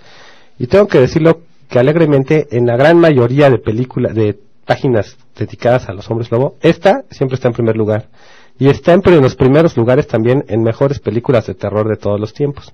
Y 0.59 0.69
tengo 0.69 0.87
que 0.87 1.01
decirlo 1.01 1.41
que 1.69 1.79
alegremente, 1.79 2.47
en 2.53 2.67
la 2.67 2.77
gran 2.77 2.99
mayoría 2.99 3.51
de 3.51 3.59
películas, 3.59 4.15
de 4.15 4.39
páginas 4.65 5.17
dedicadas 5.37 5.89
a 5.89 5.93
los 5.93 6.09
Hombres 6.11 6.31
Lobo, 6.31 6.57
esta 6.61 7.05
siempre 7.11 7.35
está 7.35 7.49
en 7.49 7.55
primer 7.55 7.77
lugar. 7.77 8.09
Y 8.59 8.69
está 8.69 8.93
en 8.93 9.03
los 9.21 9.35
primeros 9.35 9.77
lugares 9.77 10.07
también 10.07 10.45
en 10.49 10.63
mejores 10.63 11.01
películas 11.01 11.47
de 11.47 11.55
terror 11.55 11.89
de 11.89 11.97
todos 11.97 12.21
los 12.21 12.33
tiempos. 12.33 12.73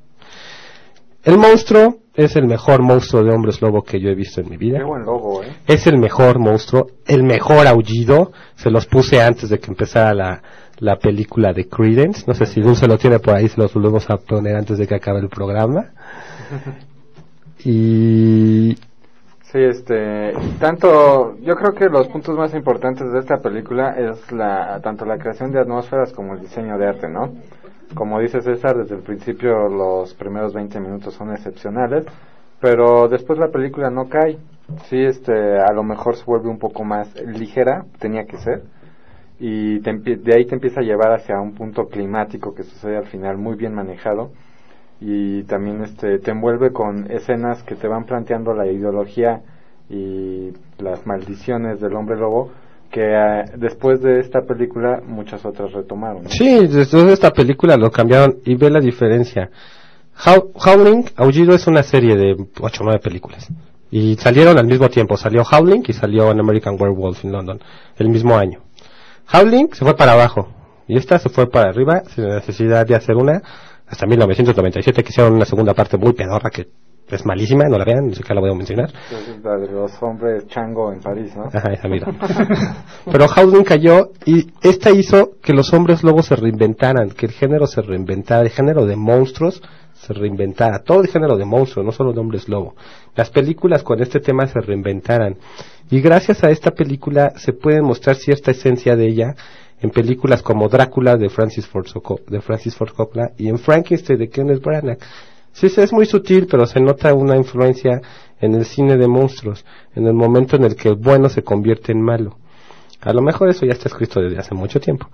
El 1.24 1.38
monstruo 1.38 1.98
es 2.18 2.34
el 2.34 2.48
mejor 2.48 2.82
monstruo 2.82 3.22
de 3.22 3.30
hombres 3.30 3.62
lobo 3.62 3.82
que 3.82 4.00
yo 4.00 4.10
he 4.10 4.14
visto 4.16 4.40
en 4.40 4.50
mi 4.50 4.56
vida. 4.56 4.78
Qué 4.78 4.84
buen 4.84 5.04
lobo, 5.04 5.40
¿eh? 5.44 5.52
Es 5.68 5.86
el 5.86 5.98
mejor 5.98 6.40
monstruo, 6.40 6.88
el 7.06 7.22
mejor 7.22 7.68
aullido. 7.68 8.32
Se 8.56 8.70
los 8.70 8.86
puse 8.86 9.22
antes 9.22 9.50
de 9.50 9.60
que 9.60 9.70
empezara 9.70 10.12
la, 10.12 10.42
la 10.80 10.96
película 10.96 11.52
de 11.52 11.68
Credence. 11.68 12.24
No 12.26 12.34
sé 12.34 12.46
si 12.46 12.60
Dulce 12.60 12.88
lo 12.88 12.98
tiene 12.98 13.20
por 13.20 13.36
ahí, 13.36 13.48
se 13.48 13.60
los 13.60 13.72
volvemos 13.72 14.10
a 14.10 14.16
poner 14.16 14.56
antes 14.56 14.78
de 14.78 14.88
que 14.88 14.96
acabe 14.96 15.20
el 15.20 15.28
programa. 15.28 15.90
y... 17.64 18.76
Sí, 19.42 19.60
este, 19.60 20.32
tanto, 20.58 21.38
yo 21.38 21.54
creo 21.54 21.72
que 21.72 21.88
los 21.88 22.08
puntos 22.08 22.36
más 22.36 22.52
importantes 22.52 23.12
de 23.12 23.20
esta 23.20 23.38
película 23.38 23.94
es 23.96 24.30
la, 24.32 24.80
tanto 24.82 25.04
la 25.06 25.18
creación 25.18 25.52
de 25.52 25.60
atmósferas 25.60 26.12
como 26.12 26.34
el 26.34 26.40
diseño 26.40 26.76
de 26.76 26.86
arte, 26.86 27.08
¿no? 27.08 27.32
Como 27.94 28.20
dice 28.20 28.40
César, 28.40 28.76
desde 28.76 28.96
el 28.96 29.02
principio 29.02 29.68
los 29.68 30.14
primeros 30.14 30.54
20 30.54 30.80
minutos 30.80 31.14
son 31.14 31.32
excepcionales, 31.32 32.04
pero 32.60 33.08
después 33.08 33.38
la 33.38 33.48
película 33.48 33.90
no 33.90 34.08
cae. 34.08 34.38
Sí, 34.84 34.98
este, 34.98 35.58
a 35.58 35.72
lo 35.72 35.82
mejor 35.82 36.16
se 36.16 36.24
vuelve 36.24 36.48
un 36.48 36.58
poco 36.58 36.84
más 36.84 37.14
ligera, 37.22 37.86
tenía 37.98 38.26
que 38.26 38.36
ser, 38.36 38.62
y 39.40 39.80
te, 39.80 39.92
de 39.92 40.34
ahí 40.34 40.44
te 40.46 40.54
empieza 40.54 40.80
a 40.80 40.84
llevar 40.84 41.12
hacia 41.12 41.40
un 41.40 41.54
punto 41.54 41.88
climático 41.88 42.54
que 42.54 42.64
sucede 42.64 42.96
al 42.96 43.06
final 43.06 43.38
muy 43.38 43.56
bien 43.56 43.74
manejado 43.74 44.30
y 45.00 45.44
también 45.44 45.82
este 45.82 46.18
te 46.18 46.32
envuelve 46.32 46.72
con 46.72 47.10
escenas 47.10 47.62
que 47.62 47.76
te 47.76 47.86
van 47.86 48.04
planteando 48.04 48.52
la 48.52 48.66
ideología 48.66 49.42
y 49.88 50.52
las 50.78 51.06
maldiciones 51.06 51.80
del 51.80 51.94
hombre 51.94 52.16
lobo 52.16 52.50
que 52.90 53.00
uh, 53.00 53.58
después 53.58 54.00
de 54.00 54.20
esta 54.20 54.42
película 54.42 55.00
muchas 55.04 55.44
otras 55.44 55.72
retomaron. 55.72 56.28
Sí, 56.28 56.66
después 56.66 57.04
de 57.04 57.12
esta 57.12 57.30
película 57.32 57.76
lo 57.76 57.90
cambiaron 57.90 58.38
y 58.44 58.54
ve 58.54 58.70
la 58.70 58.80
diferencia. 58.80 59.50
How 60.26 60.52
Howling, 60.54 61.04
Aullido 61.16 61.54
es 61.54 61.66
una 61.66 61.82
serie 61.82 62.16
de 62.16 62.36
8 62.60 62.82
o 62.82 62.84
9 62.84 63.00
películas. 63.00 63.48
Y 63.90 64.16
salieron 64.16 64.58
al 64.58 64.66
mismo 64.66 64.88
tiempo. 64.88 65.16
Salió 65.16 65.42
Howling 65.42 65.82
y 65.86 65.92
salió 65.92 66.30
An 66.30 66.40
American 66.40 66.76
Werewolf 66.78 67.24
en 67.24 67.32
London 67.32 67.60
el 67.96 68.08
mismo 68.08 68.36
año. 68.36 68.60
Howling 69.32 69.68
se 69.72 69.84
fue 69.84 69.96
para 69.96 70.12
abajo 70.12 70.48
y 70.86 70.96
esta 70.96 71.18
se 71.18 71.28
fue 71.28 71.48
para 71.48 71.70
arriba 71.70 72.02
sin 72.14 72.28
necesidad 72.28 72.86
de 72.86 72.96
hacer 72.96 73.16
una. 73.16 73.42
Hasta 73.86 74.06
1997 74.06 75.02
que 75.02 75.08
hicieron 75.10 75.34
una 75.34 75.46
segunda 75.46 75.72
parte 75.72 75.96
muy 75.96 76.12
pedorra 76.12 76.50
que 76.50 76.68
es 77.10 77.24
malísima, 77.24 77.64
no 77.68 77.78
la 77.78 77.84
vean, 77.84 78.06
ni 78.06 78.14
siquiera 78.14 78.36
la 78.36 78.40
voy 78.40 78.50
a 78.50 78.54
mencionar. 78.54 78.90
Es 79.10 79.42
la 79.42 79.56
de 79.56 79.68
los 79.68 79.92
hombres 80.02 80.46
chango 80.48 80.92
en 80.92 81.00
París, 81.00 81.34
¿no? 81.36 81.44
Ajá, 81.44 81.72
esa 81.72 81.88
mira. 81.88 82.06
Pero 83.04 83.26
Howling 83.26 83.64
cayó 83.64 84.10
y 84.24 84.46
esta 84.62 84.90
hizo 84.90 85.32
que 85.42 85.52
los 85.52 85.72
hombres 85.72 86.02
lobos 86.02 86.26
se 86.26 86.36
reinventaran, 86.36 87.10
que 87.10 87.26
el 87.26 87.32
género 87.32 87.66
se 87.66 87.82
reinventara, 87.82 88.42
el 88.42 88.50
género 88.50 88.86
de 88.86 88.96
monstruos 88.96 89.62
se 89.94 90.12
reinventara, 90.12 90.82
todo 90.84 91.00
el 91.00 91.08
género 91.08 91.36
de 91.36 91.44
monstruos, 91.44 91.84
no 91.84 91.92
solo 91.92 92.12
de 92.12 92.20
hombres 92.20 92.48
lobo. 92.48 92.76
Las 93.16 93.30
películas 93.30 93.82
con 93.82 94.00
este 94.00 94.20
tema 94.20 94.46
se 94.46 94.60
reinventaran. 94.60 95.36
Y 95.90 96.00
gracias 96.00 96.44
a 96.44 96.50
esta 96.50 96.70
película 96.70 97.32
se 97.36 97.52
puede 97.52 97.82
mostrar 97.82 98.16
cierta 98.16 98.52
esencia 98.52 98.94
de 98.94 99.08
ella 99.08 99.34
en 99.80 99.90
películas 99.90 100.42
como 100.42 100.68
Drácula 100.68 101.16
de 101.16 101.28
Francis 101.28 101.66
Ford, 101.66 101.86
de 102.28 102.40
Francis 102.40 102.76
Ford 102.76 102.90
Coppola 102.90 103.32
y 103.36 103.48
en 103.48 103.58
Frankenstein 103.58 104.18
de 104.18 104.28
Kenneth 104.28 104.62
Branagh. 104.62 104.98
Sí, 105.58 105.66
es 105.76 105.92
muy 105.92 106.06
sutil, 106.06 106.46
pero 106.48 106.66
se 106.66 106.78
nota 106.78 107.12
una 107.14 107.36
influencia 107.36 108.00
en 108.40 108.54
el 108.54 108.64
cine 108.64 108.96
de 108.96 109.08
monstruos, 109.08 109.64
en 109.96 110.06
el 110.06 110.14
momento 110.14 110.54
en 110.54 110.62
el 110.62 110.76
que 110.76 110.88
el 110.88 110.94
bueno 110.94 111.28
se 111.28 111.42
convierte 111.42 111.90
en 111.90 112.00
malo. 112.00 112.36
A 113.00 113.12
lo 113.12 113.22
mejor 113.22 113.48
eso 113.48 113.66
ya 113.66 113.72
está 113.72 113.88
escrito 113.88 114.20
desde 114.20 114.38
hace 114.38 114.54
mucho 114.54 114.78
tiempo, 114.78 115.08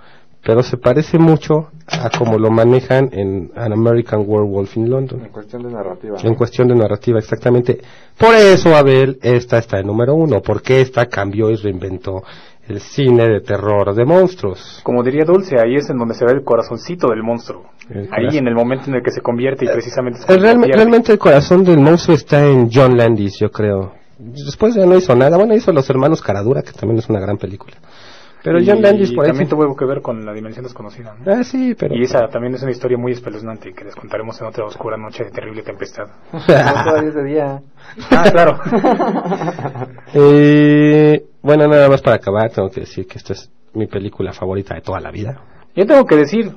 pero 0.44 0.62
se 0.62 0.76
parece 0.76 1.18
mucho 1.18 1.70
a 1.86 2.10
como 2.10 2.38
lo 2.38 2.50
manejan 2.50 3.08
en 3.12 3.52
An 3.56 3.72
American 3.72 4.24
Werewolf 4.26 4.76
in 4.76 4.90
London. 4.90 5.22
En 5.22 5.32
cuestión 5.32 5.62
de 5.62 5.70
narrativa. 5.70 6.18
En 6.22 6.34
cuestión 6.34 6.68
de 6.68 6.74
narrativa, 6.74 7.18
exactamente. 7.18 7.80
Por 8.18 8.34
eso, 8.34 8.76
Abel, 8.76 9.18
esta 9.22 9.56
está 9.56 9.78
en 9.78 9.86
número 9.86 10.14
uno, 10.14 10.42
porque 10.42 10.82
esta 10.82 11.06
cambió 11.06 11.50
y 11.50 11.56
reinventó 11.56 12.22
el 12.68 12.80
cine 12.80 13.28
de 13.28 13.40
terror 13.40 13.94
de 13.94 14.04
monstruos. 14.04 14.80
Como 14.82 15.02
diría 15.02 15.24
Dulce, 15.24 15.56
ahí 15.60 15.76
es 15.76 15.90
en 15.90 15.98
donde 15.98 16.14
se 16.14 16.24
ve 16.24 16.32
el 16.32 16.44
corazoncito 16.44 17.08
del 17.08 17.22
monstruo. 17.22 17.70
El 17.90 18.08
ahí 18.10 18.38
en 18.38 18.48
el 18.48 18.54
momento 18.54 18.88
en 18.88 18.96
el 18.96 19.02
que 19.02 19.10
se 19.10 19.20
convierte 19.20 19.66
y 19.66 19.68
precisamente 19.68 20.20
el 20.28 20.40
real, 20.40 20.62
Realmente 20.62 21.12
el 21.12 21.18
corazón 21.18 21.64
del 21.64 21.78
monstruo 21.78 22.16
está 22.16 22.44
en 22.46 22.70
John 22.72 22.96
Landis, 22.96 23.38
yo 23.38 23.50
creo. 23.50 23.92
Después 24.18 24.74
ya 24.74 24.86
no 24.86 24.96
hizo 24.96 25.14
nada. 25.14 25.36
Bueno, 25.36 25.54
hizo 25.54 25.72
Los 25.72 25.88
Hermanos 25.90 26.22
Caradura, 26.22 26.62
que 26.62 26.72
también 26.72 26.98
es 26.98 27.08
una 27.08 27.20
gran 27.20 27.36
película. 27.36 27.76
Pero 28.44 28.60
y, 28.60 28.66
John 28.68 28.82
Landis 28.82 29.10
por 29.12 29.24
ahí 29.24 29.30
también 29.30 29.48
tuvo 29.48 29.74
que 29.74 29.86
ver 29.86 30.02
con 30.02 30.22
la 30.22 30.34
dimensión 30.34 30.64
desconocida. 30.64 31.16
¿no? 31.18 31.32
Ah, 31.32 31.42
sí, 31.42 31.74
pero... 31.74 31.94
Y 31.94 32.02
esa 32.02 32.28
también 32.28 32.54
es 32.54 32.62
una 32.62 32.72
historia 32.72 32.98
muy 32.98 33.12
espeluznante 33.12 33.72
que 33.72 33.84
les 33.84 33.96
contaremos 33.96 34.38
en 34.38 34.48
otra 34.48 34.66
oscura 34.66 34.98
noche 34.98 35.24
de 35.24 35.30
terrible 35.30 35.62
tempestad. 35.62 36.08
todavía 36.30 37.08
ese 37.08 37.24
día. 37.24 37.62
Ah, 38.10 38.24
claro. 38.30 38.58
eh, 40.14 41.24
bueno, 41.40 41.66
nada 41.68 41.88
más 41.88 42.02
para 42.02 42.16
acabar, 42.16 42.50
tengo 42.50 42.68
que 42.68 42.80
decir 42.80 43.06
que 43.06 43.16
esta 43.16 43.32
es 43.32 43.50
mi 43.72 43.86
película 43.86 44.34
favorita 44.34 44.74
de 44.74 44.82
toda 44.82 45.00
la 45.00 45.10
vida. 45.10 45.40
Yo 45.74 45.86
tengo 45.86 46.04
que 46.04 46.16
decir, 46.16 46.52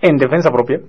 en 0.00 0.16
defensa 0.16 0.50
propia, 0.50 0.80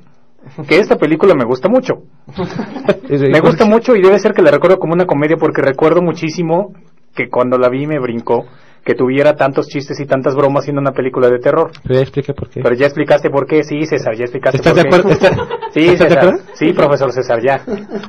que 0.65 0.79
esta 0.79 0.95
película 0.95 1.35
me 1.35 1.43
gusta 1.43 1.67
mucho. 1.67 2.03
me 3.09 3.39
gusta 3.41 3.65
mucho 3.65 3.93
y 3.97 4.01
debe 4.01 4.17
ser 4.19 4.31
que 4.31 4.41
la 4.41 4.51
recuerdo 4.51 4.79
como 4.79 4.93
una 4.93 5.05
comedia 5.05 5.35
porque 5.35 5.61
recuerdo 5.61 6.01
muchísimo 6.01 6.73
que 7.13 7.27
cuando 7.27 7.57
la 7.57 7.67
vi 7.67 7.85
me 7.85 7.99
brincó 7.99 8.45
que 8.85 8.93
tuviera 8.95 9.35
tantos 9.35 9.67
chistes 9.67 9.99
y 9.99 10.05
tantas 10.05 10.35
bromas 10.35 10.63
siendo 10.63 10.79
una 10.79 10.91
película 10.91 11.27
de 11.29 11.39
terror. 11.39 11.71
Pero 11.83 11.95
ya 11.95 12.01
expliqué 12.01 12.33
por 12.33 12.49
qué. 12.49 12.61
Pero 12.61 12.75
ya 12.75 12.85
explicaste 12.85 13.29
por 13.31 13.47
qué, 13.47 13.63
sí, 13.63 13.83
César, 13.87 14.15
ya 14.15 14.25
explicaste 14.25 14.57
¿Estás 14.57 14.73
por 14.73 14.83
de 14.83 14.89
qué. 14.89 14.95
acuerdo? 14.95 15.09
¿Está- 15.09 15.47
Sí, 15.73 15.79
¿Estás 15.87 15.99
de 15.99 16.07
César. 16.07 16.17
acuerdo? 16.19 16.39
Sí, 16.53 16.71
profesor 16.73 17.11
César, 17.11 17.41
ya. 17.43 17.61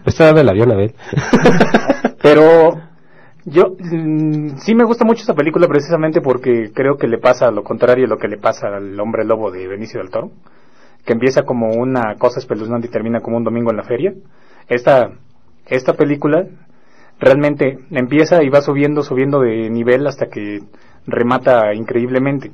Está 0.05 0.27
dando 0.27 0.43
el 0.43 0.48
avión, 0.51 0.70
Abel. 0.73 0.94
Pero 2.23 2.78
yo 3.44 3.74
mm, 3.78 4.59
sí 4.59 4.74
me 4.74 4.85
gusta 4.85 5.05
mucho 5.05 5.20
esta 5.23 5.35
película 5.35 5.66
precisamente 5.69 6.20
porque 6.20 6.70
creo 6.74 6.97
que 6.97 7.07
le 7.07 7.19
pasa 7.19 7.51
lo 7.51 7.62
contrario 7.62 8.05
a 8.07 8.09
lo 8.09 8.19
que 8.19 8.28
le 8.28 8.36
pasa 8.39 8.69
al 8.69 8.98
hombre 9.01 9.24
lobo 9.24 9.51
de 9.51 9.66
Benicio 9.69 10.01
del 10.01 10.11
Toro, 10.11 10.31
que 11.05 11.12
empieza 11.12 11.43
como 11.44 11.70
una 11.70 12.16
cosa 12.19 12.39
espeluznante 12.40 12.89
y 12.89 12.90
termina 12.90 13.20
como 13.20 13.36
un 13.36 13.44
domingo 13.44 13.70
en 13.70 13.77
la 13.77 13.85
feria. 13.85 14.12
Esta, 14.69 15.11
esta 15.66 15.94
película 15.94 16.44
realmente 17.18 17.78
empieza 17.90 18.43
y 18.43 18.48
va 18.48 18.60
subiendo, 18.60 19.02
subiendo 19.02 19.40
de 19.40 19.70
nivel 19.70 20.06
hasta 20.06 20.26
que 20.26 20.60
remata 21.06 21.72
increíblemente. 21.74 22.51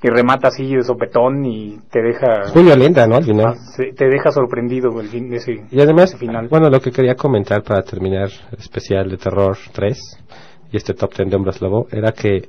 Y 0.00 0.08
remata 0.10 0.46
así 0.48 0.76
de 0.76 0.84
sopetón 0.84 1.44
y 1.44 1.76
te 1.90 2.00
deja, 2.00 2.42
Es 2.46 2.54
muy 2.54 2.62
violenta, 2.64 3.04
¿no? 3.08 3.16
Al 3.16 3.24
final. 3.24 3.56
se- 3.76 3.92
te 3.94 4.08
deja 4.08 4.30
sorprendido 4.30 5.00
el 5.00 5.08
fin, 5.08 5.32
ese, 5.34 5.64
Y 5.72 5.80
además, 5.80 6.10
ese 6.10 6.18
final. 6.18 6.46
bueno, 6.48 6.70
lo 6.70 6.78
que 6.80 6.92
quería 6.92 7.16
comentar 7.16 7.64
para 7.64 7.82
terminar 7.82 8.28
el 8.52 8.58
especial 8.60 9.08
de 9.10 9.16
Terror 9.16 9.56
3 9.72 9.98
y 10.70 10.76
este 10.76 10.94
top 10.94 11.14
10 11.16 11.30
de 11.30 11.36
Hombres 11.36 11.60
Lobo 11.60 11.88
era 11.90 12.12
que 12.12 12.42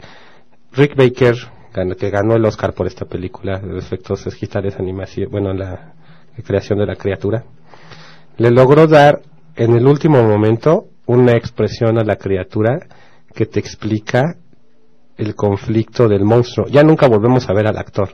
Rick 0.73 0.95
Baker, 0.95 1.33
que 1.97 2.09
ganó 2.11 2.35
el 2.35 2.45
Oscar 2.45 2.73
por 2.73 2.85
esta 2.85 3.05
película 3.05 3.57
de 3.59 3.79
efectos 3.79 4.25
digitales, 4.25 4.77
animación, 4.79 5.31
bueno, 5.31 5.51
la, 5.51 5.69
la 6.37 6.43
creación 6.45 6.77
de 6.77 6.85
la 6.85 6.95
criatura, 6.97 7.45
le 8.37 8.51
logró 8.51 8.85
dar 8.85 9.21
en 9.55 9.73
el 9.73 9.87
último 9.87 10.21
momento 10.21 10.88
una 11.09 11.31
expresión 11.31 11.97
a 11.97 12.03
la 12.03 12.17
criatura 12.17 12.77
que 13.33 13.47
te 13.47 13.59
explica 13.59 14.35
el 15.17 15.33
conflicto 15.33 16.07
del 16.07 16.23
monstruo. 16.23 16.67
Ya 16.67 16.83
nunca 16.83 17.07
volvemos 17.07 17.49
a 17.49 17.53
ver 17.53 17.65
al 17.65 17.79
actor. 17.79 18.09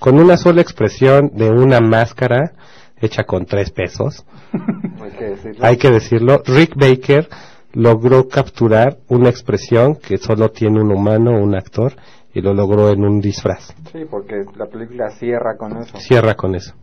Con 0.00 0.18
una 0.18 0.36
sola 0.36 0.60
expresión 0.60 1.30
de 1.32 1.48
una 1.48 1.78
máscara 1.80 2.52
hecha 3.00 3.22
con 3.22 3.46
tres 3.46 3.70
pesos, 3.70 4.26
Hay 5.00 5.12
que 5.12 5.24
decirlo. 5.24 5.64
hay 5.64 5.76
que 5.76 5.90
decirlo, 5.90 6.42
Rick 6.44 6.74
Baker 6.74 7.28
logró 7.72 8.26
capturar 8.26 8.98
una 9.08 9.28
expresión 9.28 9.94
que 9.94 10.18
solo 10.18 10.50
tiene 10.50 10.80
un 10.80 10.90
humano, 10.90 11.40
un 11.40 11.54
actor, 11.54 11.92
y 12.32 12.40
lo 12.40 12.52
logró 12.52 12.90
en 12.90 13.04
un 13.04 13.20
disfraz. 13.20 13.72
Sí, 13.92 14.00
porque 14.10 14.44
la 14.56 14.66
película 14.66 15.10
cierra 15.10 15.56
con 15.56 15.76
eso. 15.76 15.96
Cierra 15.98 16.34
con 16.34 16.56
eso. 16.56 16.74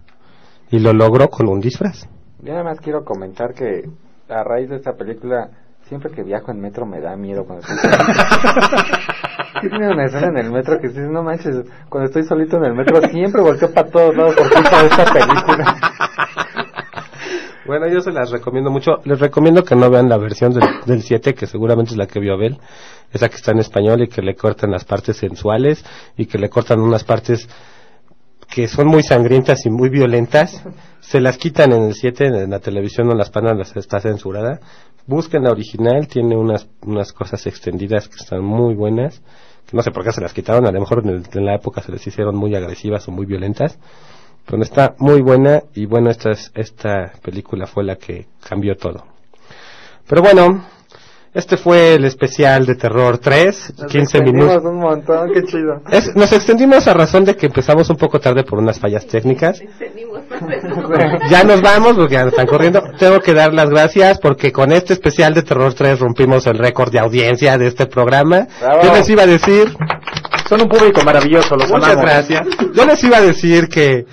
Y 0.69 0.79
lo 0.79 0.93
logró 0.93 1.27
con 1.27 1.49
un 1.49 1.59
disfraz. 1.59 2.07
Yo 2.41 2.53
nada 2.53 2.63
más 2.63 2.79
quiero 2.79 3.03
comentar 3.03 3.53
que 3.53 3.89
a 4.31 4.43
raíz 4.43 4.69
de 4.69 4.77
esta 4.77 4.93
película, 4.93 5.49
siempre 5.83 6.11
que 6.11 6.23
viajo 6.23 6.51
en 6.51 6.61
metro 6.61 6.85
me 6.85 7.01
da 7.01 7.15
miedo 7.15 7.45
cuando 7.45 7.65
estoy 7.65 7.77
Tiene 9.61 9.89
una 9.89 10.05
escena 10.05 10.27
en 10.29 10.37
el 10.37 10.51
metro 10.51 10.79
que 10.79 10.87
dices, 10.87 11.09
no 11.09 11.21
manches, 11.21 11.65
cuando 11.89 12.07
estoy 12.07 12.23
solito 12.23 12.57
en 12.57 12.65
el 12.65 12.73
metro 12.73 13.01
siempre 13.09 13.41
volteo 13.41 13.71
para 13.73 13.89
todos 13.89 14.15
lados 14.15 14.35
por 14.35 14.49
culpa 14.49 14.81
de 14.81 14.87
esta 14.87 15.05
película. 15.05 15.75
Bueno, 17.63 17.87
yo 17.87 18.01
se 18.01 18.11
las 18.11 18.31
recomiendo 18.31 18.69
mucho. 18.69 18.97
Les 19.05 19.19
recomiendo 19.19 19.63
que 19.63 19.75
no 19.75 19.89
vean 19.89 20.09
la 20.09 20.17
versión 20.17 20.51
del, 20.51 20.63
del 20.85 21.03
7, 21.03 21.33
que 21.35 21.45
seguramente 21.45 21.91
es 21.91 21.97
la 21.97 22.07
que 22.07 22.19
vio 22.19 22.33
Abel. 22.33 22.57
Esa 23.13 23.29
que 23.29 23.35
está 23.35 23.51
en 23.51 23.59
español 23.59 24.01
y 24.01 24.07
que 24.07 24.21
le 24.21 24.35
cortan 24.35 24.71
las 24.71 24.83
partes 24.83 25.15
sensuales 25.17 25.85
y 26.17 26.25
que 26.25 26.37
le 26.37 26.49
cortan 26.49 26.81
unas 26.81 27.05
partes 27.05 27.47
que 28.53 28.67
son 28.67 28.87
muy 28.87 29.01
sangrientas 29.01 29.65
y 29.65 29.69
muy 29.69 29.89
violentas. 29.89 30.61
Se 30.99 31.19
las 31.19 31.37
quitan 31.37 31.71
en 31.73 31.83
el 31.83 31.93
7, 31.95 32.25
en 32.27 32.49
la 32.51 32.59
televisión 32.59 33.07
no 33.07 33.15
las 33.15 33.29
panan, 33.31 33.57
las 33.57 33.75
está 33.75 33.99
censurada. 33.99 34.59
Busquen 35.07 35.43
la 35.43 35.51
original, 35.51 36.07
tiene 36.07 36.35
unas, 36.35 36.67
unas 36.85 37.11
cosas 37.13 37.47
extendidas 37.47 38.07
que 38.07 38.17
están 38.17 38.43
muy 38.43 38.75
buenas. 38.75 39.21
No 39.71 39.81
sé 39.81 39.91
por 39.91 40.03
qué 40.03 40.11
se 40.11 40.21
las 40.21 40.33
quitaron, 40.33 40.65
a 40.67 40.71
lo 40.71 40.79
mejor 40.79 41.01
en, 41.05 41.45
la 41.45 41.55
época 41.55 41.81
se 41.81 41.91
les 41.91 42.05
hicieron 42.05 42.35
muy 42.35 42.53
agresivas 42.55 43.07
o 43.07 43.11
muy 43.11 43.25
violentas 43.25 43.79
pero 44.43 44.63
está 44.63 44.95
muy 44.97 45.21
buena 45.21 45.61
y 45.75 45.85
bueno 45.85 46.09
esta 46.09 46.31
es- 46.31 46.51
esta 46.55 47.13
película 47.21 47.67
fue 47.67 47.83
la 47.83 47.95
que 47.95 48.25
cambió 48.49 48.75
todo 48.75 49.05
pero 50.09 50.23
bueno 50.23 50.65
este 51.33 51.55
fue 51.57 51.95
el 51.95 52.03
especial 52.05 52.65
de 52.65 52.75
terror 52.75 53.17
3 53.17 53.73
Nos 53.79 53.91
15 53.91 53.99
extendimos 54.17 54.47
minutos 54.49 54.71
un 54.71 54.79
montón, 54.79 55.31
qué 55.33 55.43
chido. 55.43 55.81
Es- 55.89 56.13
nos 56.15 56.31
extendimos 56.33 56.87
a 56.87 56.93
razón 56.93 57.23
de 57.25 57.35
que 57.35 57.45
empezamos 57.45 57.89
un 57.89 57.95
poco 57.97 58.19
tarde 58.19 58.43
por 58.43 58.59
unas 58.59 58.79
fallas 58.79 59.05
técnicas 59.07 59.61
ya 61.29 61.43
nos 61.43 61.61
vamos 61.61 61.93
porque 61.93 62.13
ya 62.15 62.23
nos 62.23 62.33
están 62.33 62.47
corriendo. 62.47 62.81
Tengo 62.97 63.19
que 63.19 63.33
dar 63.33 63.53
las 63.53 63.69
gracias 63.69 64.19
porque 64.19 64.51
con 64.51 64.71
este 64.71 64.93
especial 64.93 65.33
de 65.33 65.43
Terror 65.43 65.73
3 65.73 65.99
rompimos 65.99 66.47
el 66.47 66.57
récord 66.57 66.91
de 66.91 66.99
audiencia 66.99 67.57
de 67.57 67.67
este 67.67 67.85
programa. 67.85 68.47
Bravo. 68.59 68.83
Yo 68.83 68.93
les 68.93 69.09
iba 69.09 69.23
a 69.23 69.27
decir, 69.27 69.73
Son 70.49 70.61
un 70.61 70.67
público 70.69 71.01
maravilloso, 71.03 71.55
los 71.55 71.69
muchas 71.69 71.89
amamos. 71.91 72.01
gracias. 72.05 72.47
Yo 72.73 72.85
les 72.85 73.03
iba 73.03 73.17
a 73.17 73.21
decir 73.21 73.67
que 73.67 74.05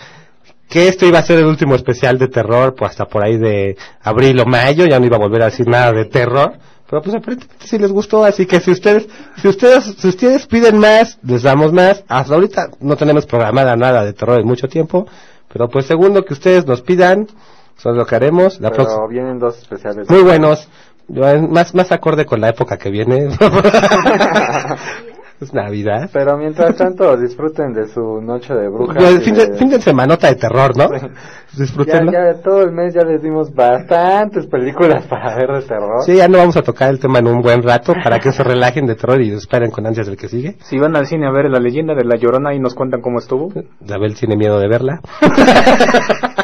que 0.69 0.89
este 0.89 1.07
iba 1.07 1.19
a 1.19 1.23
ser 1.23 1.39
el 1.39 1.47
último 1.47 1.75
especial 1.75 2.19
de 2.19 2.29
terror, 2.29 2.75
pues 2.77 2.91
hasta 2.91 3.07
por 3.07 3.25
ahí 3.25 3.39
de 3.39 3.75
abril 4.03 4.39
o 4.41 4.45
mayo, 4.45 4.85
ya 4.85 5.01
no 5.01 5.07
iba 5.07 5.17
a 5.17 5.21
volver 5.21 5.41
a 5.43 5.47
decir 5.47 5.67
nada 5.67 5.93
de 5.93 6.05
terror. 6.05 6.53
Pero 6.89 7.03
pues 7.03 7.15
aparentemente 7.15 7.67
sí 7.67 7.79
les 7.79 7.93
gustó, 7.93 8.25
así 8.25 8.47
que 8.47 8.61
si 8.61 8.71
ustedes, 8.71 9.07
si 9.37 9.49
ustedes, 9.49 9.85
si 9.99 10.09
ustedes 10.09 10.47
piden 10.47 10.79
más, 10.79 11.19
les 11.23 11.43
damos 11.43 11.73
más. 11.73 12.03
Hasta 12.09 12.35
ahorita 12.35 12.71
no 12.81 12.97
tenemos 12.97 13.27
programada 13.27 13.77
nada 13.77 14.05
de 14.05 14.15
terror 14.15 14.41
en 14.41 14.47
mucho 14.47 14.69
tiempo, 14.69 15.07
pero 15.53 15.69
pues 15.69 15.85
segundo 15.87 16.25
que 16.25 16.33
ustedes 16.33 16.67
nos 16.67 16.81
pidan, 16.81 17.29
eso 17.79 17.91
es 17.91 17.97
lo 17.97 18.07
que 18.07 18.17
haremos. 18.17 18.59
La 18.61 18.71
Pero 18.71 19.07
vienen 19.07 19.39
dos 19.39 19.59
especiales. 19.59 20.09
muy 20.09 20.23
buenos, 20.23 20.67
eh, 21.15 21.47
más, 21.49 21.75
más 21.75 21.93
acorde 21.93 22.25
con 22.25 22.41
la 22.41 22.49
época 22.49 22.79
que 22.79 22.91
viene. 22.91 23.29
es 25.41 25.55
Navidad. 25.55 26.11
Pero 26.13 26.37
mientras 26.37 26.77
tanto, 26.77 27.17
disfruten 27.17 27.73
de 27.73 27.89
su 27.89 28.21
noche 28.21 28.55
de 28.55 28.69
brujas. 28.69 29.13
Y 29.15 29.19
fin, 29.21 29.35
de, 29.35 29.55
fin 29.57 29.69
de 29.69 29.81
semanota 29.81 30.29
de 30.29 30.35
terror, 30.35 30.77
¿no? 30.77 30.91
Ya, 30.93 31.11
Disfrútenlo. 31.57 32.13
ya 32.13 32.35
todo 32.43 32.63
el 32.63 32.73
mes 32.73 32.93
ya 32.95 33.03
les 33.03 33.23
dimos 33.23 33.55
bastantes 33.55 34.47
películas 34.47 35.07
para 35.07 35.35
ver 35.37 35.51
de 35.53 35.63
terror. 35.63 36.03
Sí, 36.05 36.17
ya 36.17 36.29
no 36.29 36.39
vamos 36.39 36.57
a 36.57 36.63
tocar 36.63 36.91
el 36.91 36.99
tema 37.01 37.21
en 37.21 37.29
un 37.29 37.41
buen 37.41 37.63
rato 37.63 37.93
para 38.03 38.19
que 38.19 38.33
se 38.33 38.43
relajen 38.45 38.87
de 38.87 38.95
terror 38.97 39.21
y 39.23 39.31
esperen 39.33 39.71
con 39.71 39.87
ansias 39.87 40.07
del 40.07 40.17
que 40.17 40.29
sigue. 40.29 40.57
Si 40.61 40.79
van 40.79 40.95
al 40.97 41.07
cine 41.07 41.27
a 41.27 41.31
ver 41.31 41.49
la 41.51 41.59
leyenda 41.61 41.95
de 41.95 42.05
la 42.05 42.17
Llorona 42.17 42.55
y 42.55 42.59
nos 42.61 42.75
cuentan 42.75 43.01
cómo 43.01 43.19
estuvo. 43.19 43.53
Abel 43.89 44.15
tiene 44.15 44.37
miedo 44.37 44.59
de 44.59 44.69
verla. 44.69 45.01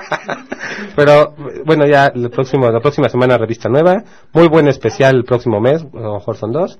Pero 0.96 1.34
bueno, 1.64 1.86
ya 1.86 2.06
el 2.06 2.30
próximo, 2.30 2.70
la 2.70 2.80
próxima 2.80 3.08
semana 3.08 3.36
revista 3.36 3.68
nueva, 3.68 4.04
muy 4.32 4.48
buen 4.48 4.68
especial 4.68 5.16
el 5.16 5.24
próximo 5.24 5.60
mes, 5.60 5.84
a 5.92 5.98
lo 5.98 6.14
mejor 6.14 6.36
son 6.36 6.52
dos. 6.52 6.78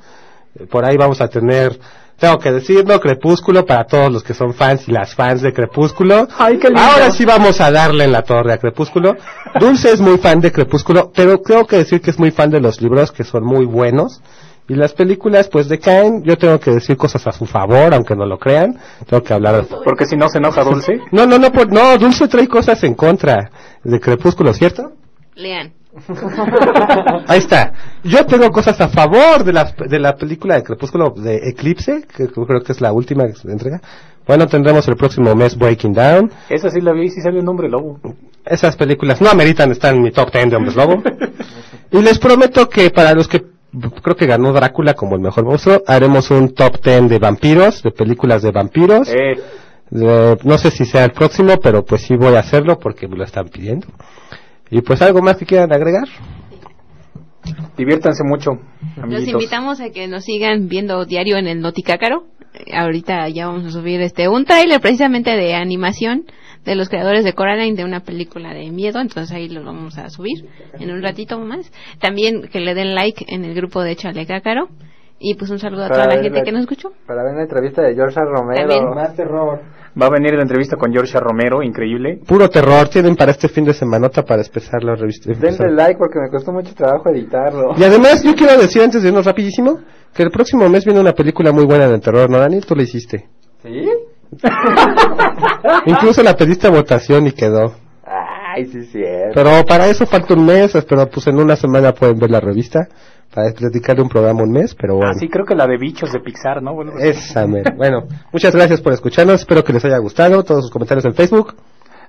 Eh, 0.54 0.66
Por 0.66 0.84
ahí 0.84 0.96
vamos 0.96 1.20
a 1.20 1.28
tener, 1.28 1.78
tengo 2.18 2.38
que 2.38 2.52
decirlo, 2.52 3.00
Crepúsculo 3.00 3.66
para 3.66 3.84
todos 3.84 4.10
los 4.12 4.22
que 4.22 4.34
son 4.34 4.54
fans 4.54 4.88
y 4.88 4.92
las 4.92 5.14
fans 5.14 5.42
de 5.42 5.52
Crepúsculo. 5.52 6.26
Ay, 6.38 6.58
qué 6.58 6.68
lindo. 6.68 6.80
Ahora 6.82 7.10
sí 7.10 7.24
vamos 7.24 7.60
a 7.60 7.70
darle 7.70 8.04
en 8.04 8.12
la 8.12 8.22
torre 8.22 8.52
a 8.52 8.58
Crepúsculo. 8.58 9.16
Dulce 9.58 9.92
es 9.92 10.00
muy 10.00 10.18
fan 10.18 10.40
de 10.40 10.52
Crepúsculo, 10.52 11.10
pero 11.14 11.38
tengo 11.38 11.66
que 11.66 11.76
decir 11.78 12.00
que 12.00 12.10
es 12.10 12.18
muy 12.18 12.30
fan 12.30 12.50
de 12.50 12.60
los 12.60 12.80
libros 12.80 13.12
que 13.12 13.24
son 13.24 13.44
muy 13.44 13.66
buenos. 13.66 14.20
Y 14.66 14.74
las 14.76 14.94
películas 14.94 15.48
pues 15.48 15.68
decaen, 15.68 16.22
yo 16.24 16.38
tengo 16.38 16.58
que 16.58 16.70
decir 16.70 16.96
cosas 16.96 17.26
a 17.26 17.32
su 17.32 17.44
favor, 17.44 17.92
aunque 17.92 18.16
no 18.16 18.24
lo 18.24 18.38
crean. 18.38 18.78
Tengo 19.06 19.22
que 19.22 19.34
hablar 19.34 19.66
Porque 19.84 20.06
si 20.06 20.16
no 20.16 20.28
se 20.30 20.38
enoja 20.38 20.64
Dulce. 20.64 21.00
no, 21.12 21.26
no, 21.26 21.38
no, 21.38 21.52
por- 21.52 21.70
no, 21.70 21.98
Dulce 21.98 22.28
trae 22.28 22.48
cosas 22.48 22.82
en 22.84 22.94
contra 22.94 23.50
de 23.82 24.00
Crepúsculo, 24.00 24.54
¿cierto? 24.54 24.92
Lean. 25.34 25.74
Ahí 27.28 27.38
está. 27.38 27.72
Yo 28.02 28.26
tengo 28.26 28.50
cosas 28.50 28.80
a 28.80 28.88
favor 28.88 29.44
de 29.44 29.52
la, 29.52 29.72
de 29.88 29.98
la 29.98 30.16
película 30.16 30.56
de 30.56 30.62
Crepúsculo 30.62 31.10
de 31.16 31.36
Eclipse, 31.48 32.04
que 32.16 32.28
creo 32.28 32.62
que 32.62 32.72
es 32.72 32.80
la 32.80 32.92
última 32.92 33.24
entrega. 33.44 33.80
Bueno, 34.26 34.46
tendremos 34.46 34.88
el 34.88 34.96
próximo 34.96 35.34
mes 35.34 35.56
Breaking 35.56 35.92
Down. 35.92 36.32
Esa 36.48 36.70
sí 36.70 36.80
la 36.80 36.92
vi 36.92 37.06
y 37.06 37.10
sí 37.10 37.20
sale 37.20 37.40
un 37.40 37.48
hombre 37.48 37.68
lobo. 37.68 38.00
Esas 38.44 38.76
películas 38.76 39.20
no 39.20 39.30
ameritan 39.30 39.70
estar 39.70 39.94
en 39.94 40.02
mi 40.02 40.10
top 40.10 40.32
10 40.32 40.50
de 40.50 40.56
Hombres 40.56 40.76
Lobo. 40.76 41.02
Y 41.92 42.02
les 42.02 42.18
prometo 42.18 42.68
que 42.68 42.90
para 42.90 43.14
los 43.14 43.28
que 43.28 43.42
creo 44.02 44.16
que 44.16 44.26
ganó 44.26 44.52
Drácula 44.52 44.94
como 44.94 45.14
el 45.16 45.20
mejor 45.20 45.44
monstruo, 45.44 45.82
haremos 45.86 46.30
un 46.30 46.54
top 46.54 46.82
10 46.82 47.08
de 47.08 47.18
vampiros, 47.18 47.82
de 47.82 47.90
películas 47.90 48.42
de 48.42 48.50
vampiros. 48.50 49.08
Eh, 49.08 49.34
Eh, 49.92 50.36
no 50.42 50.58
sé 50.58 50.70
si 50.70 50.84
sea 50.86 51.04
el 51.04 51.12
próximo, 51.12 51.58
pero 51.60 51.84
pues 51.84 52.02
sí 52.02 52.16
voy 52.16 52.34
a 52.34 52.40
hacerlo 52.40 52.78
porque 52.78 53.06
me 53.06 53.16
lo 53.16 53.24
están 53.24 53.48
pidiendo. 53.48 53.86
Y 54.70 54.80
pues 54.82 55.00
algo 55.02 55.20
más 55.20 55.36
que 55.36 55.46
quieran 55.46 55.72
agregar. 55.72 56.08
diviértanse 57.76 58.22
mucho, 58.24 58.52
Los 58.96 59.04
amiguitos. 59.04 59.28
invitamos 59.34 59.80
a 59.80 59.90
que 59.90 60.06
nos 60.08 60.24
sigan 60.24 60.68
viendo 60.68 61.04
diario 61.04 61.36
en 61.36 61.46
el 61.46 61.60
Noticácaro. 61.60 62.24
Eh, 62.54 62.76
Ahorita 62.76 63.28
ya 63.28 63.46
vamos 63.48 63.64
a 63.66 63.70
subir 63.70 64.00
este 64.00 64.28
un 64.28 64.44
tráiler 64.44 64.80
precisamente 64.80 65.30
de 65.32 65.54
animación 65.54 66.24
de 66.64 66.76
los 66.76 66.88
creadores 66.88 67.24
de 67.24 67.32
Coraline 67.34 67.76
de 67.76 67.84
una 67.84 68.00
película 68.00 68.54
de 68.54 68.70
miedo, 68.70 69.00
entonces 69.00 69.30
ahí 69.36 69.48
lo 69.48 69.64
vamos 69.64 69.98
a 69.98 70.08
subir 70.08 70.48
en 70.78 70.90
un 70.90 71.02
ratito 71.02 71.38
más. 71.40 71.70
También 72.00 72.42
que 72.50 72.60
le 72.60 72.74
den 72.74 72.94
like 72.94 73.24
en 73.28 73.44
el 73.44 73.54
grupo 73.54 73.82
de 73.82 73.96
Chale 73.96 74.24
Cácaro 74.24 74.68
y 75.18 75.34
pues 75.34 75.50
un 75.50 75.58
saludo 75.58 75.84
a 75.84 75.88
toda 75.88 76.06
la 76.06 76.22
gente 76.22 76.38
la- 76.38 76.42
que 76.44 76.52
nos 76.52 76.62
escuchó. 76.62 76.92
Para 77.06 77.22
ver 77.24 77.34
la 77.34 77.42
entrevista 77.42 77.82
de 77.82 77.94
George. 77.94 78.18
Romero. 78.20 78.68
También. 78.68 78.94
Más 78.94 79.14
terror. 79.14 79.60
Va 80.00 80.06
a 80.06 80.10
venir 80.10 80.34
la 80.34 80.42
entrevista 80.42 80.76
con 80.76 80.92
George 80.92 81.18
Romero, 81.20 81.62
increíble. 81.62 82.18
Puro 82.26 82.50
terror 82.50 82.88
tienen 82.88 83.14
para 83.14 83.30
este 83.30 83.48
fin 83.48 83.64
de 83.64 83.72
semanota 83.72 84.24
para 84.24 84.42
empezar 84.42 84.82
la 84.82 84.96
revista. 84.96 85.32
Denle 85.32 85.70
like 85.70 85.98
porque 85.98 86.18
me 86.18 86.28
costó 86.30 86.52
mucho 86.52 86.74
trabajo 86.74 87.10
editarlo. 87.10 87.74
Y 87.76 87.84
además 87.84 88.22
yo 88.24 88.34
quiero 88.34 88.58
decir 88.58 88.82
antes 88.82 89.02
de 89.02 89.08
irnos 89.08 89.24
rapidísimo 89.24 89.78
Que 90.12 90.24
el 90.24 90.30
próximo 90.30 90.68
mes 90.68 90.84
viene 90.84 90.98
una 90.98 91.12
película 91.12 91.52
muy 91.52 91.64
buena 91.64 91.86
de 91.88 92.00
terror, 92.00 92.28
¿no, 92.28 92.38
Dani? 92.38 92.60
Tú 92.60 92.74
la 92.74 92.82
hiciste. 92.82 93.28
¿Sí? 93.62 93.88
Incluso 95.86 96.22
la 96.24 96.34
pediste 96.34 96.66
a 96.66 96.70
votación 96.70 97.28
y 97.28 97.32
quedó. 97.32 97.74
Ay, 98.04 98.66
sí, 98.66 98.82
sí. 98.84 99.02
Pero 99.32 99.64
para 99.64 99.86
eso 99.86 100.06
falta 100.06 100.34
un 100.34 100.44
mes, 100.44 100.72
pero 100.88 101.08
pues 101.08 101.26
en 101.28 101.38
una 101.38 101.54
semana 101.56 101.92
pueden 101.92 102.18
ver 102.18 102.30
la 102.30 102.40
revista. 102.40 102.88
Para 103.35 103.51
dedicarle 103.51 104.02
un 104.02 104.09
programa 104.09 104.44
un 104.44 104.52
mes, 104.52 104.74
pero 104.74 104.97
bueno. 104.97 105.11
Ah, 105.11 105.15
sí, 105.19 105.28
creo 105.28 105.44
que 105.44 105.56
la 105.56 105.66
de 105.66 105.77
bichos 105.77 106.12
de 106.12 106.20
Pixar, 106.20 106.62
¿no? 106.62 106.73
Bueno, 106.73 106.93
Esa, 106.98 107.47
mera. 107.47 107.74
Bueno, 107.77 108.05
muchas 108.32 108.55
gracias 108.55 108.81
por 108.81 108.93
escucharnos. 108.93 109.40
Espero 109.40 109.65
que 109.65 109.73
les 109.73 109.85
haya 109.85 109.98
gustado. 109.98 110.44
Todos 110.44 110.62
sus 110.62 110.70
comentarios 110.70 111.05
en 111.05 111.15
Facebook. 111.15 111.55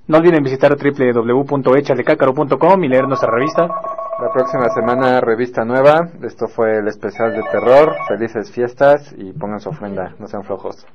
No 0.07 0.19
olviden 0.19 0.43
visitar 0.43 0.77
www.echalecácaro.com 0.77 2.83
y 2.83 2.87
leer 2.87 3.07
nuestra 3.07 3.31
revista. 3.31 3.67
La 4.21 4.31
próxima 4.31 4.69
semana, 4.69 5.19
revista 5.19 5.65
nueva. 5.65 6.09
Esto 6.21 6.47
fue 6.47 6.77
el 6.77 6.87
especial 6.87 7.33
de 7.33 7.41
terror. 7.51 7.95
Felices 8.07 8.51
fiestas 8.51 9.11
y 9.17 9.33
pongan 9.33 9.59
su 9.59 9.69
ofrenda. 9.69 10.13
No 10.19 10.27
sean 10.27 10.43
flojos. 10.43 10.85